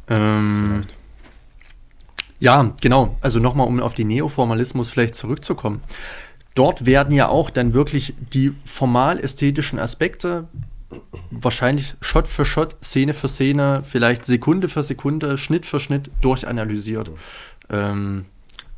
Ähm, 0.10 0.82
ja, 2.42 2.74
genau. 2.82 3.16
Also 3.22 3.40
nochmal, 3.40 3.68
um 3.68 3.80
auf 3.80 3.94
die 3.94 4.04
Neoformalismus 4.04 4.90
vielleicht 4.90 5.16
zurückzukommen. 5.16 5.82
Dort 6.56 6.86
werden 6.86 7.14
ja 7.14 7.30
auch 7.30 7.50
dann 7.50 7.74
wirklich 7.74 8.14
die 8.34 8.54
formal-ästhetischen 8.66 9.80
Aspekte 9.80 10.48
wahrscheinlich 11.30 11.96
Shot 12.02 12.28
für 12.28 12.44
Shot, 12.44 12.76
Szene 12.84 13.14
für 13.14 13.30
Szene, 13.30 13.84
vielleicht 13.84 14.26
Sekunde 14.26 14.68
für 14.68 14.84
Sekunde, 14.84 15.38
Schnitt 15.38 15.66
für 15.66 15.80
Schnitt 15.80 16.12
durchanalysiert. 16.20 17.12
Ähm, 17.70 18.26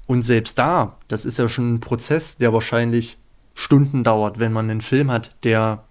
und 0.05 0.23
selbst 0.23 0.59
da, 0.59 0.97
das 1.07 1.25
ist 1.25 1.39
ja 1.39 1.49
schon 1.49 1.75
ein 1.75 1.79
Prozess, 1.79 2.37
der 2.37 2.53
wahrscheinlich 2.53 3.17
Stunden 3.55 4.03
dauert, 4.03 4.39
wenn 4.39 4.51
man 4.51 4.69
einen 4.69 4.81
Film 4.81 5.09
hat, 5.09 5.31
der 5.43 5.83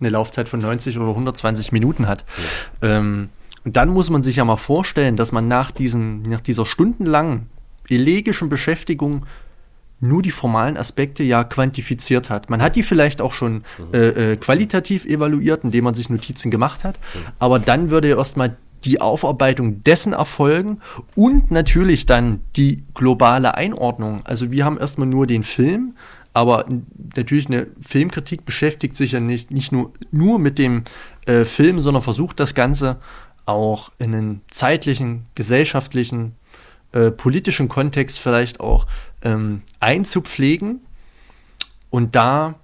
eine 0.00 0.10
Laufzeit 0.10 0.48
von 0.48 0.60
90 0.60 0.98
oder 0.98 1.10
120 1.10 1.72
Minuten 1.72 2.08
hat. 2.08 2.24
Ja. 2.82 2.98
Ähm, 2.98 3.30
und 3.64 3.76
dann 3.76 3.90
muss 3.90 4.10
man 4.10 4.22
sich 4.22 4.36
ja 4.36 4.44
mal 4.44 4.56
vorstellen, 4.56 5.16
dass 5.16 5.32
man 5.32 5.48
nach, 5.48 5.70
diesen, 5.70 6.22
nach 6.22 6.40
dieser 6.40 6.66
stundenlangen 6.66 7.46
elegischen 7.88 8.48
Beschäftigung 8.48 9.26
nur 10.00 10.22
die 10.22 10.30
formalen 10.30 10.78
Aspekte 10.78 11.22
ja 11.22 11.44
quantifiziert 11.44 12.30
hat. 12.30 12.48
Man 12.48 12.62
hat 12.62 12.74
die 12.74 12.82
vielleicht 12.82 13.20
auch 13.20 13.34
schon 13.34 13.56
mhm. 13.56 13.62
äh, 13.92 14.32
äh, 14.32 14.36
qualitativ 14.36 15.04
evaluiert, 15.04 15.64
indem 15.64 15.84
man 15.84 15.94
sich 15.94 16.08
Notizen 16.08 16.50
gemacht 16.50 16.84
hat, 16.84 16.98
mhm. 16.98 17.18
aber 17.38 17.58
dann 17.58 17.90
würde 17.90 18.08
ja 18.08 18.16
erstmal 18.16 18.56
die 18.84 19.00
Aufarbeitung 19.00 19.84
dessen 19.84 20.14
erfolgen 20.14 20.80
und 21.14 21.50
natürlich 21.50 22.06
dann 22.06 22.40
die 22.56 22.82
globale 22.94 23.54
Einordnung. 23.54 24.20
Also 24.24 24.50
wir 24.50 24.64
haben 24.64 24.78
erstmal 24.78 25.06
nur 25.06 25.26
den 25.26 25.42
Film, 25.42 25.96
aber 26.32 26.64
natürlich 27.14 27.48
eine 27.48 27.66
Filmkritik 27.82 28.46
beschäftigt 28.46 28.96
sich 28.96 29.12
ja 29.12 29.20
nicht, 29.20 29.50
nicht 29.50 29.70
nur, 29.72 29.92
nur 30.12 30.38
mit 30.38 30.58
dem 30.58 30.84
äh, 31.26 31.44
Film, 31.44 31.80
sondern 31.80 32.02
versucht 32.02 32.40
das 32.40 32.54
Ganze 32.54 32.96
auch 33.46 33.90
in 33.98 34.14
einen 34.14 34.40
zeitlichen, 34.50 35.26
gesellschaftlichen, 35.34 36.36
äh, 36.92 37.10
politischen 37.10 37.68
Kontext 37.68 38.18
vielleicht 38.18 38.60
auch 38.60 38.86
ähm, 39.22 39.62
einzupflegen. 39.80 40.80
Und 41.90 42.14
da 42.16 42.54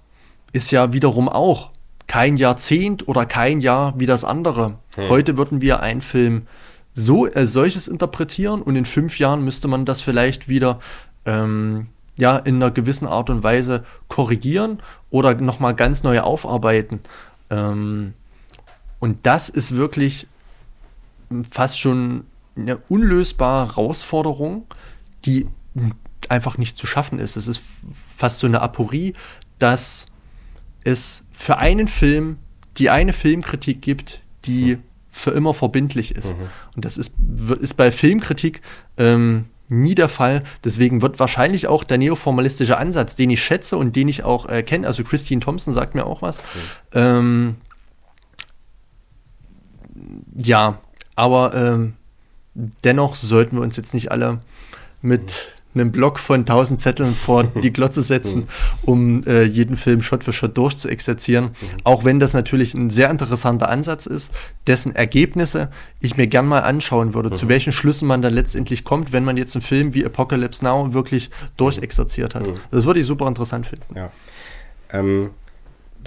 ist 0.53 0.71
ja 0.71 0.93
wiederum 0.93 1.29
auch 1.29 1.71
kein 2.07 2.37
Jahrzehnt 2.37 3.07
oder 3.07 3.25
kein 3.25 3.59
Jahr 3.59 3.99
wie 3.99 4.05
das 4.05 4.23
andere. 4.23 4.79
Hm. 4.95 5.09
Heute 5.09 5.37
würden 5.37 5.61
wir 5.61 5.81
einen 5.81 6.01
Film 6.01 6.47
so 6.93 7.25
als 7.25 7.35
äh, 7.35 7.45
solches 7.47 7.87
interpretieren 7.87 8.61
und 8.61 8.75
in 8.75 8.85
fünf 8.85 9.19
Jahren 9.19 9.43
müsste 9.43 9.67
man 9.67 9.85
das 9.85 10.01
vielleicht 10.01 10.49
wieder 10.49 10.79
ähm, 11.25 11.87
ja 12.17 12.37
in 12.37 12.55
einer 12.55 12.71
gewissen 12.71 13.07
Art 13.07 13.29
und 13.29 13.43
Weise 13.43 13.83
korrigieren 14.07 14.79
oder 15.09 15.35
nochmal 15.35 15.75
ganz 15.75 16.03
neu 16.03 16.21
aufarbeiten. 16.21 17.01
Ähm, 17.49 18.13
und 18.99 19.25
das 19.25 19.49
ist 19.49 19.75
wirklich 19.75 20.27
fast 21.49 21.79
schon 21.79 22.25
eine 22.55 22.77
unlösbare 22.77 23.67
Herausforderung, 23.67 24.65
die 25.25 25.47
einfach 26.29 26.57
nicht 26.57 26.75
zu 26.75 26.87
schaffen 26.87 27.19
ist. 27.19 27.35
Es 27.35 27.47
ist 27.47 27.61
fast 28.15 28.39
so 28.39 28.47
eine 28.47 28.61
Aporie, 28.61 29.13
dass 29.59 30.07
es 30.83 31.25
für 31.31 31.57
einen 31.57 31.87
Film 31.87 32.37
die 32.77 32.89
eine 32.89 33.13
Filmkritik 33.13 33.81
gibt, 33.81 34.21
die 34.45 34.75
mhm. 34.75 34.83
für 35.09 35.31
immer 35.31 35.53
verbindlich 35.53 36.15
ist. 36.15 36.35
Mhm. 36.37 36.49
Und 36.75 36.85
das 36.85 36.97
ist, 36.97 37.13
ist 37.59 37.73
bei 37.75 37.91
Filmkritik 37.91 38.61
ähm, 38.97 39.45
nie 39.67 39.95
der 39.95 40.09
Fall. 40.09 40.43
Deswegen 40.63 41.01
wird 41.01 41.19
wahrscheinlich 41.19 41.67
auch 41.67 41.83
der 41.83 41.97
neoformalistische 41.97 42.77
Ansatz, 42.77 43.15
den 43.15 43.29
ich 43.29 43.43
schätze 43.43 43.77
und 43.77 43.95
den 43.95 44.07
ich 44.07 44.23
auch 44.23 44.47
äh, 44.47 44.63
kenne, 44.63 44.87
also 44.87 45.03
Christine 45.03 45.41
Thompson 45.41 45.73
sagt 45.73 45.95
mir 45.95 46.05
auch 46.05 46.21
was. 46.21 46.37
Mhm. 46.37 46.41
Ähm, 46.93 47.55
ja, 50.37 50.79
aber 51.17 51.53
ähm, 51.53 51.93
dennoch 52.83 53.15
sollten 53.15 53.57
wir 53.57 53.63
uns 53.63 53.75
jetzt 53.75 53.93
nicht 53.93 54.11
alle 54.11 54.37
mit 55.01 55.49
einen 55.73 55.91
Block 55.91 56.19
von 56.19 56.41
1000 56.41 56.79
Zetteln 56.79 57.13
vor 57.13 57.43
die 57.63 57.73
Glotze 57.73 58.01
setzen, 58.01 58.41
mhm. 58.41 58.47
um 58.83 59.23
äh, 59.27 59.43
jeden 59.43 59.77
Film 59.77 60.01
Shot 60.01 60.23
für 60.23 60.33
Shot 60.33 60.57
durchzuexerzieren. 60.57 61.45
Mhm. 61.45 61.51
Auch 61.83 62.03
wenn 62.05 62.19
das 62.19 62.33
natürlich 62.33 62.73
ein 62.73 62.89
sehr 62.89 63.09
interessanter 63.09 63.69
Ansatz 63.69 64.05
ist, 64.05 64.31
dessen 64.65 64.95
Ergebnisse 64.95 65.69
ich 65.99 66.17
mir 66.17 66.27
gern 66.27 66.47
mal 66.47 66.61
anschauen 66.61 67.13
würde, 67.13 67.29
mhm. 67.29 67.35
zu 67.35 67.49
welchen 67.49 67.73
Schlüssen 67.73 68.07
man 68.07 68.21
dann 68.21 68.33
letztendlich 68.33 68.83
kommt, 68.83 69.11
wenn 69.11 69.23
man 69.23 69.37
jetzt 69.37 69.55
einen 69.55 69.63
Film 69.63 69.93
wie 69.93 70.05
Apocalypse 70.05 70.63
Now 70.63 70.93
wirklich 70.93 71.29
durchexerziert 71.57 72.35
hat. 72.35 72.47
Mhm. 72.47 72.55
Das 72.71 72.85
würde 72.85 72.99
ich 72.99 73.07
super 73.07 73.27
interessant 73.27 73.67
finden. 73.67 73.95
Ja. 73.95 74.11
Ähm, 74.91 75.31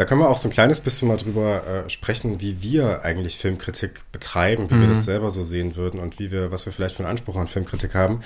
da 0.00 0.06
können 0.06 0.22
wir 0.22 0.30
auch 0.30 0.38
so 0.38 0.48
ein 0.48 0.50
kleines 0.50 0.80
bisschen 0.80 1.08
mal 1.08 1.18
drüber 1.18 1.66
äh, 1.66 1.90
sprechen, 1.90 2.40
wie 2.40 2.62
wir 2.62 3.04
eigentlich 3.04 3.36
Filmkritik 3.36 4.10
betreiben, 4.12 4.70
wie 4.70 4.76
wir 4.76 4.86
mhm. 4.86 4.88
das 4.88 5.04
selber 5.04 5.28
so 5.28 5.42
sehen 5.42 5.76
würden 5.76 6.00
und 6.00 6.18
wie 6.18 6.30
wir, 6.30 6.50
was 6.50 6.64
wir 6.64 6.72
vielleicht 6.72 6.94
für 6.94 7.02
einen 7.02 7.10
Anspruch 7.10 7.36
an 7.36 7.46
Filmkritik 7.46 7.94
haben. 7.94 8.20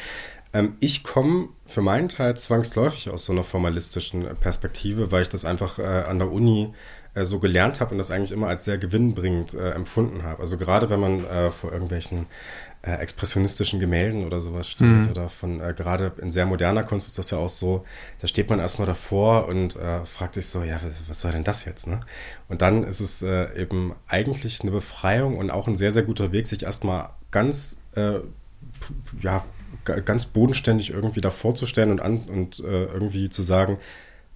Ähm, 0.53 0.77
ich 0.79 1.03
komme 1.03 1.49
für 1.67 1.83
meinen 1.83 2.09
Teil 2.09 2.37
zwangsläufig 2.37 3.11
aus 3.11 3.25
so 3.25 3.33
einer 3.33 3.43
formalistischen 3.43 4.25
Perspektive, 4.37 5.11
weil 5.11 5.23
ich 5.23 5.29
das 5.29 5.45
einfach 5.45 5.81
äh, 5.81 5.83
an 5.83 6.21
der 6.21 6.31
Uni 6.31 6.73
äh, 7.15 7.25
so 7.25 7.41
gelernt 7.41 7.81
habe 7.81 7.91
und 7.91 7.99
das 7.99 8.13
eigentlich 8.13 8.31
immer 8.31 8.47
als 8.47 8.65
sehr 8.65 8.79
gewinnbringend 8.79 9.55
äh, 9.55 9.71
empfunden 9.71 10.23
habe. 10.23 10.43
Also 10.43 10.57
gerade 10.57 10.91
wenn 10.91 11.01
man 11.01 11.25
äh, 11.25 11.51
vor 11.51 11.73
irgendwelchen 11.73 12.27
äh, 12.87 12.97
expressionistischen 12.97 13.81
Gemälden 13.81 14.25
oder 14.25 14.41
sowas 14.41 14.69
steht 14.69 15.07
mhm. 15.07 15.11
oder 15.11 15.29
von 15.29 15.61
äh, 15.61 15.75
gerade 15.75 16.13
in 16.21 16.31
sehr 16.31 16.47
moderner 16.47 16.83
Kunst 16.83 17.09
ist 17.09 17.19
das 17.19 17.31
ja 17.31 17.39
auch 17.39 17.49
so, 17.49 17.85
da 18.21 18.27
steht 18.27 18.51
man 18.51 18.59
erstmal 18.59 18.87
davor 18.87 19.49
und 19.49 19.79
fragt 20.05 20.35
sich 20.35 20.47
so, 20.47 20.63
ja, 20.63 20.79
was 21.09 21.21
soll 21.21 21.33
denn 21.33 21.45
das 21.45 21.65
jetzt? 21.65 21.87
Ne? 21.87 22.01
Und 22.49 22.63
dann 22.63 22.85
ist 22.85 23.01
es 23.01 23.23
eben 23.23 23.95
eigentlich 24.07 24.61
eine 24.61 24.71
Befreiung 24.71 25.37
und 25.37 25.51
auch 25.51 25.67
ein 25.69 25.77
sehr, 25.77 25.93
sehr 25.93 26.03
guter 26.03 26.33
Weg, 26.33 26.47
sich 26.47 26.63
erstmal 26.63 27.11
ganz 27.31 27.79
ja, 29.21 29.45
ganz 29.85 30.27
bodenständig 30.27 30.91
irgendwie 30.91 31.21
da 31.21 31.31
vorzustellen 31.31 31.91
und, 31.91 32.01
an, 32.01 32.19
und 32.29 32.61
äh, 32.61 32.85
irgendwie 32.85 33.29
zu 33.29 33.43
sagen, 33.43 33.79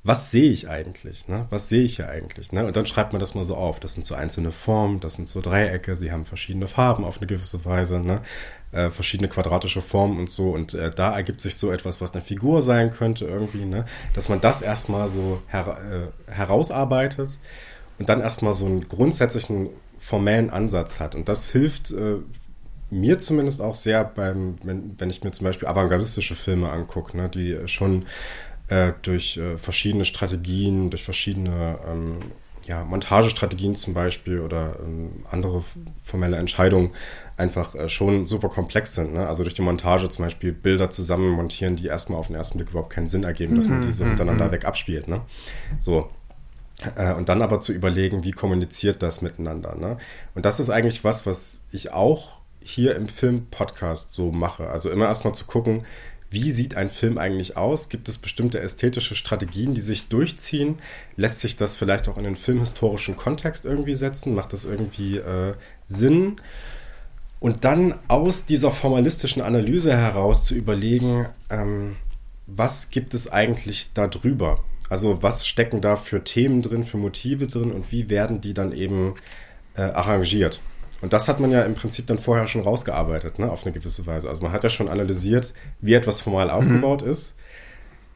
was 0.08 0.30
sehe 0.30 0.50
ich 0.50 0.70
eigentlich? 0.70 1.28
Ne? 1.28 1.44
Was 1.50 1.68
sehe 1.68 1.82
ich 1.82 1.96
hier 1.96 2.08
eigentlich? 2.08 2.50
Ne? 2.50 2.66
Und 2.66 2.74
dann 2.78 2.86
schreibt 2.86 3.12
man 3.12 3.20
das 3.20 3.34
mal 3.34 3.44
so 3.44 3.56
auf. 3.56 3.78
Das 3.78 3.92
sind 3.92 4.06
so 4.06 4.14
einzelne 4.14 4.52
Formen, 4.52 5.00
das 5.00 5.16
sind 5.16 5.28
so 5.28 5.42
Dreiecke, 5.42 5.96
sie 5.96 6.10
haben 6.10 6.24
verschiedene 6.24 6.66
Farben 6.66 7.04
auf 7.04 7.18
eine 7.18 7.26
gewisse 7.26 7.62
Weise, 7.66 8.00
ne? 8.00 8.22
äh, 8.72 8.88
verschiedene 8.88 9.28
quadratische 9.28 9.82
Formen 9.82 10.18
und 10.18 10.30
so. 10.30 10.48
Und 10.48 10.72
äh, 10.72 10.90
da 10.90 11.14
ergibt 11.14 11.42
sich 11.42 11.56
so 11.56 11.70
etwas, 11.70 12.00
was 12.00 12.14
eine 12.14 12.22
Figur 12.22 12.62
sein 12.62 12.90
könnte 12.90 13.26
irgendwie, 13.26 13.66
ne? 13.66 13.84
dass 14.14 14.30
man 14.30 14.40
das 14.40 14.62
erstmal 14.62 15.08
so 15.08 15.42
her 15.46 15.76
äh, 16.26 16.32
herausarbeitet 16.32 17.38
und 17.98 18.08
dann 18.08 18.22
erstmal 18.22 18.54
so 18.54 18.64
einen 18.64 18.88
grundsätzlichen 18.88 19.68
formellen 19.98 20.48
Ansatz 20.48 21.00
hat. 21.00 21.16
Und 21.16 21.28
das 21.28 21.50
hilft 21.50 21.90
äh, 21.90 22.16
mir 22.90 23.18
zumindest 23.18 23.60
auch 23.60 23.74
sehr 23.74 24.04
beim, 24.04 24.56
wenn, 24.62 24.94
wenn 24.98 25.10
ich 25.10 25.22
mir 25.22 25.32
zum 25.32 25.44
Beispiel 25.44 25.68
avantgardistische 25.68 26.34
Filme 26.34 26.70
angucke, 26.70 27.14
ne, 27.14 27.28
die 27.28 27.58
schon 27.66 28.06
äh, 28.68 28.92
durch 29.02 29.36
äh, 29.36 29.56
verschiedene 29.56 30.04
Strategien, 30.04 30.90
durch 30.90 31.02
verschiedene 31.02 31.78
ähm, 31.88 32.18
ja, 32.68 32.84
Montagestrategien 32.84 33.74
zum 33.74 33.94
Beispiel 33.94 34.40
oder 34.40 34.76
ähm, 34.80 35.24
andere 35.30 35.62
formelle 36.02 36.36
Entscheidungen 36.36 36.90
einfach 37.38 37.74
äh, 37.74 37.88
schon 37.88 38.26
super 38.26 38.50
komplex 38.50 38.94
sind. 38.94 39.14
Ne? 39.14 39.26
Also 39.26 39.42
durch 39.42 39.54
die 39.54 39.62
Montage 39.62 40.08
zum 40.10 40.26
Beispiel 40.26 40.52
Bilder 40.52 40.90
zusammen 40.90 41.30
montieren, 41.30 41.76
die 41.76 41.86
erstmal 41.86 42.20
auf 42.20 42.26
den 42.26 42.36
ersten 42.36 42.58
Blick 42.58 42.70
überhaupt 42.70 42.90
keinen 42.90 43.08
Sinn 43.08 43.24
ergeben, 43.24 43.56
dass 43.56 43.68
man 43.68 43.80
diese 43.80 44.04
mhm. 44.04 44.10
miteinander 44.10 44.48
mhm. 44.48 44.52
weg 44.52 44.66
abspielt. 44.66 45.08
Ne? 45.08 45.22
So. 45.80 46.10
Äh, 46.94 47.14
und 47.14 47.30
dann 47.30 47.40
aber 47.40 47.60
zu 47.60 47.72
überlegen, 47.72 48.22
wie 48.22 48.32
kommuniziert 48.32 49.02
das 49.02 49.22
miteinander. 49.22 49.74
Ne? 49.74 49.96
Und 50.34 50.44
das 50.44 50.60
ist 50.60 50.68
eigentlich 50.68 51.04
was, 51.04 51.24
was 51.24 51.62
ich 51.72 51.92
auch 51.92 52.40
hier 52.60 52.96
im 52.96 53.08
Film-Podcast 53.08 54.12
so 54.12 54.30
mache. 54.30 54.68
Also 54.68 54.90
immer 54.90 55.06
erstmal 55.06 55.34
zu 55.34 55.46
gucken, 55.46 55.86
wie 56.30 56.50
sieht 56.50 56.76
ein 56.76 56.90
Film 56.90 57.16
eigentlich 57.16 57.56
aus? 57.56 57.88
Gibt 57.88 58.08
es 58.08 58.18
bestimmte 58.18 58.60
ästhetische 58.60 59.14
Strategien, 59.14 59.74
die 59.74 59.80
sich 59.80 60.08
durchziehen? 60.08 60.78
Lässt 61.16 61.40
sich 61.40 61.56
das 61.56 61.76
vielleicht 61.76 62.08
auch 62.08 62.18
in 62.18 62.24
den 62.24 62.36
filmhistorischen 62.36 63.16
Kontext 63.16 63.64
irgendwie 63.64 63.94
setzen? 63.94 64.34
Macht 64.34 64.52
das 64.52 64.64
irgendwie 64.64 65.16
äh, 65.16 65.54
Sinn? 65.86 66.40
Und 67.40 67.64
dann 67.64 67.94
aus 68.08 68.46
dieser 68.46 68.70
formalistischen 68.70 69.42
Analyse 69.42 69.96
heraus 69.96 70.44
zu 70.44 70.54
überlegen, 70.54 71.26
ähm, 71.50 71.96
was 72.46 72.90
gibt 72.90 73.14
es 73.14 73.30
eigentlich 73.30 73.92
da 73.94 74.06
drüber? 74.06 74.60
Also 74.90 75.22
was 75.22 75.46
stecken 75.46 75.80
da 75.80 75.96
für 75.96 76.24
Themen 76.24 76.62
drin, 76.62 76.84
für 76.84 76.96
Motive 76.96 77.46
drin 77.46 77.72
und 77.72 77.92
wie 77.92 78.10
werden 78.10 78.40
die 78.40 78.54
dann 78.54 78.72
eben 78.72 79.14
äh, 79.74 79.82
arrangiert? 79.82 80.60
Und 81.00 81.12
das 81.12 81.28
hat 81.28 81.38
man 81.38 81.50
ja 81.50 81.62
im 81.62 81.74
Prinzip 81.74 82.06
dann 82.08 82.18
vorher 82.18 82.46
schon 82.46 82.62
rausgearbeitet, 82.62 83.38
ne, 83.38 83.50
auf 83.50 83.64
eine 83.64 83.72
gewisse 83.72 84.06
Weise. 84.06 84.28
Also 84.28 84.42
man 84.42 84.52
hat 84.52 84.64
ja 84.64 84.70
schon 84.70 84.88
analysiert, 84.88 85.54
wie 85.80 85.94
etwas 85.94 86.20
formal 86.20 86.50
aufgebaut 86.50 87.04
mhm. 87.04 87.10
ist 87.10 87.34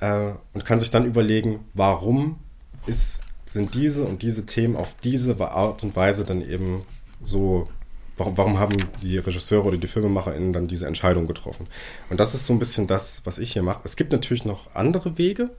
äh, 0.01 0.33
und 0.53 0.65
kann 0.65 0.79
sich 0.79 0.91
dann 0.91 1.07
überlegen, 1.07 1.61
warum 1.75 2.41
ist, 2.87 3.23
sind 3.47 3.75
diese 3.75 4.05
und 4.05 4.23
diese 4.23 4.47
Themen 4.47 4.77
auf 4.77 4.97
diese 5.03 5.39
Art 5.41 5.85
und 5.85 5.95
Weise 5.95 6.25
dann 6.25 6.43
eben 6.43 6.85
so, 7.23 7.69
warum, 8.17 8.37
warum 8.37 8.59
haben 8.59 8.77
die 9.01 9.19
Regisseure 9.19 9.65
oder 9.65 9.77
die 9.77 9.87
FilmemacherInnen 9.87 10.53
dann 10.53 10.67
diese 10.67 10.87
Entscheidung 10.89 11.29
getroffen? 11.29 11.69
Und 12.11 12.19
das 12.19 12.35
ist 12.35 12.47
so 12.47 12.53
ein 12.53 12.59
bisschen 12.59 12.89
das, 12.89 13.23
was 13.25 13.39
ich 13.39 13.53
hier 13.53 13.63
mache. 13.63 13.83
Es 13.85 13.97
gibt 13.97 14.11
natürlich 14.11 14.45
noch 14.45 14.75
andere 14.75 15.19
Wege. 15.19 15.51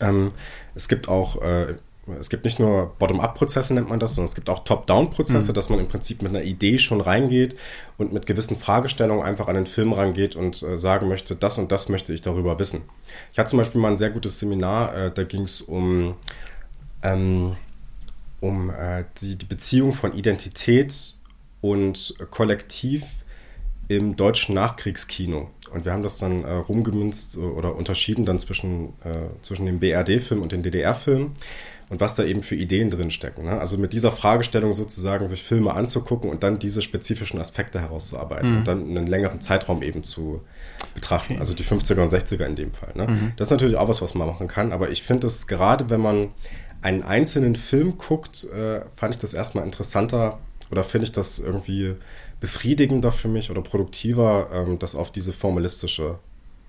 Ähm, 0.00 0.32
es 0.74 0.88
gibt 0.88 1.08
auch 1.08 1.40
äh, 1.40 1.76
es 2.18 2.30
gibt 2.30 2.44
nicht 2.44 2.58
nur 2.58 2.94
Bottom-up-Prozesse, 2.98 3.74
nennt 3.74 3.88
man 3.88 4.00
das, 4.00 4.14
sondern 4.14 4.28
es 4.28 4.34
gibt 4.34 4.50
auch 4.50 4.64
Top-down-Prozesse, 4.64 5.52
mhm. 5.52 5.54
dass 5.54 5.68
man 5.68 5.78
im 5.78 5.88
Prinzip 5.88 6.22
mit 6.22 6.34
einer 6.34 6.44
Idee 6.44 6.78
schon 6.78 7.00
reingeht 7.00 7.56
und 7.98 8.12
mit 8.12 8.26
gewissen 8.26 8.56
Fragestellungen 8.56 9.24
einfach 9.24 9.48
an 9.48 9.54
den 9.54 9.66
Film 9.66 9.92
rangeht 9.92 10.36
und 10.36 10.62
äh, 10.62 10.78
sagen 10.78 11.08
möchte, 11.08 11.36
das 11.36 11.58
und 11.58 11.70
das 11.72 11.88
möchte 11.88 12.12
ich 12.12 12.22
darüber 12.22 12.58
wissen. 12.58 12.82
Ich 13.32 13.38
hatte 13.38 13.50
zum 13.50 13.58
Beispiel 13.58 13.80
mal 13.80 13.88
ein 13.88 13.96
sehr 13.96 14.10
gutes 14.10 14.38
Seminar, 14.38 14.94
äh, 14.94 15.10
da 15.12 15.24
ging 15.24 15.42
es 15.42 15.60
um, 15.60 16.14
ähm, 17.02 17.56
um 18.40 18.70
äh, 18.70 19.04
die, 19.20 19.36
die 19.36 19.46
Beziehung 19.46 19.92
von 19.92 20.14
Identität 20.14 21.14
und 21.60 22.14
Kollektiv 22.30 23.04
im 23.90 24.14
deutschen 24.14 24.54
Nachkriegskino. 24.54 25.50
Und 25.72 25.84
wir 25.84 25.92
haben 25.92 26.04
das 26.04 26.16
dann 26.16 26.44
äh, 26.44 26.52
rumgemünzt 26.52 27.36
oder 27.36 27.74
unterschieden 27.74 28.24
dann 28.24 28.38
zwischen, 28.38 28.90
äh, 29.04 29.42
zwischen 29.42 29.66
dem 29.66 29.80
BRD-Film 29.80 30.42
und 30.42 30.52
dem 30.52 30.62
DDR-Film 30.62 31.32
und 31.90 32.00
was 32.00 32.14
da 32.14 32.24
eben 32.24 32.42
für 32.42 32.54
Ideen 32.54 32.88
drinstecken. 32.88 33.44
Ne? 33.44 33.58
Also 33.58 33.76
mit 33.76 33.92
dieser 33.92 34.12
Fragestellung 34.12 34.72
sozusagen 34.72 35.26
sich 35.26 35.42
Filme 35.42 35.74
anzugucken 35.74 36.30
und 36.30 36.42
dann 36.42 36.58
diese 36.58 36.82
spezifischen 36.82 37.40
Aspekte 37.40 37.80
herauszuarbeiten 37.80 38.50
mhm. 38.50 38.56
und 38.58 38.68
dann 38.68 38.88
einen 38.88 39.06
längeren 39.08 39.40
Zeitraum 39.40 39.82
eben 39.82 40.04
zu 40.04 40.40
betrachten. 40.94 41.34
Okay. 41.34 41.40
Also 41.40 41.52
die 41.52 41.64
50er 41.64 42.00
und 42.00 42.10
60er 42.10 42.46
in 42.46 42.54
dem 42.54 42.72
Fall. 42.72 42.92
Ne? 42.94 43.08
Mhm. 43.08 43.32
Das 43.36 43.48
ist 43.48 43.52
natürlich 43.52 43.76
auch 43.76 43.88
was, 43.88 44.00
was 44.00 44.14
man 44.14 44.28
machen 44.28 44.46
kann, 44.46 44.72
aber 44.72 44.90
ich 44.90 45.02
finde 45.02 45.26
es 45.26 45.48
gerade, 45.48 45.90
wenn 45.90 46.00
man 46.00 46.28
einen 46.80 47.02
einzelnen 47.02 47.56
Film 47.56 47.98
guckt, 47.98 48.44
äh, 48.44 48.82
fand 48.94 49.16
ich 49.16 49.20
das 49.20 49.34
erstmal 49.34 49.64
interessanter 49.64 50.38
oder 50.70 50.84
finde 50.84 51.06
ich 51.06 51.12
das 51.12 51.40
irgendwie 51.40 51.96
befriedigender 52.38 53.10
für 53.10 53.28
mich 53.28 53.50
oder 53.50 53.62
produktiver, 53.62 54.48
ähm, 54.52 54.78
das 54.78 54.94
auf 54.94 55.10
diese 55.10 55.32
formalistische 55.32 56.18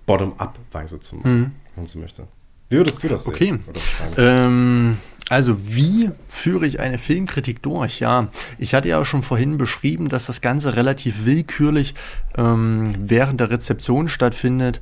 Bottom-up-Weise 0.08 1.00
zu 1.00 1.18
machen, 1.18 1.32
mhm. 1.32 1.52
wenn 1.76 1.84
man 1.84 1.86
so 1.86 2.00
möchte. 2.00 2.28
Wie 2.70 2.78
würdest 2.78 3.04
du 3.04 3.10
das 3.10 3.26
sehen? 3.26 3.64
Okay. 3.68 3.82
Ähm, 4.18 4.98
also 5.30 5.76
wie 5.76 6.12
führe 6.28 6.66
ich 6.66 6.80
eine 6.80 6.98
Filmkritik 6.98 7.62
durch? 7.62 8.00
Ja, 8.00 8.28
ich 8.58 8.74
hatte 8.74 8.90
ja 8.90 9.04
schon 9.06 9.22
vorhin 9.22 9.58
beschrieben, 9.58 10.10
dass 10.10 10.26
das 10.26 10.42
Ganze 10.42 10.76
relativ 10.76 11.26
willkürlich 11.26 11.96
ähm, 12.38 12.94
während 12.98 13.40
der 13.40 13.50
Rezeption 13.50 14.08
stattfindet. 14.08 14.82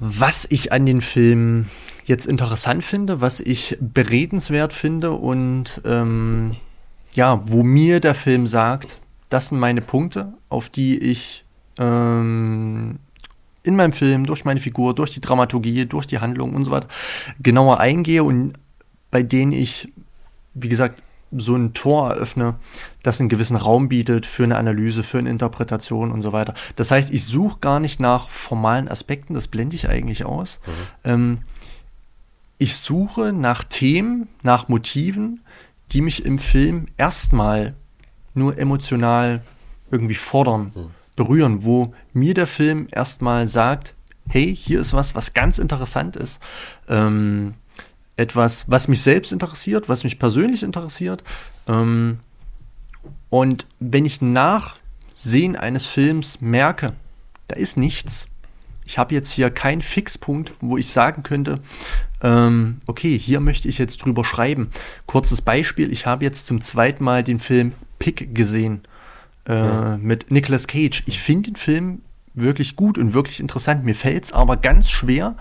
Was 0.00 0.46
ich 0.50 0.72
an 0.72 0.86
den 0.86 1.00
Filmen 1.00 1.70
jetzt 2.06 2.26
interessant 2.26 2.84
finde, 2.84 3.20
was 3.20 3.40
ich 3.40 3.76
beredenswert 3.80 4.72
finde 4.72 5.12
und 5.12 5.80
ähm, 5.84 6.56
ja, 7.14 7.42
wo 7.46 7.62
mir 7.62 8.00
der 8.00 8.14
Film 8.14 8.46
sagt, 8.46 8.98
das 9.28 9.48
sind 9.48 9.58
meine 9.58 9.82
Punkte, 9.82 10.32
auf 10.48 10.70
die 10.70 10.98
ich 10.98 11.44
ähm, 11.78 12.98
in 13.62 13.76
meinem 13.76 13.92
Film, 13.92 14.24
durch 14.24 14.44
meine 14.44 14.60
Figur, 14.60 14.94
durch 14.94 15.10
die 15.10 15.20
Dramaturgie, 15.20 15.86
durch 15.86 16.06
die 16.06 16.18
Handlung 16.18 16.54
und 16.54 16.64
so 16.64 16.70
weiter 16.70 16.88
genauer 17.40 17.80
eingehe 17.80 18.24
und 18.24 18.54
bei 19.10 19.22
denen 19.22 19.52
ich, 19.52 19.92
wie 20.54 20.68
gesagt, 20.68 21.02
so 21.36 21.54
ein 21.56 21.74
Tor 21.74 22.10
eröffne, 22.10 22.54
das 23.02 23.20
einen 23.20 23.28
gewissen 23.28 23.56
Raum 23.56 23.88
bietet 23.88 24.24
für 24.24 24.44
eine 24.44 24.56
Analyse, 24.56 25.02
für 25.02 25.18
eine 25.18 25.30
Interpretation 25.30 26.10
und 26.10 26.22
so 26.22 26.32
weiter. 26.32 26.54
Das 26.76 26.90
heißt, 26.90 27.12
ich 27.12 27.24
suche 27.24 27.58
gar 27.60 27.80
nicht 27.80 28.00
nach 28.00 28.30
formalen 28.30 28.88
Aspekten, 28.88 29.34
das 29.34 29.48
blende 29.48 29.76
ich 29.76 29.88
eigentlich 29.88 30.24
aus. 30.24 30.60
Mhm. 30.64 30.72
Ähm, 31.04 31.38
ich 32.56 32.76
suche 32.76 33.32
nach 33.32 33.62
Themen, 33.64 34.28
nach 34.42 34.68
Motiven, 34.68 35.42
die 35.92 36.00
mich 36.00 36.24
im 36.24 36.38
Film 36.38 36.86
erstmal 36.96 37.74
nur 38.34 38.58
emotional 38.58 39.42
irgendwie 39.90 40.14
fordern, 40.14 40.72
mhm. 40.74 40.90
berühren, 41.14 41.64
wo 41.64 41.94
mir 42.12 42.34
der 42.34 42.46
Film 42.46 42.88
erstmal 42.90 43.46
sagt, 43.46 43.94
hey, 44.28 44.54
hier 44.54 44.80
ist 44.80 44.92
was, 44.92 45.14
was 45.14 45.34
ganz 45.34 45.58
interessant 45.58 46.16
ist. 46.16 46.40
Ähm, 46.88 47.54
etwas, 48.18 48.64
was 48.68 48.88
mich 48.88 49.00
selbst 49.00 49.32
interessiert, 49.32 49.88
was 49.88 50.04
mich 50.04 50.18
persönlich 50.18 50.62
interessiert. 50.62 51.22
Ähm, 51.68 52.18
und 53.30 53.66
wenn 53.78 54.04
ich 54.04 54.20
nach 54.20 54.76
Sehen 55.14 55.56
eines 55.56 55.86
Films 55.86 56.40
merke, 56.40 56.92
da 57.46 57.56
ist 57.56 57.76
nichts. 57.76 58.28
Ich 58.84 58.98
habe 58.98 59.14
jetzt 59.14 59.30
hier 59.30 59.50
keinen 59.50 59.82
Fixpunkt, 59.82 60.52
wo 60.60 60.76
ich 60.76 60.90
sagen 60.90 61.22
könnte, 61.22 61.60
ähm, 62.22 62.80
okay, 62.86 63.18
hier 63.18 63.40
möchte 63.40 63.68
ich 63.68 63.78
jetzt 63.78 63.98
drüber 63.98 64.24
schreiben. 64.24 64.70
Kurzes 65.06 65.40
Beispiel, 65.40 65.92
ich 65.92 66.06
habe 66.06 66.24
jetzt 66.24 66.46
zum 66.46 66.60
zweiten 66.60 67.04
Mal 67.04 67.22
den 67.22 67.38
Film 67.38 67.72
Pick 67.98 68.34
gesehen 68.34 68.82
äh, 69.48 69.54
ja. 69.54 69.98
mit 70.00 70.30
Nicolas 70.30 70.66
Cage. 70.66 71.04
Ich 71.06 71.20
finde 71.20 71.50
den 71.50 71.56
Film 71.56 72.02
wirklich 72.34 72.76
gut 72.76 72.98
und 72.98 73.12
wirklich 73.14 73.40
interessant. 73.40 73.84
Mir 73.84 73.94
fällt 73.94 74.24
es 74.24 74.32
aber 74.32 74.56
ganz 74.56 74.90
schwer, 74.90 75.36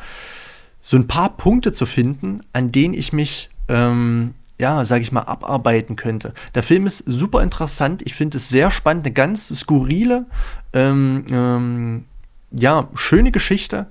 so 0.88 0.96
ein 0.96 1.06
paar 1.06 1.36
Punkte 1.36 1.74
zu 1.74 1.86
finden, 1.86 2.40
an 2.54 2.72
denen 2.72 2.94
ich 2.94 3.12
mich, 3.12 3.50
ähm, 3.68 4.36
ja, 4.58 4.86
sage 4.86 5.02
ich 5.02 5.12
mal, 5.12 5.24
abarbeiten 5.24 5.98
könnte. 5.98 6.34
Der 6.56 6.64
Film 6.64 6.88
ist 6.88 7.04
super 7.06 7.44
interessant. 7.44 8.04
Ich 8.06 8.16
finde 8.16 8.38
es 8.38 8.48
sehr 8.48 8.72
spannend, 8.72 9.06
eine 9.06 9.14
ganz 9.14 9.50
skurrile, 9.50 10.28
ähm, 10.72 11.26
ähm, 11.30 12.06
ja, 12.52 12.88
schöne 12.94 13.34
Geschichte. 13.34 13.88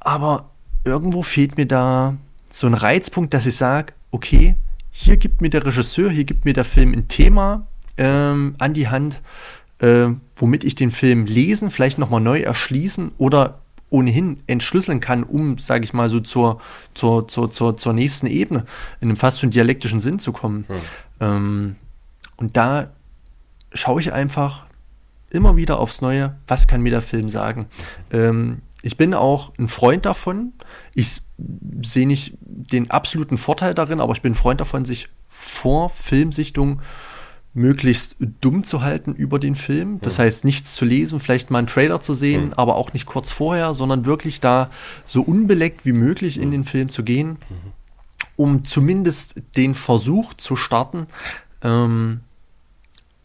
Aber 0.00 0.50
irgendwo 0.84 1.22
fehlt 1.22 1.56
mir 1.56 1.64
da 1.64 2.14
so 2.50 2.66
ein 2.66 2.74
Reizpunkt, 2.74 3.32
dass 3.32 3.46
ich 3.46 3.56
sage, 3.56 3.94
okay, 4.10 4.56
hier 4.90 5.16
gibt 5.16 5.40
mir 5.40 5.48
der 5.48 5.64
Regisseur, 5.64 6.10
hier 6.10 6.24
gibt 6.24 6.44
mir 6.44 6.52
der 6.52 6.66
Film 6.66 6.92
ein 6.92 7.08
Thema 7.08 7.66
ähm, 7.96 8.54
an 8.58 8.74
die 8.74 8.88
Hand, 8.88 9.22
äh, 9.78 10.08
womit 10.36 10.62
ich 10.62 10.74
den 10.74 10.90
Film 10.90 11.24
lesen, 11.24 11.70
vielleicht 11.70 11.96
nochmal 11.96 12.20
neu 12.20 12.40
erschließen 12.40 13.12
oder 13.16 13.59
ohnehin 13.90 14.42
entschlüsseln 14.46 15.00
kann, 15.00 15.24
um, 15.24 15.58
sage 15.58 15.84
ich 15.84 15.92
mal, 15.92 16.08
so 16.08 16.20
zur, 16.20 16.60
zur, 16.94 17.28
zur, 17.28 17.50
zur, 17.50 17.76
zur 17.76 17.92
nächsten 17.92 18.26
Ebene 18.26 18.64
in 19.00 19.08
einem 19.08 19.16
fast 19.16 19.40
schon 19.40 19.50
dialektischen 19.50 20.00
Sinn 20.00 20.18
zu 20.18 20.32
kommen. 20.32 20.64
Hm. 20.68 20.76
Ähm, 21.20 21.76
und 22.36 22.56
da 22.56 22.90
schaue 23.74 24.00
ich 24.00 24.12
einfach 24.12 24.64
immer 25.30 25.56
wieder 25.56 25.78
aufs 25.78 26.00
Neue, 26.00 26.36
was 26.46 26.66
kann 26.66 26.80
mir 26.80 26.90
der 26.90 27.02
Film 27.02 27.28
sagen. 27.28 27.66
Ähm, 28.10 28.62
ich 28.82 28.96
bin 28.96 29.14
auch 29.14 29.52
ein 29.58 29.68
Freund 29.68 30.06
davon. 30.06 30.52
Ich 30.94 31.20
sehe 31.82 32.06
nicht 32.06 32.36
den 32.40 32.90
absoluten 32.90 33.38
Vorteil 33.38 33.74
darin, 33.74 34.00
aber 34.00 34.12
ich 34.12 34.22
bin 34.22 34.32
ein 34.32 34.36
Freund 34.36 34.60
davon, 34.60 34.84
sich 34.84 35.08
vor 35.28 35.90
Filmsichtung 35.90 36.80
möglichst 37.52 38.16
dumm 38.40 38.62
zu 38.64 38.82
halten 38.82 39.14
über 39.14 39.38
den 39.38 39.54
Film. 39.54 39.98
Das 40.00 40.18
ja. 40.18 40.24
heißt, 40.24 40.44
nichts 40.44 40.74
zu 40.74 40.84
lesen, 40.84 41.18
vielleicht 41.18 41.50
mal 41.50 41.58
einen 41.58 41.66
Trailer 41.66 42.00
zu 42.00 42.14
sehen, 42.14 42.50
ja. 42.50 42.58
aber 42.58 42.76
auch 42.76 42.92
nicht 42.92 43.06
kurz 43.06 43.32
vorher, 43.32 43.74
sondern 43.74 44.04
wirklich 44.04 44.40
da 44.40 44.70
so 45.04 45.22
unbeleckt 45.22 45.84
wie 45.84 45.92
möglich 45.92 46.38
in 46.38 46.50
den 46.50 46.64
Film 46.64 46.90
zu 46.90 47.02
gehen, 47.02 47.30
mhm. 47.30 47.72
um 48.36 48.64
zumindest 48.64 49.42
den 49.56 49.74
Versuch 49.74 50.34
zu 50.34 50.54
starten, 50.54 51.06
ähm, 51.62 52.20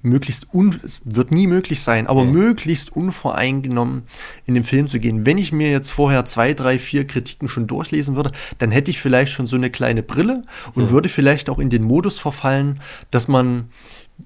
möglichst 0.06 0.54
un, 0.54 0.80
wird 1.04 1.32
nie 1.32 1.48
möglich 1.48 1.82
sein, 1.82 2.08
aber 2.08 2.24
ja. 2.24 2.32
möglichst 2.32 2.96
unvoreingenommen 2.96 4.04
in 4.46 4.54
den 4.54 4.64
Film 4.64 4.88
zu 4.88 5.00
gehen. 5.00 5.26
Wenn 5.26 5.38
ich 5.38 5.52
mir 5.52 5.72
jetzt 5.72 5.92
vorher 5.92 6.26
zwei, 6.26 6.54
drei, 6.54 6.80
vier 6.80 7.06
Kritiken 7.06 7.48
schon 7.48 7.68
durchlesen 7.68 8.16
würde, 8.16 8.32
dann 8.60 8.72
hätte 8.72 8.92
ich 8.92 9.02
vielleicht 9.02 9.34
schon 9.34 9.48
so 9.48 9.56
eine 9.56 9.70
kleine 9.70 10.04
Brille 10.04 10.44
und 10.76 10.86
ja. 10.86 10.90
würde 10.92 11.10
vielleicht 11.10 11.50
auch 11.50 11.60
in 11.60 11.70
den 11.70 11.84
Modus 11.84 12.20
verfallen, 12.20 12.80
dass 13.12 13.28
man 13.28 13.70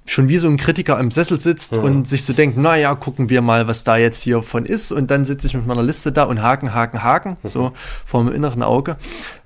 schon 0.06 0.30
wie 0.30 0.38
so 0.38 0.48
ein 0.48 0.58
Kritiker 0.58 1.00
im 1.00 1.12
Sessel 1.12 1.40
sitzt 1.40 1.76
ja. 1.76 1.82
und 1.82 2.08
sich 2.08 2.24
so 2.24 2.34
denkt, 2.34 2.58
naja, 2.58 2.94
gucken 2.96 3.30
wir 3.30 3.42
mal, 3.42 3.68
was 3.68 3.84
da 3.84 3.98
jetzt 3.98 4.22
hier 4.22 4.42
von 4.42 4.66
ist. 4.66 4.92
Und 4.92 5.12
dann 5.12 5.26
sitze 5.26 5.48
ich 5.48 5.54
mit 5.54 5.66
meiner 5.66 5.84
Liste 5.84 6.12
da 6.12 6.24
und 6.24 6.42
haken, 6.42 6.74
haken, 6.74 7.04
haken, 7.04 7.38
mhm. 7.42 7.48
so 7.48 7.72
vor 8.06 8.24
dem 8.24 8.34
inneren 8.34 8.64
Auge. 8.64 8.98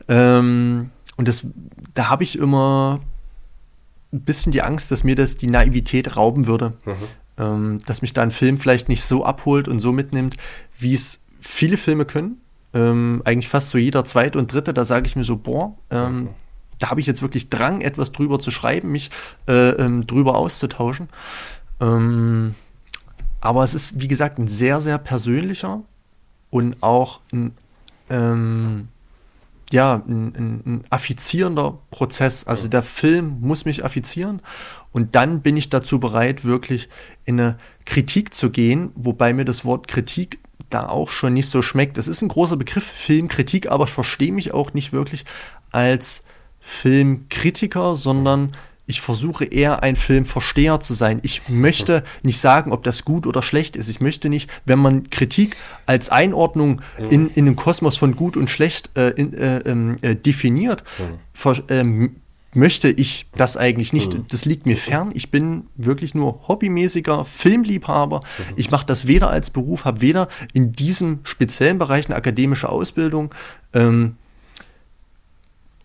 Ähm, 0.07 0.89
und 1.17 1.27
das, 1.27 1.47
da 1.93 2.09
habe 2.09 2.23
ich 2.23 2.37
immer 2.37 2.99
ein 4.11 4.21
bisschen 4.21 4.51
die 4.51 4.61
Angst, 4.61 4.91
dass 4.91 5.03
mir 5.03 5.15
das 5.15 5.37
die 5.37 5.47
Naivität 5.47 6.15
rauben 6.15 6.47
würde. 6.47 6.73
Mhm. 6.85 6.93
Ähm, 7.35 7.79
dass 7.87 8.01
mich 8.01 8.13
da 8.13 8.21
ein 8.21 8.31
Film 8.31 8.57
vielleicht 8.57 8.89
nicht 8.89 9.03
so 9.03 9.25
abholt 9.25 9.67
und 9.67 9.79
so 9.79 9.91
mitnimmt, 9.91 10.37
wie 10.77 10.93
es 10.93 11.19
viele 11.39 11.77
Filme 11.77 12.05
können. 12.05 12.37
Ähm, 12.73 13.21
eigentlich 13.25 13.47
fast 13.47 13.71
so 13.71 13.77
jeder 13.77 14.05
zweite 14.05 14.37
und 14.37 14.51
dritte, 14.51 14.73
da 14.73 14.85
sage 14.85 15.07
ich 15.07 15.15
mir 15.15 15.23
so, 15.23 15.37
boah, 15.37 15.75
ähm, 15.89 16.29
da 16.79 16.89
habe 16.89 16.99
ich 16.99 17.07
jetzt 17.07 17.21
wirklich 17.21 17.49
Drang, 17.49 17.81
etwas 17.81 18.11
drüber 18.11 18.39
zu 18.39 18.51
schreiben, 18.51 18.91
mich 18.91 19.09
äh, 19.47 19.69
ähm, 19.69 20.07
drüber 20.07 20.35
auszutauschen. 20.35 21.09
Ähm, 21.79 22.55
aber 23.41 23.63
es 23.63 23.73
ist, 23.73 23.99
wie 23.99 24.07
gesagt, 24.07 24.39
ein 24.39 24.47
sehr, 24.47 24.79
sehr 24.79 24.97
persönlicher 24.97 25.81
und 26.49 26.81
auch 26.81 27.19
ein, 27.33 27.51
ähm, 28.09 28.87
ja, 29.71 29.95
ein, 30.07 30.33
ein, 30.35 30.63
ein, 30.65 30.83
affizierender 30.89 31.79
Prozess. 31.91 32.45
Also 32.45 32.67
der 32.67 32.83
Film 32.83 33.39
muss 33.41 33.65
mich 33.65 33.83
affizieren 33.83 34.41
und 34.91 35.15
dann 35.15 35.41
bin 35.41 35.57
ich 35.57 35.69
dazu 35.69 35.99
bereit, 35.99 36.45
wirklich 36.45 36.87
in 37.25 37.39
eine 37.39 37.57
Kritik 37.85 38.33
zu 38.33 38.49
gehen, 38.49 38.91
wobei 38.95 39.33
mir 39.33 39.45
das 39.45 39.65
Wort 39.65 39.87
Kritik 39.87 40.39
da 40.69 40.87
auch 40.87 41.09
schon 41.09 41.33
nicht 41.33 41.49
so 41.49 41.61
schmeckt. 41.61 41.97
Das 41.97 42.07
ist 42.07 42.21
ein 42.21 42.27
großer 42.29 42.55
Begriff, 42.55 42.85
Filmkritik, 42.85 43.69
aber 43.69 43.85
ich 43.85 43.91
verstehe 43.91 44.31
mich 44.31 44.53
auch 44.53 44.73
nicht 44.73 44.93
wirklich 44.93 45.25
als 45.71 46.23
Filmkritiker, 46.63 47.97
sondern 47.97 48.53
ich 48.85 49.01
versuche 49.01 49.45
eher 49.45 49.83
ein 49.83 49.95
Filmversteher 49.95 50.79
zu 50.79 50.93
sein. 50.93 51.19
Ich 51.23 51.47
möchte 51.47 52.03
nicht 52.21 52.39
sagen, 52.39 52.71
ob 52.71 52.83
das 52.83 53.05
gut 53.05 53.27
oder 53.27 53.41
schlecht 53.41 53.75
ist. 53.75 53.89
Ich 53.89 54.01
möchte 54.01 54.29
nicht, 54.29 54.49
wenn 54.65 54.79
man 54.79 55.09
Kritik 55.09 55.55
als 55.85 56.09
Einordnung 56.09 56.81
in, 57.09 57.29
in 57.29 57.45
den 57.45 57.55
Kosmos 57.55 57.95
von 57.95 58.15
gut 58.15 58.35
und 58.35 58.49
schlecht 58.49 58.89
äh, 58.97 59.09
in, 59.09 59.33
äh, 59.33 59.59
ähm, 59.59 59.97
äh, 60.01 60.15
definiert, 60.15 60.83
ähm, 61.69 62.17
möchte 62.53 62.89
ich 62.89 63.25
das 63.35 63.57
eigentlich 63.57 63.93
nicht. 63.93 64.15
Das 64.29 64.45
liegt 64.45 64.65
mir 64.65 64.77
fern. 64.77 65.11
Ich 65.13 65.31
bin 65.31 65.67
wirklich 65.75 66.13
nur 66.13 66.47
hobbymäßiger 66.47 67.25
Filmliebhaber. 67.25 68.21
Ich 68.55 68.69
mache 68.69 68.85
das 68.85 69.07
weder 69.07 69.29
als 69.29 69.49
Beruf, 69.49 69.85
habe 69.85 70.01
weder 70.01 70.27
in 70.53 70.71
diesem 70.71 71.19
speziellen 71.23 71.79
Bereich 71.79 72.07
eine 72.07 72.15
akademische 72.15 72.69
Ausbildung. 72.69 73.33
Ähm, 73.73 74.17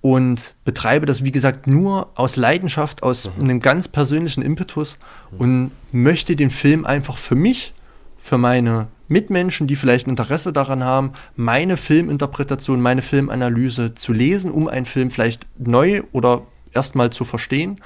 und 0.00 0.54
betreibe 0.64 1.06
das, 1.06 1.24
wie 1.24 1.32
gesagt, 1.32 1.66
nur 1.66 2.10
aus 2.14 2.36
Leidenschaft, 2.36 3.02
aus 3.02 3.30
mhm. 3.36 3.44
einem 3.44 3.60
ganz 3.60 3.88
persönlichen 3.88 4.42
Impetus 4.42 4.98
und 5.38 5.72
möchte 5.90 6.36
den 6.36 6.50
Film 6.50 6.86
einfach 6.86 7.18
für 7.18 7.34
mich, 7.34 7.74
für 8.16 8.38
meine 8.38 8.88
Mitmenschen, 9.08 9.66
die 9.66 9.76
vielleicht 9.76 10.06
ein 10.06 10.10
Interesse 10.10 10.52
daran 10.52 10.84
haben, 10.84 11.12
meine 11.34 11.76
Filminterpretation, 11.76 12.80
meine 12.80 13.02
Filmanalyse 13.02 13.94
zu 13.94 14.12
lesen, 14.12 14.50
um 14.50 14.68
einen 14.68 14.86
Film 14.86 15.10
vielleicht 15.10 15.46
neu 15.58 16.02
oder 16.12 16.42
erstmal 16.72 17.10
zu 17.10 17.24
verstehen. 17.24 17.80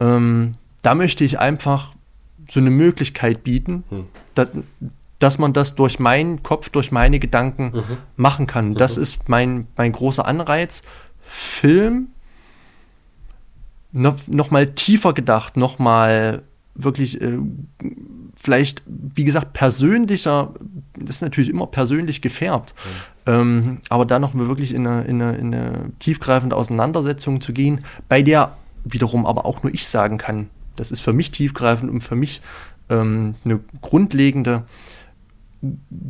Mhm. 0.00 0.06
Ähm, 0.06 0.54
da 0.82 0.94
möchte 0.94 1.24
ich 1.24 1.38
einfach 1.38 1.94
so 2.50 2.60
eine 2.60 2.70
Möglichkeit 2.70 3.44
bieten, 3.44 3.84
mhm. 3.90 4.06
dass, 4.34 4.48
dass 5.18 5.38
man 5.38 5.52
das 5.52 5.74
durch 5.74 5.98
meinen 5.98 6.42
Kopf, 6.42 6.70
durch 6.70 6.90
meine 6.90 7.18
Gedanken 7.18 7.72
mhm. 7.74 7.96
machen 8.16 8.46
kann. 8.46 8.74
Das 8.74 8.96
mhm. 8.96 9.02
ist 9.02 9.28
mein, 9.28 9.66
mein 9.76 9.92
großer 9.92 10.26
Anreiz 10.26 10.82
Film 11.28 12.08
noch, 13.92 14.16
noch 14.28 14.50
mal 14.50 14.66
tiefer 14.66 15.12
gedacht, 15.12 15.56
noch 15.56 15.78
mal 15.78 16.42
wirklich 16.74 17.20
äh, 17.20 17.38
vielleicht, 18.36 18.82
wie 18.86 19.24
gesagt, 19.24 19.52
persönlicher, 19.52 20.54
das 20.96 21.16
ist 21.16 21.22
natürlich 21.22 21.50
immer 21.50 21.66
persönlich 21.66 22.22
gefärbt, 22.22 22.74
mhm. 23.26 23.32
ähm, 23.32 23.76
aber 23.88 24.04
da 24.04 24.18
noch 24.18 24.34
mal 24.34 24.48
wirklich 24.48 24.72
in 24.72 24.86
eine, 24.86 25.04
in, 25.04 25.20
eine, 25.20 25.36
in 25.36 25.54
eine 25.54 25.92
tiefgreifende 25.98 26.56
Auseinandersetzung 26.56 27.40
zu 27.40 27.52
gehen, 27.52 27.80
bei 28.08 28.22
der 28.22 28.56
wiederum 28.84 29.26
aber 29.26 29.44
auch 29.44 29.62
nur 29.62 29.74
ich 29.74 29.86
sagen 29.86 30.18
kann, 30.18 30.48
das 30.76 30.92
ist 30.92 31.00
für 31.00 31.12
mich 31.12 31.30
tiefgreifend 31.30 31.90
und 31.90 32.00
für 32.00 32.14
mich 32.14 32.40
ähm, 32.88 33.34
eine 33.44 33.60
grundlegende, 33.82 34.64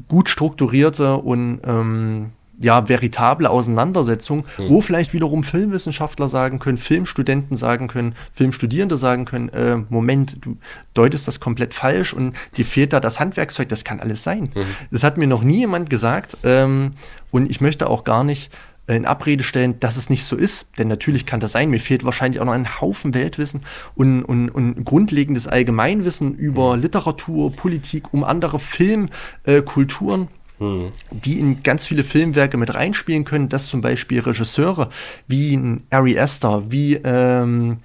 gut 0.08 0.28
strukturierte 0.28 1.16
und 1.16 1.60
ähm, 1.64 2.32
ja, 2.60 2.88
veritable 2.88 3.48
Auseinandersetzung, 3.48 4.44
mhm. 4.58 4.68
wo 4.68 4.80
vielleicht 4.80 5.12
wiederum 5.12 5.44
Filmwissenschaftler 5.44 6.28
sagen 6.28 6.58
können, 6.58 6.78
Filmstudenten 6.78 7.56
sagen 7.56 7.88
können, 7.88 8.14
Filmstudierende 8.32 8.98
sagen 8.98 9.24
können, 9.24 9.48
äh, 9.50 9.76
Moment, 9.88 10.38
du 10.44 10.56
deutest 10.94 11.28
das 11.28 11.40
komplett 11.40 11.74
falsch 11.74 12.12
und 12.12 12.34
dir 12.56 12.64
fehlt 12.64 12.92
da 12.92 13.00
das 13.00 13.20
Handwerkszeug, 13.20 13.68
das 13.68 13.84
kann 13.84 14.00
alles 14.00 14.22
sein. 14.22 14.50
Mhm. 14.54 14.64
Das 14.90 15.04
hat 15.04 15.18
mir 15.18 15.26
noch 15.26 15.42
nie 15.42 15.58
jemand 15.58 15.88
gesagt 15.88 16.36
ähm, 16.42 16.92
und 17.30 17.48
ich 17.50 17.60
möchte 17.60 17.88
auch 17.88 18.04
gar 18.04 18.24
nicht 18.24 18.50
in 18.88 19.04
Abrede 19.04 19.44
stellen, 19.44 19.78
dass 19.80 19.96
es 19.96 20.08
nicht 20.08 20.24
so 20.24 20.34
ist. 20.34 20.70
Denn 20.78 20.88
natürlich 20.88 21.26
kann 21.26 21.40
das 21.40 21.52
sein. 21.52 21.68
Mir 21.70 21.80
fehlt 21.80 22.04
wahrscheinlich 22.04 22.40
auch 22.40 22.46
noch 22.46 22.52
ein 22.52 22.80
Haufen 22.80 23.12
Weltwissen 23.14 23.60
und, 23.94 24.24
und, 24.24 24.48
und 24.48 24.82
grundlegendes 24.84 25.46
Allgemeinwissen 25.46 26.34
über 26.34 26.74
mhm. 26.74 26.82
Literatur, 26.82 27.52
Politik, 27.52 28.12
um 28.12 28.24
andere 28.24 28.58
Filmkulturen. 28.58 30.22
Äh, 30.22 30.37
hm. 30.58 30.92
die 31.10 31.38
in 31.38 31.62
ganz 31.62 31.86
viele 31.86 32.04
Filmwerke 32.04 32.56
mit 32.56 32.74
reinspielen 32.74 33.24
können, 33.24 33.48
dass 33.48 33.68
zum 33.68 33.80
Beispiel 33.80 34.20
Regisseure 34.20 34.90
wie 35.26 35.56
ein 35.56 35.84
Ari 35.90 36.18
Aster, 36.18 36.70
wie 36.70 36.94
ähm, 36.94 37.78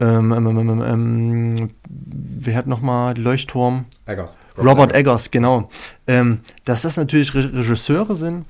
ähm, 0.00 0.32
ähm, 0.32 0.46
ähm, 0.46 0.58
ähm, 0.58 0.82
ähm 0.82 1.70
wer 1.86 2.56
hat 2.56 2.66
nochmal 2.66 3.16
Leuchtturm? 3.16 3.84
Eggers. 4.06 4.36
Robert, 4.56 4.70
Robert 4.70 4.94
Eggers, 4.94 5.30
genau. 5.30 5.70
dass 6.64 6.82
das 6.82 6.96
natürlich 6.96 7.34
Re 7.34 7.52
Regisseure 7.52 8.16
sind, 8.16 8.44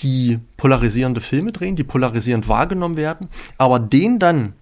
die 0.00 0.38
polarisierende 0.56 1.20
Filme 1.20 1.52
drehen, 1.52 1.76
die 1.76 1.84
polarisierend 1.84 2.48
wahrgenommen 2.48 2.96
werden, 2.96 3.28
aber 3.58 3.78
den 3.78 4.18
dann 4.18 4.54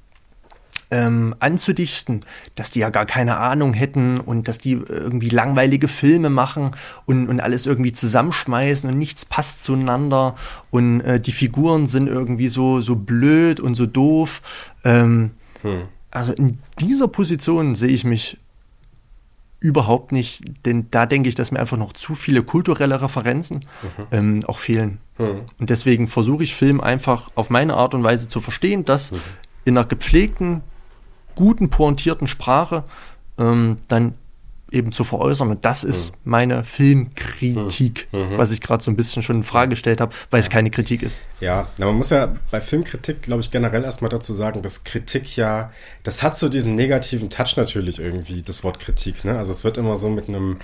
ähm, 0.91 1.35
anzudichten, 1.39 2.25
dass 2.55 2.71
die 2.71 2.81
ja 2.81 2.91
gar 2.91 3.07
keine 3.07 3.39
Ahnung 3.39 3.75
hätten 3.75 4.21
und 4.21 4.49
dass 4.49 4.59
die 4.59 4.73
irgendwie 4.73 5.29
langweilige 5.29 5.89
Filme 5.89 6.31
machen 6.31 6.73
und, 7.05 7.29
und 7.29 7.41
alles 7.41 7.67
irgendwie 7.67 7.93
zusammenschmeißen 7.93 8.91
und 8.91 8.99
nichts 8.99 9.25
passt 9.25 9.63
zueinander 9.63 10.37
und 10.71 11.01
äh, 11.01 11.21
die 11.21 11.33
Figuren 11.33 11.87
sind 11.87 12.09
irgendwie 12.09 12.49
so, 12.49 12.81
so 12.81 12.97
blöd 12.97 13.61
und 13.61 13.75
so 13.75 13.87
doof. 13.87 14.43
Ähm, 14.85 15.33
hm. 15.63 15.83
Also 16.11 16.33
in 16.33 16.59
dieser 16.81 17.09
Position 17.09 17.75
sehe 17.75 17.91
ich 17.91 18.05
mich 18.05 18.39
überhaupt 19.61 20.13
nicht, 20.13 20.45
denn 20.65 20.87
da 20.91 21.07
denke 21.07 21.29
ich, 21.29 21.35
dass 21.35 21.51
mir 21.51 21.59
einfach 21.59 21.77
noch 21.77 21.93
zu 21.93 22.15
viele 22.15 22.43
kulturelle 22.43 23.01
Referenzen 23.01 23.59
mhm. 23.59 24.07
ähm, 24.13 24.41
auch 24.47 24.59
fehlen. 24.59 24.99
Mhm. 25.19 25.43
Und 25.59 25.71
deswegen 25.71 26.09
versuche 26.09 26.45
ich 26.45 26.55
Film 26.55 26.81
einfach 26.81 27.31
auf 27.35 27.51
meine 27.51 27.75
Art 27.75 27.95
und 27.95 28.05
Weise 28.05 28.29
zu 28.29 28.41
verstehen, 28.41 28.85
dass 28.85 29.13
mhm. 29.13 29.21
in 29.65 29.77
einer 29.77 29.87
gepflegten, 29.87 30.63
guten, 31.37 31.71
pointierten 31.71 32.27
Sprache 32.27 32.83
ähm, 33.39 33.79
dann 33.87 34.15
eben 34.71 34.91
zu 34.91 35.05
veräußern. 35.05 35.51
Und 35.51 35.65
das 35.65 35.85
ist 35.85 36.11
mhm. 36.11 36.17
meine 36.25 36.65
Filmkritik, 36.65 38.09
mhm. 38.13 38.19
mhm. 38.19 38.39
was 38.39 38.51
ich 38.51 38.61
gerade 38.61 38.83
so 38.83 38.91
ein 38.91 38.97
bisschen 38.97 39.23
schon 39.23 39.37
in 39.37 39.43
Frage 39.45 39.71
gestellt 39.71 40.01
habe, 40.01 40.15
weil 40.31 40.41
es 40.41 40.51
keine 40.51 40.71
Kritik 40.71 41.03
ist. 41.03 41.21
Ja, 41.41 41.69
na, 41.79 41.87
man 41.87 41.97
muss 41.97 42.11
ja 42.11 42.35
bei 42.51 42.61
Filmkritik, 42.61 43.23
glaube 43.23 43.43
ich, 43.43 43.51
generell 43.51 43.85
erstmal 43.85 44.09
dazu 44.09 44.33
sagen, 44.33 44.63
dass 44.63 44.85
Kritik 44.85 45.37
ja, 45.37 45.71
das 46.03 46.23
hat 46.23 46.37
so 46.37 46.49
diesen 46.49 46.75
negativen 46.75 47.31
Touch 47.31 47.57
natürlich 47.57 48.01
irgendwie, 48.01 48.43
das 48.43 48.65
Wort 48.65 48.81
Kritik. 48.81 49.25
Ne? 49.25 49.39
Also 49.39 49.53
es 49.53 49.63
wird 49.63 49.79
immer 49.79 49.97
so 49.97 50.09
mit 50.09 50.29
einem, 50.29 50.59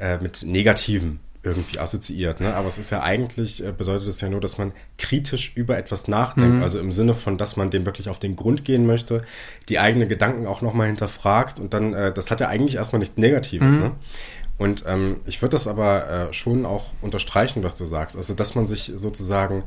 äh, 0.00 0.18
mit 0.18 0.44
negativen 0.44 1.20
irgendwie 1.42 1.78
assoziiert. 1.78 2.40
Ne? 2.40 2.54
Aber 2.54 2.66
es 2.66 2.78
ist 2.78 2.90
ja 2.90 3.02
eigentlich, 3.02 3.64
äh, 3.64 3.72
bedeutet 3.72 4.08
es 4.08 4.20
ja 4.20 4.28
nur, 4.28 4.40
dass 4.40 4.58
man 4.58 4.72
kritisch 4.96 5.52
über 5.54 5.78
etwas 5.78 6.08
nachdenkt. 6.08 6.56
Mhm. 6.56 6.62
Also 6.62 6.80
im 6.80 6.92
Sinne 6.92 7.14
von, 7.14 7.38
dass 7.38 7.56
man 7.56 7.70
dem 7.70 7.86
wirklich 7.86 8.08
auf 8.08 8.18
den 8.18 8.36
Grund 8.36 8.64
gehen 8.64 8.86
möchte, 8.86 9.22
die 9.68 9.78
eigenen 9.78 10.08
Gedanken 10.08 10.46
auch 10.46 10.62
nochmal 10.62 10.88
hinterfragt 10.88 11.60
und 11.60 11.74
dann, 11.74 11.94
äh, 11.94 12.12
das 12.12 12.30
hat 12.30 12.40
ja 12.40 12.48
eigentlich 12.48 12.76
erstmal 12.76 12.98
nichts 12.98 13.16
Negatives. 13.16 13.76
Mhm. 13.76 13.80
Ne? 13.80 13.90
Und 14.58 14.84
ähm, 14.88 15.20
ich 15.24 15.40
würde 15.40 15.52
das 15.52 15.68
aber 15.68 16.08
äh, 16.10 16.32
schon 16.32 16.66
auch 16.66 16.86
unterstreichen, 17.00 17.62
was 17.62 17.76
du 17.76 17.84
sagst. 17.84 18.16
Also, 18.16 18.34
dass 18.34 18.56
man 18.56 18.66
sich 18.66 18.92
sozusagen 18.96 19.62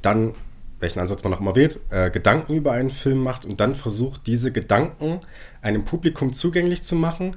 dann, 0.00 0.32
welchen 0.80 0.98
Ansatz 0.98 1.22
man 1.22 1.34
auch 1.34 1.40
immer 1.40 1.54
wählt, 1.54 1.78
äh, 1.90 2.10
Gedanken 2.10 2.54
über 2.54 2.72
einen 2.72 2.88
Film 2.88 3.22
macht 3.22 3.44
und 3.44 3.60
dann 3.60 3.74
versucht, 3.74 4.26
diese 4.26 4.50
Gedanken 4.50 5.20
einem 5.60 5.84
Publikum 5.84 6.32
zugänglich 6.32 6.82
zu 6.82 6.96
machen 6.96 7.36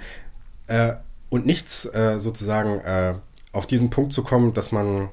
äh, 0.67 0.93
und 1.29 1.45
nichts 1.45 1.85
äh, 1.85 2.19
sozusagen 2.19 2.79
auf 3.53 3.65
diesen 3.65 3.89
Punkt 3.89 4.11
zu 4.11 4.23
kommen, 4.23 4.53
dass 4.53 4.71
man 4.71 5.09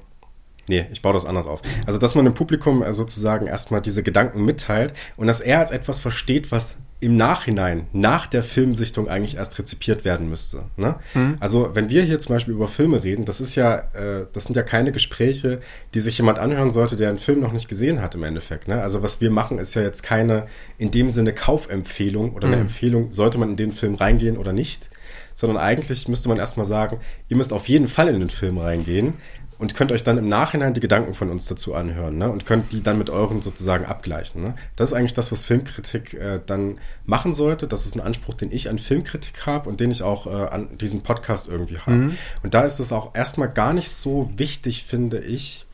Nee, 0.69 0.85
ich 0.91 1.01
baue 1.01 1.13
das 1.13 1.25
anders 1.25 1.47
auf. 1.47 1.61
Also, 1.85 1.97
dass 1.97 2.15
man 2.15 2.23
dem 2.23 2.33
Publikum 2.33 2.83
äh, 2.83 2.93
sozusagen 2.93 3.47
erstmal 3.47 3.81
diese 3.81 4.03
Gedanken 4.03 4.45
mitteilt 4.45 4.93
und 5.17 5.27
dass 5.27 5.41
er 5.41 5.59
als 5.59 5.71
etwas 5.71 5.99
versteht, 5.99 6.51
was 6.51 6.77
im 6.99 7.17
Nachhinein, 7.17 7.87
nach 7.93 8.27
der 8.27 8.43
Filmsichtung 8.43 9.09
eigentlich 9.09 9.35
erst 9.35 9.57
rezipiert 9.57 10.05
werden 10.05 10.29
müsste. 10.29 10.65
Ne? 10.77 10.95
Mhm. 11.15 11.35
Also, 11.39 11.71
wenn 11.73 11.89
wir 11.89 12.03
hier 12.03 12.19
zum 12.19 12.35
Beispiel 12.35 12.53
über 12.53 12.67
Filme 12.67 13.03
reden, 13.03 13.25
das 13.25 13.41
ist 13.41 13.55
ja, 13.55 13.79
äh, 13.93 14.27
das 14.31 14.45
sind 14.45 14.55
ja 14.55 14.61
keine 14.61 14.91
Gespräche, 14.91 15.61
die 15.95 15.99
sich 15.99 16.19
jemand 16.19 16.37
anhören 16.37 16.69
sollte, 16.69 16.95
der 16.95 17.09
einen 17.09 17.17
Film 17.17 17.39
noch 17.39 17.53
nicht 17.53 17.67
gesehen 17.67 18.01
hat 18.01 18.13
im 18.13 18.23
Endeffekt. 18.23 18.67
Ne? 18.67 18.81
Also, 18.81 19.01
was 19.01 19.19
wir 19.19 19.31
machen, 19.31 19.57
ist 19.57 19.73
ja 19.73 19.81
jetzt 19.81 20.03
keine 20.03 20.45
in 20.77 20.91
dem 20.91 21.09
Sinne 21.09 21.33
Kaufempfehlung 21.33 22.33
oder 22.33 22.47
eine 22.47 22.57
mhm. 22.57 22.63
Empfehlung, 22.63 23.11
sollte 23.11 23.39
man 23.39 23.49
in 23.49 23.57
den 23.57 23.71
Film 23.71 23.95
reingehen 23.95 24.37
oder 24.37 24.53
nicht 24.53 24.91
sondern 25.35 25.57
eigentlich 25.57 26.07
müsste 26.07 26.29
man 26.29 26.37
erstmal 26.37 26.65
sagen, 26.65 26.99
ihr 27.29 27.37
müsst 27.37 27.53
auf 27.53 27.67
jeden 27.67 27.87
Fall 27.87 28.07
in 28.09 28.19
den 28.19 28.29
Film 28.29 28.57
reingehen 28.57 29.13
und 29.61 29.75
könnt 29.75 29.91
euch 29.91 30.01
dann 30.01 30.17
im 30.17 30.27
Nachhinein 30.27 30.73
die 30.73 30.79
Gedanken 30.79 31.13
von 31.13 31.29
uns 31.29 31.45
dazu 31.45 31.75
anhören 31.75 32.17
ne? 32.17 32.31
und 32.31 32.47
könnt 32.47 32.71
die 32.71 32.81
dann 32.81 32.97
mit 32.97 33.11
euren 33.11 33.43
sozusagen 33.43 33.85
abgleichen. 33.85 34.41
Ne? 34.41 34.55
Das 34.75 34.89
ist 34.89 34.93
eigentlich 34.95 35.13
das, 35.13 35.31
was 35.31 35.43
Filmkritik 35.43 36.15
äh, 36.15 36.39
dann 36.43 36.79
machen 37.05 37.31
sollte. 37.35 37.67
Das 37.67 37.85
ist 37.85 37.93
ein 37.93 38.01
Anspruch, 38.01 38.33
den 38.33 38.51
ich 38.51 38.69
an 38.69 38.79
Filmkritik 38.79 39.45
habe 39.45 39.69
und 39.69 39.79
den 39.79 39.91
ich 39.91 40.01
auch 40.01 40.25
äh, 40.25 40.47
an 40.47 40.75
diesem 40.77 41.03
Podcast 41.03 41.47
irgendwie 41.47 41.77
habe. 41.77 41.91
Mhm. 41.91 42.17
Und 42.41 42.55
da 42.55 42.61
ist 42.61 42.79
es 42.79 42.91
auch 42.91 43.13
erstmal 43.13 43.49
gar 43.49 43.73
nicht 43.73 43.91
so 43.91 44.31
wichtig, 44.35 44.83
finde 44.83 45.19
ich. 45.19 45.67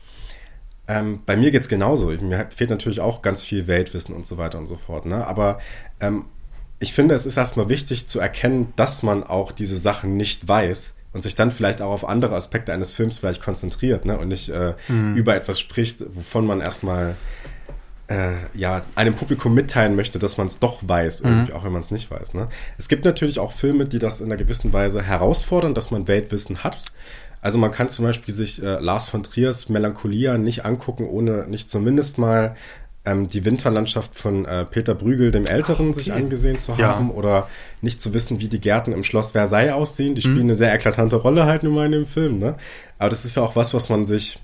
Ähm, 0.86 1.20
bei 1.24 1.38
mir 1.38 1.50
geht 1.50 1.62
es 1.62 1.70
genauso. 1.70 2.08
Mir 2.08 2.46
fehlt 2.50 2.68
natürlich 2.68 3.00
auch 3.00 3.22
ganz 3.22 3.42
viel 3.42 3.68
Weltwissen 3.68 4.14
und 4.14 4.26
so 4.26 4.36
weiter 4.36 4.58
und 4.58 4.66
so 4.66 4.76
fort. 4.76 5.06
Ne? 5.06 5.26
Aber 5.26 5.60
ähm, 6.00 6.26
ich 6.80 6.92
finde, 6.92 7.14
es 7.14 7.26
ist 7.26 7.36
erstmal 7.36 7.68
wichtig 7.68 8.06
zu 8.06 8.20
erkennen, 8.20 8.72
dass 8.76 9.02
man 9.02 9.24
auch 9.24 9.52
diese 9.52 9.78
Sachen 9.78 10.16
nicht 10.16 10.46
weiß 10.46 10.94
und 11.12 11.22
sich 11.22 11.34
dann 11.34 11.50
vielleicht 11.50 11.82
auch 11.82 11.90
auf 11.90 12.08
andere 12.08 12.36
Aspekte 12.36 12.72
eines 12.72 12.92
Films 12.92 13.18
vielleicht 13.18 13.42
konzentriert 13.42 14.04
ne? 14.04 14.18
und 14.18 14.28
nicht 14.28 14.48
äh, 14.50 14.74
mhm. 14.88 15.16
über 15.16 15.34
etwas 15.34 15.58
spricht, 15.58 16.04
wovon 16.14 16.46
man 16.46 16.60
erstmal 16.60 17.16
äh, 18.08 18.34
ja, 18.54 18.82
einem 18.94 19.14
Publikum 19.14 19.54
mitteilen 19.54 19.96
möchte, 19.96 20.18
dass 20.18 20.36
man 20.38 20.46
es 20.46 20.60
doch 20.60 20.80
weiß, 20.86 21.22
mhm. 21.22 21.30
irgendwie, 21.30 21.52
auch 21.52 21.64
wenn 21.64 21.72
man 21.72 21.80
es 21.80 21.90
nicht 21.90 22.10
weiß. 22.10 22.34
Ne? 22.34 22.48
Es 22.78 22.88
gibt 22.88 23.04
natürlich 23.04 23.38
auch 23.38 23.52
Filme, 23.52 23.84
die 23.84 23.98
das 23.98 24.20
in 24.20 24.26
einer 24.26 24.36
gewissen 24.36 24.72
Weise 24.72 25.02
herausfordern, 25.02 25.74
dass 25.74 25.90
man 25.90 26.06
Weltwissen 26.08 26.62
hat. 26.62 26.84
Also 27.40 27.58
man 27.58 27.70
kann 27.70 27.88
zum 27.88 28.04
Beispiel 28.04 28.34
sich 28.34 28.62
äh, 28.62 28.78
Lars 28.80 29.08
von 29.08 29.22
Triers 29.22 29.68
Melancholia 29.68 30.38
nicht 30.38 30.64
angucken, 30.64 31.04
ohne 31.04 31.46
nicht 31.48 31.68
zumindest 31.68 32.18
mal 32.18 32.56
ähm, 33.08 33.28
die 33.28 33.44
Winterlandschaft 33.44 34.14
von 34.14 34.44
äh, 34.44 34.64
Peter 34.64 34.94
Brügel 34.94 35.30
dem 35.30 35.46
Älteren 35.46 35.88
okay. 35.88 35.94
sich 35.94 36.12
angesehen 36.12 36.58
zu 36.58 36.76
haben 36.78 37.08
ja. 37.08 37.14
oder 37.14 37.48
nicht 37.80 38.00
zu 38.00 38.14
wissen, 38.14 38.40
wie 38.40 38.48
die 38.48 38.60
Gärten 38.60 38.92
im 38.92 39.04
Schloss 39.04 39.32
Versailles 39.32 39.72
aussehen. 39.72 40.14
Die 40.14 40.26
mhm. 40.26 40.32
spielen 40.32 40.46
eine 40.46 40.54
sehr 40.54 40.72
eklatante 40.72 41.16
Rolle 41.16 41.46
halt 41.46 41.62
nun 41.62 41.74
mal 41.74 41.86
in 41.86 41.92
dem 41.92 42.06
Film. 42.06 42.38
Ne? 42.38 42.56
Aber 42.98 43.10
das 43.10 43.24
ist 43.24 43.36
ja 43.36 43.42
auch 43.42 43.56
was, 43.56 43.74
was 43.74 43.88
man 43.88 44.06
sich 44.06 44.40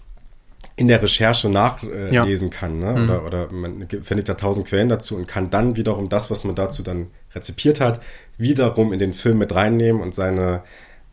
in 0.76 0.88
der 0.88 1.02
Recherche 1.02 1.48
nachlesen 1.48 2.48
äh, 2.48 2.50
ja. 2.50 2.58
kann. 2.58 2.78
Ne? 2.78 2.92
Mhm. 2.92 3.04
Oder, 3.04 3.26
oder 3.26 3.52
man 3.52 3.86
findet 4.02 4.28
da 4.28 4.34
tausend 4.34 4.66
Quellen 4.66 4.88
dazu 4.88 5.16
und 5.16 5.28
kann 5.28 5.50
dann 5.50 5.76
wiederum 5.76 6.08
das, 6.08 6.30
was 6.30 6.44
man 6.44 6.54
dazu 6.54 6.82
dann 6.82 7.08
rezipiert 7.34 7.80
hat, 7.80 8.00
wiederum 8.38 8.92
in 8.92 8.98
den 8.98 9.12
Film 9.12 9.38
mit 9.38 9.54
reinnehmen 9.54 10.02
und 10.02 10.14
seine 10.14 10.62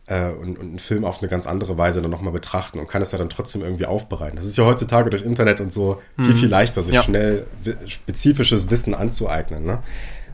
äh, 0.06 0.30
und, 0.30 0.58
und 0.58 0.68
einen 0.68 0.78
Film 0.78 1.04
auf 1.04 1.20
eine 1.20 1.28
ganz 1.28 1.46
andere 1.46 1.78
Weise 1.78 2.02
dann 2.02 2.10
nochmal 2.10 2.32
betrachten 2.32 2.78
und 2.78 2.88
kann 2.88 3.02
es 3.02 3.12
ja 3.12 3.18
dann 3.18 3.30
trotzdem 3.30 3.62
irgendwie 3.62 3.86
aufbereiten. 3.86 4.36
Das 4.36 4.46
ist 4.46 4.56
ja 4.56 4.64
heutzutage 4.64 5.10
durch 5.10 5.22
Internet 5.22 5.60
und 5.60 5.72
so 5.72 6.00
mhm. 6.16 6.24
viel, 6.24 6.34
viel 6.34 6.48
leichter, 6.48 6.82
sich 6.82 6.94
ja. 6.94 7.02
schnell 7.02 7.46
spezifisches 7.86 8.70
Wissen 8.70 8.94
anzueignen. 8.94 9.64
Ne? 9.64 9.82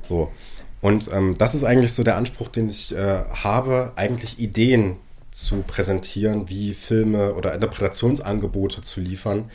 So. 0.09 0.33
Und 0.81 1.11
ähm, 1.13 1.35
das 1.37 1.55
ist 1.55 1.65
eigentlich 1.65 1.93
so 1.93 2.03
der 2.03 2.17
Anspruch, 2.17 2.49
den 2.49 2.69
ich 2.69 2.95
äh, 2.95 3.25
habe, 3.43 3.93
eigentlich 3.97 4.39
Ideen 4.39 4.97
zu 5.31 5.63
präsentieren, 5.67 6.49
wie 6.49 6.73
Filme 6.73 7.35
oder 7.35 7.55
Interpretationsangebote 7.55 8.81
zu 8.81 9.01
liefern, 9.01 9.51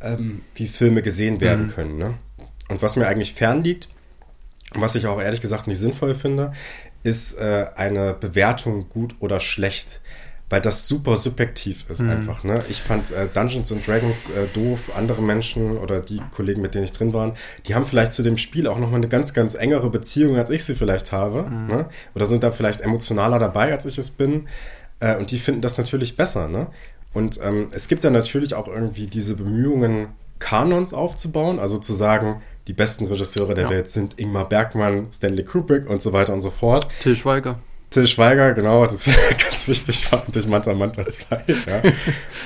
ähm, 0.00 0.42
wie 0.54 0.66
Filme 0.66 1.02
gesehen 1.02 1.40
werden 1.40 1.66
mhm. 1.66 1.70
können. 1.70 1.98
Ne? 1.98 2.14
Und 2.68 2.82
was 2.82 2.96
mir 2.96 3.06
eigentlich 3.06 3.34
fernliegt, 3.34 3.88
was 4.74 4.94
ich 4.94 5.06
auch 5.06 5.20
ehrlich 5.20 5.40
gesagt 5.40 5.66
nicht 5.66 5.78
sinnvoll 5.78 6.14
finde, 6.14 6.52
ist 7.02 7.38
äh, 7.38 7.66
eine 7.76 8.14
Bewertung 8.14 8.88
gut 8.88 9.14
oder 9.20 9.40
schlecht. 9.40 10.00
weil 10.50 10.62
das 10.62 10.88
super 10.88 11.14
subjektiv 11.16 11.84
ist 11.90 12.00
mhm. 12.00 12.10
einfach. 12.10 12.42
Ne? 12.42 12.64
Ich 12.70 12.80
fand 12.80 13.10
äh, 13.10 13.28
Dungeons 13.28 13.70
and 13.70 13.86
Dragons 13.86 14.30
äh, 14.30 14.46
doof. 14.54 14.92
Andere 14.96 15.20
Menschen 15.20 15.76
oder 15.76 16.00
die 16.00 16.22
Kollegen, 16.34 16.62
mit 16.62 16.74
denen 16.74 16.84
ich 16.84 16.92
drin 16.92 17.12
war, 17.12 17.34
die 17.66 17.74
haben 17.74 17.84
vielleicht 17.84 18.12
zu 18.14 18.22
dem 18.22 18.38
Spiel 18.38 18.66
auch 18.66 18.78
nochmal 18.78 18.96
eine 18.96 19.08
ganz, 19.08 19.34
ganz 19.34 19.54
engere 19.54 19.90
Beziehung, 19.90 20.36
als 20.36 20.48
ich 20.48 20.64
sie 20.64 20.74
vielleicht 20.74 21.12
habe. 21.12 21.42
Mhm. 21.42 21.66
Ne? 21.66 21.86
Oder 22.14 22.24
sind 22.24 22.42
da 22.42 22.50
vielleicht 22.50 22.80
emotionaler 22.80 23.38
dabei, 23.38 23.72
als 23.72 23.84
ich 23.84 23.98
es 23.98 24.10
bin. 24.10 24.48
Äh, 25.00 25.16
und 25.16 25.30
die 25.30 25.38
finden 25.38 25.60
das 25.60 25.76
natürlich 25.76 26.16
besser. 26.16 26.48
Ne? 26.48 26.68
Und 27.12 27.38
ähm, 27.42 27.68
es 27.72 27.88
gibt 27.88 28.04
dann 28.04 28.14
natürlich 28.14 28.54
auch 28.54 28.68
irgendwie 28.68 29.06
diese 29.06 29.36
Bemühungen, 29.36 30.08
Kanons 30.38 30.94
aufzubauen, 30.94 31.58
also 31.58 31.78
zu 31.78 31.92
sagen, 31.92 32.42
die 32.68 32.74
besten 32.74 33.06
Regisseure 33.06 33.54
der 33.54 33.64
ja. 33.64 33.70
Welt 33.70 33.88
sind 33.88 34.20
Ingmar 34.20 34.48
Bergmann, 34.48 35.08
Stanley 35.10 35.42
Kubrick 35.42 35.88
und 35.88 36.02
so 36.02 36.12
weiter 36.12 36.34
und 36.34 36.42
so 36.42 36.50
fort. 36.50 36.86
Till 37.00 37.16
Schweiger. 37.16 37.58
Till 37.90 38.06
Schweiger, 38.06 38.52
genau, 38.52 38.84
das 38.84 39.06
ist 39.06 39.18
ganz 39.42 39.66
wichtig, 39.66 40.04
fand 40.04 40.36
ich 40.36 40.46
Manta 40.46 40.74
Manta 40.74 41.08
2. 41.08 41.44
Ja. 41.48 41.82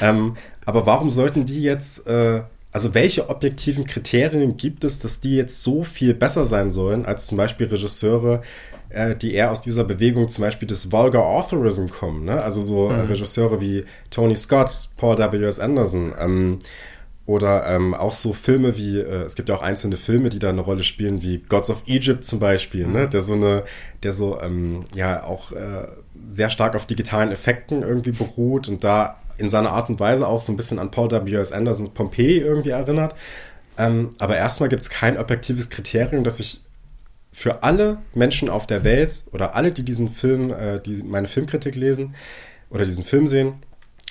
ähm, 0.09 0.37
aber 0.65 0.87
warum 0.87 1.11
sollten 1.11 1.45
die 1.45 1.63
jetzt, 1.63 2.07
äh, 2.07 2.43
also 2.71 2.95
welche 2.95 3.29
objektiven 3.29 3.85
Kriterien 3.85 4.57
gibt 4.57 4.85
es, 4.85 5.01
dass 5.01 5.19
die 5.19 5.35
jetzt 5.35 5.61
so 5.61 5.83
viel 5.83 6.15
besser 6.15 6.45
sein 6.45 6.71
sollen, 6.71 7.05
als 7.05 7.27
zum 7.27 7.37
Beispiel 7.37 7.67
Regisseure, 7.67 8.43
äh, 8.91 9.17
die 9.17 9.35
eher 9.35 9.51
aus 9.51 9.61
dieser 9.61 9.83
Bewegung 9.83 10.29
zum 10.29 10.43
Beispiel 10.43 10.69
des 10.69 10.93
Vulgar 10.93 11.25
Authorism 11.25 11.87
kommen, 11.87 12.25
ne? 12.25 12.41
Also 12.41 12.63
so 12.63 12.91
mhm. 12.91 13.01
Regisseure 13.07 13.61
wie 13.61 13.85
Tony 14.11 14.37
Scott, 14.37 14.89
Paul 14.97 15.19
W.S. 15.19 15.59
Anderson, 15.59 16.15
ähm, 16.17 16.59
oder 17.25 17.67
ähm, 17.69 17.95
auch 17.95 18.13
so 18.13 18.33
Filme 18.33 18.77
wie, 18.77 18.99
äh, 18.99 19.23
es 19.23 19.37
gibt 19.37 19.49
ja 19.49 19.55
auch 19.55 19.63
einzelne 19.63 19.97
Filme, 19.97 20.29
die 20.29 20.39
da 20.39 20.51
eine 20.51 20.61
Rolle 20.61 20.83
spielen, 20.83 21.23
wie 21.23 21.39
Gods 21.39 21.71
of 21.71 21.85
Egypt 21.87 22.25
zum 22.25 22.41
Beispiel, 22.41 22.87
ne? 22.87 23.07
mhm. 23.07 23.11
der 23.11 23.23
so 23.23 23.35
eine, 23.35 23.65
der 24.03 24.13
so 24.13 24.41
ähm, 24.41 24.85
ja 24.95 25.23
auch 25.23 25.53
äh, 25.53 25.87
sehr 26.27 26.51
stark 26.51 26.75
auf 26.75 26.87
digitalen 26.87 27.31
Effekten 27.31 27.83
irgendwie 27.83 28.13
beruht 28.13 28.69
und 28.69 28.83
da 28.83 29.19
in 29.39 29.49
seiner 29.49 29.71
Art 29.71 29.89
und 29.89 30.01
Weise 30.01 30.27
auch 30.27 30.41
so 30.41 30.53
ein 30.53 30.57
bisschen 30.57 30.79
an 30.79 30.91
Paul 30.91 31.11
W.S. 31.11 31.53
Andersons 31.53 31.91
Pompeii 31.91 32.39
irgendwie 32.39 32.71
erinnert. 32.71 33.15
Ähm, 33.79 34.15
aber 34.19 34.37
erstmal 34.37 34.69
gibt 34.69 34.83
es 34.83 34.91
kein 34.91 35.17
objektives 35.17 35.71
Kriterium, 35.71 36.25
das 36.25 36.41
ich 36.41 36.61
für 37.33 37.63
alle 37.63 37.99
Menschen 38.15 38.51
auf 38.51 38.67
der 38.67 38.85
Welt 38.85 39.25
oder 39.33 39.55
alle, 39.55 39.73
die 39.73 39.85
diesen 39.85 40.11
Film, 40.11 40.53
äh, 40.53 40.81
die 40.81 41.03
meine 41.03 41.27
Filmkritik 41.27 41.75
lesen 41.75 42.15
oder 42.69 42.85
diesen 42.85 43.05
Film 43.05 43.27
sehen, 43.27 43.55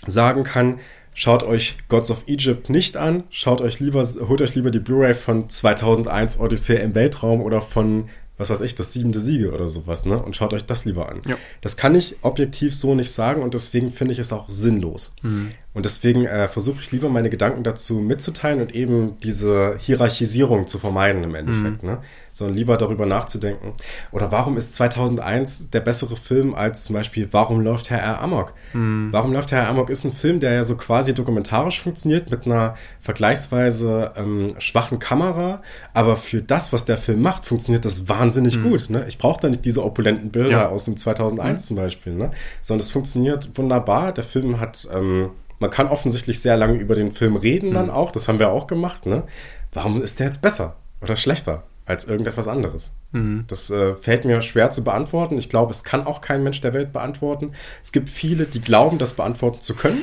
sagen 0.07 0.43
kann, 0.43 0.79
Schaut 1.13 1.43
euch 1.43 1.77
Gods 1.89 2.09
of 2.09 2.23
Egypt 2.27 2.69
nicht 2.69 2.97
an. 2.97 3.23
Schaut 3.29 3.61
euch 3.61 3.79
lieber, 3.79 4.07
holt 4.27 4.41
euch 4.41 4.55
lieber 4.55 4.71
die 4.71 4.79
Blu-ray 4.79 5.13
von 5.13 5.49
2001 5.49 6.39
Odyssee 6.39 6.77
im 6.77 6.95
Weltraum 6.95 7.41
oder 7.41 7.61
von, 7.61 8.09
was 8.38 8.49
weiß 8.49 8.61
ich, 8.61 8.75
das 8.75 8.93
siebente 8.93 9.19
Siege 9.19 9.51
oder 9.51 9.67
sowas, 9.67 10.05
ne? 10.05 10.21
Und 10.21 10.35
schaut 10.35 10.53
euch 10.53 10.65
das 10.65 10.85
lieber 10.85 11.09
an. 11.09 11.21
Ja. 11.27 11.35
Das 11.59 11.75
kann 11.75 11.95
ich 11.95 12.15
objektiv 12.21 12.73
so 12.73 12.95
nicht 12.95 13.11
sagen 13.11 13.43
und 13.43 13.53
deswegen 13.53 13.89
finde 13.89 14.13
ich 14.13 14.19
es 14.19 14.31
auch 14.31 14.49
sinnlos. 14.49 15.13
Mhm. 15.21 15.51
Und 15.73 15.85
deswegen 15.85 16.26
äh, 16.26 16.48
versuche 16.48 16.81
ich 16.81 16.91
lieber 16.91 17.10
meine 17.10 17.30
Gedanken 17.30 17.64
dazu 17.64 17.95
mitzuteilen 17.95 18.61
und 18.61 18.76
eben 18.76 19.18
diese 19.19 19.77
Hierarchisierung 19.80 20.68
zu 20.68 20.80
vermeiden 20.80 21.23
im 21.23 21.35
Endeffekt. 21.35 21.84
Mhm. 21.84 21.89
Ne? 21.89 21.98
sondern 22.34 22.56
lieber 22.56 22.77
darüber 22.77 23.06
nachzudenken. 23.06 23.73
Oder 24.11 24.31
warum 24.31 24.57
ist 24.57 24.76
2001 24.76 25.69
der 25.69 25.81
bessere 25.81 26.15
Film 26.15 26.53
als 26.56 26.84
zum 26.84 26.95
Beispiel 26.95 27.27
Warum 27.31 27.61
läuft 27.61 27.89
Herr 27.89 27.99
R. 27.99 28.22
Amok? 28.22 28.53
Mhm. 28.73 29.10
Warum 29.11 29.34
läuft 29.34 29.52
Herr 29.52 29.64
R. 29.64 29.69
Amok 29.69 29.89
ist 29.89 30.03
ein 30.03 30.11
Film, 30.11 30.39
der 30.39 30.53
ja 30.53 30.64
so 30.64 30.76
quasi 30.76 31.14
dokumentarisch 31.14 31.81
funktioniert 31.81 32.31
mit 32.31 32.45
einer 32.45 32.76
vergleichsweise 32.99 34.14
ähm, 34.15 34.53
schwachen 34.57 34.99
Kamera, 34.99 35.61
aber 35.93 36.15
für 36.15 36.41
das, 36.41 36.73
was 36.73 36.85
der 36.85 36.98
Film 36.98 37.22
macht, 37.22 37.45
funktioniert 37.45 37.85
das 37.85 38.07
wahnsinnig 38.07 38.57
mhm. 38.57 38.64
gut. 38.64 38.89
Ne? 38.89 39.06
Ich 39.07 39.18
brauche 39.18 39.41
da 39.41 39.49
nicht 39.49 39.65
diese 39.65 39.84
opulenten 39.84 40.31
Bilder 40.31 40.49
ja. 40.49 40.69
aus 40.69 40.85
dem 40.85 40.98
2001 40.98 41.64
mhm. 41.64 41.68
zum 41.68 41.77
Beispiel, 41.77 42.14
ne? 42.14 42.31
sondern 42.61 42.81
es 42.81 42.91
funktioniert 42.91 43.49
wunderbar. 43.56 44.14
Der 44.14 44.23
Film 44.23 44.60
hat 44.60 44.88
ähm, 44.93 45.31
man 45.61 45.69
kann 45.69 45.88
offensichtlich 45.88 46.41
sehr 46.41 46.57
lange 46.57 46.77
über 46.77 46.95
den 46.95 47.11
Film 47.11 47.38
reden 47.38 47.73
dann 47.73 47.85
mhm. 47.85 47.91
auch, 47.91 48.11
das 48.11 48.27
haben 48.27 48.39
wir 48.39 48.49
auch 48.49 48.67
gemacht, 48.67 49.05
ne? 49.05 49.23
Warum 49.71 50.01
ist 50.01 50.19
der 50.19 50.25
jetzt 50.25 50.41
besser 50.41 50.75
oder 51.01 51.15
schlechter? 51.15 51.63
als 51.85 52.05
irgendetwas 52.05 52.47
anderes. 52.47 52.91
Mhm. 53.11 53.43
Das 53.47 53.69
äh, 53.69 53.95
fällt 53.95 54.23
mir 54.23 54.41
schwer 54.41 54.71
zu 54.71 54.83
beantworten. 54.83 55.38
Ich 55.38 55.49
glaube, 55.49 55.71
es 55.71 55.83
kann 55.83 56.05
auch 56.05 56.21
kein 56.21 56.43
Mensch 56.43 56.61
der 56.61 56.73
Welt 56.73 56.93
beantworten. 56.93 57.51
Es 57.83 57.91
gibt 57.91 58.09
viele, 58.09 58.45
die 58.45 58.61
glauben, 58.61 58.97
das 58.97 59.13
beantworten 59.13 59.61
zu 59.61 59.75
können. 59.75 60.01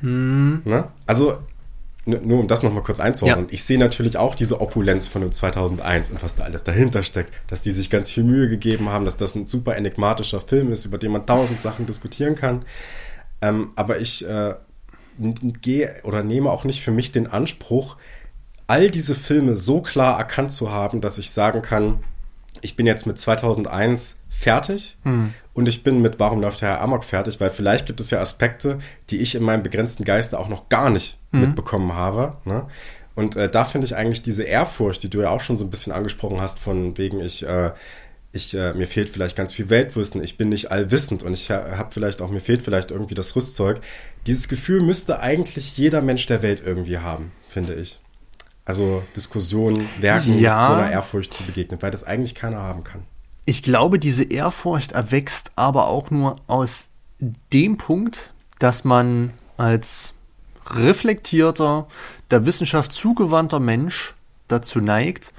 Mhm. 0.00 0.62
Ne? 0.64 0.84
Also, 1.06 1.38
nur 2.04 2.40
um 2.40 2.48
das 2.48 2.62
nochmal 2.62 2.82
kurz 2.82 3.00
einzuordnen. 3.00 3.46
Ja. 3.46 3.52
Ich 3.52 3.64
sehe 3.64 3.78
natürlich 3.78 4.16
auch 4.16 4.34
diese 4.34 4.60
Opulenz 4.60 5.08
von 5.08 5.22
dem 5.22 5.32
2001 5.32 6.10
und 6.10 6.22
was 6.22 6.34
da 6.36 6.44
alles 6.44 6.64
dahinter 6.64 7.02
steckt. 7.02 7.32
Dass 7.48 7.62
die 7.62 7.70
sich 7.70 7.90
ganz 7.90 8.10
viel 8.10 8.24
Mühe 8.24 8.48
gegeben 8.48 8.88
haben, 8.90 9.04
dass 9.04 9.16
das 9.16 9.34
ein 9.34 9.46
super 9.46 9.76
enigmatischer 9.76 10.40
Film 10.40 10.72
ist, 10.72 10.84
über 10.84 10.98
den 10.98 11.12
man 11.12 11.26
tausend 11.26 11.60
Sachen 11.60 11.86
diskutieren 11.86 12.34
kann. 12.34 12.64
Ähm, 13.42 13.72
aber 13.76 13.98
ich 13.98 14.26
äh, 14.26 14.54
gehe 15.18 15.96
oder 16.04 16.22
nehme 16.22 16.50
auch 16.50 16.64
nicht 16.64 16.82
für 16.82 16.92
mich 16.92 17.12
den 17.12 17.26
Anspruch, 17.26 17.96
all 18.66 18.90
diese 18.90 19.14
Filme 19.14 19.56
so 19.56 19.82
klar 19.82 20.18
erkannt 20.18 20.52
zu 20.52 20.70
haben, 20.70 21.00
dass 21.00 21.18
ich 21.18 21.30
sagen 21.30 21.60
kann, 21.60 22.02
ich 22.62 22.76
bin 22.76 22.86
jetzt 22.86 23.06
mit 23.06 23.18
2001 23.18 24.18
fertig 24.30 24.96
hm. 25.02 25.34
und 25.52 25.66
ich 25.66 25.82
bin 25.82 26.00
mit 26.00 26.20
Warum 26.20 26.40
läuft 26.40 26.62
Herr 26.62 26.80
Amok 26.80 27.04
fertig, 27.04 27.40
weil 27.40 27.50
vielleicht 27.50 27.86
gibt 27.86 28.00
es 28.00 28.10
ja 28.10 28.20
Aspekte, 28.20 28.78
die 29.10 29.18
ich 29.18 29.34
in 29.34 29.42
meinem 29.42 29.62
begrenzten 29.62 30.04
Geiste 30.04 30.38
auch 30.38 30.48
noch 30.48 30.68
gar 30.68 30.88
nicht 30.88 31.18
hm. 31.32 31.40
mitbekommen 31.40 31.94
habe. 31.94 32.36
Ne? 32.44 32.66
Und 33.14 33.36
äh, 33.36 33.50
da 33.50 33.64
finde 33.64 33.86
ich 33.86 33.96
eigentlich 33.96 34.22
diese 34.22 34.44
Ehrfurcht, 34.44 35.02
die 35.02 35.10
du 35.10 35.20
ja 35.20 35.30
auch 35.30 35.40
schon 35.40 35.56
so 35.56 35.64
ein 35.64 35.70
bisschen 35.70 35.92
angesprochen 35.92 36.40
hast, 36.40 36.58
von 36.58 36.96
wegen 36.96 37.20
ich, 37.20 37.46
äh, 37.46 37.72
ich 38.32 38.54
äh, 38.54 38.72
mir 38.72 38.86
fehlt 38.86 39.10
vielleicht 39.10 39.36
ganz 39.36 39.52
viel 39.52 39.68
Weltwissen, 39.68 40.22
ich 40.22 40.38
bin 40.38 40.48
nicht 40.48 40.70
allwissend 40.70 41.22
und 41.22 41.34
ich 41.34 41.50
habe 41.50 41.90
vielleicht 41.90 42.22
auch, 42.22 42.30
mir 42.30 42.40
fehlt 42.40 42.62
vielleicht 42.62 42.90
irgendwie 42.90 43.14
das 43.14 43.36
Rüstzeug. 43.36 43.80
Dieses 44.26 44.48
Gefühl 44.48 44.80
müsste 44.80 45.20
eigentlich 45.20 45.76
jeder 45.76 46.00
Mensch 46.00 46.26
der 46.26 46.42
Welt 46.42 46.62
irgendwie 46.64 46.98
haben, 46.98 47.32
finde 47.48 47.74
ich. 47.74 48.00
Also 48.64 49.02
Diskussionen, 49.16 49.86
Werken 50.00 50.38
ja. 50.38 50.54
mit 50.54 50.66
so 50.66 50.72
einer 50.72 50.90
Ehrfurcht 50.90 51.32
zu 51.32 51.44
begegnen, 51.44 51.82
weil 51.82 51.90
das 51.90 52.04
eigentlich 52.04 52.34
keiner 52.34 52.58
haben 52.58 52.84
kann. 52.84 53.02
Ich 53.44 53.62
glaube, 53.62 53.98
diese 53.98 54.24
Ehrfurcht 54.24 54.92
erwächst 54.92 55.50
aber 55.56 55.88
auch 55.88 56.10
nur 56.10 56.36
aus 56.46 56.86
dem 57.52 57.76
Punkt, 57.76 58.32
dass 58.60 58.84
man 58.84 59.32
als 59.56 60.14
reflektierter, 60.70 61.88
der 62.30 62.46
Wissenschaft 62.46 62.92
zugewandter 62.92 63.60
Mensch 63.60 64.14
dazu 64.48 64.80
neigt, 64.80 65.32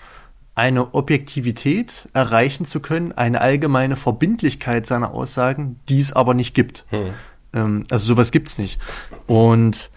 eine 0.56 0.94
Objektivität 0.94 2.08
erreichen 2.14 2.66
zu 2.66 2.80
können, 2.80 3.12
eine 3.12 3.42
allgemeine 3.42 3.96
Verbindlichkeit 3.96 4.86
seiner 4.86 5.12
Aussagen, 5.12 5.80
die 5.90 6.00
es 6.00 6.14
aber 6.14 6.34
nicht 6.34 6.54
gibt. 6.54 6.86
Hm. 6.90 7.14
Ähm, 7.54 7.84
also 7.90 8.06
sowas 8.06 8.32
gibt 8.32 8.50
es 8.50 8.58
nicht. 8.58 8.80
Und 9.26 9.90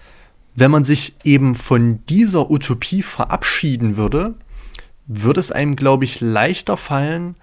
wenn 0.55 0.71
man 0.71 0.85
sich 0.85 1.15
eben 1.25 1.55
von 1.55 2.05
dieser 2.07 2.51
Utopie 2.51 3.03
verabschieden 3.03 3.97
würde, 3.97 4.35
würde 5.07 5.41
es 5.41 5.53
einem, 5.53 5.77
glaube 5.77 6.05
ich, 6.05 6.21
leichter 6.21 6.77
fallen, 6.77 7.37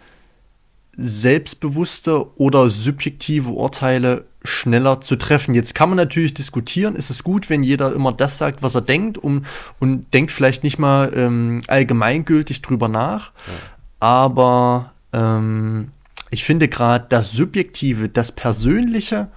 selbstbewusste 0.95 2.38
oder 2.38 2.70
subjektive 2.70 3.49
Urteile 3.49 4.26
schneller 4.44 5.02
zu 5.02 5.15
treffen. 5.15 5.56
Jetzt 5.56 5.74
kann 5.74 5.90
man 5.90 5.95
natürlich 5.95 6.34
diskutieren, 6.34 6.95
ist 6.95 7.10
es 7.10 7.24
gut, 7.24 7.49
wenn 7.49 7.64
jeder 7.64 7.94
immer 7.94 8.11
das 8.11 8.38
sagt, 8.38 8.61
was 8.61 8.76
er 8.76 8.82
denkt 8.82 9.18
um, 9.18 9.45
und 9.80 10.14
denkt 10.14 10.32
vielleicht 10.32 10.64
nicht 10.64 10.78
mal 10.78 11.11
ähm, 11.15 11.61
allgemeingültig 11.68 12.61
drüber 12.61 12.90
nach. 12.90 13.32
Ja. 13.48 13.53
Aber 13.99 14.91
ähm, 15.14 15.91
ich 16.30 16.44
finde 16.44 16.68
gerade 16.68 17.06
das 17.10 17.32
Subjektive, 17.32 18.10
das 18.10 18.32
Persönliche 18.32 19.30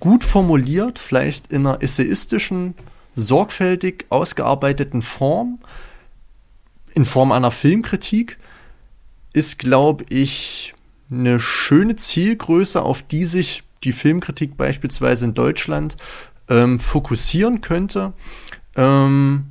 gut 0.00 0.24
formuliert, 0.24 0.98
vielleicht 0.98 1.52
in 1.52 1.66
einer 1.66 1.82
essayistischen 1.82 2.74
sorgfältig 3.14 4.06
ausgearbeiteten 4.10 5.02
Form, 5.02 5.58
in 6.94 7.04
Form 7.04 7.32
einer 7.32 7.50
Filmkritik, 7.50 8.38
ist, 9.32 9.58
glaube 9.58 10.04
ich, 10.08 10.74
eine 11.10 11.40
schöne 11.40 11.96
Zielgröße, 11.96 12.82
auf 12.82 13.02
die 13.02 13.24
sich 13.24 13.62
die 13.84 13.92
Filmkritik 13.92 14.56
beispielsweise 14.56 15.24
in 15.24 15.34
Deutschland 15.34 15.96
ähm, 16.48 16.80
fokussieren 16.80 17.60
könnte. 17.60 18.12
Ähm, 18.76 19.46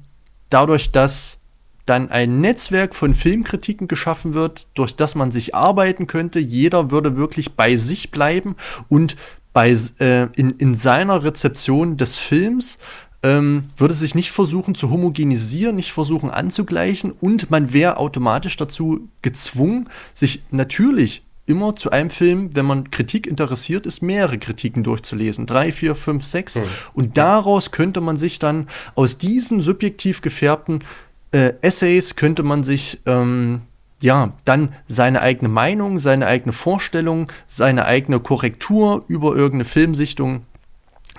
dadurch, 0.50 0.92
dass 0.92 1.38
dann 1.86 2.12
ein 2.12 2.42
Netzwerk 2.42 2.94
von 2.94 3.14
Filmkritiken 3.14 3.88
geschaffen 3.88 4.34
wird, 4.34 4.68
durch 4.74 4.96
das 4.96 5.16
man 5.16 5.32
sich 5.32 5.56
arbeiten 5.56 6.06
könnte. 6.06 6.40
Jeder 6.40 6.92
würde 6.92 7.16
wirklich 7.16 7.54
bei 7.54 7.78
sich 7.78 8.12
bleiben 8.12 8.56
und 8.90 9.16
bei, 9.54 9.76
äh, 10.00 10.28
in, 10.36 10.52
in 10.52 10.76
seiner 10.76 11.24
Rezeption 11.24 11.98
des 11.98 12.18
Films 12.18 12.78
ähm, 13.24 13.64
würde 13.78 13.94
sich 13.94 14.14
nicht 14.16 14.32
versuchen 14.32 14.76
zu 14.76 14.92
homogenisieren, 14.92 15.78
nicht 15.78 15.92
versuchen 15.92 16.30
anzugleichen 16.30 17.12
und 17.12 17.50
man 17.50 17.74
wäre 17.74 17.98
automatisch 17.98 18.58
dazu 18.58 19.08
gezwungen, 19.22 19.90
sich 20.14 20.44
natürlich 20.52 21.24
immer 21.48 21.76
zu 21.76 21.90
einem 21.90 22.12
Film, 22.12 22.56
wenn 22.56 22.66
man 22.66 22.92
Kritik 22.92 23.26
interessiert 23.26 23.86
ist, 23.86 24.02
mehrere 24.02 24.38
Kritiken 24.38 24.84
durchzulesen. 24.84 25.48
Drei, 25.48 25.72
vier, 25.72 25.96
fünf, 25.96 26.24
sechs. 26.26 26.56
Mhm. 26.56 26.64
Und 26.94 27.18
daraus 27.18 27.72
könnte 27.72 28.02
man 28.02 28.18
sich 28.18 28.38
dann 28.38 28.68
aus 28.94 29.18
diesen 29.18 29.62
subjektiv 29.62 30.22
gefärbten 30.22 30.84
äh, 31.32 31.54
Essays 31.62 32.16
könnte 32.16 32.44
man 32.44 32.64
sich 32.64 33.00
ähm, 33.06 33.62
ja, 34.02 34.34
dann 34.46 34.74
seine 34.88 35.22
eigene 35.22 35.50
Meinung, 35.50 36.00
seine 36.00 36.28
eigene 36.28 36.54
Vorstellung, 36.54 37.32
seine 37.48 37.86
eigene 37.86 38.20
Korrektur 38.20 39.04
über 39.08 39.36
irgendeine 39.36 39.66
Filmsichtung 39.66 40.46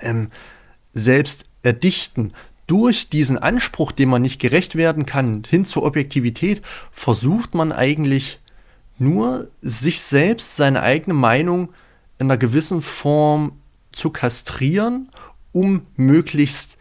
ähm, 0.01 0.29
selbst 0.95 1.47
erdichten. 1.63 2.33
Durch 2.67 3.09
diesen 3.09 3.39
Anspruch, 3.39 3.93
dem 3.93 4.11
man 4.11 4.23
nicht 4.23 4.41
gerecht 4.41 4.77
werden 4.77 5.07
kann, 5.07 5.43
hin 5.49 5.65
zur 5.65 5.85
Objektivität, 5.85 6.63
versucht 6.93 7.55
man 7.55 7.73
eigentlich 7.73 8.39
nur, 8.99 9.49
sich 9.63 10.01
selbst, 10.01 10.57
seine 10.57 10.83
eigene 10.83 11.15
Meinung 11.15 11.71
in 12.19 12.27
einer 12.27 12.39
gewissen 12.39 12.83
Form 12.83 13.53
zu 13.93 14.11
kastrieren, 14.11 15.09
um 15.53 15.87
möglichst 15.97 16.79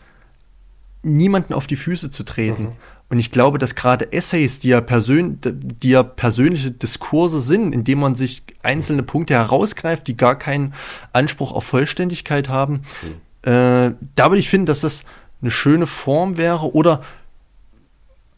niemanden 1.04 1.54
auf 1.54 1.68
die 1.68 1.76
Füße 1.76 2.10
zu 2.10 2.24
treten. 2.24 2.64
Mhm. 2.64 2.72
Und 3.10 3.20
ich 3.20 3.32
glaube, 3.32 3.58
dass 3.58 3.76
gerade 3.76 4.12
Essays, 4.12 4.60
die 4.60 4.70
ja, 4.70 4.82
persön 4.82 5.40
die 5.42 5.90
ja 5.90 6.04
persönliche 6.04 6.72
Diskurse 6.72 7.40
sind, 7.40 7.74
indem 7.74 8.00
man 8.00 8.16
sich 8.16 8.44
einzelne 8.64 9.04
Punkte 9.04 9.36
herausgreift, 9.36 10.08
die 10.08 10.18
gar 10.18 10.38
keinen 10.38 10.74
Anspruch 11.14 11.54
auf 11.54 11.64
Vollständigkeit 11.64 12.50
haben, 12.50 12.82
mhm. 13.02 13.50
äh, 13.50 13.94
da 14.16 14.30
würde 14.30 14.40
ich 14.40 14.50
finden, 14.50 14.66
dass 14.66 14.82
das 14.82 15.06
eine 15.42 15.52
schöne 15.52 15.88
Form 15.88 16.36
wäre 16.36 16.74
oder 16.74 17.02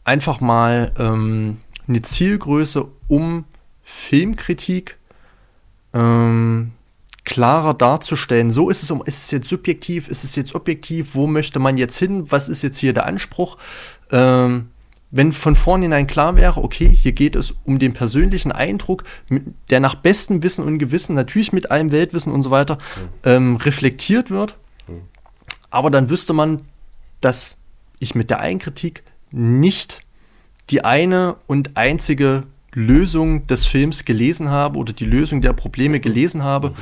einfach 0.04 0.40
mal 0.40 0.92
ähm, 0.98 1.58
eine 1.88 2.02
Zielgröße, 2.02 2.86
um 3.08 3.44
Filmkritik 3.90 4.96
ähm, 5.92 6.70
klarer 7.24 7.74
darzustellen. 7.74 8.50
So 8.50 8.70
ist 8.70 8.82
es 8.82 8.90
um, 8.90 9.02
ist 9.04 9.24
es 9.24 9.30
jetzt 9.32 9.48
subjektiv, 9.48 10.08
ist 10.08 10.24
es 10.24 10.36
jetzt 10.36 10.54
objektiv, 10.54 11.14
wo 11.14 11.26
möchte 11.26 11.58
man 11.58 11.76
jetzt 11.76 11.98
hin, 11.98 12.30
was 12.30 12.48
ist 12.48 12.62
jetzt 12.62 12.78
hier 12.78 12.92
der 12.92 13.06
Anspruch? 13.06 13.58
Ähm, 14.10 14.68
wenn 15.10 15.32
von 15.32 15.56
vornherein 15.56 16.06
klar 16.06 16.36
wäre, 16.36 16.62
okay, 16.62 16.88
hier 16.88 17.12
geht 17.12 17.34
es 17.34 17.54
um 17.64 17.80
den 17.80 17.92
persönlichen 17.92 18.52
Eindruck, 18.52 19.02
der 19.70 19.80
nach 19.80 19.96
bestem 19.96 20.44
Wissen 20.44 20.64
und 20.64 20.78
Gewissen, 20.78 21.16
natürlich 21.16 21.52
mit 21.52 21.72
allem 21.72 21.90
Weltwissen 21.90 22.32
und 22.32 22.42
so 22.42 22.52
weiter, 22.52 22.76
mhm. 22.76 23.08
ähm, 23.24 23.56
reflektiert 23.56 24.30
wird. 24.30 24.56
Mhm. 24.86 25.02
Aber 25.70 25.90
dann 25.90 26.10
wüsste 26.10 26.32
man, 26.32 26.62
dass 27.20 27.56
ich 27.98 28.14
mit 28.14 28.30
der 28.30 28.40
Eigenkritik 28.40 29.02
nicht 29.32 30.02
die 30.70 30.84
eine 30.84 31.36
und 31.48 31.76
einzige 31.76 32.44
Lösung 32.74 33.46
des 33.46 33.66
Films 33.66 34.04
gelesen 34.04 34.50
habe 34.50 34.78
oder 34.78 34.92
die 34.92 35.04
Lösung 35.04 35.40
der 35.40 35.52
Probleme 35.52 36.00
gelesen 36.00 36.44
habe. 36.44 36.72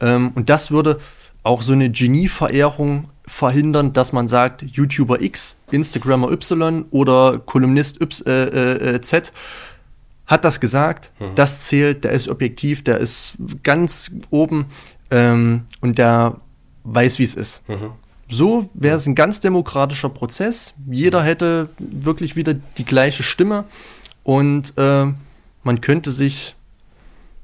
Ähm, 0.00 0.32
und 0.34 0.50
das 0.50 0.70
würde 0.70 0.98
auch 1.42 1.62
so 1.62 1.72
eine 1.72 1.90
Genieverehrung 1.90 3.04
verhindern, 3.26 3.92
dass 3.92 4.12
man 4.12 4.28
sagt, 4.28 4.62
YouTuber 4.62 5.20
X, 5.20 5.58
Instagrammer 5.70 6.30
Y 6.30 6.86
oder 6.90 7.38
Kolumnist 7.38 8.00
y, 8.00 8.26
äh, 8.26 8.44
äh, 8.44 8.94
äh, 8.94 9.00
Z 9.00 9.32
hat 10.26 10.44
das 10.44 10.58
gesagt, 10.58 11.12
mhm. 11.20 11.34
das 11.34 11.64
zählt, 11.66 12.04
der 12.04 12.12
ist 12.12 12.28
objektiv, 12.28 12.82
der 12.82 12.98
ist 12.98 13.34
ganz 13.62 14.10
oben 14.30 14.66
ähm, 15.10 15.64
und 15.82 15.98
der 15.98 16.40
weiß, 16.84 17.18
wie 17.18 17.24
es 17.24 17.34
ist. 17.34 17.62
Mhm. 17.68 17.90
So 18.28 18.70
wäre 18.72 18.96
es 18.96 19.06
ein 19.06 19.14
ganz 19.14 19.40
demokratischer 19.40 20.08
Prozess. 20.08 20.72
Jeder 20.90 21.22
hätte 21.22 21.68
wirklich 21.78 22.36
wieder 22.36 22.54
die 22.54 22.84
gleiche 22.84 23.22
Stimme 23.22 23.64
und 24.22 24.72
äh, 24.78 25.06
man 25.64 25.80
könnte 25.80 26.12
sich 26.12 26.54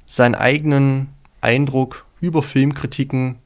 seinen 0.07 0.35
eigenen 0.35 1.09
Eindruck 1.41 2.07
über 2.21 2.43
Filmkritiken 2.43 3.37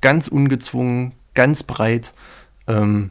ganz 0.00 0.28
ungezwungen, 0.28 1.12
ganz 1.34 1.62
breit 1.62 2.12
ähm, 2.66 3.10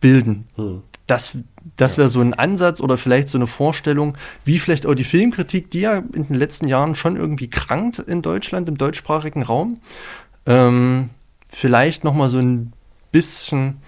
bilden. 0.00 0.46
Hm. 0.56 0.82
Das, 1.06 1.38
das 1.76 1.98
wäre 1.98 2.08
so 2.08 2.20
ein 2.20 2.34
Ansatz 2.34 2.80
oder 2.80 2.96
vielleicht 2.96 3.28
so 3.28 3.38
eine 3.38 3.46
Vorstellung, 3.46 4.16
wie 4.44 4.58
vielleicht 4.58 4.86
auch 4.86 4.94
die 4.94 5.04
Filmkritik, 5.04 5.70
die 5.70 5.80
ja 5.80 5.98
in 5.98 6.26
den 6.26 6.34
letzten 6.34 6.66
Jahren 6.66 6.94
schon 6.96 7.16
irgendwie 7.16 7.48
krankt 7.48 8.00
in 8.00 8.22
Deutschland, 8.22 8.68
im 8.68 8.76
deutschsprachigen 8.76 9.42
Raum, 9.42 9.80
ähm, 10.46 11.10
vielleicht 11.48 12.02
noch 12.02 12.14
mal 12.14 12.28
so 12.28 12.38
ein 12.38 12.72
bisschen 13.12 13.78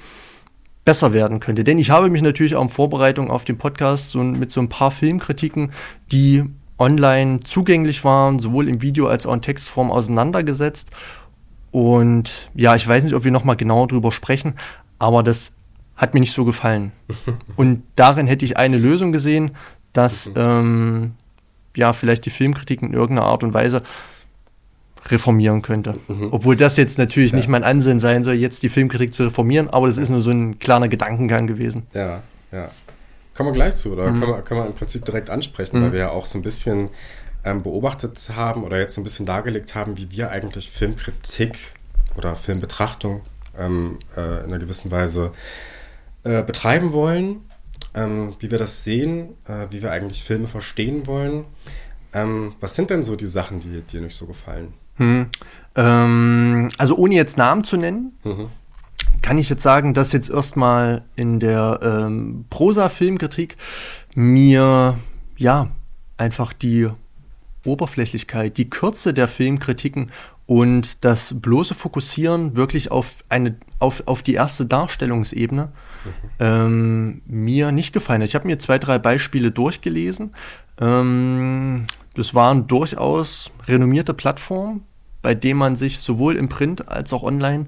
besser 0.88 1.12
werden 1.12 1.38
könnte. 1.38 1.64
Denn 1.64 1.78
ich 1.78 1.90
habe 1.90 2.08
mich 2.08 2.22
natürlich 2.22 2.56
auch 2.56 2.62
in 2.62 2.70
Vorbereitung 2.70 3.30
auf 3.30 3.44
den 3.44 3.58
Podcast 3.58 4.12
so 4.12 4.22
mit 4.22 4.50
so 4.50 4.58
ein 4.62 4.70
paar 4.70 4.90
Filmkritiken, 4.90 5.72
die 6.10 6.44
online 6.78 7.40
zugänglich 7.40 8.04
waren, 8.04 8.38
sowohl 8.38 8.70
im 8.70 8.80
Video 8.80 9.06
als 9.06 9.26
auch 9.26 9.34
in 9.34 9.42
Textform 9.42 9.90
auseinandergesetzt. 9.90 10.90
Und 11.72 12.50
ja, 12.54 12.74
ich 12.74 12.88
weiß 12.88 13.04
nicht, 13.04 13.12
ob 13.12 13.24
wir 13.24 13.30
nochmal 13.30 13.56
genauer 13.56 13.86
drüber 13.88 14.12
sprechen, 14.12 14.54
aber 14.98 15.22
das 15.22 15.52
hat 15.94 16.14
mir 16.14 16.20
nicht 16.20 16.32
so 16.32 16.46
gefallen. 16.46 16.92
Und 17.56 17.82
darin 17.94 18.26
hätte 18.26 18.46
ich 18.46 18.56
eine 18.56 18.78
Lösung 18.78 19.12
gesehen, 19.12 19.50
dass 19.92 20.30
ähm, 20.36 21.16
ja 21.76 21.92
vielleicht 21.92 22.24
die 22.24 22.30
Filmkritik 22.30 22.80
in 22.80 22.94
irgendeiner 22.94 23.28
Art 23.28 23.44
und 23.44 23.52
Weise 23.52 23.82
reformieren 25.06 25.62
könnte. 25.62 25.98
Mhm. 26.08 26.28
Obwohl 26.30 26.56
das 26.56 26.76
jetzt 26.76 26.98
natürlich 26.98 27.32
ja. 27.32 27.36
nicht 27.36 27.48
mein 27.48 27.64
Ansinn 27.64 28.00
sein 28.00 28.22
soll, 28.24 28.34
jetzt 28.34 28.62
die 28.62 28.68
Filmkritik 28.68 29.12
zu 29.12 29.24
reformieren, 29.24 29.68
aber 29.68 29.86
das 29.86 29.98
ist 29.98 30.10
nur 30.10 30.20
so 30.20 30.30
ein 30.30 30.58
kleiner 30.58 30.88
Gedankengang 30.88 31.46
gewesen. 31.46 31.86
Ja, 31.94 32.22
ja. 32.52 32.70
Kommen 33.34 33.50
wir 33.50 33.54
gleich 33.54 33.76
zu, 33.76 33.92
oder 33.92 34.10
mhm. 34.10 34.20
können, 34.20 34.32
wir, 34.32 34.42
können 34.42 34.60
wir 34.60 34.66
im 34.66 34.74
Prinzip 34.74 35.04
direkt 35.04 35.30
ansprechen, 35.30 35.78
mhm. 35.78 35.84
weil 35.84 35.92
wir 35.92 36.00
ja 36.00 36.10
auch 36.10 36.26
so 36.26 36.38
ein 36.38 36.42
bisschen 36.42 36.88
ähm, 37.44 37.62
beobachtet 37.62 38.30
haben 38.34 38.64
oder 38.64 38.78
jetzt 38.78 38.94
so 38.94 39.00
ein 39.00 39.04
bisschen 39.04 39.26
dargelegt 39.26 39.74
haben, 39.74 39.96
wie 39.96 40.10
wir 40.10 40.30
eigentlich 40.30 40.70
Filmkritik 40.70 41.56
oder 42.16 42.34
Filmbetrachtung 42.34 43.22
ähm, 43.56 43.98
äh, 44.16 44.40
in 44.40 44.46
einer 44.46 44.58
gewissen 44.58 44.90
Weise 44.90 45.32
äh, 46.24 46.42
betreiben 46.42 46.92
wollen, 46.92 47.42
ähm, 47.94 48.34
wie 48.40 48.50
wir 48.50 48.58
das 48.58 48.84
sehen, 48.84 49.34
äh, 49.46 49.66
wie 49.70 49.82
wir 49.82 49.92
eigentlich 49.92 50.24
Filme 50.24 50.48
verstehen 50.48 51.06
wollen. 51.06 51.44
Ähm, 52.12 52.54
was 52.60 52.74
sind 52.74 52.90
denn 52.90 53.04
so 53.04 53.16
die 53.16 53.26
Sachen, 53.26 53.60
die 53.60 53.82
dir 53.82 54.00
nicht 54.00 54.16
so 54.16 54.26
gefallen? 54.26 54.72
Hm. 54.98 55.26
Ähm, 55.74 56.68
also 56.78 56.96
ohne 56.96 57.14
jetzt 57.14 57.38
Namen 57.38 57.64
zu 57.64 57.76
nennen, 57.76 58.12
mhm 58.24 58.48
kann 59.22 59.38
ich 59.38 59.48
jetzt 59.48 59.62
sagen, 59.62 59.94
dass 59.94 60.12
jetzt 60.12 60.30
erstmal 60.30 61.02
in 61.16 61.40
der 61.40 61.80
ähm, 61.82 62.44
Prosa-Filmkritik 62.50 63.56
mir 64.14 64.96
ja 65.36 65.68
einfach 66.16 66.52
die 66.52 66.88
Oberflächlichkeit, 67.64 68.56
die 68.56 68.70
Kürze 68.70 69.12
der 69.12 69.28
Filmkritiken 69.28 70.10
und 70.46 71.04
das 71.04 71.34
bloße 71.38 71.74
Fokussieren 71.74 72.56
wirklich 72.56 72.90
auf 72.90 73.16
eine 73.28 73.56
auf, 73.78 74.02
auf 74.06 74.22
die 74.22 74.34
erste 74.34 74.64
Darstellungsebene 74.64 75.64
mhm. 75.64 76.10
ähm, 76.38 77.22
mir 77.26 77.70
nicht 77.70 77.92
gefallen 77.92 78.22
hat. 78.22 78.28
Ich 78.28 78.34
habe 78.34 78.46
mir 78.46 78.58
zwei, 78.58 78.78
drei 78.78 78.98
Beispiele 78.98 79.50
durchgelesen. 79.50 80.32
Ähm, 80.80 81.86
das 82.14 82.34
waren 82.34 82.66
durchaus 82.66 83.50
renommierte 83.66 84.14
Plattformen, 84.14 84.84
bei 85.22 85.34
denen 85.34 85.58
man 85.58 85.76
sich 85.76 85.98
sowohl 85.98 86.36
im 86.36 86.48
Print 86.48 86.88
als 86.88 87.12
auch 87.12 87.22
online 87.22 87.66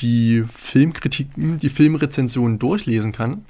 die 0.00 0.44
Filmkritiken, 0.52 1.58
die 1.58 1.68
Filmrezensionen 1.68 2.58
durchlesen 2.58 3.12
kann. 3.12 3.44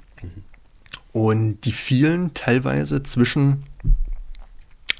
Und 1.11 1.61
die 1.61 1.71
fielen 1.71 2.33
teilweise 2.33 3.01
zwischen, 3.01 3.63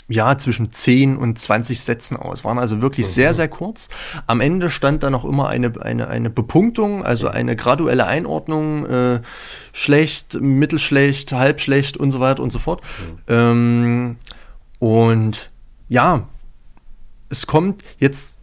ja, 0.08 0.38
zwischen 0.38 0.72
10 0.72 1.18
und 1.18 1.38
20 1.38 1.82
Sätzen 1.82 2.16
aus. 2.16 2.46
Waren 2.46 2.58
also 2.58 2.82
wirklich 2.82 3.08
sehr, 3.08 3.34
sehr 3.34 3.50
kurz. 3.50 3.90
Am 4.26 4.40
Ende 4.40 4.70
stand 4.70 5.04
da 5.04 5.10
noch 5.10 5.26
immer 5.26 5.50
eine, 5.50 5.74
eine, 5.82 6.08
eine 6.08 6.30
Bepunktung, 6.30 7.04
also 7.04 7.28
eine 7.28 7.58
graduelle 7.58 8.06
Einordnung, 8.06 8.86
äh, 8.86 9.22
schlecht, 9.74 10.40
mittelschlecht, 10.40 11.34
halbschlecht 11.34 11.98
und 11.98 12.12
so 12.12 12.22
weiter 12.22 12.42
und 12.42 12.52
so 12.52 12.60
fort. 12.60 12.82
Mhm. 12.82 13.18
Ähm, 13.28 14.16
und 14.80 15.52
ja, 15.90 16.30
es 17.30 17.48
kommt 17.48 17.84
jetzt 18.00 18.40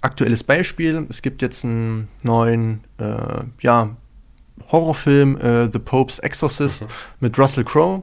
aktuelles 0.00 0.44
Beispiel. 0.44 1.06
Es 1.08 1.22
gibt 1.22 1.42
jetzt 1.42 1.64
einen 1.64 2.08
neuen, 2.22 2.80
äh, 2.98 3.44
ja, 3.60 3.96
Horrorfilm, 4.70 5.36
äh, 5.38 5.70
The 5.72 5.78
Pope's 5.78 6.18
Exorcist 6.18 6.82
mhm. 6.82 6.88
mit 7.20 7.38
Russell 7.38 7.64
Crowe. 7.64 8.02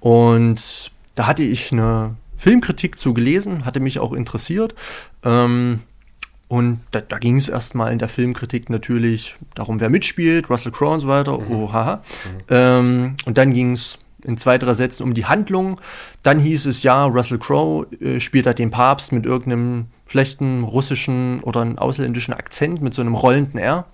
Und 0.00 0.90
da 1.14 1.26
hatte 1.26 1.42
ich 1.42 1.72
eine 1.72 2.16
Filmkritik 2.36 2.98
zu 2.98 3.14
gelesen, 3.14 3.64
hatte 3.64 3.80
mich 3.80 3.98
auch 3.98 4.12
interessiert. 4.12 4.74
Ähm, 5.22 5.80
und 6.48 6.80
da, 6.90 7.00
da 7.00 7.18
ging 7.18 7.36
es 7.36 7.48
erstmal 7.48 7.92
in 7.92 7.98
der 7.98 8.08
Filmkritik 8.08 8.68
natürlich 8.68 9.36
darum, 9.54 9.80
wer 9.80 9.88
mitspielt, 9.88 10.50
Russell 10.50 10.72
Crowe 10.72 10.94
und 10.94 11.00
so 11.00 11.08
weiter. 11.08 11.38
Mhm. 11.38 11.50
Oh, 11.50 11.72
haha. 11.72 11.96
Mhm. 11.96 12.38
Ähm, 12.50 13.16
und 13.26 13.38
dann 13.38 13.54
ging 13.54 13.72
es 13.72 13.98
in 14.24 14.36
zwei, 14.36 14.58
drei 14.58 14.74
Sätzen 14.74 15.02
um 15.02 15.14
die 15.14 15.26
Handlung. 15.26 15.80
Dann 16.22 16.38
hieß 16.38 16.66
es, 16.66 16.82
ja, 16.82 17.04
Russell 17.04 17.38
Crowe 17.38 17.86
äh, 18.00 18.20
spielt 18.20 18.46
halt 18.46 18.58
den 18.58 18.70
Papst 18.70 19.12
mit 19.12 19.26
irgendeinem 19.26 19.86
schlechten 20.06 20.64
russischen 20.64 21.40
oder 21.40 21.62
einen 21.62 21.78
ausländischen 21.78 22.34
Akzent 22.34 22.82
mit 22.82 22.94
so 22.94 23.02
einem 23.02 23.14
rollenden 23.14 23.58
R. 23.58 23.86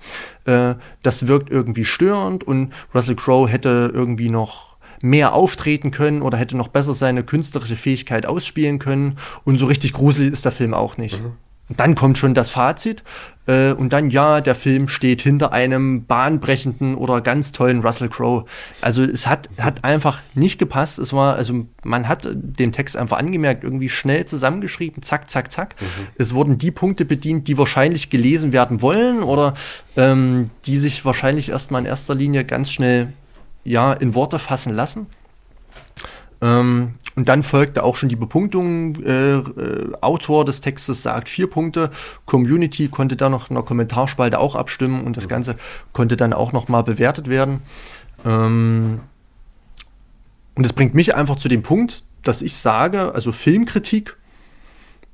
Äh, 0.44 0.74
das 1.02 1.26
wirkt 1.26 1.50
irgendwie 1.50 1.84
störend 1.84 2.44
und 2.44 2.72
Russell 2.94 3.16
Crowe 3.16 3.48
hätte 3.48 3.90
irgendwie 3.94 4.30
noch 4.30 4.76
mehr 5.00 5.34
auftreten 5.34 5.90
können 5.90 6.22
oder 6.22 6.38
hätte 6.38 6.56
noch 6.56 6.68
besser 6.68 6.94
seine 6.94 7.22
künstlerische 7.22 7.76
Fähigkeit 7.76 8.26
ausspielen 8.26 8.78
können. 8.78 9.18
Und 9.44 9.58
so 9.58 9.66
richtig 9.66 9.92
gruselig 9.92 10.32
ist 10.32 10.44
der 10.44 10.52
Film 10.52 10.74
auch 10.74 10.96
nicht. 10.96 11.22
Mhm. 11.22 11.32
Dann 11.68 11.94
kommt 11.94 12.16
schon 12.18 12.34
das 12.34 12.50
Fazit 12.50 13.02
äh, 13.46 13.72
und 13.72 13.92
dann 13.92 14.10
ja, 14.10 14.40
der 14.40 14.54
Film 14.54 14.88
steht 14.88 15.20
hinter 15.20 15.52
einem 15.52 16.06
bahnbrechenden 16.06 16.94
oder 16.94 17.20
ganz 17.20 17.52
tollen 17.52 17.80
Russell 17.80 18.08
Crowe. 18.08 18.44
Also 18.80 19.02
es 19.02 19.26
hat, 19.26 19.48
hat 19.58 19.84
einfach 19.84 20.22
nicht 20.34 20.58
gepasst. 20.58 20.98
Es 20.98 21.12
war, 21.12 21.36
also 21.36 21.66
man 21.82 22.08
hat 22.08 22.28
den 22.32 22.72
Text 22.72 22.96
einfach 22.96 23.18
angemerkt, 23.18 23.64
irgendwie 23.64 23.88
schnell 23.88 24.24
zusammengeschrieben, 24.24 25.02
zack, 25.02 25.28
zack, 25.28 25.52
zack. 25.52 25.74
Mhm. 25.80 25.86
Es 26.16 26.34
wurden 26.34 26.58
die 26.58 26.70
Punkte 26.70 27.04
bedient, 27.04 27.48
die 27.48 27.58
wahrscheinlich 27.58 28.10
gelesen 28.10 28.52
werden 28.52 28.80
wollen 28.80 29.22
oder 29.22 29.54
ähm, 29.96 30.50
die 30.66 30.78
sich 30.78 31.04
wahrscheinlich 31.04 31.50
erstmal 31.50 31.82
in 31.82 31.86
erster 31.86 32.14
Linie 32.14 32.44
ganz 32.44 32.70
schnell 32.70 33.12
ja, 33.64 33.92
in 33.92 34.14
Worte 34.14 34.38
fassen 34.38 34.72
lassen. 34.72 35.06
Ähm, 36.40 36.94
und 37.16 37.28
dann 37.28 37.42
folgte 37.42 37.82
auch 37.82 37.96
schon 37.96 38.08
die 38.08 38.16
Bepunktung. 38.16 38.94
Äh, 39.04 39.38
äh, 39.38 39.92
Autor 40.00 40.44
des 40.44 40.60
Textes 40.60 41.02
sagt 41.02 41.28
vier 41.28 41.48
Punkte. 41.48 41.90
Community 42.26 42.88
konnte 42.88 43.16
da 43.16 43.28
noch 43.28 43.50
in 43.50 43.54
der 43.54 43.64
Kommentarspalte 43.64 44.38
auch 44.38 44.54
abstimmen 44.54 45.02
und 45.02 45.16
das 45.16 45.28
Ganze 45.28 45.56
konnte 45.92 46.16
dann 46.16 46.32
auch 46.32 46.52
noch 46.52 46.68
mal 46.68 46.82
bewertet 46.82 47.28
werden. 47.28 47.60
Ähm, 48.24 49.00
und 50.54 50.64
das 50.64 50.72
bringt 50.72 50.94
mich 50.94 51.14
einfach 51.14 51.36
zu 51.36 51.48
dem 51.48 51.62
Punkt, 51.62 52.04
dass 52.22 52.42
ich 52.42 52.56
sage, 52.56 53.14
also 53.14 53.32
Filmkritik 53.32 54.16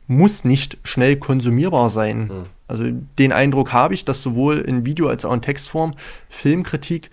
muss 0.07 0.45
nicht 0.45 0.79
schnell 0.83 1.17
konsumierbar 1.17 1.89
sein. 1.89 2.27
Mhm. 2.27 2.45
Also 2.67 2.85
den 3.19 3.33
Eindruck 3.33 3.73
habe 3.73 3.95
ich, 3.95 4.05
dass 4.05 4.23
sowohl 4.23 4.59
in 4.59 4.87
Video 4.87 5.09
als 5.09 5.25
auch 5.25 5.33
in 5.33 5.43
Textform 5.43 5.93
Filmkritik 6.29 7.11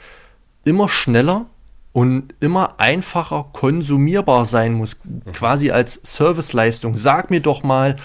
immer 0.63 0.87
schneller 0.87 1.45
und 1.93 2.33
immer 2.39 2.75
einfacher 2.77 3.47
konsumierbar 3.53 4.45
sein 4.45 4.73
muss, 4.73 4.97
mhm. 5.03 5.31
quasi 5.33 5.71
als 5.71 5.99
Serviceleistung. 6.03 6.95
Sag 6.95 7.29
mir 7.29 7.41
doch 7.41 7.63
mal, 7.63 7.95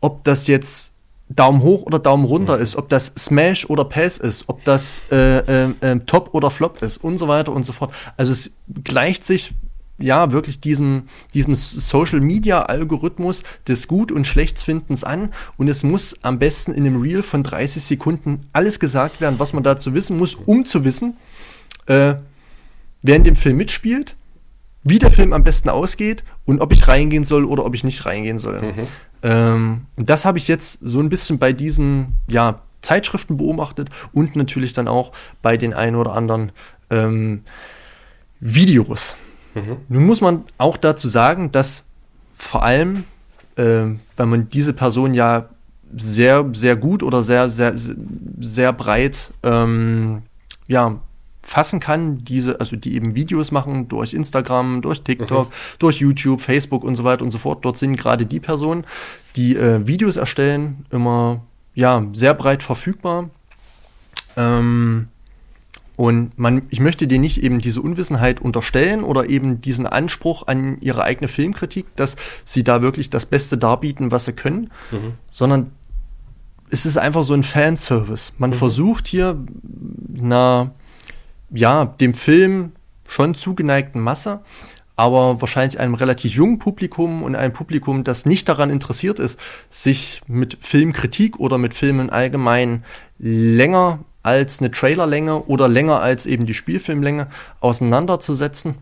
ob 0.00 0.24
das 0.24 0.46
jetzt 0.46 0.92
Daumen 1.30 1.62
hoch 1.62 1.82
oder 1.82 1.98
Daumen 1.98 2.26
runter 2.26 2.56
mhm. 2.56 2.62
ist, 2.62 2.76
ob 2.76 2.88
das 2.88 3.12
Smash 3.16 3.68
oder 3.70 3.84
Pass 3.84 4.18
ist, 4.18 4.44
ob 4.48 4.62
das 4.64 5.02
äh, 5.10 5.38
äh, 5.38 5.70
äh, 5.80 6.00
Top 6.00 6.30
oder 6.34 6.50
Flop 6.50 6.82
ist 6.82 6.98
und 6.98 7.16
so 7.16 7.28
weiter 7.28 7.52
und 7.52 7.64
so 7.64 7.72
fort. 7.72 7.92
Also 8.16 8.32
es 8.32 8.52
gleicht 8.82 9.24
sich 9.24 9.54
ja 9.98 10.32
wirklich 10.32 10.60
diesem, 10.60 11.04
diesem 11.34 11.54
Social 11.54 12.20
Media 12.20 12.62
Algorithmus 12.62 13.42
des 13.68 13.88
Gut- 13.88 14.12
und 14.12 14.26
Schlechtsfindens 14.26 15.04
an 15.04 15.32
und 15.56 15.68
es 15.68 15.82
muss 15.82 16.16
am 16.22 16.38
besten 16.38 16.72
in 16.72 16.84
einem 16.84 17.00
Reel 17.00 17.22
von 17.22 17.42
30 17.42 17.82
Sekunden 17.82 18.48
alles 18.52 18.80
gesagt 18.80 19.20
werden, 19.20 19.38
was 19.38 19.52
man 19.52 19.62
dazu 19.62 19.94
wissen 19.94 20.18
muss, 20.18 20.34
um 20.34 20.64
zu 20.64 20.84
wissen, 20.84 21.16
äh, 21.86 22.14
wer 23.04 23.16
in 23.16 23.22
dem 23.22 23.36
Film 23.36 23.58
mitspielt, 23.58 24.16
wie 24.82 24.98
der 24.98 25.10
Film 25.10 25.32
am 25.32 25.44
besten 25.44 25.68
ausgeht 25.68 26.24
und 26.46 26.60
ob 26.60 26.72
ich 26.72 26.88
reingehen 26.88 27.22
soll 27.22 27.44
oder 27.44 27.64
ob 27.64 27.74
ich 27.74 27.84
nicht 27.84 28.04
reingehen 28.04 28.38
soll. 28.38 28.60
Mhm. 28.62 28.86
Ähm, 29.22 29.86
das 29.96 30.24
habe 30.24 30.38
ich 30.38 30.48
jetzt 30.48 30.78
so 30.82 31.00
ein 31.00 31.10
bisschen 31.10 31.38
bei 31.38 31.52
diesen 31.52 32.14
ja, 32.26 32.62
Zeitschriften 32.80 33.36
beobachtet 33.36 33.90
und 34.12 34.36
natürlich 34.36 34.72
dann 34.72 34.88
auch 34.88 35.12
bei 35.42 35.56
den 35.58 35.74
ein 35.74 35.96
oder 35.96 36.14
anderen 36.14 36.50
ähm, 36.90 37.44
Videos. 38.40 39.16
Mhm. 39.54 39.76
Nun 39.88 40.06
muss 40.06 40.22
man 40.22 40.44
auch 40.56 40.78
dazu 40.78 41.06
sagen, 41.06 41.52
dass 41.52 41.84
vor 42.34 42.62
allem, 42.62 43.04
äh, 43.56 43.84
wenn 44.16 44.28
man 44.28 44.48
diese 44.48 44.72
Person 44.72 45.12
ja 45.12 45.50
sehr, 45.94 46.48
sehr 46.54 46.76
gut 46.76 47.02
oder 47.02 47.22
sehr, 47.22 47.50
sehr, 47.50 47.74
sehr 47.76 48.72
breit 48.72 49.30
ähm, 49.42 50.22
ja, 50.66 50.98
fassen 51.44 51.78
kann, 51.78 52.24
diese, 52.24 52.58
also 52.58 52.74
die 52.76 52.94
eben 52.94 53.14
Videos 53.14 53.52
machen 53.52 53.88
durch 53.88 54.14
Instagram, 54.14 54.80
durch 54.82 55.02
TikTok, 55.02 55.48
mhm. 55.48 55.52
durch 55.78 55.98
YouTube, 55.98 56.40
Facebook 56.40 56.82
und 56.84 56.96
so 56.96 57.04
weiter 57.04 57.22
und 57.22 57.30
so 57.30 57.38
fort. 57.38 57.64
Dort 57.64 57.76
sind 57.78 57.96
gerade 57.96 58.26
die 58.26 58.40
Personen, 58.40 58.86
die 59.36 59.56
äh, 59.56 59.86
Videos 59.86 60.16
erstellen, 60.16 60.86
immer 60.90 61.42
ja 61.74 62.06
sehr 62.12 62.34
breit 62.34 62.62
verfügbar. 62.62 63.28
Ähm, 64.36 65.08
und 65.96 66.36
man, 66.38 66.62
ich 66.70 66.80
möchte 66.80 67.06
dir 67.06 67.20
nicht 67.20 67.42
eben 67.42 67.60
diese 67.60 67.80
Unwissenheit 67.80 68.40
unterstellen 68.40 69.04
oder 69.04 69.28
eben 69.28 69.60
diesen 69.60 69.86
Anspruch 69.86 70.46
an 70.46 70.78
ihre 70.80 71.04
eigene 71.04 71.28
Filmkritik, 71.28 71.86
dass 71.94 72.16
sie 72.44 72.64
da 72.64 72.82
wirklich 72.82 73.10
das 73.10 73.26
Beste 73.26 73.58
darbieten, 73.58 74.10
was 74.10 74.24
sie 74.24 74.32
können, 74.32 74.70
mhm. 74.90 75.12
sondern 75.30 75.70
es 76.70 76.86
ist 76.86 76.96
einfach 76.96 77.22
so 77.22 77.34
ein 77.34 77.44
Fanservice. 77.44 78.32
Man 78.38 78.50
mhm. 78.50 78.54
versucht 78.54 79.06
hier 79.06 79.38
einer 80.18 80.72
ja, 81.54 81.84
dem 81.84 82.14
Film 82.14 82.72
schon 83.06 83.34
zugeneigten 83.34 84.00
Masse, 84.00 84.40
aber 84.96 85.40
wahrscheinlich 85.40 85.80
einem 85.80 85.94
relativ 85.94 86.34
jungen 86.34 86.58
Publikum 86.58 87.22
und 87.22 87.34
einem 87.34 87.52
Publikum, 87.52 88.04
das 88.04 88.26
nicht 88.26 88.48
daran 88.48 88.70
interessiert 88.70 89.18
ist, 89.18 89.38
sich 89.70 90.20
mit 90.26 90.58
Filmkritik 90.60 91.40
oder 91.40 91.58
mit 91.58 91.74
Filmen 91.74 92.10
allgemein 92.10 92.84
länger 93.18 94.00
als 94.22 94.60
eine 94.60 94.70
Trailerlänge 94.70 95.42
oder 95.44 95.68
länger 95.68 96.00
als 96.00 96.26
eben 96.26 96.46
die 96.46 96.54
Spielfilmlänge 96.54 97.28
auseinanderzusetzen. 97.60 98.76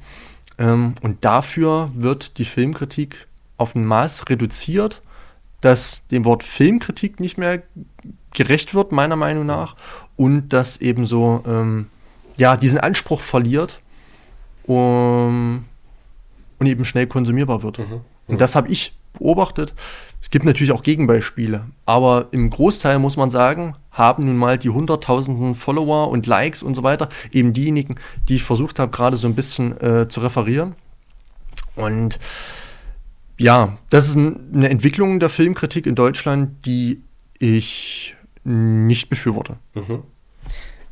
Ähm, 0.59 0.95
und 1.03 1.25
dafür 1.25 1.91
wird 1.95 2.39
die 2.39 2.45
Filmkritik 2.45 3.27
auf 3.57 3.75
ein 3.75 3.85
Maß 3.85 4.29
reduziert, 4.29 5.03
dass 5.61 6.07
dem 6.09 6.25
Wort 6.25 6.43
Filmkritik 6.43 7.21
nicht 7.21 7.39
mehr 7.39 7.63
gerecht 8.35 8.75
wird, 8.75 8.93
meiner 8.93 9.17
Meinung 9.17 9.47
nach, 9.47 9.77
und 10.17 10.51
dass 10.51 10.79
ebenso 10.79 11.43
ähm, 11.47 11.87
ja, 12.37 12.57
diesen 12.57 12.79
Anspruch 12.79 13.21
verliert 13.21 13.81
um, 14.65 15.65
und 16.59 16.67
eben 16.67 16.85
schnell 16.85 17.07
konsumierbar 17.07 17.63
wird. 17.63 17.79
Mhm. 17.79 17.85
Mhm. 17.85 18.01
Und 18.27 18.41
das 18.41 18.55
habe 18.55 18.69
ich 18.69 18.95
beobachtet. 19.13 19.75
Es 20.21 20.31
gibt 20.31 20.45
natürlich 20.45 20.73
auch 20.73 20.83
Gegenbeispiele, 20.83 21.67
aber 21.85 22.29
im 22.31 22.49
Großteil 22.49 22.99
muss 22.99 23.17
man 23.17 23.29
sagen, 23.29 23.75
haben 23.91 24.25
nun 24.25 24.37
mal 24.37 24.57
die 24.57 24.71
hunderttausenden 24.71 25.55
Follower 25.55 26.09
und 26.09 26.27
Likes 26.27 26.63
und 26.63 26.75
so 26.75 26.83
weiter, 26.83 27.09
eben 27.33 27.53
diejenigen, 27.53 27.97
die 28.29 28.37
ich 28.37 28.45
versucht 28.45 28.79
habe, 28.79 28.93
gerade 28.93 29.17
so 29.17 29.27
ein 29.27 29.35
bisschen 29.35 29.79
äh, 29.81 30.09
zu 30.09 30.21
referieren. 30.21 30.75
Und 31.75 32.19
ja, 33.39 33.77
das 33.91 34.09
ist 34.09 34.17
eine 34.17 34.69
Entwicklung 34.71 35.19
der 35.19 35.29
Filmkritik 35.29 35.87
in 35.87 35.95
Deutschland, 35.95 36.65
die 36.65 37.03
ich 37.39 38.15
nicht 38.45 39.09
befürworte. 39.09 39.57
Mhm. 39.75 40.05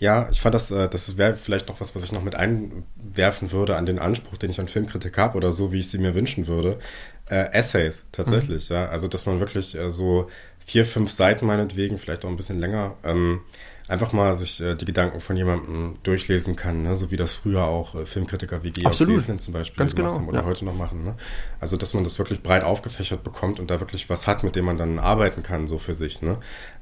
Ja, 0.01 0.29
ich 0.33 0.41
fand 0.41 0.55
das, 0.55 0.71
äh, 0.71 0.89
das 0.89 1.19
wäre 1.19 1.35
vielleicht 1.35 1.69
noch 1.69 1.81
was, 1.81 1.95
was 1.95 2.03
ich 2.03 2.11
noch 2.11 2.23
mit 2.23 2.35
einwerfen 2.35 3.53
würde 3.53 3.77
an 3.77 3.85
den 3.85 3.99
Anspruch, 3.99 4.39
den 4.39 4.51
ich 4.51 4.59
an 4.59 4.67
Filmkritik 4.67 5.17
habe 5.19 5.37
oder 5.37 5.53
so, 5.53 5.73
wie 5.73 5.79
ich 5.81 5.91
sie 5.91 5.99
mir 5.99 6.15
wünschen 6.15 6.47
würde. 6.47 6.79
Äh, 7.27 7.53
Essays, 7.53 8.07
tatsächlich, 8.11 8.71
mhm. 8.71 8.77
ja. 8.77 8.89
Also, 8.89 9.09
dass 9.09 9.27
man 9.27 9.41
wirklich 9.41 9.77
äh, 9.77 9.91
so 9.91 10.29
vier, 10.59 10.87
fünf 10.87 11.11
Seiten 11.11 11.45
meinetwegen, 11.45 11.99
vielleicht 11.99 12.25
auch 12.25 12.31
ein 12.31 12.37
bisschen 12.37 12.59
länger, 12.59 12.95
ähm, 13.05 13.43
einfach 13.89 14.13
mal 14.13 14.33
sich 14.35 14.63
äh, 14.63 14.75
die 14.75 14.87
Gedanken 14.87 15.21
von 15.21 15.37
jemandem 15.37 15.99
durchlesen 16.03 16.57
kann, 16.57 16.85
ne? 16.85 16.95
so 16.95 17.11
wie 17.11 17.17
das 17.17 17.35
früher 17.35 17.65
auch 17.65 17.95
äh, 17.95 18.07
Filmkritiker 18.07 18.63
wie 18.63 18.71
Georg 18.71 18.95
Seslin 18.95 19.39
zum 19.39 19.53
Beispiel 19.53 19.81
Ganz 19.81 19.95
gemacht 19.95 20.13
genau, 20.13 20.21
haben 20.23 20.29
oder 20.29 20.41
ja. 20.41 20.47
heute 20.47 20.65
noch 20.65 20.75
machen. 20.75 21.05
Ne? 21.05 21.15
Also, 21.61 21.77
dass 21.77 21.93
man 21.93 22.05
das 22.05 22.19
wirklich 22.19 22.43
breit 22.43 22.65
aufgefächert 22.65 23.23
bekommt 23.23 23.61
und 23.61 23.71
da 23.71 23.81
wirklich 23.81 24.09
was 24.09 24.27
hat, 24.27 24.45
mit 24.45 24.57
dem 24.57 24.65
man 24.65 24.79
dann 24.79 24.99
arbeiten 24.99 25.43
kann, 25.43 25.67
so 25.67 25.79
für 25.79 25.93
sich. 25.93 26.23
Ne? 26.23 26.39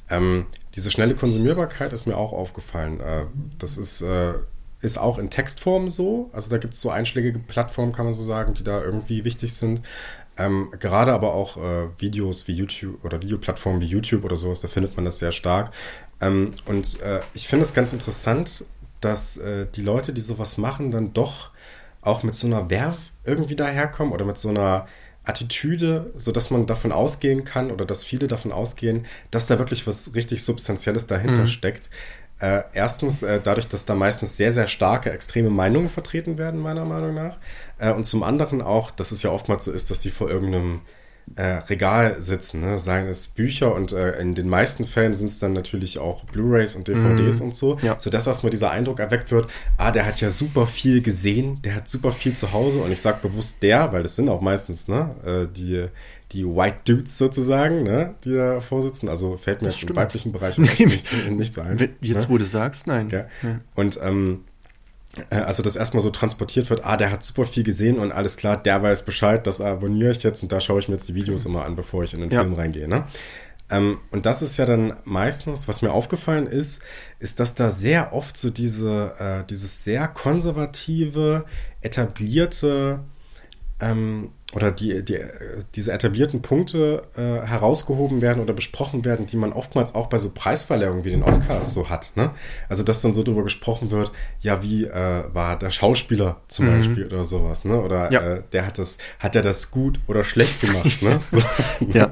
Ähm, 0.08 0.46
diese 0.78 0.92
schnelle 0.92 1.14
Konsumierbarkeit 1.14 1.92
ist 1.92 2.06
mir 2.06 2.16
auch 2.16 2.32
aufgefallen. 2.32 3.00
Äh, 3.00 3.24
das 3.58 3.78
ist, 3.78 4.00
äh, 4.00 4.34
ist 4.80 4.96
auch 4.96 5.18
in 5.18 5.28
Textform 5.28 5.90
so. 5.90 6.30
Also 6.32 6.50
da 6.50 6.58
gibt 6.58 6.74
es 6.74 6.80
so 6.80 6.88
einschlägige 6.88 7.40
Plattformen, 7.40 7.90
kann 7.90 8.04
man 8.04 8.14
so 8.14 8.22
sagen, 8.22 8.54
die 8.54 8.62
da 8.62 8.80
irgendwie 8.80 9.24
wichtig 9.24 9.54
sind. 9.54 9.80
Ähm, 10.36 10.72
gerade 10.78 11.12
aber 11.12 11.34
auch 11.34 11.56
äh, 11.56 11.88
Videos 11.98 12.46
wie 12.46 12.52
YouTube 12.52 13.04
oder 13.04 13.20
Videoplattformen 13.20 13.80
wie 13.80 13.86
YouTube 13.86 14.22
oder 14.22 14.36
sowas, 14.36 14.60
da 14.60 14.68
findet 14.68 14.94
man 14.94 15.04
das 15.04 15.18
sehr 15.18 15.32
stark. 15.32 15.72
Ähm, 16.20 16.52
und 16.64 17.02
äh, 17.02 17.22
ich 17.34 17.48
finde 17.48 17.64
es 17.64 17.74
ganz 17.74 17.92
interessant, 17.92 18.64
dass 19.00 19.36
äh, 19.36 19.66
die 19.74 19.82
Leute, 19.82 20.12
die 20.12 20.20
sowas 20.20 20.58
machen, 20.58 20.92
dann 20.92 21.12
doch 21.12 21.50
auch 22.02 22.22
mit 22.22 22.36
so 22.36 22.46
einer 22.46 22.70
Werf 22.70 23.10
irgendwie 23.24 23.56
daherkommen 23.56 24.12
oder 24.12 24.24
mit 24.24 24.38
so 24.38 24.50
einer 24.50 24.86
Attitüde, 25.28 26.12
sodass 26.16 26.50
man 26.50 26.66
davon 26.66 26.90
ausgehen 26.90 27.44
kann 27.44 27.70
oder 27.70 27.84
dass 27.84 28.04
viele 28.04 28.28
davon 28.28 28.50
ausgehen, 28.50 29.06
dass 29.30 29.46
da 29.46 29.58
wirklich 29.58 29.86
was 29.86 30.14
richtig 30.14 30.42
Substanzielles 30.42 31.06
dahinter 31.06 31.42
mhm. 31.42 31.46
steckt. 31.46 31.90
Äh, 32.40 32.62
erstens 32.72 33.22
äh, 33.22 33.40
dadurch, 33.40 33.68
dass 33.68 33.84
da 33.84 33.94
meistens 33.94 34.36
sehr, 34.36 34.52
sehr 34.52 34.68
starke, 34.68 35.10
extreme 35.10 35.50
Meinungen 35.50 35.88
vertreten 35.88 36.38
werden, 36.38 36.60
meiner 36.60 36.84
Meinung 36.84 37.14
nach. 37.14 37.36
Äh, 37.78 37.92
und 37.92 38.04
zum 38.04 38.22
anderen 38.22 38.62
auch, 38.62 38.90
dass 38.90 39.10
es 39.10 39.22
ja 39.22 39.30
oftmals 39.30 39.64
so 39.64 39.72
ist, 39.72 39.90
dass 39.90 40.02
sie 40.02 40.10
vor 40.10 40.30
irgendeinem 40.30 40.80
äh, 41.36 41.42
Regal 41.42 42.20
sitzen, 42.20 42.60
ne? 42.60 42.78
seien 42.78 43.06
es 43.06 43.28
Bücher 43.28 43.74
und 43.74 43.92
äh, 43.92 44.20
in 44.20 44.34
den 44.34 44.48
meisten 44.48 44.84
Fällen 44.84 45.14
sind 45.14 45.28
es 45.28 45.38
dann 45.38 45.52
natürlich 45.52 45.98
auch 45.98 46.24
Blu-rays 46.24 46.74
und 46.74 46.88
DVDs 46.88 47.40
mm. 47.40 47.44
und 47.44 47.54
so, 47.54 47.78
ja. 47.82 47.96
sodass 47.98 48.26
erstmal 48.26 48.50
dieser 48.50 48.70
Eindruck 48.70 49.00
erweckt 49.00 49.30
wird, 49.30 49.50
ah, 49.76 49.90
der 49.90 50.06
hat 50.06 50.20
ja 50.20 50.30
super 50.30 50.66
viel 50.66 51.02
gesehen, 51.02 51.60
der 51.62 51.76
hat 51.76 51.88
super 51.88 52.12
viel 52.12 52.34
zu 52.34 52.52
Hause 52.52 52.80
und 52.80 52.92
ich 52.92 53.00
sage 53.00 53.18
bewusst 53.22 53.62
der, 53.62 53.92
weil 53.92 54.02
das 54.02 54.16
sind 54.16 54.28
auch 54.28 54.40
meistens 54.40 54.88
ne, 54.88 55.14
äh, 55.24 55.52
die, 55.52 55.86
die 56.32 56.44
White 56.44 56.78
Dudes 56.84 57.16
sozusagen, 57.16 57.82
ne, 57.82 58.14
die 58.24 58.34
da 58.34 58.60
vorsitzen, 58.60 59.08
also 59.08 59.36
fällt 59.36 59.62
mir 59.62 59.68
das 59.68 59.80
jetzt 59.80 59.90
im 59.90 59.96
weiblichen 59.96 60.32
Bereich 60.32 60.58
nichts, 60.58 61.10
nichts 61.30 61.58
ein. 61.58 61.78
Jetzt, 62.00 62.28
ne? 62.28 62.34
wo 62.34 62.38
du 62.38 62.44
sagst, 62.44 62.86
nein. 62.86 63.08
Ja. 63.10 63.26
Ja. 63.42 63.60
Und 63.74 63.98
ähm, 64.02 64.44
äh, 64.46 64.47
also 65.30 65.62
dass 65.62 65.76
erstmal 65.76 66.02
so 66.02 66.10
transportiert 66.10 66.68
wird, 66.70 66.84
ah, 66.84 66.96
der 66.96 67.10
hat 67.10 67.22
super 67.22 67.44
viel 67.44 67.64
gesehen 67.64 67.98
und 67.98 68.12
alles 68.12 68.36
klar, 68.36 68.56
der 68.56 68.82
weiß 68.82 69.04
Bescheid, 69.04 69.46
das 69.46 69.60
abonniere 69.60 70.10
ich 70.10 70.22
jetzt 70.22 70.42
und 70.42 70.52
da 70.52 70.60
schaue 70.60 70.78
ich 70.80 70.88
mir 70.88 70.94
jetzt 70.94 71.08
die 71.08 71.14
Videos 71.14 71.44
immer 71.44 71.64
an, 71.64 71.76
bevor 71.76 72.04
ich 72.04 72.14
in 72.14 72.20
den 72.20 72.30
ja. 72.30 72.42
Film 72.42 72.54
reingehe. 72.54 72.88
Ne? 72.88 73.04
Ähm, 73.70 74.00
und 74.10 74.26
das 74.26 74.42
ist 74.42 74.56
ja 74.58 74.66
dann 74.66 74.96
meistens, 75.04 75.68
was 75.68 75.82
mir 75.82 75.92
aufgefallen 75.92 76.46
ist, 76.46 76.82
ist, 77.18 77.40
dass 77.40 77.54
da 77.54 77.70
sehr 77.70 78.12
oft 78.12 78.36
so 78.36 78.50
diese, 78.50 79.14
äh, 79.18 79.46
dieses 79.46 79.84
sehr 79.84 80.08
konservative, 80.08 81.44
etablierte 81.80 83.00
ähm, 83.80 84.30
oder 84.54 84.70
die, 84.70 85.04
die, 85.04 85.18
diese 85.74 85.92
etablierten 85.92 86.40
Punkte 86.40 87.02
äh, 87.16 87.46
herausgehoben 87.46 88.22
werden 88.22 88.42
oder 88.42 88.54
besprochen 88.54 89.04
werden, 89.04 89.26
die 89.26 89.36
man 89.36 89.52
oftmals 89.52 89.94
auch 89.94 90.06
bei 90.06 90.16
so 90.16 90.30
Preisverleihungen 90.30 91.04
wie 91.04 91.10
den 91.10 91.22
Oscars 91.22 91.74
so 91.74 91.90
hat. 91.90 92.12
Ne? 92.16 92.30
Also 92.68 92.82
dass 92.82 93.02
dann 93.02 93.12
so 93.12 93.22
darüber 93.22 93.42
gesprochen 93.42 93.90
wird, 93.90 94.10
ja, 94.40 94.62
wie 94.62 94.84
äh, 94.84 95.24
war 95.32 95.58
der 95.58 95.70
Schauspieler 95.70 96.40
zum 96.48 96.66
mhm. 96.66 96.78
Beispiel 96.78 97.06
oder 97.06 97.24
sowas, 97.24 97.64
ne? 97.64 97.80
Oder 97.80 98.10
ja. 98.10 98.20
äh, 98.20 98.42
der 98.52 98.66
hat 98.66 98.78
das, 98.78 98.96
hat 99.18 99.36
er 99.36 99.42
das 99.42 99.70
gut 99.70 100.00
oder 100.06 100.24
schlecht 100.24 100.60
gemacht, 100.60 101.02
ne? 101.02 101.20
So, 101.30 101.42
ja. 101.92 102.10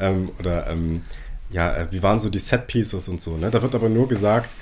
ähm, 0.00 0.30
oder 0.38 0.66
ähm, 0.68 1.02
ja, 1.50 1.76
äh, 1.76 1.86
wie 1.90 2.02
waren 2.02 2.18
so 2.18 2.28
die 2.28 2.38
Set 2.38 2.66
Pieces 2.66 3.08
und 3.08 3.20
so, 3.20 3.36
ne? 3.36 3.50
Da 3.50 3.62
wird 3.62 3.74
aber 3.74 3.88
nur 3.88 4.08
gesagt, 4.08 4.56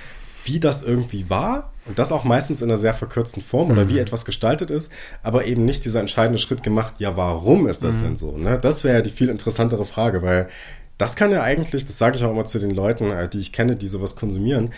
wie 0.46 0.60
das 0.60 0.82
irgendwie 0.82 1.28
war 1.28 1.72
und 1.86 1.98
das 1.98 2.12
auch 2.12 2.24
meistens 2.24 2.62
in 2.62 2.70
einer 2.70 2.76
sehr 2.76 2.94
verkürzten 2.94 3.42
Form 3.42 3.70
oder 3.70 3.84
mhm. 3.84 3.90
wie 3.90 3.98
etwas 3.98 4.24
gestaltet 4.24 4.70
ist, 4.70 4.90
aber 5.22 5.44
eben 5.46 5.64
nicht 5.64 5.84
dieser 5.84 6.00
entscheidende 6.00 6.38
Schritt 6.38 6.62
gemacht, 6.62 6.94
ja, 6.98 7.16
warum 7.16 7.66
ist 7.66 7.84
das 7.84 7.98
mhm. 7.98 8.02
denn 8.02 8.16
so? 8.16 8.36
Ne? 8.36 8.58
Das 8.58 8.84
wäre 8.84 8.96
ja 8.96 9.02
die 9.02 9.10
viel 9.10 9.28
interessantere 9.28 9.84
Frage, 9.84 10.22
weil 10.22 10.48
das 10.98 11.16
kann 11.16 11.30
ja 11.30 11.42
eigentlich, 11.42 11.84
das 11.84 11.98
sage 11.98 12.16
ich 12.16 12.24
auch 12.24 12.30
immer 12.30 12.44
zu 12.44 12.58
den 12.58 12.70
Leuten, 12.70 13.10
äh, 13.10 13.28
die 13.28 13.40
ich 13.40 13.52
kenne, 13.52 13.76
die 13.76 13.88
sowas 13.88 14.16
konsumieren, 14.16 14.70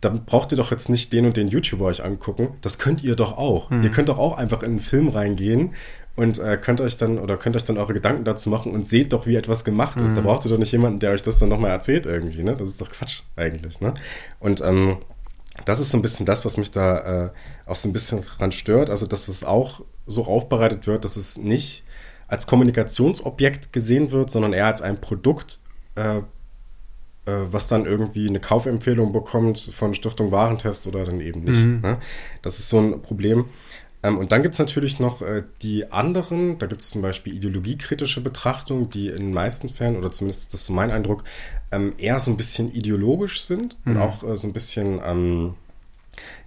dann 0.00 0.24
braucht 0.24 0.52
ihr 0.52 0.58
doch 0.58 0.70
jetzt 0.70 0.88
nicht 0.88 1.12
den 1.12 1.26
und 1.26 1.36
den 1.36 1.48
YouTuber 1.48 1.86
euch 1.86 2.04
angucken. 2.04 2.48
Das 2.60 2.78
könnt 2.78 3.02
ihr 3.02 3.16
doch 3.16 3.38
auch. 3.38 3.70
Mhm. 3.70 3.82
Ihr 3.82 3.90
könnt 3.90 4.08
doch 4.08 4.18
auch 4.18 4.36
einfach 4.36 4.62
in 4.62 4.72
einen 4.72 4.80
Film 4.80 5.08
reingehen 5.08 5.72
und 6.16 6.38
äh, 6.38 6.56
könnt 6.56 6.80
euch 6.80 6.96
dann 6.96 7.18
oder 7.18 7.36
könnt 7.36 7.56
euch 7.56 7.64
dann 7.64 7.78
eure 7.78 7.92
Gedanken 7.92 8.24
dazu 8.24 8.48
machen 8.48 8.72
und 8.72 8.86
seht 8.86 9.12
doch, 9.12 9.26
wie 9.26 9.34
etwas 9.34 9.64
gemacht 9.64 10.00
ist. 10.00 10.16
Da 10.16 10.20
mhm. 10.20 10.26
braucht 10.26 10.44
ihr 10.44 10.50
doch 10.50 10.58
nicht 10.58 10.72
jemanden, 10.72 11.00
der 11.00 11.10
euch 11.10 11.22
das 11.22 11.38
dann 11.38 11.48
nochmal 11.48 11.70
erzählt 11.70 12.06
irgendwie. 12.06 12.44
Ne? 12.44 12.56
Das 12.56 12.68
ist 12.68 12.80
doch 12.80 12.90
Quatsch 12.90 13.22
eigentlich. 13.36 13.80
Ne? 13.80 13.94
Und 14.38 14.60
ähm, 14.60 14.98
das 15.64 15.80
ist 15.80 15.90
so 15.90 15.98
ein 15.98 16.02
bisschen 16.02 16.26
das, 16.26 16.44
was 16.44 16.56
mich 16.56 16.70
da 16.70 17.26
äh, 17.26 17.30
auch 17.66 17.76
so 17.76 17.88
ein 17.88 17.92
bisschen 17.92 18.22
dran 18.38 18.52
stört. 18.52 18.90
Also, 18.90 19.06
dass 19.06 19.28
es 19.28 19.44
auch 19.44 19.82
so 20.06 20.24
aufbereitet 20.24 20.86
wird, 20.86 21.04
dass 21.04 21.16
es 21.16 21.38
nicht 21.38 21.84
als 22.26 22.46
Kommunikationsobjekt 22.46 23.72
gesehen 23.72 24.10
wird, 24.10 24.30
sondern 24.30 24.52
eher 24.52 24.66
als 24.66 24.82
ein 24.82 25.00
Produkt, 25.00 25.60
äh, 25.94 26.18
äh, 26.18 26.22
was 27.24 27.68
dann 27.68 27.86
irgendwie 27.86 28.28
eine 28.28 28.40
Kaufempfehlung 28.40 29.12
bekommt 29.12 29.58
von 29.58 29.94
Stiftung 29.94 30.30
Warentest 30.30 30.86
oder 30.86 31.04
dann 31.04 31.20
eben 31.20 31.44
nicht. 31.44 31.64
Mhm. 31.64 31.80
Ne? 31.80 31.98
Das 32.42 32.58
ist 32.58 32.68
so 32.68 32.78
ein 32.78 33.02
Problem. 33.02 33.46
Ähm, 34.04 34.18
und 34.18 34.30
dann 34.30 34.42
gibt 34.42 34.52
es 34.52 34.58
natürlich 34.58 35.00
noch 35.00 35.22
äh, 35.22 35.42
die 35.62 35.90
anderen, 35.90 36.58
da 36.58 36.66
gibt 36.66 36.82
es 36.82 36.90
zum 36.90 37.02
Beispiel 37.02 37.34
ideologiekritische 37.34 38.20
Betrachtungen, 38.20 38.90
die 38.90 39.08
in 39.08 39.16
den 39.16 39.32
meisten 39.32 39.68
Fällen, 39.68 39.96
oder 39.96 40.12
zumindest 40.12 40.42
ist 40.42 40.54
das 40.54 40.66
so 40.66 40.74
mein 40.74 40.90
Eindruck, 40.90 41.24
ähm, 41.72 41.94
eher 41.96 42.18
so 42.20 42.30
ein 42.30 42.36
bisschen 42.36 42.70
ideologisch 42.72 43.40
sind 43.40 43.76
mhm. 43.84 43.96
und 43.96 44.02
auch 44.02 44.22
äh, 44.22 44.36
so 44.36 44.46
ein 44.46 44.52
bisschen 44.52 45.00
ähm, 45.04 45.54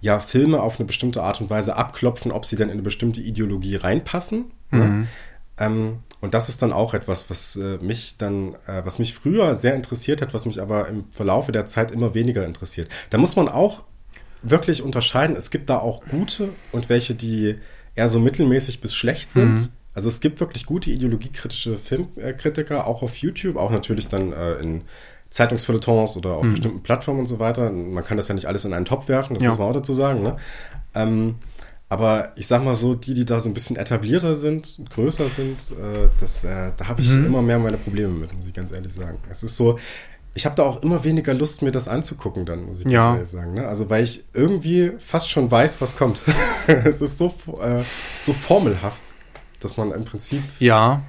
ja, 0.00 0.20
Filme 0.20 0.62
auf 0.62 0.78
eine 0.78 0.86
bestimmte 0.86 1.22
Art 1.22 1.40
und 1.40 1.50
Weise 1.50 1.76
abklopfen, 1.76 2.30
ob 2.30 2.46
sie 2.46 2.56
denn 2.56 2.68
in 2.68 2.74
eine 2.74 2.82
bestimmte 2.82 3.20
Ideologie 3.20 3.76
reinpassen. 3.76 4.52
Ne? 4.70 4.84
Mhm. 4.84 5.00
Ne? 5.00 5.98
Und 6.20 6.34
das 6.34 6.48
ist 6.48 6.62
dann 6.62 6.72
auch 6.72 6.94
etwas, 6.94 7.30
was 7.30 7.56
äh, 7.56 7.78
mich 7.78 8.16
dann, 8.16 8.54
äh, 8.66 8.84
was 8.84 8.98
mich 8.98 9.14
früher 9.14 9.54
sehr 9.56 9.74
interessiert 9.74 10.22
hat, 10.22 10.32
was 10.32 10.46
mich 10.46 10.60
aber 10.60 10.88
im 10.88 11.04
Verlaufe 11.10 11.52
der 11.52 11.66
Zeit 11.66 11.90
immer 11.90 12.14
weniger 12.14 12.44
interessiert. 12.46 12.88
Da 13.10 13.18
muss 13.18 13.36
man 13.36 13.48
auch 13.48 13.84
wirklich 14.42 14.82
unterscheiden. 14.82 15.36
Es 15.36 15.50
gibt 15.50 15.70
da 15.70 15.78
auch 15.78 16.04
gute 16.06 16.50
und 16.72 16.88
welche, 16.88 17.14
die 17.14 17.56
eher 17.94 18.08
so 18.08 18.20
mittelmäßig 18.20 18.80
bis 18.80 18.94
schlecht 18.94 19.32
sind. 19.32 19.54
Mhm. 19.54 19.68
Also 19.94 20.08
es 20.08 20.20
gibt 20.20 20.38
wirklich 20.38 20.64
gute 20.64 20.90
ideologiekritische 20.90 21.76
Filmkritiker, 21.76 22.86
auch 22.86 23.02
auf 23.02 23.16
YouTube, 23.16 23.56
auch 23.56 23.70
natürlich 23.70 24.08
dann 24.08 24.32
äh, 24.32 24.54
in 24.54 24.82
Zeitungsfeuilletons 25.30 26.16
oder 26.16 26.36
auf 26.36 26.44
mhm. 26.44 26.50
bestimmten 26.52 26.82
Plattformen 26.82 27.20
und 27.20 27.26
so 27.26 27.38
weiter. 27.38 27.70
Man 27.70 28.04
kann 28.04 28.16
das 28.16 28.28
ja 28.28 28.34
nicht 28.34 28.46
alles 28.46 28.64
in 28.64 28.72
einen 28.72 28.84
Topf 28.84 29.08
werfen, 29.08 29.34
das 29.34 29.42
ja. 29.42 29.48
muss 29.48 29.58
man 29.58 29.68
auch 29.68 29.72
dazu 29.72 29.92
sagen. 29.92 30.22
Ne? 30.22 30.36
Ähm, 30.94 31.34
aber 31.90 32.32
ich 32.36 32.46
sag 32.46 32.64
mal 32.64 32.74
so, 32.74 32.94
die, 32.94 33.14
die 33.14 33.24
da 33.24 33.40
so 33.40 33.48
ein 33.48 33.54
bisschen 33.54 33.76
etablierter 33.76 34.34
sind, 34.34 34.78
größer 34.90 35.28
sind, 35.28 35.72
äh, 35.72 36.08
das, 36.20 36.44
äh, 36.44 36.70
da 36.76 36.86
habe 36.86 37.00
ich 37.00 37.10
mhm. 37.10 37.26
immer 37.26 37.42
mehr 37.42 37.58
meine 37.58 37.78
Probleme 37.78 38.12
mit, 38.12 38.32
muss 38.34 38.46
ich 38.46 38.52
ganz 38.52 38.72
ehrlich 38.72 38.92
sagen. 38.92 39.18
Es 39.30 39.42
ist 39.42 39.56
so, 39.56 39.78
ich 40.38 40.46
habe 40.46 40.54
da 40.54 40.62
auch 40.62 40.84
immer 40.84 41.02
weniger 41.02 41.34
Lust, 41.34 41.62
mir 41.62 41.72
das 41.72 41.88
anzugucken, 41.88 42.46
dann 42.46 42.66
muss 42.66 42.84
ich 42.84 42.88
ja. 42.88 43.24
sagen. 43.24 43.54
Ne? 43.54 43.66
Also 43.66 43.90
weil 43.90 44.04
ich 44.04 44.22
irgendwie 44.32 44.92
fast 45.00 45.28
schon 45.28 45.50
weiß, 45.50 45.80
was 45.80 45.96
kommt. 45.96 46.22
es 46.68 47.02
ist 47.02 47.18
so, 47.18 47.34
äh, 47.60 47.82
so 48.20 48.32
formelhaft, 48.32 49.02
dass 49.58 49.76
man 49.76 49.90
im 49.90 50.04
Prinzip 50.04 50.44
ja, 50.60 51.02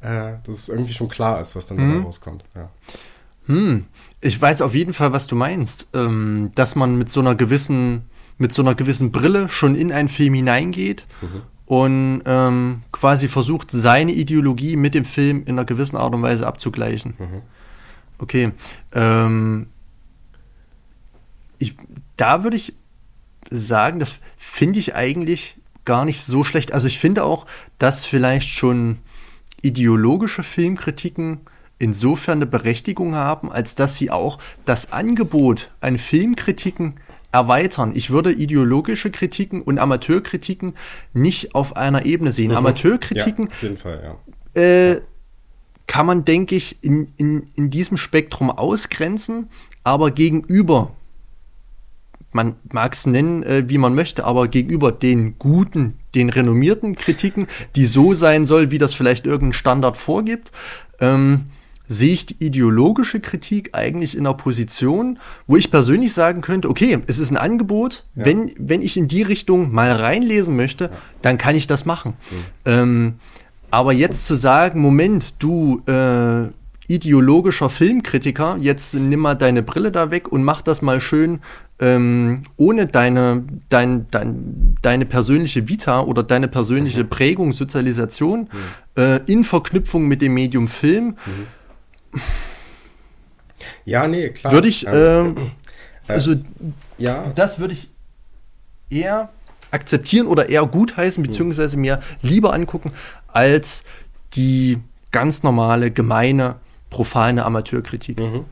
äh, 0.00 0.32
dass 0.46 0.56
es 0.56 0.68
irgendwie 0.70 0.94
schon 0.94 1.10
klar 1.10 1.40
ist, 1.40 1.54
was 1.54 1.66
dann 1.66 1.76
hm. 1.76 1.92
dabei 1.92 2.04
rauskommt. 2.06 2.42
Ja. 2.56 2.70
Hm. 3.48 3.84
Ich 4.22 4.40
weiß 4.40 4.62
auf 4.62 4.74
jeden 4.74 4.94
Fall, 4.94 5.12
was 5.12 5.26
du 5.26 5.36
meinst, 5.36 5.88
ähm, 5.92 6.50
dass 6.54 6.74
man 6.74 6.96
mit 6.96 7.10
so 7.10 7.20
einer 7.20 7.34
gewissen 7.34 8.06
mit 8.38 8.54
so 8.54 8.62
einer 8.62 8.74
gewissen 8.74 9.12
Brille 9.12 9.50
schon 9.50 9.74
in 9.74 9.92
einen 9.92 10.08
Film 10.08 10.32
hineingeht 10.32 11.06
mhm. 11.20 11.42
und 11.66 12.22
ähm, 12.24 12.80
quasi 12.92 13.28
versucht, 13.28 13.70
seine 13.70 14.12
Ideologie 14.12 14.76
mit 14.76 14.94
dem 14.94 15.04
Film 15.04 15.42
in 15.44 15.58
einer 15.58 15.66
gewissen 15.66 15.98
Art 15.98 16.14
und 16.14 16.22
Weise 16.22 16.46
abzugleichen. 16.46 17.12
Mhm. 17.18 17.42
Okay. 18.20 18.52
Ähm, 18.92 19.66
ich, 21.58 21.74
da 22.16 22.44
würde 22.44 22.56
ich 22.56 22.74
sagen, 23.50 23.98
das 23.98 24.20
finde 24.36 24.78
ich 24.78 24.94
eigentlich 24.94 25.56
gar 25.84 26.04
nicht 26.04 26.22
so 26.22 26.44
schlecht. 26.44 26.72
Also 26.72 26.86
ich 26.86 26.98
finde 26.98 27.24
auch, 27.24 27.46
dass 27.78 28.04
vielleicht 28.04 28.48
schon 28.48 28.98
ideologische 29.62 30.42
Filmkritiken 30.42 31.40
insofern 31.78 32.38
eine 32.38 32.46
Berechtigung 32.46 33.14
haben, 33.14 33.50
als 33.50 33.74
dass 33.74 33.96
sie 33.96 34.10
auch 34.10 34.38
das 34.66 34.92
Angebot 34.92 35.70
an 35.80 35.98
Filmkritiken 35.98 37.00
erweitern. 37.32 37.92
Ich 37.94 38.10
würde 38.10 38.32
ideologische 38.32 39.10
Kritiken 39.10 39.62
und 39.62 39.78
Amateurkritiken 39.78 40.74
nicht 41.12 41.54
auf 41.54 41.76
einer 41.76 42.04
Ebene 42.04 42.32
sehen. 42.32 42.50
Mhm. 42.50 42.58
Amateurkritiken 42.58 43.46
ja, 43.46 43.50
auf 43.50 43.62
jeden 43.62 43.76
Fall, 43.76 44.16
ja. 44.54 44.60
Äh, 44.60 45.00
kann 45.90 46.06
man, 46.06 46.24
denke 46.24 46.54
ich, 46.54 46.84
in, 46.84 47.08
in, 47.16 47.48
in 47.56 47.68
diesem 47.68 47.96
Spektrum 47.96 48.48
ausgrenzen, 48.48 49.48
aber 49.82 50.12
gegenüber, 50.12 50.92
man 52.30 52.54
mag 52.70 52.94
es 52.94 53.06
nennen, 53.06 53.42
äh, 53.42 53.64
wie 53.66 53.76
man 53.76 53.96
möchte, 53.96 54.24
aber 54.24 54.46
gegenüber 54.46 54.92
den 54.92 55.36
guten, 55.40 55.94
den 56.14 56.30
renommierten 56.30 56.94
Kritiken, 56.94 57.48
die 57.74 57.86
so 57.86 58.14
sein 58.14 58.44
soll, 58.44 58.70
wie 58.70 58.78
das 58.78 58.94
vielleicht 58.94 59.26
irgendein 59.26 59.52
Standard 59.52 59.96
vorgibt, 59.96 60.52
ähm, 61.00 61.46
sehe 61.88 62.12
ich 62.12 62.24
die 62.24 62.36
ideologische 62.38 63.18
Kritik 63.18 63.70
eigentlich 63.72 64.16
in 64.16 64.20
einer 64.20 64.34
Position, 64.34 65.18
wo 65.48 65.56
ich 65.56 65.72
persönlich 65.72 66.12
sagen 66.12 66.40
könnte, 66.40 66.70
okay, 66.70 67.00
es 67.08 67.18
ist 67.18 67.32
ein 67.32 67.36
Angebot, 67.36 68.04
ja. 68.14 68.26
wenn, 68.26 68.52
wenn 68.58 68.80
ich 68.80 68.96
in 68.96 69.08
die 69.08 69.22
Richtung 69.22 69.72
mal 69.72 69.90
reinlesen 69.90 70.54
möchte, 70.54 70.84
ja. 70.84 70.90
dann 71.22 71.36
kann 71.36 71.56
ich 71.56 71.66
das 71.66 71.84
machen. 71.84 72.12
Mhm. 72.30 72.36
Ähm, 72.64 73.14
aber 73.70 73.92
jetzt 73.92 74.26
zu 74.26 74.34
sagen, 74.34 74.80
Moment, 74.80 75.42
du 75.42 75.82
äh, 75.86 76.48
ideologischer 76.92 77.70
Filmkritiker, 77.70 78.56
jetzt 78.60 78.94
nimm 78.94 79.20
mal 79.20 79.34
deine 79.34 79.62
Brille 79.62 79.92
da 79.92 80.10
weg 80.10 80.32
und 80.32 80.42
mach 80.42 80.62
das 80.62 80.82
mal 80.82 81.00
schön 81.00 81.40
ähm, 81.80 82.42
ohne 82.56 82.86
deine, 82.86 83.44
dein, 83.70 84.06
dein, 84.10 84.76
deine 84.82 85.06
persönliche 85.06 85.68
Vita 85.68 86.02
oder 86.02 86.22
deine 86.22 86.46
persönliche 86.46 87.04
mhm. 87.04 87.08
Prägung, 87.08 87.52
Sozialisation 87.52 88.40
mhm. 88.40 89.02
äh, 89.02 89.16
in 89.26 89.44
Verknüpfung 89.44 90.06
mit 90.06 90.20
dem 90.20 90.34
Medium 90.34 90.68
Film. 90.68 91.16
Mhm. 91.24 92.20
Ja, 93.84 94.06
nee, 94.06 94.28
klar. 94.30 94.52
Würde 94.52 94.68
ich, 94.68 94.86
äh, 94.86 95.28
äh, 95.28 95.34
also, 96.06 96.34
ja. 96.98 97.32
das 97.34 97.58
würde 97.58 97.74
ich 97.74 97.90
eher 98.90 99.30
akzeptieren 99.70 100.26
oder 100.26 100.48
eher 100.48 100.66
gutheißen, 100.66 101.22
beziehungsweise 101.22 101.76
mir 101.76 102.00
lieber 102.22 102.52
angucken, 102.52 102.92
als 103.28 103.84
die 104.34 104.78
ganz 105.10 105.42
normale, 105.42 105.90
gemeine, 105.90 106.56
profane 106.90 107.44
Amateurkritik. 107.44 108.18
Mhm. 108.18 108.44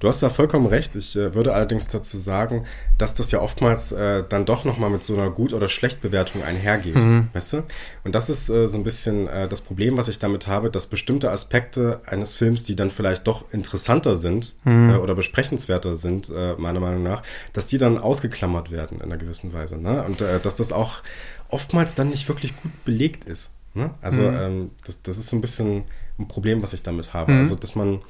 Du 0.00 0.08
hast 0.08 0.22
da 0.22 0.28
vollkommen 0.28 0.66
recht. 0.66 0.96
Ich 0.96 1.16
äh, 1.16 1.34
würde 1.34 1.54
allerdings 1.54 1.88
dazu 1.88 2.18
sagen, 2.18 2.66
dass 2.98 3.14
das 3.14 3.30
ja 3.30 3.40
oftmals 3.40 3.92
äh, 3.92 4.22
dann 4.28 4.44
doch 4.44 4.64
nochmal 4.64 4.90
mit 4.90 5.02
so 5.02 5.14
einer 5.14 5.30
Gut- 5.30 5.54
oder 5.54 5.68
Schlechtbewertung 5.68 6.42
einhergeht. 6.42 6.96
Mhm. 6.96 7.28
Weißt 7.32 7.54
du? 7.54 7.62
Und 8.02 8.14
das 8.14 8.28
ist 8.28 8.50
äh, 8.50 8.66
so 8.66 8.76
ein 8.76 8.84
bisschen 8.84 9.28
äh, 9.28 9.48
das 9.48 9.62
Problem, 9.62 9.96
was 9.96 10.08
ich 10.08 10.18
damit 10.18 10.46
habe, 10.46 10.70
dass 10.70 10.88
bestimmte 10.88 11.30
Aspekte 11.30 12.02
eines 12.04 12.34
Films, 12.34 12.64
die 12.64 12.76
dann 12.76 12.90
vielleicht 12.90 13.26
doch 13.26 13.50
interessanter 13.52 14.16
sind 14.16 14.56
mhm. 14.64 14.90
Äh, 14.90 14.96
oder 14.96 15.14
besprechenswerter 15.14 15.96
sind, 15.96 16.28
äh, 16.28 16.54
meiner 16.58 16.80
Meinung 16.80 17.02
nach, 17.02 17.22
dass 17.54 17.66
die 17.66 17.78
dann 17.78 17.96
ausgeklammert 17.96 18.70
werden 18.70 18.98
in 18.98 19.04
einer 19.04 19.16
gewissen 19.16 19.54
Weise. 19.54 19.78
Ne? 19.78 20.02
Und 20.02 20.20
dass 20.20 20.54
das 20.54 20.72
auch 20.72 21.02
oftmals 21.48 21.94
dann 21.94 22.08
nicht 22.08 22.28
wirklich 22.28 22.54
gut 22.60 22.84
belegt 22.84 23.24
ist. 23.24 23.52
Ne? 23.74 23.90
Also 24.00 24.22
mhm. 24.22 24.36
ähm, 24.36 24.70
das, 24.86 25.02
das 25.02 25.18
ist 25.18 25.28
so 25.28 25.36
ein 25.36 25.40
bisschen 25.40 25.84
ein 26.18 26.28
Problem, 26.28 26.62
was 26.62 26.72
ich 26.72 26.82
damit 26.82 27.12
habe. 27.12 27.32
Mhm. 27.32 27.38
Also 27.38 27.54
dass 27.54 27.74
man 27.74 28.02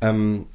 ähm, 0.00 0.46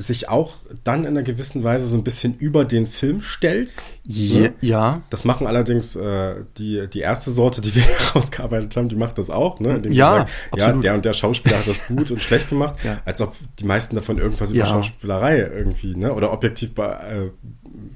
sich 0.00 0.28
auch 0.28 0.54
dann 0.82 1.00
in 1.00 1.08
einer 1.08 1.22
gewissen 1.22 1.62
Weise 1.62 1.86
so 1.88 1.98
ein 1.98 2.04
bisschen 2.04 2.36
über 2.38 2.64
den 2.64 2.86
Film 2.86 3.20
stellt. 3.20 3.74
Je, 4.02 4.40
ne? 4.40 4.54
Ja. 4.60 5.02
Das 5.10 5.24
machen 5.24 5.46
allerdings 5.46 5.94
äh, 5.94 6.36
die, 6.56 6.88
die 6.88 7.00
erste 7.00 7.30
Sorte, 7.30 7.60
die 7.60 7.74
wir 7.74 7.82
rausgearbeitet 8.14 8.76
haben, 8.76 8.88
die 8.88 8.96
macht 8.96 9.18
das 9.18 9.28
auch. 9.30 9.60
Ne? 9.60 9.76
Indem 9.76 9.92
ja, 9.92 10.18
sagt, 10.18 10.30
ja, 10.56 10.72
der 10.72 10.94
und 10.94 11.04
der 11.04 11.12
Schauspieler 11.12 11.58
hat 11.58 11.68
das 11.68 11.86
gut 11.86 12.10
und 12.10 12.22
schlecht 12.22 12.48
gemacht, 12.48 12.76
ja. 12.82 12.98
als 13.04 13.20
ob 13.20 13.34
die 13.58 13.64
meisten 13.64 13.94
davon 13.94 14.18
irgendwas 14.18 14.52
über 14.52 14.60
ja. 14.60 14.66
Schauspielerei 14.66 15.38
irgendwie, 15.38 15.94
ne? 15.94 16.14
oder 16.14 16.32
objektiv 16.32 16.74
be 16.74 16.82
äh, 16.82 17.30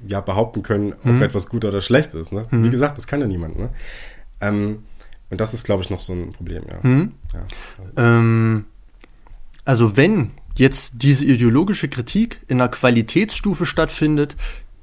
ja, 0.07 0.21
behaupten 0.21 0.61
können, 0.61 0.93
ob 0.93 1.05
hm. 1.05 1.21
etwas 1.23 1.49
gut 1.49 1.65
oder 1.65 1.81
schlecht 1.81 2.13
ist. 2.13 2.31
Ne? 2.31 2.43
Hm. 2.49 2.63
Wie 2.63 2.69
gesagt, 2.69 2.97
das 2.97 3.07
kann 3.07 3.21
ja 3.21 3.27
niemand. 3.27 3.57
Ne? 3.57 3.69
Ähm, 4.41 4.83
und 5.29 5.41
das 5.41 5.53
ist, 5.53 5.65
glaube 5.65 5.83
ich, 5.83 5.89
noch 5.89 5.99
so 5.99 6.13
ein 6.13 6.31
Problem, 6.31 6.63
ja. 6.69 6.83
Hm. 6.83 7.11
ja. 7.33 7.39
Ähm, 7.97 8.65
also 9.63 9.97
wenn 9.97 10.31
jetzt 10.55 10.93
diese 11.01 11.25
ideologische 11.25 11.89
Kritik 11.89 12.39
in 12.47 12.61
einer 12.61 12.69
Qualitätsstufe 12.69 13.65
stattfindet, 13.65 14.35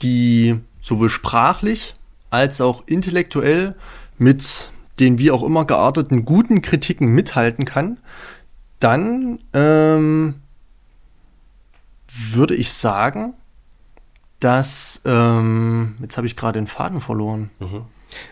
die 0.02 0.56
sowohl 0.81 1.09
sprachlich 1.09 1.94
als 2.31 2.60
auch 2.60 2.82
intellektuell 2.86 3.77
mit 4.19 4.73
den 4.98 5.19
wie 5.19 5.31
auch 5.31 5.43
immer 5.43 5.64
gearteten 5.64 6.24
guten 6.24 6.60
Kritiken 6.60 7.09
mithalten 7.09 7.64
kann, 7.64 7.98
dann 8.81 9.39
ähm, 9.52 10.35
würde 12.09 12.55
ich 12.55 12.73
sagen, 12.73 13.35
dass 14.40 15.01
ähm, 15.05 15.97
jetzt 16.01 16.16
habe 16.16 16.27
ich 16.27 16.36
gerade 16.36 16.59
den 16.59 16.66
Faden 16.66 17.01
verloren. 17.01 17.51
Mhm. 17.60 17.82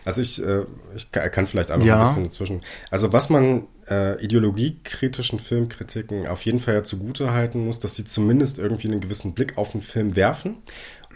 Also 0.05 0.21
ich, 0.21 0.43
äh, 0.43 0.65
ich 0.95 1.11
kann 1.13 1.47
vielleicht 1.47 1.71
einfach 1.71 1.87
ja. 1.87 1.97
ein 1.97 2.03
bisschen 2.03 2.25
dazwischen. 2.25 2.61
Also 2.91 3.13
was 3.13 3.31
man 3.31 3.67
äh, 3.89 4.23
ideologiekritischen 4.23 5.39
Filmkritiken 5.39 6.27
auf 6.27 6.45
jeden 6.45 6.61
Fall 6.61 6.75
ja 6.75 6.83
zugute 6.83 7.33
halten 7.33 7.65
muss, 7.65 7.79
dass 7.79 7.97
sie 7.97 8.05
zumindest 8.05 8.59
irgendwie 8.59 8.89
einen 8.89 9.01
gewissen 9.01 9.35
Blick 9.35 9.59
auf 9.59 9.73
den 9.73 9.83
Film 9.83 10.17
werfen 10.17 10.57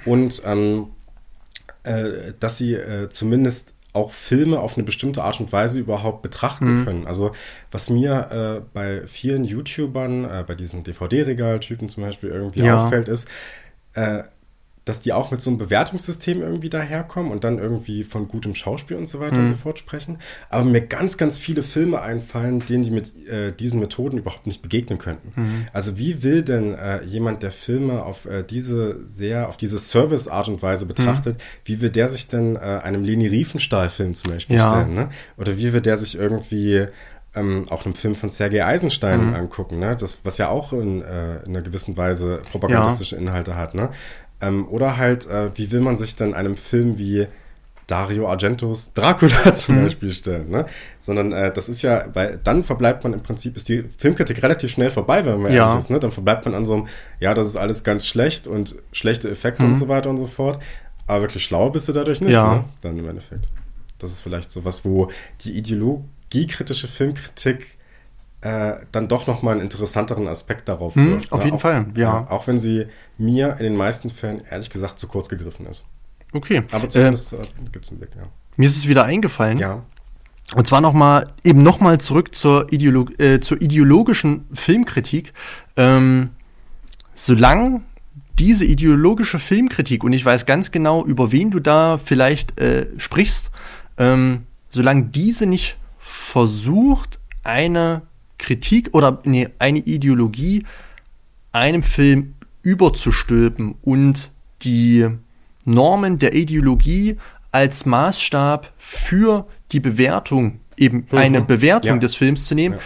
und 0.05 0.43
ähm, 0.45 0.89
äh, 1.85 2.33
dass 2.41 2.59
sie 2.59 2.75
äh, 2.75 3.09
zumindest 3.11 3.75
auch 3.95 4.11
Filme 4.11 4.59
auf 4.59 4.77
eine 4.77 4.85
bestimmte 4.85 5.23
Art 5.23 5.39
und 5.39 5.53
Weise 5.53 5.79
überhaupt 5.79 6.21
betrachten 6.23 6.81
mhm. 6.81 6.85
können. 6.85 7.07
Also 7.07 7.31
was 7.71 7.91
mir 7.91 8.61
äh, 8.61 8.69
bei 8.75 9.07
vielen 9.07 9.45
YouTubern, 9.45 10.25
äh, 10.25 10.45
bei 10.45 10.57
diesen 10.57 10.83
DVD-Regaltypen 10.83 11.89
zum 11.89 12.03
Beispiel 12.03 12.31
irgendwie 12.31 12.65
ja. 12.65 12.85
auffällt, 12.85 13.07
ist, 13.07 13.29
äh, 13.95 14.25
dass 14.85 15.01
die 15.01 15.13
auch 15.13 15.31
mit 15.31 15.41
so 15.41 15.51
einem 15.51 15.59
Bewertungssystem 15.59 16.43
irgendwie 16.43 16.69
daherkommen 16.69 17.33
und 17.33 17.45
dann 17.45 17.59
irgendwie 17.59 18.05
von 18.05 18.29
gutem 18.29 18.55
Schauspiel 18.55 18.97
und 18.97 19.07
so 19.07 19.21
weiter 19.21 19.37
mhm. 19.37 19.43
und 19.43 19.49
so 19.49 19.55
fort 19.55 19.79
sprechen. 19.79 20.19
Aber 20.51 20.65
mir 20.65 20.83
ganz, 20.83 21.17
ganz 21.17 21.39
viele 21.39 21.63
Filme 21.63 22.03
einfallen, 22.03 22.61
denen 22.67 22.83
die 22.83 22.91
mit 22.91 23.27
äh, 23.27 23.53
diesen 23.53 23.81
Methoden 23.81 24.19
überhaupt 24.19 24.47
nicht 24.47 24.63
begegnen 24.63 24.99
könnten. 24.99 25.33
Mhm. 25.41 25.67
Also 25.73 25.99
wie 25.99 26.23
will 26.23 26.43
denn 26.43 26.75
äh, 26.75 27.03
jemand, 27.05 27.43
der 27.43 27.51
Filme 27.51 28.05
auf 28.05 28.27
äh, 28.27 28.43
diese 28.43 29.05
sehr, 29.07 29.49
auf 29.49 29.57
diese 29.57 29.79
Service-Art 29.79 30.49
und 30.49 30.63
Weise 30.63 30.87
betrachtet, 30.87 31.39
mhm. 31.39 31.43
wie 31.65 31.81
will 31.81 31.91
der 31.91 32.09
sich 32.09 32.29
denn 32.29 32.57
äh, 32.57 32.59
einem 32.59 33.05
Leni 33.05 33.27
Riefenstahl-Film 33.27 34.15
zum 34.15 34.33
Beispiel 34.33 34.57
ja. 34.57 34.69
stellen? 34.69 34.95
Ne? 34.95 35.09
Oder 35.39 35.57
wie 35.57 35.73
will 35.73 35.81
der 35.81 35.97
sich 35.97 36.19
irgendwie 36.19 36.87
ähm, 37.35 37.67
auch 37.69 37.85
einen 37.85 37.95
Film 37.95 38.15
von 38.15 38.31
Sergei 38.31 38.65
Eisenstein 38.65 39.29
mhm. 39.29 39.35
angucken, 39.35 39.79
ne? 39.79 39.97
Das, 39.97 40.21
was 40.25 40.39
ja 40.39 40.49
auch 40.49 40.73
in, 40.73 41.03
äh, 41.03 41.43
in 41.43 41.51
einer 41.51 41.63
gewissen 41.63 41.97
Weise 41.97 42.41
propagandistische 42.51 43.17
ja. 43.17 43.23
Inhalte 43.23 43.57
hat, 43.57 43.75
ne? 43.75 43.91
Ähm, 44.41 44.69
oder 44.69 44.97
halt, 44.97 45.27
äh, 45.27 45.51
wie 45.57 45.71
will 45.71 45.81
man 45.81 45.97
sich 45.97 46.17
denn 46.17 46.35
einem 46.35 46.57
Film 46.57 46.99
wie 46.99 47.27
Dario 47.87 48.29
Argentos 48.29 48.93
Dracula 48.95 49.53
zum 49.53 49.77
mhm. 49.77 49.85
Beispiel 49.85 50.13
stellen, 50.13 50.51
ne? 50.51 50.67
Sondern 50.99 51.33
äh, 51.33 51.53
das 51.53 51.69
ist 51.69 51.83
ja, 51.83 52.07
weil 52.15 52.41
dann 52.43 52.65
verbleibt 52.65 53.05
man 53.05 53.13
im 53.13 53.23
Prinzip, 53.23 53.57
ist 53.57 53.69
die 53.69 53.85
Filmkritik 53.99 54.43
relativ 54.43 54.71
schnell 54.71 54.91
vorbei, 54.91 55.25
wenn 55.27 55.43
man 55.43 55.53
ja. 55.53 55.67
ehrlich 55.67 55.85
ist, 55.85 55.91
ne? 55.91 56.01
Dann 56.01 56.11
verbleibt 56.11 56.45
man 56.47 56.55
an 56.55 56.67
so 56.67 56.75
einem, 56.75 56.87
ja, 57.21 57.35
das 57.35 57.47
ist 57.47 57.57
alles 57.57 57.85
ganz 57.85 58.07
schlecht 58.07 58.47
und 58.47 58.77
schlechte 58.93 59.31
Effekte 59.31 59.65
mhm. 59.65 59.73
und 59.73 59.77
so 59.77 59.89
weiter 59.89 60.11
und 60.11 60.17
so 60.17 60.27
fort. 60.27 60.63
Aber 61.07 61.23
wirklich 61.23 61.45
schlau 61.45 61.69
bist 61.71 61.89
du 61.89 61.93
dadurch 61.93 62.21
nicht, 62.21 62.33
ja. 62.33 62.55
ne? 62.55 62.65
Dann 62.81 62.99
im 62.99 63.09
Endeffekt. 63.09 63.49
Das 63.99 64.11
ist 64.11 64.21
vielleicht 64.21 64.51
so 64.51 64.65
was, 64.65 64.85
wo 64.85 65.11
die 65.43 65.53
ideologiekritische 65.53 66.89
Filmkritik 66.89 67.67
äh, 68.45 68.77
dann 68.93 69.09
doch 69.09 69.27
nochmal 69.27 69.55
einen 69.55 69.63
interessanteren 69.63 70.29
Aspekt 70.29 70.69
darauf 70.69 70.95
hm, 70.95 71.13
wirft. 71.13 71.33
Auf 71.33 71.41
ne? 71.41 71.45
jeden 71.47 71.57
auch, 71.57 71.61
Fall, 71.61 71.87
ja. 71.97 72.27
Auch 72.29 72.47
wenn 72.47 72.59
sie 72.59 72.87
mir 73.17 73.53
in 73.59 73.65
den 73.65 73.77
meisten 73.77 74.11
Fällen 74.11 74.43
ehrlich 74.51 74.69
gesagt 74.69 74.99
zu 74.99 75.09
kurz 75.09 75.31
gegriffen 75.31 75.67
ist. 75.67 75.87
Okay. 76.33 76.63
Aber 76.71 76.89
zumindest 76.91 77.33
äh, 77.33 77.39
gibt 77.73 77.87
es 77.87 77.91
einen 77.91 78.03
Weg, 78.03 78.11
ja. 78.15 78.25
Mir 78.57 78.69
ist 78.69 78.77
es 78.77 78.87
wieder 78.87 79.05
eingefallen. 79.05 79.57
Ja. 79.57 79.83
Und 80.55 80.67
zwar 80.67 80.83
nochmal, 80.83 81.33
eben 81.43 81.63
nochmal 81.63 81.99
zurück 81.99 82.35
zur, 82.35 82.71
Ideolog 82.71 83.19
äh, 83.19 83.41
zur 83.41 83.63
ideologischen 83.63 84.45
Filmkritik. 84.53 85.33
Ähm, 85.79 86.31
solange 87.15 87.81
diese 88.39 88.67
ideologische 88.67 89.39
Filmkritik, 89.39 90.05
und 90.05 90.13
ich 90.13 90.25
weiß 90.25 90.45
ganz 90.45 90.71
genau, 90.71 91.03
über 91.03 91.33
wen 91.33 91.51
du 91.51 91.61
da 91.61 91.97
vielleicht 91.97 92.61
äh, 92.61 92.89
sprichst, 92.99 93.51
ähm, 93.97 94.43
solange 94.69 95.05
diese 95.05 95.47
nicht 95.47 95.79
versucht, 95.99 97.21
eine 97.43 98.03
Kritik 98.39 98.91
oder 98.93 99.21
nee, 99.25 99.49
eine 99.59 99.79
Ideologie 99.79 100.65
einem 101.53 101.83
Film 101.83 102.35
überzustülpen 102.63 103.77
und 103.83 104.31
die 104.63 105.09
Normen 105.65 106.19
der 106.19 106.35
Ideologie 106.35 107.17
als 107.53 107.87
Maßstab 107.87 108.73
für 108.77 109.47
die 109.73 109.81
Bewertung, 109.81 110.61
eben 110.77 111.07
mhm. 111.11 111.19
eine 111.19 111.41
Bewertung 111.41 111.93
ja. 111.95 111.99
des 111.99 112.17
Films 112.17 112.47
zu 112.47 112.55
nehmen. 112.55 112.77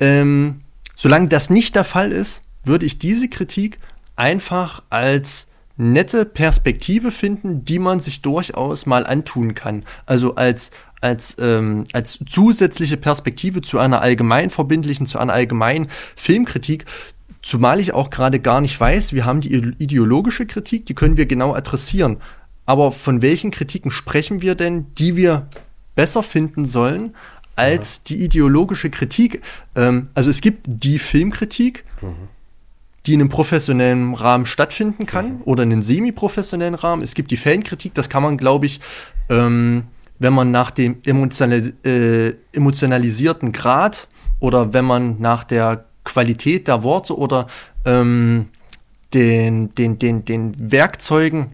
Ja. 0.00 0.06
Ähm, 0.06 0.62
solange 0.96 1.28
das 1.28 1.50
nicht 1.50 1.76
der 1.76 1.84
Fall 1.84 2.10
ist, 2.10 2.42
würde 2.64 2.86
ich 2.86 2.98
diese 2.98 3.28
Kritik 3.28 3.78
einfach 4.16 4.82
als 4.90 5.46
nette 5.76 6.24
Perspektive 6.24 7.10
finden, 7.10 7.64
die 7.64 7.78
man 7.78 8.00
sich 8.00 8.22
durchaus 8.22 8.86
mal 8.86 9.06
antun 9.06 9.54
kann. 9.54 9.84
Also 10.06 10.36
als, 10.36 10.70
als, 11.04 11.36
ähm, 11.38 11.84
als 11.92 12.18
zusätzliche 12.26 12.96
Perspektive 12.96 13.60
zu 13.60 13.78
einer 13.78 14.00
allgemein 14.00 14.48
verbindlichen, 14.48 15.06
zu 15.06 15.18
einer 15.18 15.34
allgemeinen 15.34 15.88
Filmkritik. 16.16 16.86
Zumal 17.42 17.78
ich 17.78 17.92
auch 17.92 18.08
gerade 18.08 18.40
gar 18.40 18.62
nicht 18.62 18.80
weiß, 18.80 19.12
wir 19.12 19.26
haben 19.26 19.42
die 19.42 19.54
ideologische 19.78 20.46
Kritik, 20.46 20.86
die 20.86 20.94
können 20.94 21.18
wir 21.18 21.26
genau 21.26 21.54
adressieren. 21.54 22.16
Aber 22.64 22.90
von 22.90 23.20
welchen 23.20 23.50
Kritiken 23.50 23.90
sprechen 23.90 24.40
wir 24.40 24.54
denn, 24.54 24.86
die 24.96 25.14
wir 25.14 25.48
besser 25.94 26.22
finden 26.22 26.64
sollen 26.64 27.14
als 27.54 27.96
ja. 27.96 28.02
die 28.08 28.24
ideologische 28.24 28.88
Kritik? 28.88 29.42
Ähm, 29.76 30.08
also 30.14 30.30
es 30.30 30.40
gibt 30.40 30.64
die 30.66 30.98
Filmkritik, 30.98 31.84
mhm 32.00 32.34
die 33.06 33.12
in 33.12 33.20
einem 33.20 33.28
professionellen 33.28 34.14
Rahmen 34.14 34.46
stattfinden 34.46 35.04
kann 35.04 35.26
mhm. 35.26 35.42
oder 35.44 35.62
in 35.62 35.72
einem 35.72 35.82
semi-professionellen 35.82 36.74
Rahmen. 36.74 37.02
Es 37.02 37.14
gibt 37.14 37.30
die 37.30 37.36
Fankritik, 37.36 37.92
das 37.92 38.08
kann 38.08 38.22
man, 38.22 38.38
glaube 38.38 38.64
ich, 38.66 38.80
ähm, 39.28 39.84
wenn 40.18 40.32
man 40.32 40.50
nach 40.50 40.70
dem 40.70 40.98
emotionalis 41.04 41.72
äh, 41.84 42.34
emotionalisierten 42.52 43.52
Grad 43.52 44.08
oder 44.40 44.72
wenn 44.72 44.84
man 44.84 45.20
nach 45.20 45.44
der 45.44 45.84
Qualität 46.04 46.68
der 46.68 46.82
Worte 46.82 47.16
oder 47.16 47.46
ähm, 47.84 48.48
den, 49.12 49.74
den, 49.74 49.98
den, 49.98 50.24
den 50.24 50.54
Werkzeugen 50.58 51.52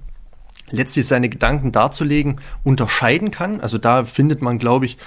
letztlich 0.71 1.07
seine 1.07 1.29
Gedanken 1.29 1.73
darzulegen, 1.73 2.37
unterscheiden 2.65 3.31
kann. 3.31 3.61
Also 3.61 3.79
da 3.79 4.05
findet 4.05 4.41
man, 4.41 4.59
glaube 4.59 4.87
ich, 4.87 4.99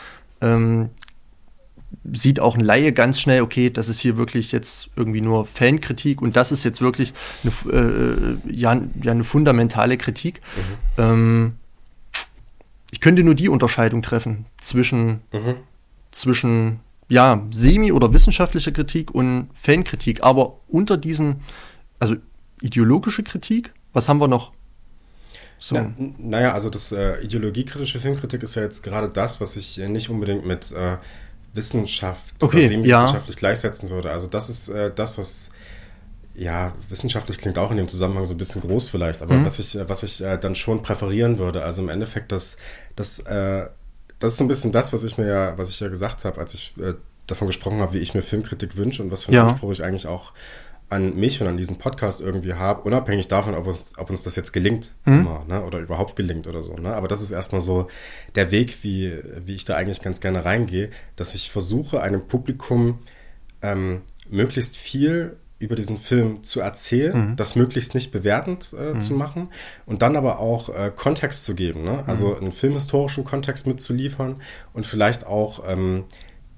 ähm, 0.42 0.90
sieht 2.12 2.40
auch 2.40 2.56
ein 2.56 2.62
Laie 2.62 2.92
ganz 2.92 3.20
schnell, 3.20 3.42
okay, 3.42 3.70
das 3.70 3.88
ist 3.88 4.00
hier 4.00 4.18
wirklich 4.18 4.52
jetzt 4.52 4.90
irgendwie 4.96 5.22
nur 5.22 5.46
Fankritik 5.46 6.22
und 6.22 6.36
das 6.36 6.52
ist 6.52 6.64
jetzt 6.64 6.82
wirklich 6.82 7.14
eine, 7.44 7.74
äh, 7.74 8.38
ja, 8.52 8.82
ja, 9.02 9.12
eine 9.12 9.24
fundamentale 9.24 9.98
Kritik. 9.98 10.42
Mhm. 10.98 11.04
Ähm, 11.04 11.54
ich 12.94 12.99
könnte 12.99 13.24
nur 13.24 13.34
die 13.34 13.49
Unterscheidung 13.49 14.03
treffen 14.03 14.45
zwischen, 14.61 15.22
mhm. 15.32 15.56
zwischen 16.11 16.80
ja, 17.10 17.44
semi- 17.49 17.91
oder 17.91 18.14
wissenschaftlicher 18.14 18.72
Kritik 18.72 19.10
und 19.10 19.49
Fankritik. 19.56 20.22
Aber 20.22 20.60
unter 20.68 20.95
diesen, 20.98 21.38
also 21.98 22.18
ideologische 22.61 23.24
Kritik, 23.24 23.74
was 23.94 24.10
haben 24.10 24.20
wir 24.20 24.28
noch? 24.28 24.52
So. 25.57 25.76
Ja, 25.76 25.91
naja, 26.20 26.53
also 26.53 26.70
das 26.70 26.91
äh, 26.91 27.20
ideologiekritische 27.24 27.98
Filmkritik 27.98 28.44
ist 28.44 28.53
ja 28.53 28.61
jetzt 28.61 28.84
gerade 28.84 29.10
das, 29.10 29.41
was 29.41 29.56
ich 29.56 29.82
äh, 29.82 29.90
nicht 29.90 30.11
unbedingt 30.11 30.45
mit 30.45 30.72
äh, 30.72 30.98
Wissenschaft 31.56 32.36
okay, 32.44 32.57
oder 32.57 32.68
semi-wissenschaftlich 32.68 33.38
ja. 33.38 33.40
gleichsetzen 33.40 33.90
würde. 33.90 34.11
Also 34.11 34.28
das 34.28 34.52
ist 34.52 34.70
äh, 34.70 34.91
das, 34.94 35.18
was 35.18 35.49
ja, 36.35 36.73
wissenschaftlich 36.89 37.38
klingt 37.38 37.57
auch 37.57 37.72
in 37.72 37.77
dem 37.77 37.88
Zusammenhang 37.88 38.26
so 38.26 38.34
ein 38.34 38.38
bisschen 38.38 38.61
groß 38.61 38.89
vielleicht, 38.89 39.22
aber 39.22 39.35
mhm. 39.35 39.45
was 39.45 39.60
ich, 39.60 39.77
was 39.88 40.03
ich 40.03 40.22
äh, 40.23 40.38
dann 40.38 40.55
schon 40.55 40.81
präferieren 40.81 41.38
würde, 41.38 41.64
also 41.64 41.81
im 41.81 41.89
Endeffekt, 41.89 42.31
das, 42.31 42.57
das, 42.95 43.19
äh, 43.19 43.68
das 44.19 44.31
ist 44.31 44.38
so 44.38 44.43
ein 44.43 44.47
bisschen 44.47 44.72
das, 44.72 44.93
was 44.93 45.03
ich 45.03 45.18
mir 45.18 45.27
ja, 45.27 45.57
was 45.57 45.69
ich 45.69 45.80
ja 45.80 45.89
gesagt 45.89 46.26
habe, 46.26 46.39
als 46.39 46.53
ich 46.53 46.73
äh, 46.80 46.95
davon 47.27 47.47
gesprochen 47.47 47.81
habe, 47.81 47.93
wie 47.93 47.99
ich 47.99 48.14
mir 48.14 48.22
Filmkritik 48.22 48.77
wünsche 48.77 49.03
und 49.03 49.11
was 49.11 49.23
für 49.23 49.30
einen 49.30 49.38
ja. 49.38 49.47
Anspruch 49.47 49.72
ich 49.72 49.84
eigentlich 49.84 50.07
auch 50.07 50.34
an 50.89 51.15
mich 51.15 51.41
und 51.41 51.47
an 51.47 51.57
diesen 51.57 51.77
Podcast 51.77 52.22
irgendwie 52.22 52.53
habe, 52.53 52.81
unabhängig 52.81 53.27
davon, 53.27 53.55
ob 53.55 53.65
uns, 53.65 53.93
ob 53.97 54.10
uns 54.10 54.22
das 54.23 54.35
jetzt 54.35 54.51
gelingt 54.51 54.95
mhm. 55.05 55.22
immer, 55.22 55.45
ne? 55.47 55.64
oder 55.64 55.80
überhaupt 55.80 56.15
gelingt 56.15 56.47
oder 56.47 56.61
so. 56.61 56.76
Ne? 56.76 56.93
Aber 56.93 57.07
das 57.07 57.22
ist 57.22 57.31
erstmal 57.31 57.61
so 57.61 57.88
der 58.35 58.51
Weg, 58.51 58.84
wie, 58.84 59.18
wie 59.43 59.55
ich 59.55 59.65
da 59.65 59.76
eigentlich 59.76 60.01
ganz 60.01 60.22
gerne 60.22 60.45
reingehe, 60.45 60.89
dass 61.15 61.35
ich 61.35 61.49
versuche, 61.49 62.01
einem 62.01 62.27
Publikum 62.27 62.99
ähm, 63.61 64.01
möglichst 64.30 64.77
viel 64.77 65.38
über 65.60 65.76
diesen 65.76 65.98
Film 65.98 66.44
zu 66.44 66.60
erzählen, 66.60 67.32
mhm. 67.32 67.36
das 67.36 67.56
möglichst 67.56 67.96
nicht 67.96 68.12
bewertend 68.12 68.76
äh, 68.78 68.94
mhm. 68.94 69.02
zu 69.02 69.14
machen 69.14 69.50
und 69.86 70.02
dann 70.02 70.16
aber 70.16 70.40
auch 70.40 70.70
äh, 70.70 70.92
Kontext 70.94 71.44
zu 71.44 71.56
geben, 71.56 71.84
ne? 71.84 72.04
also 72.06 72.30
mhm. 72.30 72.38
einen 72.38 72.52
filmhistorischen 72.52 73.24
Kontext 73.24 73.66
mitzuliefern 73.66 74.42
und 74.74 74.86
vielleicht 74.86 75.26
auch 75.26 75.64
ähm, 75.68 76.06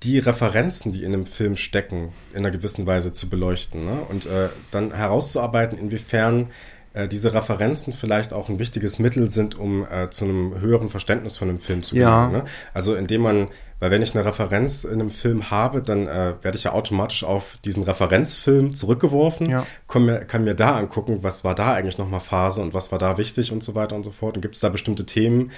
die 0.03 0.19
Referenzen, 0.19 0.91
die 0.91 1.03
in 1.03 1.11
dem 1.11 1.25
Film 1.25 1.55
stecken, 1.55 2.13
in 2.31 2.39
einer 2.39 2.51
gewissen 2.51 2.85
Weise 2.85 3.13
zu 3.13 3.29
beleuchten 3.29 3.85
ne? 3.85 4.01
und 4.09 4.25
äh, 4.25 4.49
dann 4.71 4.93
herauszuarbeiten, 4.93 5.77
inwiefern 5.77 6.49
äh, 6.95 7.07
diese 7.07 7.33
Referenzen 7.33 7.91
vielleicht 7.91 8.31
auch 8.33 8.49
ein 8.49 8.57
wichtiges 8.57 8.99
Mittel 8.99 9.29
sind, 9.29 9.55
um 9.55 9.85
äh, 9.85 10.09
zu 10.09 10.25
einem 10.25 10.59
höheren 10.61 10.89
Verständnis 10.89 11.37
von 11.37 11.49
einem 11.49 11.59
Film 11.59 11.83
zu 11.83 11.95
gelangen. 11.95 12.33
Ja. 12.33 12.41
Ne? 12.43 12.45
Also 12.73 12.95
indem 12.95 13.21
man, 13.21 13.47
weil 13.79 13.91
wenn 13.91 14.01
ich 14.01 14.15
eine 14.15 14.25
Referenz 14.25 14.83
in 14.83 14.93
einem 14.93 15.09
Film 15.09 15.51
habe, 15.51 15.81
dann 15.81 16.07
äh, 16.07 16.35
werde 16.41 16.57
ich 16.57 16.63
ja 16.63 16.71
automatisch 16.71 17.23
auf 17.23 17.57
diesen 17.65 17.83
Referenzfilm 17.83 18.73
zurückgeworfen, 18.73 19.49
ja. 19.49 19.65
kann, 19.87 20.05
mir, 20.05 20.19
kann 20.19 20.43
mir 20.43 20.55
da 20.55 20.77
angucken, 20.77 21.19
was 21.21 21.43
war 21.43 21.55
da 21.55 21.73
eigentlich 21.73 21.97
nochmal 21.97 22.21
Phase 22.21 22.61
und 22.61 22.73
was 22.73 22.91
war 22.91 22.99
da 22.99 23.17
wichtig 23.17 23.51
und 23.51 23.63
so 23.63 23.75
weiter 23.75 23.95
und 23.95 24.03
so 24.03 24.11
fort. 24.11 24.35
Und 24.35 24.41
gibt 24.41 24.55
es 24.55 24.61
da 24.61 24.69
bestimmte 24.69 25.05
Themen, 25.05 25.51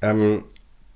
ähm, 0.00 0.44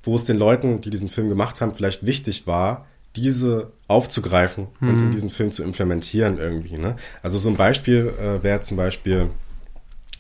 wo 0.03 0.15
es 0.15 0.25
den 0.25 0.37
Leuten, 0.37 0.81
die 0.81 0.91
diesen 0.91 1.09
Film 1.09 1.29
gemacht 1.29 1.61
haben, 1.61 1.75
vielleicht 1.75 2.07
wichtig 2.07 2.47
war, 2.47 2.87
diese 3.17 3.73
aufzugreifen 3.89 4.69
mhm. 4.79 4.89
und 4.89 5.01
in 5.01 5.11
diesen 5.11 5.31
Film 5.31 5.51
zu 5.51 5.63
implementieren 5.63 6.39
irgendwie. 6.39 6.77
Ne? 6.77 6.97
Also 7.23 7.39
so 7.39 7.49
ein 7.49 7.57
Beispiel 7.57 8.13
äh, 8.21 8.43
wäre 8.43 8.61
zum 8.61 8.77
Beispiel 8.77 9.31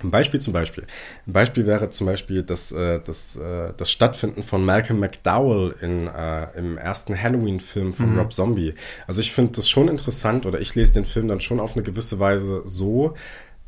ein 0.02 0.10
Beispiel 0.10 0.40
zum 0.40 0.52
Beispiel. 0.52 0.86
Ein 1.26 1.32
Beispiel 1.32 1.66
wäre 1.66 1.88
zum 1.88 2.06
Beispiel 2.06 2.42
das, 2.42 2.70
äh, 2.70 3.00
das, 3.02 3.36
äh, 3.36 3.72
das 3.76 3.90
Stattfinden 3.90 4.42
von 4.42 4.64
Malcolm 4.64 5.00
McDowell 5.00 5.74
in, 5.80 6.06
äh, 6.06 6.58
im 6.58 6.76
ersten 6.76 7.20
Halloween-Film 7.20 7.94
von 7.94 8.12
mhm. 8.12 8.18
Rob 8.18 8.32
Zombie. 8.32 8.74
Also 9.06 9.22
ich 9.22 9.32
finde 9.32 9.52
das 9.52 9.70
schon 9.70 9.88
interessant 9.88 10.44
oder 10.44 10.60
ich 10.60 10.74
lese 10.74 10.92
den 10.92 11.04
Film 11.04 11.28
dann 11.28 11.40
schon 11.40 11.60
auf 11.60 11.74
eine 11.74 11.82
gewisse 11.82 12.18
Weise 12.18 12.62
so, 12.66 13.14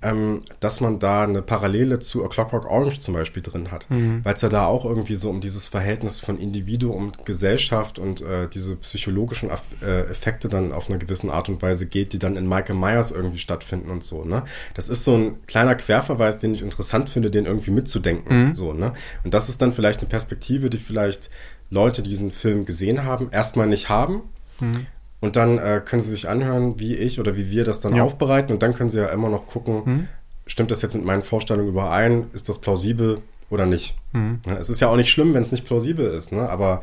ähm, 0.00 0.42
dass 0.60 0.80
man 0.80 1.00
da 1.00 1.24
eine 1.24 1.42
Parallele 1.42 1.98
zu 1.98 2.24
A 2.24 2.28
Clockwork 2.28 2.70
Orange 2.70 3.00
zum 3.00 3.14
Beispiel 3.14 3.42
drin 3.42 3.72
hat. 3.72 3.90
Mhm. 3.90 4.24
Weil 4.24 4.34
es 4.34 4.42
ja 4.42 4.48
da 4.48 4.64
auch 4.64 4.84
irgendwie 4.84 5.16
so 5.16 5.28
um 5.28 5.40
dieses 5.40 5.66
Verhältnis 5.66 6.20
von 6.20 6.38
Individuum 6.38 7.08
und 7.08 7.26
Gesellschaft 7.26 7.98
und 7.98 8.20
äh, 8.20 8.48
diese 8.48 8.76
psychologischen 8.76 9.50
Aff 9.50 9.64
äh, 9.82 10.02
Effekte 10.02 10.48
dann 10.48 10.72
auf 10.72 10.88
eine 10.88 10.98
gewisse 10.98 11.32
Art 11.32 11.48
und 11.48 11.60
Weise 11.62 11.86
geht, 11.86 12.12
die 12.12 12.20
dann 12.20 12.36
in 12.36 12.48
Michael 12.48 12.76
Myers 12.76 13.10
irgendwie 13.10 13.38
stattfinden 13.38 13.90
und 13.90 14.04
so. 14.04 14.24
Ne? 14.24 14.44
Das 14.74 14.88
ist 14.88 15.02
so 15.02 15.16
ein 15.16 15.44
kleiner 15.46 15.74
Querverweis, 15.74 16.38
den 16.38 16.54
ich 16.54 16.62
interessant 16.62 17.10
finde, 17.10 17.30
den 17.30 17.46
irgendwie 17.46 17.72
mitzudenken. 17.72 18.50
Mhm. 18.50 18.54
So, 18.54 18.72
ne? 18.72 18.92
Und 19.24 19.34
das 19.34 19.48
ist 19.48 19.60
dann 19.60 19.72
vielleicht 19.72 20.00
eine 20.00 20.08
Perspektive, 20.08 20.70
die 20.70 20.78
vielleicht 20.78 21.28
Leute, 21.70 22.02
die 22.02 22.10
diesen 22.10 22.30
Film 22.30 22.64
gesehen 22.64 23.04
haben, 23.04 23.30
erstmal 23.32 23.66
nicht 23.66 23.88
haben. 23.88 24.22
Mhm. 24.60 24.86
Und 25.20 25.36
dann 25.36 25.58
äh, 25.58 25.82
können 25.84 26.00
sie 26.00 26.10
sich 26.10 26.28
anhören, 26.28 26.78
wie 26.78 26.94
ich 26.94 27.18
oder 27.18 27.36
wie 27.36 27.50
wir 27.50 27.64
das 27.64 27.80
dann 27.80 27.94
ja. 27.94 28.02
aufbereiten. 28.02 28.52
Und 28.52 28.62
dann 28.62 28.74
können 28.74 28.88
sie 28.88 29.00
ja 29.00 29.06
immer 29.06 29.28
noch 29.28 29.46
gucken, 29.46 29.82
mhm. 29.84 30.08
stimmt 30.46 30.70
das 30.70 30.82
jetzt 30.82 30.94
mit 30.94 31.04
meinen 31.04 31.22
Vorstellungen 31.22 31.68
überein? 31.68 32.26
Ist 32.32 32.48
das 32.48 32.60
plausibel 32.60 33.20
oder 33.50 33.66
nicht? 33.66 33.96
Mhm. 34.12 34.40
Es 34.58 34.68
ist 34.68 34.80
ja 34.80 34.88
auch 34.88 34.96
nicht 34.96 35.10
schlimm, 35.10 35.34
wenn 35.34 35.42
es 35.42 35.50
nicht 35.50 35.64
plausibel 35.64 36.06
ist. 36.06 36.32
Ne? 36.32 36.48
Aber 36.48 36.82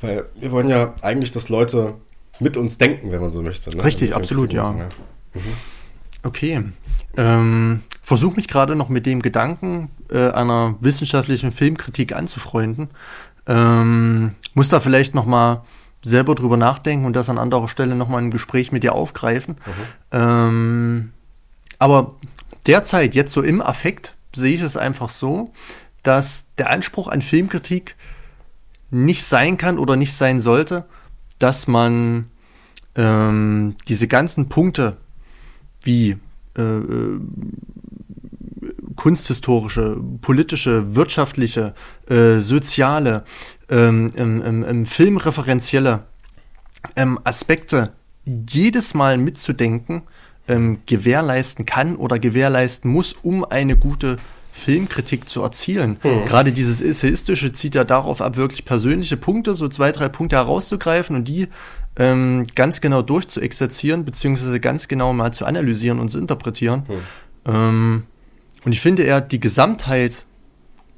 weil 0.00 0.26
wir 0.38 0.52
wollen 0.52 0.68
ja 0.68 0.94
eigentlich, 1.00 1.32
dass 1.32 1.48
Leute 1.48 1.94
mit 2.38 2.56
uns 2.56 2.78
denken, 2.78 3.12
wenn 3.12 3.20
man 3.20 3.32
so 3.32 3.42
möchte. 3.42 3.74
Ne? 3.74 3.84
Richtig, 3.84 4.14
absolut, 4.14 4.52
ja. 4.52 4.74
ja. 4.76 4.88
Mhm. 5.34 5.40
Okay. 6.22 6.62
Ähm, 7.16 7.82
Versuche 8.02 8.36
mich 8.36 8.48
gerade 8.48 8.74
noch 8.74 8.88
mit 8.88 9.06
dem 9.06 9.22
Gedanken 9.22 9.90
äh, 10.10 10.30
einer 10.30 10.74
wissenschaftlichen 10.80 11.52
Filmkritik 11.52 12.12
anzufreunden. 12.12 12.88
Ähm, 13.46 14.34
muss 14.54 14.68
da 14.68 14.80
vielleicht 14.80 15.14
noch 15.14 15.26
mal 15.26 15.64
selber 16.02 16.34
drüber 16.34 16.56
nachdenken 16.56 17.04
und 17.04 17.14
das 17.14 17.28
an 17.28 17.38
anderer 17.38 17.68
Stelle 17.68 17.94
nochmal 17.94 18.22
ein 18.22 18.30
Gespräch 18.30 18.72
mit 18.72 18.82
dir 18.82 18.94
aufgreifen. 18.94 19.54
Mhm. 19.54 19.72
Ähm, 20.12 21.12
aber 21.78 22.14
derzeit, 22.66 23.14
jetzt 23.14 23.32
so 23.32 23.42
im 23.42 23.60
Affekt, 23.60 24.14
sehe 24.34 24.54
ich 24.54 24.62
es 24.62 24.76
einfach 24.76 25.10
so, 25.10 25.52
dass 26.02 26.46
der 26.56 26.70
Anspruch 26.70 27.08
an 27.08 27.22
Filmkritik 27.22 27.96
nicht 28.90 29.24
sein 29.24 29.58
kann 29.58 29.78
oder 29.78 29.96
nicht 29.96 30.14
sein 30.14 30.40
sollte, 30.40 30.84
dass 31.38 31.66
man 31.66 32.30
ähm, 32.96 33.76
diese 33.88 34.08
ganzen 34.08 34.48
Punkte 34.48 34.96
wie 35.82 36.16
äh, 36.56 36.62
äh 36.62 37.20
kunsthistorische, 39.00 39.96
politische, 40.20 40.94
wirtschaftliche, 40.94 41.72
äh, 42.06 42.38
soziale, 42.38 43.24
ähm, 43.70 44.10
ähm, 44.14 44.62
ähm, 44.68 44.84
filmreferenzielle 44.84 46.04
ähm, 46.96 47.18
Aspekte 47.24 47.92
jedes 48.26 48.92
Mal 48.92 49.16
mitzudenken, 49.16 50.02
ähm, 50.48 50.80
gewährleisten 50.84 51.64
kann 51.64 51.96
oder 51.96 52.18
gewährleisten 52.18 52.90
muss, 52.90 53.14
um 53.22 53.42
eine 53.42 53.74
gute 53.78 54.18
Filmkritik 54.52 55.30
zu 55.30 55.40
erzielen. 55.40 55.96
Mhm. 56.02 56.26
Gerade 56.26 56.52
dieses 56.52 56.82
Essayistische 56.82 57.52
zieht 57.52 57.74
ja 57.76 57.84
darauf 57.84 58.20
ab, 58.20 58.36
wirklich 58.36 58.66
persönliche 58.66 59.16
Punkte, 59.16 59.54
so 59.54 59.68
zwei, 59.68 59.92
drei 59.92 60.10
Punkte 60.10 60.36
herauszugreifen 60.36 61.16
und 61.16 61.26
die 61.26 61.48
ähm, 61.96 62.44
ganz 62.54 62.82
genau 62.82 63.00
durchzuexerzieren, 63.00 64.04
beziehungsweise 64.04 64.60
ganz 64.60 64.88
genau 64.88 65.14
mal 65.14 65.32
zu 65.32 65.46
analysieren 65.46 66.00
und 66.00 66.10
zu 66.10 66.18
interpretieren. 66.18 66.82
Mhm. 66.86 67.00
Ähm, 67.46 68.02
und 68.64 68.72
ich 68.72 68.80
finde, 68.80 69.04
er 69.04 69.20
die 69.20 69.40
Gesamtheit 69.40 70.24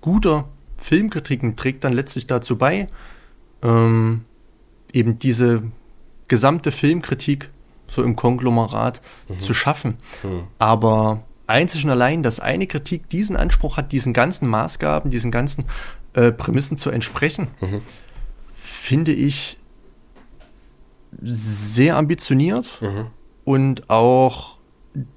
guter 0.01 0.49
Filmkritiken 0.79 1.57
trägt 1.57 1.85
dann 1.85 1.93
letztlich 1.93 2.27
dazu 2.27 2.57
bei, 2.57 2.89
ähm, 3.63 4.25
eben 4.93 5.19
diese 5.19 5.63
gesamte 6.29 6.73
Filmkritik 6.73 7.51
so 7.89 8.03
im 8.03 8.17
Konglomerat 8.17 9.01
mhm. 9.29 9.39
zu 9.39 9.55
schaffen. 9.55 9.97
Mhm. 10.23 10.45
Aber 10.59 11.25
einzig 11.47 11.85
und 11.85 11.91
allein, 11.91 12.23
dass 12.23 12.41
eine 12.41 12.67
Kritik 12.67 13.09
diesen 13.11 13.37
Anspruch 13.37 13.77
hat, 13.77 13.93
diesen 13.93 14.13
ganzen 14.13 14.49
Maßgaben, 14.49 15.11
diesen 15.11 15.31
ganzen 15.31 15.65
äh, 16.15 16.33
Prämissen 16.33 16.77
zu 16.77 16.91
entsprechen, 16.91 17.49
mhm. 17.61 17.83
finde 18.55 19.13
ich 19.13 19.59
sehr 21.21 21.97
ambitioniert 21.97 22.79
mhm. 22.81 23.07
und 23.45 23.91
auch 23.91 24.59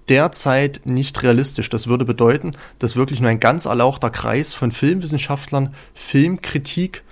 derzeit 0.09 0.81
nicht 0.85 1.21
realistisch. 1.23 1.69
Das 1.69 1.87
würde 1.87 2.05
bedeuten, 2.05 2.51
dass 2.79 2.95
wirklich 2.95 3.21
nur 3.21 3.29
ein 3.29 3.39
ganz 3.39 3.65
erlauchter 3.65 4.09
Kreis 4.09 4.53
von 4.53 4.71
Filmwissenschaftlern 4.71 5.73
Filmkritik 5.93 7.03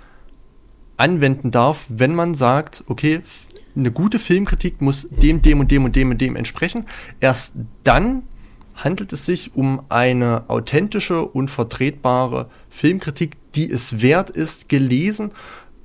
anwenden 0.96 1.50
darf, 1.50 1.86
wenn 1.90 2.14
man 2.14 2.34
sagt, 2.34 2.84
okay, 2.86 3.20
eine 3.76 3.90
gute 3.90 4.18
Filmkritik 4.18 4.80
muss 4.80 5.08
dem, 5.10 5.42
dem 5.42 5.60
und 5.60 5.70
dem 5.70 5.84
und 5.84 5.96
dem 5.96 6.10
und 6.10 6.20
dem 6.20 6.36
entsprechen. 6.36 6.86
Erst 7.20 7.56
dann 7.82 8.22
handelt 8.74 9.12
es 9.12 9.26
sich 9.26 9.54
um 9.54 9.82
eine 9.88 10.44
authentische 10.48 11.24
und 11.24 11.50
vertretbare 11.50 12.50
Filmkritik, 12.68 13.36
die 13.54 13.70
es 13.70 14.00
wert 14.00 14.30
ist, 14.30 14.68
gelesen 14.68 15.30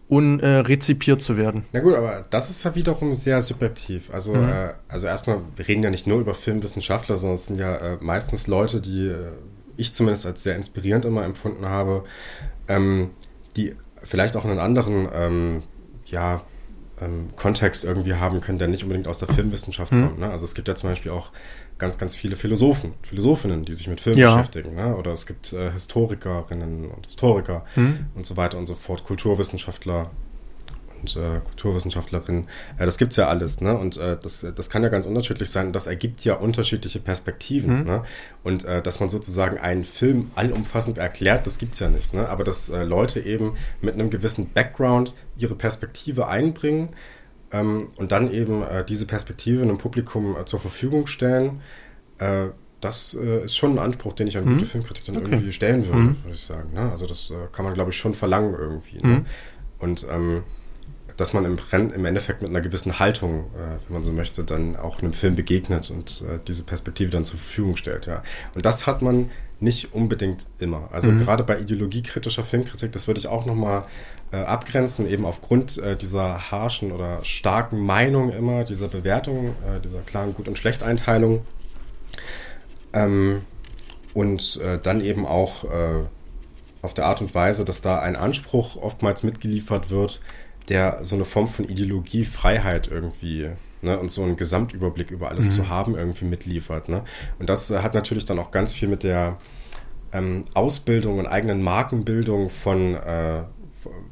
und 0.10 0.40
äh, 0.42 0.80
zu 1.20 1.38
werden. 1.38 1.66
Na 1.72 1.80
gut, 1.82 1.94
aber 1.94 2.26
das 2.30 2.50
ist 2.50 2.64
ja 2.64 2.74
wiederum 2.74 3.14
sehr 3.16 3.42
subjektiv. 3.42 4.12
Also, 4.12 4.34
mhm. 4.34 4.50
äh, 4.50 4.70
also 4.88 5.08
erstmal, 5.08 5.42
wir 5.56 5.68
reden 5.68 5.84
ja 5.84 5.92
nicht 5.92 6.08
nur 6.08 6.20
über 6.20 6.34
Filmwissenschaftler, 6.34 7.16
sondern 7.16 7.36
es 7.36 7.46
sind 7.46 7.60
ja 7.60 7.76
äh, 7.76 7.98
meistens 8.02 8.48
Leute, 8.48 8.82
die 8.82 9.08
äh, 9.08 9.30
ich 9.78 9.94
zumindest 9.94 10.26
als 10.26 10.42
sehr 10.42 10.56
inspirierend 10.56 11.06
immer 11.06 11.24
empfunden 11.24 11.68
habe, 11.68 12.04
ähm, 12.68 13.12
die 13.56 13.76
vielleicht 14.02 14.36
auch 14.36 14.46
einen 14.46 14.58
anderen 14.58 15.08
ähm, 15.14 15.64
ja, 16.06 16.42
ähm, 17.00 17.30
Kontext 17.36 17.86
irgendwie 17.86 18.16
haben 18.16 18.42
können, 18.42 18.58
der 18.58 18.68
nicht 18.68 18.84
unbedingt 18.84 19.08
aus 19.08 19.20
der 19.20 19.28
Filmwissenschaft 19.28 19.92
mhm. 19.92 20.02
kommt. 20.02 20.20
Ne? 20.20 20.32
Also 20.32 20.44
es 20.46 20.56
gibt 20.56 20.68
ja 20.68 20.74
zum 20.74 20.90
Beispiel 20.90 21.12
auch 21.12 21.32
ganz, 21.80 21.98
ganz 21.98 22.14
viele 22.16 22.36
Philosophen, 22.36 22.94
Philosophinnen, 23.02 23.66
die 23.66 23.74
sich 23.74 23.88
mit 23.88 24.02
Film 24.02 24.18
ja. 24.18 24.36
beschäftigen. 24.36 24.76
Ne? 24.76 24.96
Oder 24.96 25.12
es 25.12 25.26
gibt 25.26 25.54
äh, 25.54 25.72
Historikerinnen 25.72 26.92
und 26.92 27.06
Historiker 27.08 27.66
mhm. 27.76 28.08
und 28.16 28.26
so 28.26 28.38
weiter 28.38 28.58
und 28.58 28.68
so 28.68 28.76
fort, 28.76 29.04
Kulturwissenschaftler 29.06 30.12
und 31.00 31.16
äh, 31.16 31.40
Kulturwissenschaftlerinnen. 31.46 32.48
Äh, 32.78 32.86
das 32.86 33.02
es 33.02 33.16
ja 33.16 33.28
alles. 33.28 33.62
Ne? 33.62 33.78
Und 33.78 33.98
äh, 33.98 34.18
das, 34.22 34.46
das 34.54 34.70
kann 34.70 34.84
ja 34.84 34.90
ganz 34.90 35.06
unterschiedlich 35.06 35.50
sein. 35.50 35.72
Das 35.74 35.88
ergibt 35.88 36.24
ja 36.26 36.36
unterschiedliche 36.36 37.00
Perspektiven. 37.00 37.80
Mhm. 37.80 37.86
Ne? 37.86 38.04
Und 38.44 38.66
äh, 38.66 38.82
dass 38.82 39.00
man 39.00 39.10
sozusagen 39.10 39.58
einen 39.58 39.86
Film 39.86 40.32
allumfassend 40.36 40.98
erklärt, 40.98 41.48
das 41.48 41.58
gibt 41.58 41.74
es 41.74 41.80
ja 41.80 41.90
nicht. 41.90 42.14
Ne? 42.14 42.28
Aber 42.28 42.44
dass 42.44 42.70
äh, 42.70 42.84
Leute 42.84 43.22
eben 43.22 43.56
mit 43.82 43.94
einem 43.94 44.10
gewissen 44.10 44.50
Background 44.52 45.14
ihre 45.38 45.56
Perspektive 45.56 46.28
einbringen 46.28 46.90
und 47.52 48.12
dann 48.12 48.32
eben 48.32 48.64
äh, 48.64 48.86
diese 48.86 49.06
Perspektive 49.06 49.64
einem 49.64 49.78
Publikum 49.78 50.36
äh, 50.38 50.46
zur 50.46 50.60
Verfügung 50.60 51.08
stellen, 51.08 51.62
äh, 52.20 52.48
das 52.82 53.14
ist 53.14 53.58
schon 53.58 53.74
ein 53.74 53.80
Anspruch, 53.80 54.14
den 54.14 54.28
ich 54.28 54.38
an 54.38 54.46
mhm. 54.46 54.54
gute 54.54 54.64
Filmkritik 54.64 55.04
dann 55.04 55.18
okay. 55.18 55.32
irgendwie 55.32 55.52
stellen 55.52 55.86
würde, 55.86 56.00
mhm. 56.00 56.24
würde 56.24 56.36
ich 56.36 56.40
sagen. 56.40 56.72
Ne? 56.74 56.90
Also 56.90 57.06
das 57.06 57.34
kann 57.52 57.66
man, 57.66 57.74
glaube 57.74 57.92
ich, 57.92 57.98
schon 57.98 58.14
verlangen 58.14 58.56
irgendwie. 58.58 59.00
Ne? 59.00 59.08
Mhm. 59.08 59.26
Und 59.80 60.08
ähm, 60.10 60.44
dass 61.20 61.34
man 61.34 61.44
im, 61.44 61.58
im 61.72 62.06
Endeffekt 62.06 62.42
mit 62.42 62.50
einer 62.50 62.62
gewissen 62.62 63.00
Haltung, 63.00 63.48
äh, 63.56 63.78
wenn 63.88 63.94
man 63.94 64.04
so 64.04 64.14
möchte, 64.14 64.44
dann 64.44 64.78
auch 64.78 65.02
einem 65.02 65.14
Film 65.14 65.36
begegnet 65.36 65.90
und 65.92 66.22
äh, 66.22 66.40
diese 66.48 66.64
Perspektive 66.64 67.10
dann 67.10 67.26
zur 67.26 67.38
Verfügung 67.38 67.76
stellt. 67.76 68.06
Ja. 68.06 68.24
Und 68.56 68.66
das 68.66 68.88
hat 68.88 69.02
man 69.02 69.30
nicht 69.60 69.94
unbedingt 69.94 70.48
immer. 70.60 70.88
Also 70.92 71.12
mhm. 71.12 71.20
gerade 71.20 71.44
bei 71.44 71.60
ideologiekritischer 71.60 72.44
Filmkritik, 72.44 72.94
das 72.94 73.08
würde 73.08 73.20
ich 73.20 73.28
auch 73.28 73.46
nochmal 73.46 73.86
abgrenzen, 74.38 75.08
eben 75.08 75.26
aufgrund 75.26 75.78
äh, 75.80 75.96
dieser 75.96 76.52
harschen 76.52 76.92
oder 76.92 77.24
starken 77.24 77.80
Meinung 77.80 78.32
immer, 78.32 78.64
dieser 78.64 78.88
Bewertung, 78.88 79.56
äh, 79.68 79.80
dieser 79.84 80.02
klaren 80.02 80.34
Gut- 80.34 80.48
und 80.48 80.58
Schlechteinteilung. 80.58 81.46
Ähm, 82.94 83.42
und 84.14 84.60
äh, 84.62 84.80
dann 84.80 85.02
eben 85.02 85.26
auch 85.26 85.64
äh, 85.64 86.04
auf 86.82 86.94
der 86.94 87.06
Art 87.06 87.22
und 87.22 87.34
Weise, 87.36 87.66
dass 87.66 87.82
da 87.82 88.00
ein 88.00 88.16
Anspruch 88.16 88.76
oftmals 88.78 89.24
mitgeliefert 89.24 89.90
wird, 89.90 90.22
der 90.70 91.04
so 91.04 91.16
eine 91.16 91.26
Form 91.26 91.48
von 91.48 91.66
Ideologiefreiheit 91.66 92.88
irgendwie 92.88 93.50
Ne, 93.82 93.98
und 93.98 94.12
so 94.12 94.24
einen 94.24 94.36
Gesamtüberblick 94.36 95.10
über 95.10 95.30
alles 95.30 95.52
mhm. 95.52 95.52
zu 95.52 95.70
haben, 95.70 95.96
irgendwie 95.96 96.26
mitliefert. 96.26 96.90
Ne? 96.90 97.06
Und 97.40 97.50
das 97.50 97.72
äh, 97.72 97.80
hat 97.80 97.94
natürlich 97.94 98.26
dann 98.26 98.38
auch 98.38 98.52
ganz 98.52 98.74
viel 98.74 98.90
mit 98.90 99.04
der 99.04 99.38
ähm, 100.12 100.44
Ausbildung 100.54 101.18
und 101.18 101.28
eigenen 101.28 101.64
Markenbildung 101.64 102.50
von, 102.50 102.96
äh, 102.96 103.44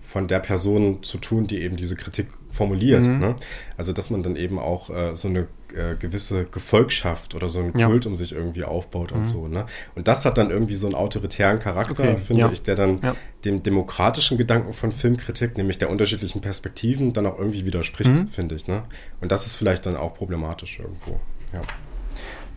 von 0.08 0.30
der 0.30 0.40
Person 0.40 1.04
zu 1.04 1.18
tun, 1.18 1.48
die 1.48 1.62
eben 1.62 1.76
diese 1.76 1.98
Kritik 1.98 2.28
formuliert. 2.50 3.04
Mhm. 3.04 3.20
Ne? 3.20 3.36
Also, 3.76 3.92
dass 3.92 4.10
man 4.10 4.24
dann 4.24 4.38
eben 4.38 4.58
auch 4.58 4.90
äh, 4.90 5.14
so 5.14 5.28
eine 5.28 5.48
äh, 5.76 5.96
gewisse 6.00 6.46
Gefolgschaft 6.46 7.36
oder 7.36 7.50
so 7.50 7.60
einen 7.60 7.74
Kult 7.74 8.06
ja. 8.06 8.10
um 8.10 8.16
sich 8.16 8.32
irgendwie 8.32 8.64
aufbaut 8.64 9.12
und 9.12 9.20
mhm. 9.22 9.26
so. 9.26 9.48
Ne? 9.50 9.66
Und 9.96 10.08
das 10.08 10.24
hat 10.24 10.38
dann 10.38 10.50
irgendwie 10.50 10.76
so 10.76 10.88
einen 10.88 10.96
autoritären 10.96 11.60
Charakter, 11.60 12.04
okay. 12.04 12.18
finde 12.18 12.44
ja. 12.44 12.52
ich, 12.54 12.64
der 12.64 12.76
dann 12.76 13.02
ja. 13.04 13.18
dem 13.44 13.64
demokratischen 13.64 14.38
Gedanken 14.38 14.72
von 14.72 14.94
Filmkritik, 14.94 15.58
nämlich 15.58 15.78
der 15.78 15.90
unterschiedlichen 15.90 16.40
Perspektiven, 16.40 17.12
dann 17.12 17.26
auch 17.26 17.38
irgendwie 17.38 17.66
widerspricht, 17.66 18.14
mhm. 18.14 18.30
finde 18.30 18.56
ich. 18.56 18.66
Ne? 18.66 18.84
Und 19.20 19.34
das 19.34 19.46
ist 19.46 19.56
vielleicht 19.56 19.86
dann 19.86 19.98
auch 19.98 20.16
problematisch 20.16 20.80
irgendwo. 20.80 21.20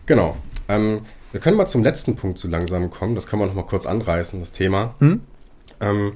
Genau. 0.05 0.37
Ähm, 0.69 1.01
wir 1.33 1.41
können 1.41 1.57
mal 1.57 1.67
zum 1.67 1.83
letzten 1.83 2.15
Punkt 2.15 2.37
so 2.37 2.47
langsam 2.47 2.89
kommen. 2.89 3.13
Das 3.13 3.27
können 3.27 3.41
wir 3.41 3.47
noch 3.47 3.55
mal 3.55 3.65
kurz 3.65 3.85
anreißen, 3.85 4.39
das 4.39 4.53
Thema. 4.53 4.95
Mhm. 4.99 5.19
Ähm, 5.81 6.13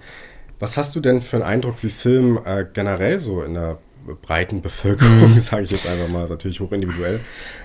was 0.59 0.77
hast 0.77 0.95
du 0.95 0.99
denn 0.99 1.21
für 1.21 1.37
einen 1.37 1.45
Eindruck, 1.45 1.75
wie 1.81 1.89
Film 1.89 2.39
äh, 2.45 2.65
generell 2.71 3.19
so 3.19 3.43
in 3.43 3.55
der 3.55 3.77
breiten 4.21 4.61
Bevölkerung, 4.61 5.33
mhm. 5.33 5.39
sage 5.39 5.63
ich 5.63 5.71
jetzt 5.71 5.87
einfach 5.87 6.07
mal, 6.07 6.23
ist 6.23 6.29
natürlich 6.29 6.59
hochindividuell, 6.59 7.19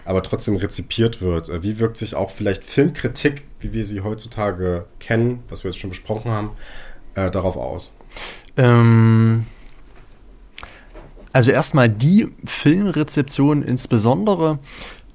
aber 0.05 0.23
trotzdem 0.23 0.57
rezipiert 0.57 1.21
wird. 1.21 1.49
Äh, 1.49 1.63
wie 1.63 1.79
wirkt 1.79 1.97
sich 1.97 2.15
auch 2.15 2.31
vielleicht 2.31 2.65
Filmkritik, 2.65 3.47
wie 3.59 3.73
wir 3.73 3.87
sie 3.87 4.01
heutzutage 4.01 4.87
kennen, 4.99 5.43
was 5.49 5.65
wir 5.65 5.71
jetzt 5.71 5.81
schon 5.81 5.91
besprochen 5.91 6.31
haben, 6.31 6.51
äh, 7.15 7.31
darauf 7.31 7.57
aus? 7.57 7.93
Ähm, 8.57 9.47
also 11.33 11.53
erstmal 11.53 11.89
die 11.89 12.29
Filmrezeption 12.45 13.63
insbesondere 13.63 14.59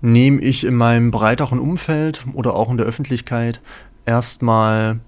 nehme 0.02 0.42
ich 0.42 0.64
in 0.64 0.76
meinem 0.76 1.12
breiteren 1.12 1.60
Umfeld 1.60 2.26
oder 2.34 2.56
auch 2.56 2.70
in 2.70 2.78
der 2.78 2.86
Öffentlichkeit 2.86 3.60
erstmal 4.06 5.00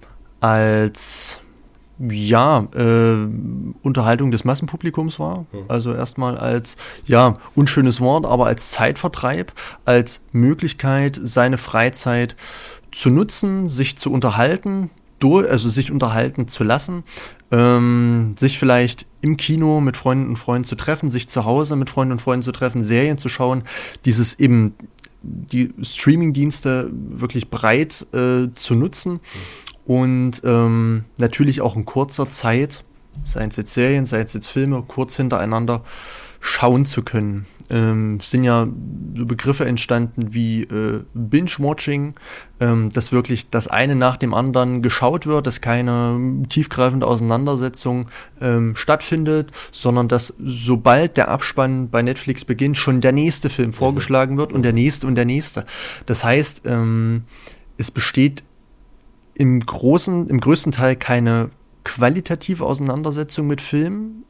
als 0.41 1.39
ja, 1.99 2.67
äh, 2.75 3.27
Unterhaltung 3.81 4.31
des 4.31 4.43
Massenpublikums 4.43 5.19
war. 5.19 5.45
Mhm. 5.51 5.65
Also 5.67 5.93
erstmal 5.93 6.37
als, 6.37 6.77
ja, 7.05 7.35
unschönes 7.55 7.99
Wort, 8.01 8.25
aber 8.25 8.45
als 8.45 8.71
Zeitvertreib, 8.71 9.51
als 9.85 10.21
Möglichkeit, 10.31 11.19
seine 11.23 11.57
Freizeit 11.57 12.35
zu 12.91 13.09
nutzen, 13.09 13.67
sich 13.67 13.97
zu 13.97 14.11
unterhalten, 14.11 14.89
durch, 15.19 15.49
also 15.49 15.69
sich 15.69 15.91
unterhalten 15.91 16.47
zu 16.47 16.63
lassen, 16.63 17.03
ähm, 17.51 18.35
sich 18.37 18.59
vielleicht 18.59 19.07
im 19.21 19.35
Kino 19.35 19.81
mit 19.81 19.97
Freunden 19.97 20.29
und 20.29 20.35
Freunden 20.35 20.65
zu 20.65 20.75
treffen, 20.75 21.09
sich 21.09 21.27
zu 21.27 21.45
Hause 21.45 21.75
mit 21.75 21.89
Freunden 21.89 22.13
und 22.13 22.21
Freunden 22.21 22.43
zu 22.43 22.51
treffen, 22.51 22.83
Serien 22.83 23.17
zu 23.17 23.29
schauen, 23.29 23.63
dieses 24.05 24.39
eben 24.39 24.75
die 25.23 25.73
Streaming-Dienste 25.81 26.91
wirklich 26.91 27.49
breit 27.49 28.05
äh, 28.13 28.53
zu 28.53 28.75
nutzen. 28.75 29.13
Mhm 29.13 29.66
und 29.87 30.41
ähm, 30.43 31.05
natürlich 31.17 31.61
auch 31.61 31.77
in 31.77 31.85
kurzer 31.85 32.29
Zeit, 32.29 32.83
seien 33.23 33.49
es 33.49 33.55
jetzt 33.55 33.73
Serien, 33.73 34.05
seien 34.05 34.25
es 34.25 34.33
jetzt 34.33 34.47
Filme, 34.47 34.83
kurz 34.85 35.15
hintereinander 35.15 35.81
schauen 36.41 36.83
zu 36.83 37.03
können. 37.03 37.45
Ähm, 37.69 38.19
sind 38.21 38.43
ja 38.43 38.67
so 39.15 39.25
Begriffe 39.25 39.65
entstanden 39.65 40.33
wie 40.33 40.63
äh, 40.63 41.03
Binge-Watching, 41.13 42.15
ähm, 42.59 42.89
dass 42.89 43.13
wirklich 43.13 43.49
das 43.49 43.69
eine 43.69 43.95
nach 43.95 44.17
dem 44.17 44.33
anderen 44.33 44.81
geschaut 44.81 45.25
wird, 45.25 45.47
dass 45.47 45.61
keine 45.61 46.43
tiefgreifende 46.49 47.07
Auseinandersetzung 47.07 48.07
ähm, 48.41 48.75
stattfindet, 48.75 49.51
sondern 49.71 50.09
dass 50.09 50.33
sobald 50.41 51.15
der 51.15 51.29
Abspann 51.29 51.89
bei 51.89 52.01
Netflix 52.01 52.43
beginnt, 52.43 52.77
schon 52.77 52.99
der 52.99 53.13
nächste 53.13 53.49
Film 53.49 53.71
vorgeschlagen 53.71 54.37
wird 54.37 54.51
und 54.51 54.63
der 54.63 54.73
nächste 54.73 55.07
und 55.07 55.15
der 55.15 55.25
nächste. 55.25 55.65
Das 56.05 56.23
heißt, 56.25 56.63
ähm, 56.65 57.23
es 57.77 57.91
besteht 57.91 58.43
im 59.37 59.59
großen, 59.59 60.27
im 60.27 60.39
größten 60.39 60.71
Teil 60.71 60.95
keine 60.95 61.49
qualitative 61.83 62.65
Auseinandersetzung 62.65 63.47
mit 63.47 63.61
Filmen 63.61 64.23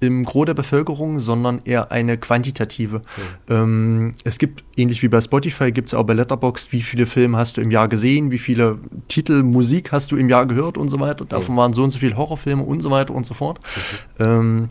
im 0.00 0.24
Gros 0.24 0.46
der 0.46 0.54
Bevölkerung, 0.54 1.18
sondern 1.18 1.60
eher 1.64 1.90
eine 1.90 2.18
quantitative. 2.18 2.98
Mhm. 2.98 3.02
Ähm, 3.48 4.12
es 4.24 4.38
gibt, 4.38 4.64
ähnlich 4.76 5.02
wie 5.02 5.08
bei 5.08 5.20
Spotify, 5.20 5.72
gibt 5.72 5.88
es 5.88 5.94
auch 5.94 6.04
bei 6.04 6.12
Letterboxd, 6.14 6.72
wie 6.72 6.82
viele 6.82 7.06
Filme 7.06 7.36
hast 7.36 7.56
du 7.56 7.60
im 7.60 7.70
Jahr 7.70 7.88
gesehen, 7.88 8.30
wie 8.30 8.38
viele 8.38 8.78
Titel 9.08 9.42
Musik 9.42 9.90
hast 9.90 10.12
du 10.12 10.16
im 10.16 10.28
Jahr 10.28 10.46
gehört 10.46 10.78
und 10.78 10.88
so 10.88 11.00
weiter. 11.00 11.24
Davon 11.24 11.54
mhm. 11.54 11.58
waren 11.58 11.72
so 11.72 11.82
und 11.82 11.90
so 11.90 11.98
viele 11.98 12.16
Horrorfilme 12.16 12.62
und 12.62 12.80
so 12.80 12.90
weiter 12.90 13.14
und 13.14 13.26
so 13.26 13.34
fort. 13.34 13.58
Mhm. 14.18 14.24
Ähm, 14.24 14.68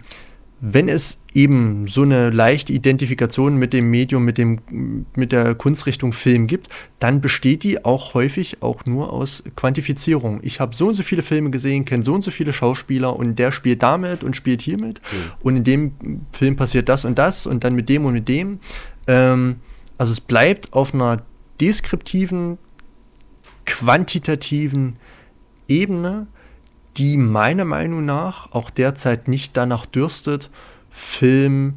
wenn 0.60 0.90
es 0.90 1.20
eben 1.34 1.88
so 1.88 2.02
eine 2.02 2.32
leichte 2.32 2.74
Identifikation 2.74 3.58
mit 3.58 3.74
dem 3.74 3.92
Medium, 3.92 4.26
mit, 4.26 4.40
dem, 4.40 5.06
mit 5.16 5.32
der 5.32 5.54
Kunstrichtung 5.54 6.14
Film 6.14 6.48
gibt, 6.48 6.70
dann 7.00 7.22
besteht 7.22 7.64
die 7.64 7.86
auch 7.86 8.16
häufig 8.16 8.64
auch 8.64 8.86
nur 8.86 9.14
aus 9.14 9.44
Quantifizierung. 9.56 10.40
Ich 10.42 10.60
habe 10.60 10.76
so 10.76 10.88
und 10.88 10.96
so 10.96 11.04
viele 11.04 11.22
Filme 11.22 11.52
gesehen, 11.52 11.86
kenne 11.86 12.02
so 12.02 12.14
und 12.16 12.24
so 12.24 12.32
viele 12.32 12.54
Schauspieler 12.54 13.16
und 13.16 13.38
der 13.38 13.52
spielt 13.52 13.84
damit 13.84 14.24
und 14.24 14.36
spielt 14.36 14.64
hiermit 14.64 15.00
mhm. 15.12 15.32
und 15.42 15.58
in 15.58 15.64
dem 15.64 15.92
Film 16.32 16.56
passiert 16.56 16.90
das 16.90 17.06
und 17.06 17.20
das 17.20 17.46
und 17.46 17.64
dann 17.64 17.76
mit 17.76 17.88
dem 17.88 18.06
und 18.06 18.14
mit 18.14 18.28
dem. 18.28 18.60
Ähm, 19.06 19.58
also 20.00 20.12
es 20.12 20.22
bleibt 20.22 20.74
auf 20.74 20.94
einer 20.94 21.22
deskriptiven, 21.62 22.58
quantitativen 23.66 24.96
Ebene 25.68 26.28
die 26.98 27.18
meiner 27.18 27.66
Meinung 27.66 28.06
nach 28.06 28.52
auch 28.52 28.70
derzeit 28.70 29.28
nicht 29.28 29.56
danach 29.56 29.86
dürstet, 29.86 30.50
Film 30.90 31.76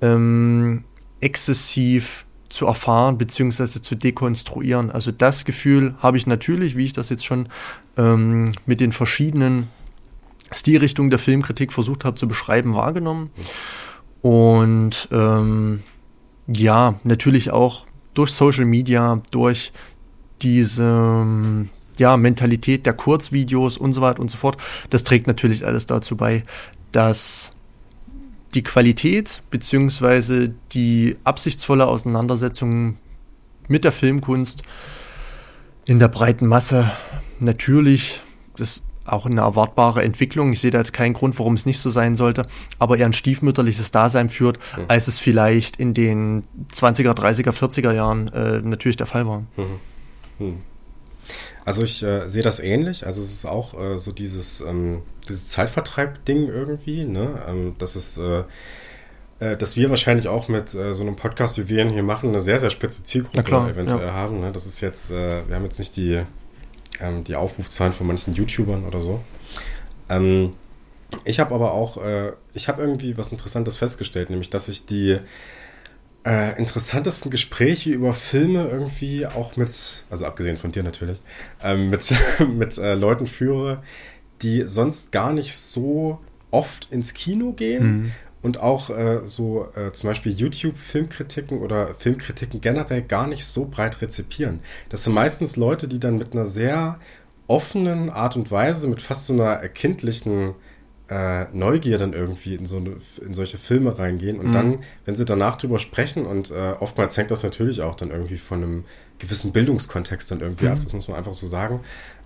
ähm, 0.00 0.84
exzessiv 1.20 2.26
zu 2.48 2.66
erfahren 2.66 3.16
bzw. 3.16 3.80
zu 3.80 3.94
dekonstruieren. 3.94 4.90
Also 4.90 5.10
das 5.10 5.44
Gefühl 5.44 5.94
habe 5.98 6.16
ich 6.16 6.26
natürlich, 6.26 6.76
wie 6.76 6.84
ich 6.84 6.92
das 6.92 7.08
jetzt 7.08 7.24
schon 7.24 7.48
ähm, 7.96 8.52
mit 8.66 8.80
den 8.80 8.92
verschiedenen 8.92 9.68
Stilrichtungen 10.50 11.10
der 11.10 11.18
Filmkritik 11.18 11.72
versucht 11.72 12.04
habe 12.04 12.16
zu 12.16 12.28
beschreiben, 12.28 12.74
wahrgenommen. 12.74 13.30
Und 14.20 15.08
ähm, 15.10 15.82
ja, 16.46 17.00
natürlich 17.04 17.50
auch 17.50 17.86
durch 18.14 18.32
Social 18.32 18.66
Media, 18.66 19.22
durch 19.30 19.72
diese 20.42 21.66
ja, 21.98 22.16
Mentalität 22.16 22.86
der 22.86 22.94
Kurzvideos 22.94 23.78
und 23.78 23.92
so 23.92 24.00
weiter 24.00 24.20
und 24.20 24.30
so 24.30 24.36
fort. 24.36 24.56
Das 24.90 25.04
trägt 25.04 25.26
natürlich 25.26 25.66
alles 25.66 25.86
dazu 25.86 26.16
bei, 26.16 26.44
dass 26.92 27.54
die 28.54 28.62
Qualität 28.62 29.42
bzw. 29.50 30.50
die 30.72 31.16
absichtsvolle 31.24 31.86
Auseinandersetzung 31.86 32.96
mit 33.68 33.84
der 33.84 33.92
Filmkunst 33.92 34.62
in 35.86 35.98
der 35.98 36.08
breiten 36.08 36.46
Masse 36.46 36.90
natürlich, 37.40 38.20
das 38.56 38.82
auch 39.04 39.26
eine 39.26 39.40
erwartbare 39.40 40.02
Entwicklung. 40.02 40.52
Ich 40.52 40.60
sehe 40.60 40.70
da 40.70 40.78
jetzt 40.78 40.92
keinen 40.92 41.12
Grund, 41.12 41.36
warum 41.38 41.54
es 41.54 41.66
nicht 41.66 41.80
so 41.80 41.90
sein 41.90 42.14
sollte, 42.14 42.46
aber 42.78 42.98
eher 42.98 43.06
ein 43.06 43.12
stiefmütterliches 43.12 43.90
Dasein 43.90 44.28
führt, 44.28 44.58
mhm. 44.76 44.84
als 44.88 45.08
es 45.08 45.18
vielleicht 45.18 45.76
in 45.76 45.92
den 45.94 46.44
20er, 46.72 47.12
30er, 47.12 47.50
40er 47.50 47.92
Jahren 47.92 48.28
äh, 48.28 48.60
natürlich 48.62 48.96
der 48.96 49.06
Fall 49.06 49.26
war. 49.26 49.40
Mhm. 49.56 49.80
Mhm. 50.38 50.56
Also 51.64 51.82
ich 51.84 52.02
äh, 52.02 52.28
sehe 52.28 52.42
das 52.42 52.60
ähnlich. 52.60 53.06
Also 53.06 53.22
es 53.22 53.30
ist 53.30 53.46
auch 53.46 53.78
äh, 53.78 53.96
so 53.98 54.12
dieses, 54.12 54.60
ähm, 54.60 55.02
dieses 55.28 55.48
Zeitvertreib-Ding 55.48 56.48
irgendwie, 56.48 57.04
ne? 57.04 57.42
Ähm, 57.48 57.74
das 57.78 57.94
ist, 57.94 58.18
äh, 58.18 58.44
äh, 59.38 59.56
dass 59.56 59.76
wir 59.76 59.90
wahrscheinlich 59.90 60.28
auch 60.28 60.48
mit 60.48 60.74
äh, 60.74 60.92
so 60.92 61.02
einem 61.02 61.16
Podcast, 61.16 61.58
wie 61.58 61.68
wir 61.68 61.82
ihn 61.82 61.90
hier 61.90 62.02
machen, 62.02 62.30
eine 62.30 62.40
sehr, 62.40 62.58
sehr 62.58 62.70
spitze 62.70 63.04
Zielgruppe 63.04 63.42
klar, 63.42 63.68
eventuell 63.68 64.08
ja. 64.08 64.12
haben. 64.12 64.40
Ne? 64.40 64.52
Das 64.52 64.66
ist 64.66 64.80
jetzt, 64.80 65.10
äh, 65.10 65.46
wir 65.46 65.54
haben 65.54 65.64
jetzt 65.64 65.78
nicht 65.78 65.96
die, 65.96 66.22
ähm, 67.00 67.24
die 67.24 67.36
Aufrufzahlen 67.36 67.92
von 67.92 68.06
manchen 68.06 68.34
YouTubern 68.34 68.84
oder 68.84 69.00
so. 69.00 69.20
Ähm, 70.08 70.54
ich 71.24 71.40
habe 71.40 71.54
aber 71.54 71.72
auch, 71.72 72.00
ich 72.54 72.68
habe 72.68 72.80
irgendwie 72.80 73.18
was 73.18 73.32
Interessantes 73.32 73.76
festgestellt, 73.76 74.30
nämlich 74.30 74.48
dass 74.48 74.70
ich 74.70 74.86
die 74.86 75.18
äh, 76.24 76.56
interessantesten 76.58 77.30
Gespräche 77.30 77.90
über 77.90 78.12
Filme 78.12 78.68
irgendwie 78.68 79.26
auch 79.26 79.56
mit, 79.56 80.04
also 80.10 80.24
abgesehen 80.24 80.56
von 80.56 80.72
dir 80.72 80.82
natürlich, 80.82 81.18
ähm, 81.62 81.90
mit, 81.90 82.14
mit 82.56 82.78
äh, 82.78 82.94
Leuten 82.94 83.26
führe, 83.26 83.82
die 84.42 84.66
sonst 84.66 85.12
gar 85.12 85.32
nicht 85.32 85.56
so 85.56 86.20
oft 86.50 86.88
ins 86.90 87.14
Kino 87.14 87.52
gehen. 87.52 87.84
Mhm. 87.84 88.12
und 88.42 88.58
auch 88.58 88.90
äh, 88.90 89.20
so 89.24 89.68
äh, 89.76 89.92
zum 89.92 90.10
Beispiel 90.10 90.32
YouTube-Filmkritiken 90.32 91.60
oder 91.60 91.94
Filmkritiken 91.94 92.60
generell 92.60 93.02
gar 93.02 93.28
nicht 93.28 93.44
so 93.44 93.66
breit 93.66 94.02
rezipieren. 94.02 94.60
Das 94.88 95.04
sind 95.04 95.14
meistens 95.14 95.56
Leute, 95.56 95.86
die 95.86 96.00
dann 96.00 96.18
mit 96.18 96.32
einer 96.32 96.44
sehr 96.44 96.98
offenen 97.46 98.10
Art 98.10 98.34
und 98.36 98.50
Weise, 98.50 98.88
mit 98.88 99.00
fast 99.00 99.26
so 99.26 99.34
einer 99.34 99.56
kindlichen 99.68 100.54
äh, 101.10 101.44
Neugier 101.52 101.98
dann 101.98 102.12
irgendwie 102.12 102.54
in 102.54 102.64
so 102.64 102.76
eine, 102.76 102.96
in 103.24 103.34
solche 103.34 103.58
Filme 103.58 103.98
reingehen 103.98 104.38
und 104.38 104.48
mhm. 104.48 104.52
dann, 104.52 104.78
wenn 105.04 105.14
sie 105.14 105.24
danach 105.24 105.56
drüber 105.56 105.78
sprechen 105.78 106.26
und 106.26 106.50
äh, 106.50 106.74
oftmals 106.78 107.16
hängt 107.16 107.30
das 107.30 107.42
natürlich 107.42 107.82
auch 107.82 107.94
dann 107.94 108.10
irgendwie 108.10 108.38
von 108.38 108.62
einem 108.62 108.84
gewissen 109.18 109.52
Bildungskontext 109.52 110.30
dann 110.30 110.40
irgendwie 110.40 110.66
mhm. 110.66 110.72
ab, 110.72 110.78
das 110.82 110.92
muss 110.92 111.08
man 111.08 111.18
einfach 111.18 111.34
so 111.34 111.46
sagen, 111.46 111.80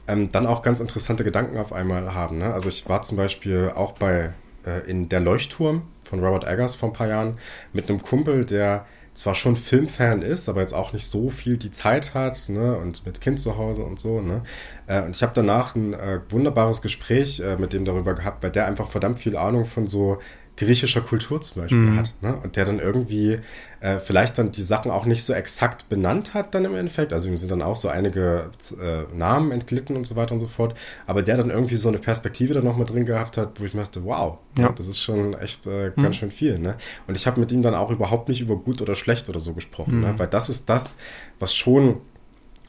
ähm, 0.08 0.30
dann 0.30 0.46
auch 0.46 0.62
ganz 0.62 0.80
interessante 0.80 1.24
Gedanken 1.24 1.58
auf 1.58 1.72
einmal 1.72 2.14
haben. 2.14 2.38
Ne? 2.38 2.52
Also 2.52 2.68
ich 2.68 2.88
war 2.88 3.02
zum 3.02 3.16
Beispiel 3.16 3.72
auch 3.74 3.92
bei 3.92 4.32
äh, 4.64 4.88
in 4.88 5.08
Der 5.08 5.20
Leuchtturm 5.20 5.82
von 6.04 6.22
Robert 6.24 6.44
Eggers 6.44 6.74
vor 6.74 6.90
ein 6.90 6.92
paar 6.92 7.08
Jahren 7.08 7.38
mit 7.72 7.88
einem 7.88 8.00
Kumpel, 8.00 8.44
der 8.44 8.86
zwar 9.16 9.34
schon 9.34 9.56
Filmfan 9.56 10.22
ist, 10.22 10.48
aber 10.48 10.60
jetzt 10.60 10.74
auch 10.74 10.92
nicht 10.92 11.06
so 11.06 11.30
viel 11.30 11.56
die 11.56 11.70
Zeit 11.70 12.14
hat, 12.14 12.48
ne, 12.48 12.76
und 12.76 13.06
mit 13.06 13.20
Kind 13.20 13.40
zu 13.40 13.56
Hause 13.56 13.82
und 13.82 13.98
so, 13.98 14.20
ne. 14.20 14.42
Äh, 14.86 15.02
und 15.02 15.16
ich 15.16 15.22
habe 15.22 15.32
danach 15.34 15.74
ein 15.74 15.94
äh, 15.94 16.20
wunderbares 16.28 16.82
Gespräch 16.82 17.40
äh, 17.40 17.56
mit 17.56 17.72
dem 17.72 17.84
darüber 17.84 18.14
gehabt, 18.14 18.40
bei 18.40 18.50
der 18.50 18.66
einfach 18.66 18.88
verdammt 18.88 19.18
viel 19.18 19.36
Ahnung 19.36 19.64
von 19.64 19.86
so 19.86 20.18
griechischer 20.56 21.00
Kultur 21.00 21.40
zum 21.40 21.62
Beispiel 21.62 21.78
mhm. 21.78 21.98
hat. 21.98 22.14
Ne? 22.20 22.36
Und 22.42 22.56
der 22.56 22.64
dann 22.64 22.78
irgendwie 22.78 23.40
äh, 23.86 24.00
vielleicht 24.00 24.36
dann 24.38 24.50
die 24.50 24.64
Sachen 24.64 24.90
auch 24.90 25.06
nicht 25.06 25.24
so 25.24 25.32
exakt 25.32 25.88
benannt 25.88 26.34
hat 26.34 26.54
dann 26.56 26.64
im 26.64 26.74
Endeffekt. 26.74 27.12
Also 27.12 27.28
ihm 27.28 27.36
sind 27.36 27.52
dann 27.52 27.62
auch 27.62 27.76
so 27.76 27.88
einige 27.88 28.50
äh, 28.82 29.04
Namen 29.16 29.52
entglitten 29.52 29.94
und 29.94 30.04
so 30.04 30.16
weiter 30.16 30.34
und 30.34 30.40
so 30.40 30.48
fort. 30.48 30.76
Aber 31.06 31.22
der 31.22 31.36
dann 31.36 31.50
irgendwie 31.50 31.76
so 31.76 31.88
eine 31.88 31.98
Perspektive 31.98 32.54
da 32.54 32.60
noch 32.62 32.76
mit 32.76 32.90
drin 32.90 33.04
gehabt 33.04 33.36
hat, 33.36 33.60
wo 33.60 33.64
ich 33.64 33.74
mir 33.74 33.82
dachte, 33.82 34.04
wow, 34.04 34.38
ja. 34.58 34.70
das 34.70 34.88
ist 34.88 35.00
schon 35.00 35.34
echt 35.34 35.66
äh, 35.68 35.92
mhm. 35.94 36.02
ganz 36.02 36.16
schön 36.16 36.32
viel. 36.32 36.58
Ne? 36.58 36.74
Und 37.06 37.16
ich 37.16 37.28
habe 37.28 37.38
mit 37.38 37.52
ihm 37.52 37.62
dann 37.62 37.76
auch 37.76 37.90
überhaupt 37.92 38.28
nicht 38.28 38.40
über 38.40 38.56
gut 38.56 38.82
oder 38.82 38.96
schlecht 38.96 39.28
oder 39.28 39.38
so 39.38 39.52
gesprochen. 39.52 40.00
Ne? 40.00 40.06
Mhm. 40.06 40.12
Ne? 40.14 40.18
Weil 40.18 40.26
das 40.26 40.48
ist 40.48 40.68
das, 40.68 40.96
was 41.38 41.54
schon 41.54 42.00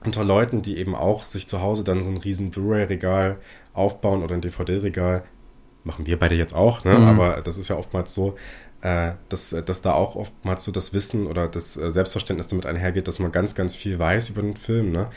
unter 0.04 0.24
Leuten, 0.24 0.62
die 0.62 0.78
eben 0.78 0.94
auch 0.94 1.26
sich 1.26 1.48
zu 1.48 1.62
Hause 1.62 1.84
dann 1.84 2.04
so 2.04 2.12
ein 2.12 2.18
riesen 2.18 2.52
Blu-ray-Regal 2.52 3.38
aufbauen 3.74 4.22
oder 4.22 4.36
ein 4.36 4.42
DVD-Regal, 4.42 5.24
machen 5.84 6.06
wir 6.06 6.20
beide 6.20 6.36
jetzt 6.36 6.54
auch, 6.54 6.84
ne? 6.84 6.98
Mhm. 6.98 7.08
aber 7.08 7.42
das 7.42 7.58
ist 7.58 7.70
ja 7.70 7.78
oftmals 7.78 8.14
so, 8.14 8.36
dass, 8.82 9.56
dass 9.66 9.82
da 9.82 9.94
auch 9.94 10.16
oftmals 10.16 10.64
so 10.64 10.72
das 10.72 10.94
Wissen 10.94 11.28
oder 11.28 11.48
das 11.48 11.78
äh, 11.78 11.90
Selbstverständnis 11.90 12.48
damit 12.48 12.66
einhergeht, 12.66 13.08
dass 13.08 13.20
man 13.20 13.32
ganz, 13.32 13.56
ganz 13.56 13.76
viel 13.76 13.98
weiß 13.98 14.30
über 14.30 14.42
den 14.42 14.56
Film. 14.56 14.92
Ne? 14.92 15.10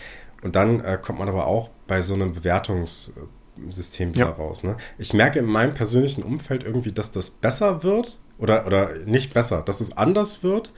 Und 0.43 0.57
dann 0.57 0.81
äh, 0.81 0.99
kommt 1.01 1.19
man 1.19 1.29
aber 1.29 1.47
auch 1.47 1.71
bei 1.87 2.01
so 2.01 2.15
einem 2.15 2.33
Bewertungssystem 2.33 4.15
wieder 4.15 4.27
ja. 4.27 4.33
raus. 4.33 4.63
Ne? 4.63 4.77
Ich 4.99 5.13
merke 5.13 5.39
in 5.39 5.45
meinem 5.45 5.75
persönlichen 5.75 6.23
Umfeld 6.23 6.65
irgendwie, 6.65 6.93
dass 6.93 7.13
das 7.13 7.31
besser 7.31 7.83
wird 7.83 8.19
oder, 8.39 8.67
oder 8.67 8.97
nicht 9.05 9.35
besser, 9.35 9.63
dass 9.63 9.81
es 9.81 9.97
anders 9.97 10.43
wird 10.43 10.73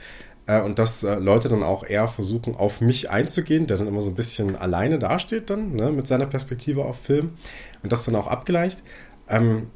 äh, 0.46 0.60
und 0.60 0.78
dass 0.78 1.04
äh, 1.04 1.14
Leute 1.14 1.48
dann 1.48 1.62
auch 1.62 1.84
eher 1.84 2.08
versuchen, 2.08 2.56
auf 2.56 2.80
mich 2.80 3.10
einzugehen, 3.10 3.66
der 3.66 3.78
dann 3.78 3.86
immer 3.86 4.02
so 4.02 4.10
ein 4.10 4.16
bisschen 4.16 4.56
alleine 4.56 4.98
dasteht 4.98 5.50
dann, 5.50 5.74
ne, 5.74 5.92
mit 5.92 6.06
seiner 6.06 6.26
Perspektive 6.26 6.84
auf 6.84 6.98
Film 6.98 7.34
und 7.82 7.92
das 7.92 8.04
dann 8.04 8.16
auch 8.16 8.26
abgleicht. 8.26 8.82
Ähm, 9.28 9.70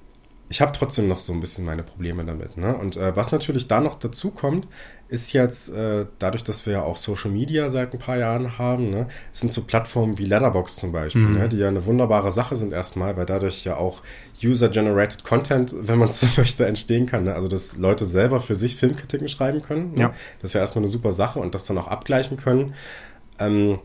ich 0.48 0.60
habe 0.60 0.72
trotzdem 0.72 1.08
noch 1.08 1.18
so 1.18 1.32
ein 1.32 1.40
bisschen 1.40 1.64
meine 1.64 1.82
Probleme 1.82 2.24
damit. 2.24 2.56
Ne? 2.56 2.74
Und 2.76 2.96
äh, 2.96 3.16
was 3.16 3.32
natürlich 3.32 3.66
da 3.66 3.80
noch 3.80 3.98
dazu 3.98 4.30
kommt, 4.30 4.68
ist 5.08 5.32
jetzt, 5.32 5.70
äh, 5.70 6.06
dadurch, 6.18 6.42
dass 6.42 6.66
wir 6.66 6.74
ja 6.74 6.82
auch 6.82 6.96
Social 6.96 7.30
Media 7.30 7.68
seit 7.68 7.92
ein 7.92 7.98
paar 7.98 8.16
Jahren 8.16 8.58
haben, 8.58 8.90
ne, 8.90 9.06
sind 9.30 9.52
so 9.52 9.62
Plattformen 9.62 10.18
wie 10.18 10.24
Letterbox 10.24 10.76
zum 10.76 10.90
Beispiel, 10.90 11.22
mhm. 11.22 11.34
ne, 11.34 11.48
die 11.48 11.58
ja 11.58 11.68
eine 11.68 11.84
wunderbare 11.86 12.32
Sache 12.32 12.56
sind 12.56 12.72
erstmal, 12.72 13.16
weil 13.16 13.26
dadurch 13.26 13.64
ja 13.64 13.76
auch 13.76 14.02
User-Generated 14.42 15.24
Content, 15.24 15.74
wenn 15.78 15.98
man 15.98 16.08
es 16.08 16.20
so 16.20 16.26
möchte, 16.36 16.66
entstehen 16.66 17.06
kann. 17.06 17.24
Ne? 17.24 17.34
Also, 17.34 17.46
dass 17.46 17.76
Leute 17.76 18.04
selber 18.04 18.40
für 18.40 18.56
sich 18.56 18.76
Filmkritiken 18.76 19.28
schreiben 19.28 19.62
können. 19.62 19.94
Ne? 19.94 20.00
Ja. 20.00 20.14
Das 20.40 20.50
ist 20.50 20.54
ja 20.54 20.60
erstmal 20.60 20.82
eine 20.82 20.90
super 20.90 21.12
Sache 21.12 21.38
und 21.38 21.54
das 21.54 21.66
dann 21.66 21.78
auch 21.78 21.88
abgleichen 21.88 22.36
können. 22.36 22.74
Ähm, 23.38 23.78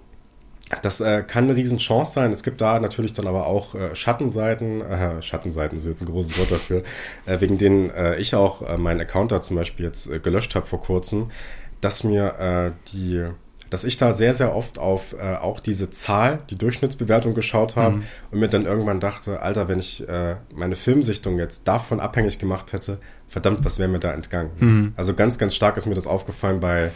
das 0.81 1.01
äh, 1.01 1.23
kann 1.23 1.45
eine 1.45 1.55
Riesenchance 1.55 2.13
sein. 2.13 2.31
Es 2.31 2.43
gibt 2.43 2.61
da 2.61 2.79
natürlich 2.79 3.13
dann 3.13 3.27
aber 3.27 3.47
auch 3.47 3.75
äh, 3.75 3.95
Schattenseiten. 3.95 4.81
Äh, 4.81 5.21
Schattenseiten 5.21 5.77
ist 5.77 5.87
jetzt 5.87 6.01
ein 6.01 6.11
großes 6.11 6.37
Wort 6.39 6.51
dafür, 6.51 6.83
äh, 7.25 7.39
wegen 7.39 7.57
denen 7.57 7.89
äh, 7.89 8.17
ich 8.17 8.35
auch 8.35 8.61
äh, 8.61 8.77
meinen 8.77 9.01
Account 9.01 9.31
da 9.31 9.41
zum 9.41 9.57
Beispiel 9.57 9.85
jetzt 9.85 10.09
äh, 10.09 10.19
gelöscht 10.19 10.55
habe 10.55 10.65
vor 10.65 10.81
kurzem, 10.81 11.31
dass 11.81 12.03
mir 12.03 12.39
äh, 12.39 12.71
die, 12.93 13.25
dass 13.69 13.83
ich 13.83 13.97
da 13.97 14.13
sehr, 14.13 14.33
sehr 14.33 14.55
oft 14.55 14.79
auf 14.79 15.13
äh, 15.13 15.35
auch 15.35 15.59
diese 15.59 15.89
Zahl, 15.89 16.39
die 16.49 16.57
Durchschnittsbewertung 16.57 17.33
geschaut 17.33 17.75
habe 17.75 17.97
mhm. 17.97 18.03
und 18.31 18.39
mir 18.39 18.47
dann 18.47 18.65
irgendwann 18.65 18.99
dachte, 18.99 19.41
Alter, 19.41 19.67
wenn 19.67 19.79
ich 19.79 20.07
äh, 20.07 20.35
meine 20.53 20.75
Filmsichtung 20.75 21.37
jetzt 21.37 21.67
davon 21.67 21.99
abhängig 21.99 22.39
gemacht 22.39 22.73
hätte, 22.73 22.99
verdammt, 23.27 23.65
was 23.65 23.79
wäre 23.79 23.89
mir 23.89 23.99
da 23.99 24.11
entgangen? 24.13 24.51
Mhm. 24.59 24.93
Also 24.95 25.13
ganz, 25.13 25.37
ganz 25.37 25.55
stark 25.55 25.77
ist 25.77 25.85
mir 25.85 25.95
das 25.95 26.07
aufgefallen 26.07 26.59
bei 26.59 26.91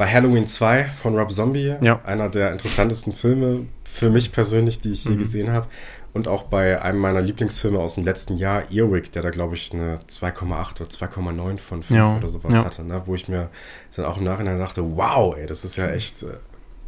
bei 0.00 0.10
Halloween 0.10 0.46
2 0.46 0.84
von 0.84 1.14
Rob 1.14 1.30
Zombie, 1.30 1.76
ja. 1.82 2.00
einer 2.04 2.30
der 2.30 2.52
interessantesten 2.52 3.12
Filme 3.12 3.66
für 3.84 4.08
mich 4.08 4.32
persönlich, 4.32 4.80
die 4.80 4.92
ich 4.92 5.04
je 5.04 5.10
mhm. 5.10 5.18
gesehen 5.18 5.52
habe. 5.52 5.66
Und 6.14 6.26
auch 6.26 6.44
bei 6.44 6.80
einem 6.80 7.00
meiner 7.00 7.20
Lieblingsfilme 7.20 7.78
aus 7.78 7.96
dem 7.96 8.04
letzten 8.04 8.38
Jahr, 8.38 8.62
Earwig, 8.72 9.12
der 9.12 9.20
da, 9.20 9.28
glaube 9.28 9.56
ich, 9.56 9.74
eine 9.74 10.00
2,8 10.08 10.80
oder 10.80 10.90
2,9 10.90 11.58
von 11.58 11.82
5 11.82 11.90
ja. 11.90 12.16
oder 12.16 12.28
sowas 12.28 12.54
ja. 12.54 12.64
hatte, 12.64 12.82
ne? 12.82 13.02
wo 13.04 13.14
ich 13.14 13.28
mir 13.28 13.50
dann 13.94 14.06
auch 14.06 14.16
im 14.16 14.24
Nachhinein 14.24 14.58
dachte, 14.58 14.96
wow, 14.96 15.36
ey, 15.36 15.44
das 15.44 15.66
ist 15.66 15.76
ja 15.76 15.90
echt 15.90 16.22
äh, 16.22 16.28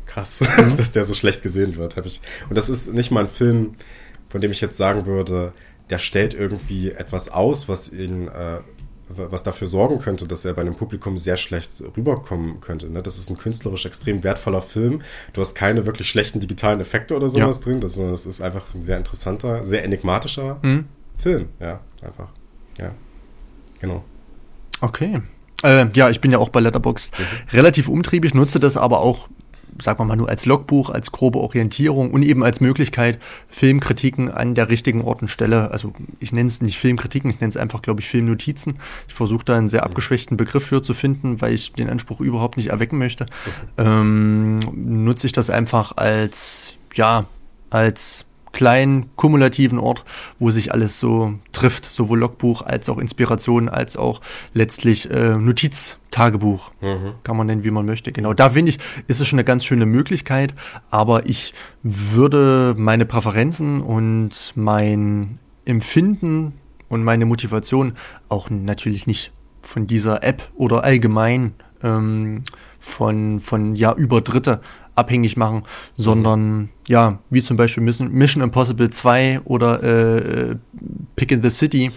krass, 0.06 0.40
mhm. 0.40 0.74
dass 0.78 0.92
der 0.92 1.04
so 1.04 1.12
schlecht 1.12 1.42
gesehen 1.42 1.76
wird. 1.76 1.94
Ich. 2.06 2.22
Und 2.48 2.56
das 2.56 2.70
ist 2.70 2.94
nicht 2.94 3.10
mal 3.10 3.24
ein 3.24 3.28
Film, 3.28 3.74
von 4.30 4.40
dem 4.40 4.52
ich 4.52 4.62
jetzt 4.62 4.78
sagen 4.78 5.04
würde, 5.04 5.52
der 5.90 5.98
stellt 5.98 6.32
irgendwie 6.32 6.92
etwas 6.92 7.28
aus, 7.28 7.68
was 7.68 7.92
ihn 7.92 8.28
äh, 8.28 8.60
was 9.16 9.42
dafür 9.42 9.66
sorgen 9.66 9.98
könnte, 9.98 10.26
dass 10.26 10.44
er 10.44 10.54
bei 10.54 10.62
einem 10.62 10.74
Publikum 10.74 11.18
sehr 11.18 11.36
schlecht 11.36 11.82
rüberkommen 11.96 12.60
könnte. 12.60 12.88
Ne? 12.90 13.02
Das 13.02 13.18
ist 13.18 13.30
ein 13.30 13.38
künstlerisch 13.38 13.86
extrem 13.86 14.22
wertvoller 14.24 14.62
Film. 14.62 15.02
Du 15.32 15.40
hast 15.40 15.54
keine 15.54 15.86
wirklich 15.86 16.08
schlechten 16.08 16.40
digitalen 16.40 16.80
Effekte 16.80 17.16
oder 17.16 17.28
sowas 17.28 17.58
ja. 17.58 17.64
drin. 17.64 17.80
Das, 17.80 17.96
das, 17.96 18.26
ist 18.26 18.40
einfach 18.40 18.74
ein 18.74 18.82
sehr 18.82 18.96
interessanter, 18.96 19.64
sehr 19.64 19.84
enigmatischer 19.84 20.58
mhm. 20.62 20.86
Film. 21.16 21.48
Ja, 21.60 21.80
einfach. 22.02 22.28
Ja, 22.78 22.92
genau. 23.80 24.04
Okay. 24.80 25.20
Äh, 25.62 25.86
ja, 25.94 26.10
ich 26.10 26.20
bin 26.20 26.32
ja 26.32 26.38
auch 26.38 26.48
bei 26.48 26.60
Letterboxd 26.60 27.18
mhm. 27.18 27.24
relativ 27.52 27.88
umtriebig, 27.88 28.34
nutze 28.34 28.60
das 28.60 28.76
aber 28.76 29.00
auch 29.00 29.28
sagen 29.80 29.98
wir 30.00 30.04
mal 30.04 30.16
nur 30.16 30.28
als 30.28 30.46
Logbuch, 30.46 30.90
als 30.90 31.12
grobe 31.12 31.38
Orientierung 31.38 32.10
und 32.10 32.22
eben 32.22 32.42
als 32.42 32.60
Möglichkeit, 32.60 33.18
Filmkritiken 33.48 34.30
an 34.30 34.54
der 34.54 34.68
richtigen 34.68 35.02
Ort 35.02 35.22
und 35.22 35.28
Stelle, 35.28 35.70
also 35.70 35.92
ich 36.20 36.32
nenne 36.32 36.48
es 36.48 36.60
nicht 36.60 36.78
Filmkritiken, 36.78 37.30
ich 37.30 37.40
nenne 37.40 37.50
es 37.50 37.56
einfach, 37.56 37.82
glaube 37.82 38.00
ich, 38.00 38.08
Filmnotizen. 38.08 38.78
Ich 39.08 39.14
versuche 39.14 39.44
da 39.44 39.56
einen 39.56 39.68
sehr 39.68 39.84
abgeschwächten 39.84 40.36
Begriff 40.36 40.66
für 40.66 40.82
zu 40.82 40.94
finden, 40.94 41.40
weil 41.40 41.54
ich 41.54 41.72
den 41.72 41.88
Anspruch 41.88 42.20
überhaupt 42.20 42.56
nicht 42.56 42.68
erwecken 42.68 42.98
möchte. 42.98 43.26
Ähm, 43.78 44.60
nutze 44.74 45.26
ich 45.26 45.32
das 45.32 45.50
einfach 45.50 45.96
als, 45.96 46.76
ja, 46.94 47.26
als 47.70 48.26
kleinen 48.52 49.14
kumulativen 49.16 49.78
Ort, 49.78 50.04
wo 50.38 50.50
sich 50.50 50.72
alles 50.72 51.00
so 51.00 51.34
trifft, 51.52 51.86
sowohl 51.86 52.18
Logbuch 52.20 52.62
als 52.62 52.88
auch 52.88 52.98
Inspiration, 52.98 53.68
als 53.68 53.96
auch 53.96 54.20
letztlich 54.54 55.10
äh, 55.10 55.36
Notiztagebuch. 55.36 56.70
Mhm. 56.80 57.14
Kann 57.24 57.36
man 57.36 57.46
nennen, 57.46 57.64
wie 57.64 57.70
man 57.70 57.86
möchte. 57.86 58.12
Genau, 58.12 58.34
da 58.34 58.50
finde 58.50 58.70
ich, 58.70 58.78
ist 59.08 59.20
es 59.20 59.26
schon 59.26 59.38
eine 59.38 59.44
ganz 59.44 59.64
schöne 59.64 59.86
Möglichkeit, 59.86 60.54
aber 60.90 61.26
ich 61.26 61.54
würde 61.82 62.74
meine 62.76 63.06
Präferenzen 63.06 63.80
und 63.80 64.52
mein 64.54 65.38
Empfinden 65.64 66.54
und 66.88 67.04
meine 67.04 67.24
Motivation 67.24 67.94
auch 68.28 68.50
natürlich 68.50 69.06
nicht 69.06 69.32
von 69.62 69.86
dieser 69.86 70.22
App 70.22 70.50
oder 70.54 70.84
allgemein 70.84 71.54
ähm, 71.82 72.42
von, 72.78 73.40
von 73.40 73.74
ja 73.76 73.94
über 73.94 74.20
Dritte 74.20 74.60
abhängig 74.94 75.36
machen, 75.36 75.62
sondern 75.96 76.68
ja, 76.88 77.18
wie 77.30 77.42
zum 77.42 77.56
Beispiel 77.56 77.82
Mission 77.82 78.42
Impossible 78.42 78.90
2 78.90 79.40
oder 79.44 79.82
äh, 79.82 80.56
Pick 81.16 81.32
in 81.32 81.42
the 81.42 81.50
City, 81.50 81.90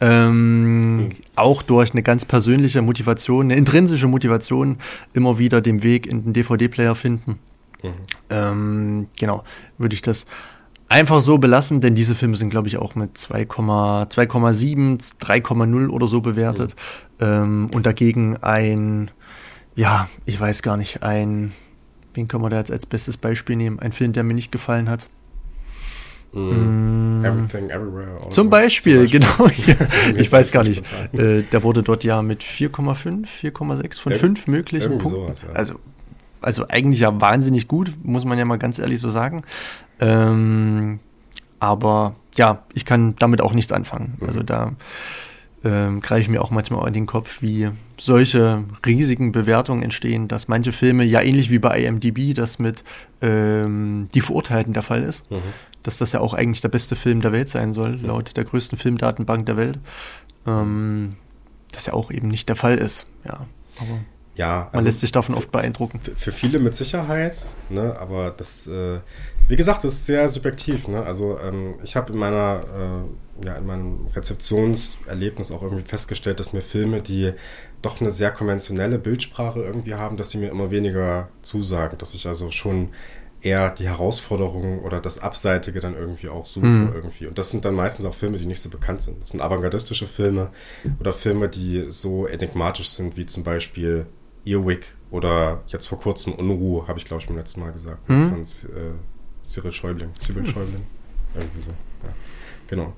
ähm, 0.00 0.80
mhm. 0.80 1.08
auch 1.34 1.62
durch 1.62 1.92
eine 1.92 2.02
ganz 2.02 2.24
persönliche 2.24 2.82
Motivation, 2.82 3.46
eine 3.46 3.56
intrinsische 3.56 4.06
Motivation, 4.06 4.78
immer 5.12 5.38
wieder 5.38 5.60
den 5.60 5.82
Weg 5.82 6.06
in 6.06 6.24
den 6.24 6.32
DVD-Player 6.32 6.94
finden. 6.94 7.38
Mhm. 7.82 7.88
Ähm, 8.30 9.06
genau, 9.16 9.44
würde 9.76 9.94
ich 9.94 10.02
das 10.02 10.26
einfach 10.88 11.20
so 11.20 11.38
belassen, 11.38 11.80
denn 11.80 11.94
diese 11.94 12.14
Filme 12.14 12.36
sind, 12.36 12.50
glaube 12.50 12.68
ich, 12.68 12.78
auch 12.78 12.94
mit 12.94 13.16
2,7, 13.16 15.18
3,0 15.20 15.88
oder 15.88 16.06
so 16.06 16.20
bewertet. 16.20 16.76
Mhm. 17.18 17.26
Ähm, 17.26 17.70
und 17.74 17.86
dagegen 17.86 18.36
ein, 18.38 19.10
ja, 19.74 20.08
ich 20.24 20.40
weiß 20.40 20.62
gar 20.62 20.76
nicht, 20.76 21.02
ein 21.02 21.52
Wen 22.18 22.26
können 22.26 22.42
wir 22.42 22.50
da 22.50 22.58
jetzt 22.58 22.72
als 22.72 22.84
bestes 22.84 23.16
Beispiel 23.16 23.54
nehmen? 23.54 23.78
Ein 23.78 23.92
Film, 23.92 24.12
der 24.12 24.24
mir 24.24 24.34
nicht 24.34 24.50
gefallen 24.50 24.90
hat. 24.90 25.06
Mm. 26.32 27.24
Everything, 27.24 27.70
Everywhere. 27.70 28.28
Zum 28.30 28.50
Beispiel, 28.50 29.08
Zum 29.08 29.20
Beispiel, 29.20 29.76
genau. 29.76 30.16
ich 30.16 30.32
weiß 30.32 30.50
gar 30.50 30.64
nicht. 30.64 30.84
Äh, 31.12 31.42
der 31.42 31.62
wurde 31.62 31.84
dort 31.84 32.02
ja 32.02 32.20
mit 32.20 32.42
4,5, 32.42 33.26
4,6 33.26 34.00
von 34.00 34.12
Ir 34.12 34.18
5 34.18 34.46
möglichen 34.48 34.98
Punkten. 34.98 35.08
Sowas, 35.10 35.42
ja. 35.42 35.54
Also, 35.54 35.74
also 36.40 36.66
eigentlich 36.66 36.98
ja 36.98 37.20
wahnsinnig 37.20 37.68
gut, 37.68 37.92
muss 38.02 38.24
man 38.24 38.36
ja 38.36 38.44
mal 38.44 38.58
ganz 38.58 38.80
ehrlich 38.80 38.98
so 38.98 39.10
sagen. 39.10 39.44
Ähm, 40.00 40.98
aber 41.60 42.16
ja, 42.34 42.64
ich 42.74 42.84
kann 42.84 43.14
damit 43.20 43.40
auch 43.40 43.54
nichts 43.54 43.70
anfangen. 43.70 44.16
Mhm. 44.18 44.26
Also 44.26 44.42
da 44.42 44.72
ähm, 45.62 46.00
greife 46.00 46.22
ich 46.22 46.28
mir 46.28 46.42
auch 46.42 46.50
manchmal 46.50 46.84
in 46.88 46.94
den 46.94 47.06
Kopf, 47.06 47.42
wie 47.42 47.70
solche 47.98 48.64
riesigen 48.86 49.32
Bewertungen 49.32 49.82
entstehen, 49.82 50.28
dass 50.28 50.48
manche 50.48 50.72
Filme, 50.72 51.04
ja 51.04 51.20
ähnlich 51.20 51.50
wie 51.50 51.58
bei 51.58 51.84
IMDb, 51.84 52.34
das 52.34 52.58
mit 52.58 52.84
ähm, 53.20 54.08
Die 54.14 54.20
Verurteilten 54.20 54.72
der 54.72 54.82
Fall 54.82 55.02
ist, 55.02 55.30
mhm. 55.30 55.42
dass 55.82 55.96
das 55.96 56.12
ja 56.12 56.20
auch 56.20 56.34
eigentlich 56.34 56.60
der 56.60 56.68
beste 56.68 56.96
Film 56.96 57.20
der 57.20 57.32
Welt 57.32 57.48
sein 57.48 57.72
soll, 57.72 57.98
laut 58.02 58.36
der 58.36 58.44
größten 58.44 58.78
Filmdatenbank 58.78 59.46
der 59.46 59.56
Welt. 59.56 59.78
Ähm, 60.46 61.16
das 61.72 61.86
ja 61.86 61.92
auch 61.92 62.10
eben 62.10 62.28
nicht 62.28 62.48
der 62.48 62.56
Fall 62.56 62.78
ist. 62.78 63.06
Ja, 63.24 63.46
aber 63.80 64.00
ja, 64.38 64.68
also 64.72 64.76
man 64.76 64.84
lässt 64.84 65.00
sich 65.00 65.12
davon 65.12 65.34
oft 65.34 65.50
beeindrucken. 65.50 65.98
Für, 66.00 66.12
für 66.12 66.32
viele 66.32 66.60
mit 66.60 66.76
Sicherheit, 66.76 67.44
ne, 67.70 67.98
aber 67.98 68.30
das, 68.30 68.68
äh, 68.68 69.00
wie 69.48 69.56
gesagt, 69.56 69.82
das 69.82 69.94
ist 69.94 70.06
sehr 70.06 70.28
subjektiv. 70.28 70.86
Ne? 70.86 71.02
Also 71.02 71.38
ähm, 71.40 71.74
ich 71.82 71.96
habe 71.96 72.12
in 72.12 72.18
meiner, 72.20 72.60
äh, 73.42 73.46
ja, 73.46 73.56
in 73.56 73.66
meinem 73.66 74.06
Rezeptionserlebnis 74.14 75.50
auch 75.50 75.62
irgendwie 75.62 75.82
festgestellt, 75.82 76.38
dass 76.38 76.52
mir 76.52 76.60
Filme, 76.60 77.02
die 77.02 77.32
doch 77.82 78.00
eine 78.00 78.10
sehr 78.10 78.30
konventionelle 78.30 78.98
Bildsprache 78.98 79.60
irgendwie 79.60 79.94
haben, 79.94 80.16
dass 80.16 80.30
die 80.30 80.38
mir 80.38 80.50
immer 80.50 80.70
weniger 80.70 81.28
zusagen, 81.42 81.98
dass 81.98 82.14
ich 82.14 82.26
also 82.26 82.50
schon 82.50 82.88
eher 83.40 83.70
die 83.70 83.86
Herausforderungen 83.86 84.80
oder 84.80 85.00
das 85.00 85.20
Abseitige 85.20 85.78
dann 85.78 85.94
irgendwie 85.94 86.28
auch 86.28 86.44
suche 86.44 86.66
mhm. 86.66 86.92
irgendwie. 86.92 87.26
Und 87.26 87.38
das 87.38 87.50
sind 87.50 87.64
dann 87.64 87.74
meistens 87.74 88.04
auch 88.04 88.14
Filme, 88.14 88.36
die 88.36 88.46
nicht 88.46 88.60
so 88.60 88.68
bekannt 88.68 89.00
sind. 89.00 89.22
Das 89.22 89.30
sind 89.30 89.40
avantgardistische 89.40 90.06
Filme 90.06 90.50
oder 90.98 91.12
Filme, 91.12 91.48
die 91.48 91.86
so 91.88 92.26
enigmatisch 92.26 92.88
sind, 92.88 93.16
wie 93.16 93.26
zum 93.26 93.44
Beispiel 93.44 94.06
Earwig 94.44 94.86
oder 95.10 95.62
jetzt 95.68 95.86
vor 95.86 96.00
kurzem 96.00 96.32
Unruhe, 96.34 96.88
habe 96.88 96.98
ich 96.98 97.04
glaube 97.04 97.22
ich 97.22 97.28
beim 97.28 97.36
letzten 97.36 97.60
Mal 97.60 97.70
gesagt, 97.72 98.08
mhm. 98.08 98.28
von 98.28 98.42
äh, 98.42 98.92
Cyril 99.42 99.72
Schäubling. 99.72 100.10
Cyril 100.18 100.42
mhm. 100.42 100.46
Schäubling. 100.46 100.86
Irgendwie 101.34 101.60
so. 101.60 101.70
Ja. 101.70 102.14
Genau. 102.66 102.92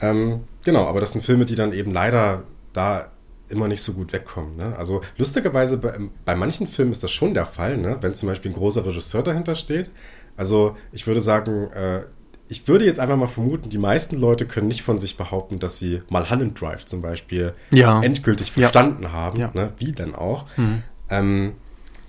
Ähm, 0.00 0.44
genau, 0.64 0.86
aber 0.86 1.00
das 1.00 1.12
sind 1.12 1.24
Filme, 1.24 1.44
die 1.44 1.56
dann 1.56 1.72
eben 1.72 1.92
leider 1.92 2.44
da 2.72 3.10
immer 3.48 3.68
nicht 3.68 3.82
so 3.82 3.92
gut 3.92 4.12
wegkommen. 4.12 4.56
Ne? 4.56 4.76
Also 4.76 5.00
lustigerweise 5.16 5.78
bei, 5.78 5.98
bei, 6.24 6.34
manchen 6.34 6.66
Filmen 6.66 6.92
ist 6.92 7.02
das 7.02 7.10
schon 7.10 7.34
der 7.34 7.46
Fall, 7.46 7.76
ne? 7.76 7.96
wenn 8.00 8.14
zum 8.14 8.28
Beispiel 8.28 8.50
ein 8.50 8.54
großer 8.54 8.84
Regisseur 8.84 9.22
dahinter 9.22 9.54
steht. 9.54 9.90
Also 10.36 10.76
ich 10.92 11.06
würde 11.06 11.20
sagen, 11.20 11.70
äh, 11.72 12.02
ich 12.48 12.66
würde 12.66 12.84
jetzt 12.84 13.00
einfach 13.00 13.16
mal 13.16 13.26
vermuten, 13.26 13.68
die 13.68 13.78
meisten 13.78 14.18
Leute 14.18 14.46
können 14.46 14.68
nicht 14.68 14.82
von 14.82 14.98
sich 14.98 15.16
behaupten, 15.16 15.58
dass 15.58 15.78
sie 15.78 16.02
mal 16.08 16.28
Holland 16.30 16.60
Drive 16.60 16.86
zum 16.86 17.02
Beispiel 17.02 17.52
ja. 17.70 18.00
endgültig 18.02 18.52
verstanden 18.52 19.04
ja. 19.04 19.12
haben. 19.12 19.38
Ja. 19.38 19.50
Ne? 19.52 19.72
Wie 19.76 19.92
denn 19.92 20.14
auch? 20.14 20.46
Mhm. 20.56 20.82
Ähm, 21.10 21.52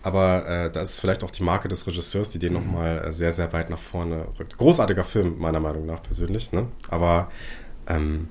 aber 0.02 0.48
äh, 0.48 0.72
das 0.72 0.91
ist 0.91 0.99
vielleicht 0.99 1.24
auch 1.24 1.32
die 1.32 1.44
Marke 1.44 1.68
des 1.68 1.86
Regisseurs, 1.86 2.32
die 2.32 2.40
den 2.40 2.53
mhm. 2.53 2.60
nochmal 2.60 3.06
äh, 3.06 3.11
sehr, 3.11 3.32
sehr 3.34 3.52
weit 3.52 3.70
nach 3.70 3.80
vorne 3.80 4.28
rückt. 4.40 4.57
Großartiger 4.57 5.03
Film, 5.03 5.36
meiner 5.40 5.60
Meinung 5.60 5.86
nach 5.86 6.02
persönlich. 6.02 6.53
Ne? 6.53 6.68
Aber 6.90 7.30
ähm, 7.88 8.30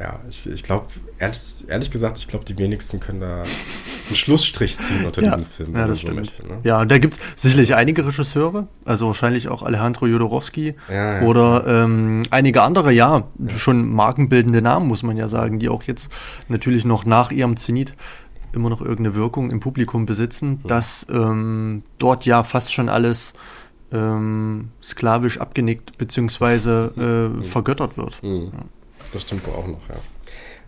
ja, 0.00 0.18
ich, 0.30 0.48
ich 0.48 0.62
glaube, 0.62 0.86
ehrlich, 1.18 1.68
ehrlich 1.68 1.90
gesagt, 1.90 2.16
ich 2.16 2.26
glaube, 2.26 2.46
die 2.46 2.56
wenigsten 2.56 3.00
können 3.00 3.20
da 3.20 3.42
einen 3.42 4.16
Schlussstrich 4.16 4.78
ziehen 4.78 5.04
unter 5.04 5.22
ja, 5.22 5.28
diesen 5.28 5.44
Film. 5.44 5.76
Ja, 5.76 5.86
das 5.86 5.98
so 5.98 6.06
stimmt. 6.06 6.20
Möchte, 6.20 6.48
ne? 6.48 6.58
Ja, 6.64 6.80
und 6.80 6.90
da 6.90 6.98
gibt 6.98 7.14
es 7.14 7.20
sicherlich 7.36 7.74
einige 7.74 8.06
Regisseure, 8.06 8.66
also 8.86 9.08
wahrscheinlich 9.08 9.48
auch 9.48 9.62
Alejandro 9.62 10.06
Jodorowsky 10.06 10.74
ja, 10.88 11.20
ja, 11.20 11.22
oder 11.26 11.66
ähm, 11.66 12.22
einige 12.30 12.62
andere, 12.62 12.92
ja, 12.92 13.24
schon 13.58 13.92
markenbildende 13.92 14.62
Namen, 14.62 14.88
muss 14.88 15.02
man 15.02 15.18
ja 15.18 15.28
sagen, 15.28 15.58
die 15.58 15.68
auch 15.68 15.82
jetzt 15.82 16.10
natürlich 16.48 16.86
noch 16.86 17.04
nach 17.04 17.30
ihrem 17.30 17.58
Zenit 17.58 17.94
immer 18.52 18.70
noch 18.70 18.80
irgendeine 18.80 19.14
Wirkung 19.14 19.50
im 19.50 19.60
Publikum 19.60 20.06
besitzen, 20.06 20.60
dass 20.66 21.06
ähm, 21.10 21.82
dort 21.98 22.24
ja 22.24 22.42
fast 22.42 22.72
schon 22.72 22.88
alles 22.88 23.34
ähm, 23.92 24.70
sklavisch 24.82 25.38
abgenickt 25.38 25.98
bzw. 25.98 26.86
Äh, 26.86 27.42
vergöttert 27.42 27.98
wird. 27.98 28.18
Das 29.12 29.22
stimmt 29.22 29.46
wohl 29.46 29.54
auch 29.54 29.66
noch, 29.66 29.88
ja. 29.88 29.96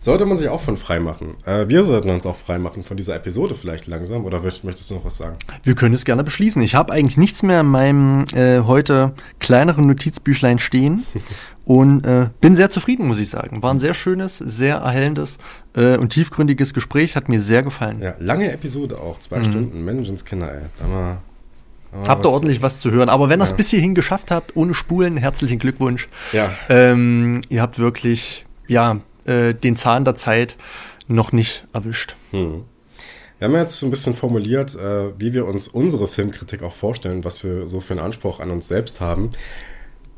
Sollte 0.03 0.25
man 0.25 0.35
sich 0.35 0.49
auch 0.49 0.59
von 0.59 0.75
frei 0.75 0.99
machen. 0.99 1.29
Äh, 1.45 1.69
wir 1.69 1.85
sollten 1.85 2.09
uns 2.09 2.25
auch 2.25 2.35
frei 2.35 2.59
machen 2.59 2.83
von 2.83 2.97
dieser 2.97 3.15
Episode 3.15 3.55
vielleicht 3.55 3.87
langsam. 3.87 4.25
Oder 4.25 4.41
möchtest 4.41 4.91
du 4.91 4.95
noch 4.95 5.05
was 5.05 5.15
sagen? 5.15 5.37
Wir 5.63 5.75
können 5.75 5.95
es 5.95 6.03
gerne 6.03 6.25
beschließen. 6.25 6.61
Ich 6.61 6.75
habe 6.75 6.91
eigentlich 6.91 7.15
nichts 7.15 7.41
mehr 7.41 7.61
in 7.61 7.67
meinem 7.67 8.25
äh, 8.35 8.59
heute 8.59 9.13
kleineren 9.39 9.87
Notizbüchlein 9.87 10.59
stehen. 10.59 11.05
und 11.63 12.05
äh, 12.05 12.27
bin 12.41 12.53
sehr 12.53 12.69
zufrieden, 12.69 13.07
muss 13.07 13.17
ich 13.17 13.29
sagen. 13.29 13.63
War 13.63 13.73
ein 13.73 13.79
sehr 13.79 13.93
schönes, 13.93 14.39
sehr 14.39 14.75
erhellendes 14.75 15.37
äh, 15.73 15.95
und 15.95 16.09
tiefgründiges 16.09 16.73
Gespräch. 16.73 17.15
Hat 17.15 17.29
mir 17.29 17.39
sehr 17.39 17.63
gefallen. 17.63 18.01
Ja, 18.01 18.15
lange 18.19 18.51
Episode 18.51 18.99
auch. 18.99 19.19
Zwei 19.19 19.39
mhm. 19.39 19.45
Stunden. 19.45 19.85
Menschenskinder, 19.85 20.53
ey. 20.53 20.61
Da 20.79 20.85
mal 20.85 21.17
Habt 22.07 22.25
ihr 22.25 22.29
ordentlich 22.29 22.61
was 22.61 22.79
zu 22.79 22.91
hören. 22.91 23.09
Aber 23.09 23.29
wenn 23.29 23.39
ihr 23.39 23.43
es 23.43 23.53
bis 23.53 23.69
hierhin 23.69 23.95
geschafft 23.95 24.31
habt, 24.31 24.55
ohne 24.55 24.73
Spulen, 24.73 25.17
herzlichen 25.17 25.59
Glückwunsch. 25.59 26.07
Ja. 26.31 26.51
Ähm, 26.69 27.41
ihr 27.49 27.61
habt 27.61 27.79
wirklich, 27.79 28.45
ja, 28.67 28.99
äh, 29.25 29.53
den 29.53 29.75
Zahn 29.75 30.05
der 30.05 30.15
Zeit 30.15 30.55
noch 31.07 31.31
nicht 31.31 31.67
erwischt. 31.73 32.15
Hm. 32.31 32.63
Wir 33.39 33.47
haben 33.47 33.55
jetzt 33.55 33.77
so 33.77 33.87
ein 33.87 33.89
bisschen 33.89 34.15
formuliert, 34.15 34.75
äh, 34.75 35.19
wie 35.19 35.33
wir 35.33 35.45
uns 35.45 35.67
unsere 35.67 36.07
Filmkritik 36.07 36.63
auch 36.63 36.73
vorstellen, 36.73 37.23
was 37.25 37.43
wir 37.43 37.67
so 37.67 37.79
für 37.79 37.93
einen 37.93 38.05
Anspruch 38.05 38.39
an 38.39 38.51
uns 38.51 38.67
selbst 38.67 39.01
haben. 39.01 39.31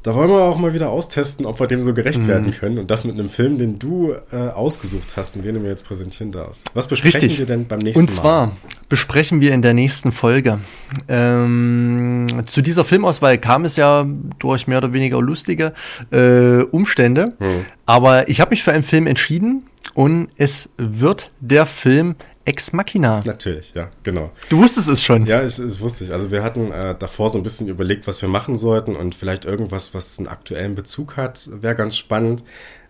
Da 0.06 0.14
wollen 0.14 0.30
wir 0.30 0.44
auch 0.44 0.60
mal 0.60 0.76
wieder 0.76 0.90
austesten, 0.92 1.48
ob 1.48 1.60
wir 1.60 1.66
dem 1.66 1.82
so 1.82 1.96
gerecht 1.96 2.22
mhm. 2.22 2.28
werden 2.28 2.52
können. 2.52 2.78
Und 2.78 2.92
das 2.92 3.06
mit 3.06 3.16
einem 3.16 3.28
Film, 3.28 3.58
den 3.58 3.80
du 3.80 4.14
äh, 4.32 4.36
ausgesucht 4.36 5.18
hast 5.18 5.36
und 5.36 5.44
den 5.44 5.56
du 5.56 5.60
mir 5.60 5.70
jetzt 5.70 5.84
präsentieren 5.84 6.32
darfst. 6.32 6.70
Was 6.76 6.88
besprechen 6.88 7.22
Richtig. 7.22 7.40
wir 7.40 7.48
denn 7.48 7.66
beim 7.66 7.80
nächsten 7.80 8.02
Mal? 8.02 8.08
Und 8.08 8.12
zwar 8.12 8.48
Mal? 8.48 8.56
besprechen 8.88 9.42
wir 9.42 9.52
in 9.52 9.64
der 9.64 9.74
nächsten 9.74 10.12
Folge. 10.12 10.60
Ähm, 11.08 12.28
zu 12.46 12.62
dieser 12.62 12.86
Filmauswahl 12.86 13.40
kam 13.40 13.66
es 13.66 13.78
ja 13.78 14.06
durch 14.38 14.68
mehr 14.68 14.78
oder 14.78 14.94
weniger 14.94 15.20
lustige 15.20 15.74
äh, 16.12 16.62
Umstände. 16.62 17.34
Mhm. 17.40 17.66
Aber 17.88 18.30
ich 18.30 18.42
habe 18.42 18.52
mich 18.52 18.62
für 18.62 18.74
einen 18.74 18.84
Film 18.84 19.08
entschieden 19.08 19.66
und 19.96 20.28
es 20.38 20.70
wird 20.78 21.32
der 21.40 21.66
Film 21.66 22.14
Ex 22.46 22.74
Machina. 22.74 23.22
Natürlich, 23.26 23.74
ja, 23.74 23.90
genau. 24.04 24.32
Du 24.50 24.60
wusstest 24.60 24.88
es 24.88 25.04
schon. 25.04 25.26
Ja, 25.26 25.42
es, 25.42 25.58
es 25.58 25.82
wusste 25.82 26.04
ich. 26.04 26.14
Also 26.14 26.32
wir 26.32 26.44
hatten 26.44 26.72
äh, 26.72 26.96
davor 26.98 27.30
so 27.30 27.40
ein 27.40 27.44
bisschen 27.44 27.68
überlegt, 27.68 28.08
was 28.08 28.22
wir 28.22 28.30
machen 28.30 28.56
sollten 28.56 28.96
und 28.96 29.16
vielleicht 29.16 29.46
irgendwas, 29.46 29.94
was 29.94 30.20
einen 30.20 30.28
aktuellen 30.28 30.76
Bezug 30.76 31.18
hat, 31.18 31.50
wäre 31.52 31.76
ganz 31.76 31.98
spannend. 31.98 32.44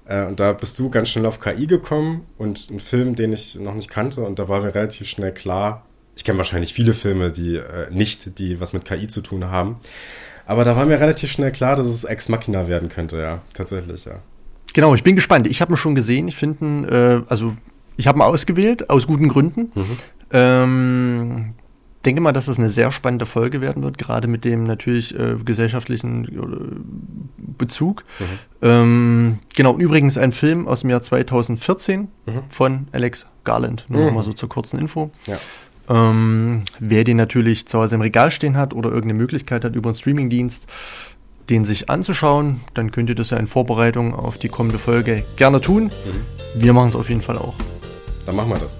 Äh, 0.06 0.26
und 0.26 0.40
da 0.40 0.54
bist 0.54 0.78
du 0.78 0.90
ganz 0.90 1.10
schnell 1.10 1.26
auf 1.26 1.40
KI 1.40 1.68
gekommen 1.68 2.26
und 2.38 2.70
ein 2.70 2.80
Film, 2.80 3.16
den 3.16 3.34
ich 3.34 3.58
noch 3.60 3.74
nicht 3.74 3.90
kannte 3.90 4.22
und 4.22 4.40
da 4.40 4.50
war 4.50 4.62
mir 4.62 4.76
relativ 4.76 5.08
schnell 5.08 5.32
klar, 5.32 5.86
ich 6.16 6.24
kenne 6.24 6.38
wahrscheinlich 6.38 6.74
viele 6.74 6.94
Filme, 6.94 7.32
die 7.32 7.58
äh, 7.58 7.90
nicht, 7.92 8.40
die 8.40 8.60
was 8.60 8.74
mit 8.74 8.86
KI 8.86 9.08
zu 9.08 9.22
tun 9.22 9.46
haben. 9.46 9.78
Aber 10.46 10.64
da 10.64 10.76
war 10.76 10.86
mir 10.86 11.00
relativ 11.00 11.32
schnell 11.32 11.52
klar, 11.52 11.76
dass 11.76 11.88
es 11.88 12.04
Ex 12.04 12.30
Machina 12.30 12.68
werden 12.68 12.90
könnte, 12.90 13.18
ja, 13.18 13.42
tatsächlich, 13.54 14.06
ja. 14.06 14.22
Genau, 14.74 14.94
ich 14.94 15.04
bin 15.04 15.16
gespannt. 15.16 15.48
Ich 15.48 15.62
habe 15.62 15.74
ihn 15.74 15.78
schon 15.78 15.96
gesehen. 15.96 16.28
Ich 16.28 16.36
finde, 16.36 17.24
äh, 17.26 17.32
also 17.32 17.56
ich 17.98 18.08
habe 18.08 18.20
ihn 18.20 18.24
ausgewählt, 18.24 18.90
aus 18.90 19.08
guten 19.08 19.30
Gründen. 19.30 19.72
Mhm. 19.74 19.98
Ähm, 20.32 21.54
denke 22.06 22.22
mal, 22.22 22.32
dass 22.32 22.46
das 22.46 22.58
eine 22.58 22.70
sehr 22.70 22.92
spannende 22.92 23.26
Folge 23.26 23.62
werden 23.62 23.84
wird, 23.84 23.98
gerade 23.98 24.28
mit 24.28 24.46
dem 24.46 24.64
natürlich 24.64 25.18
äh, 25.18 25.36
gesellschaftlichen 25.44 26.26
äh, 26.26 27.54
Bezug. 27.58 28.04
Mhm. 28.20 28.26
Ähm, 28.62 29.40
genau, 29.56 29.78
übrigens 29.78 30.18
ein 30.18 30.32
Film 30.32 30.68
aus 30.68 30.82
dem 30.82 30.90
Jahr 30.90 31.02
2014 31.02 32.02
mhm. 32.02 32.10
von 32.50 32.88
Alex 32.92 33.28
Garland. 33.44 33.86
Nur 33.90 34.10
mhm. 34.10 34.16
mal 34.16 34.24
so 34.24 34.34
zur 34.34 34.50
kurzen 34.50 34.80
Info. 34.80 35.12
Ja. 35.26 35.38
Ähm, 35.88 36.64
wer 36.80 37.04
den 37.04 37.18
natürlich 37.18 37.68
zu 37.68 37.80
Hause 37.80 37.96
im 37.96 38.02
Regal 38.02 38.32
stehen 38.32 38.58
hat 38.58 38.74
oder 38.74 38.90
irgendeine 38.90 39.20
Möglichkeit 39.20 39.64
hat 39.64 39.76
über 39.76 39.90
einen 39.90 39.96
Streamingdienst, 39.96 40.68
den 41.50 41.64
sich 41.64 41.90
anzuschauen, 41.90 42.62
dann 42.74 42.90
könnt 42.90 43.10
ihr 43.10 43.16
das 43.16 43.30
ja 43.30 43.38
in 43.38 43.46
Vorbereitung 43.46 44.16
auf 44.16 44.40
die 44.40 44.50
kommende 44.50 44.80
Folge 44.80 45.24
gerne 45.36 45.62
tun. 45.62 45.86
Mhm. 45.86 45.92
Wir 46.56 46.74
machen 46.74 46.90
es 46.90 46.96
auf 46.96 47.10
jeden 47.10 47.22
Fall 47.22 47.38
auch 47.38 47.54
dann 48.26 48.36
machen 48.36 48.50
wir 48.50 48.58
das. 48.58 48.78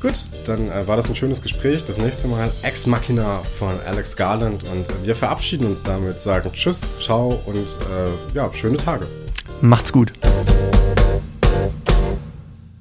Gut, 0.00 0.14
dann 0.46 0.70
äh, 0.70 0.86
war 0.86 0.96
das 0.96 1.08
ein 1.08 1.14
schönes 1.14 1.40
Gespräch. 1.40 1.84
Das 1.86 1.96
nächste 1.96 2.26
Mal 2.26 2.50
Ex 2.62 2.86
Machina 2.86 3.38
von 3.58 3.78
Alex 3.86 4.16
Garland 4.16 4.64
und 4.64 4.88
äh, 4.88 4.92
wir 5.04 5.14
verabschieden 5.14 5.66
uns 5.66 5.82
damit, 5.82 6.20
sagen 6.20 6.50
Tschüss, 6.52 6.92
ciao 7.00 7.40
und 7.46 7.56
äh, 7.56 8.34
ja, 8.34 8.52
schöne 8.52 8.78
Tage. 8.78 9.06
Macht's 9.60 9.92
gut. 9.92 10.12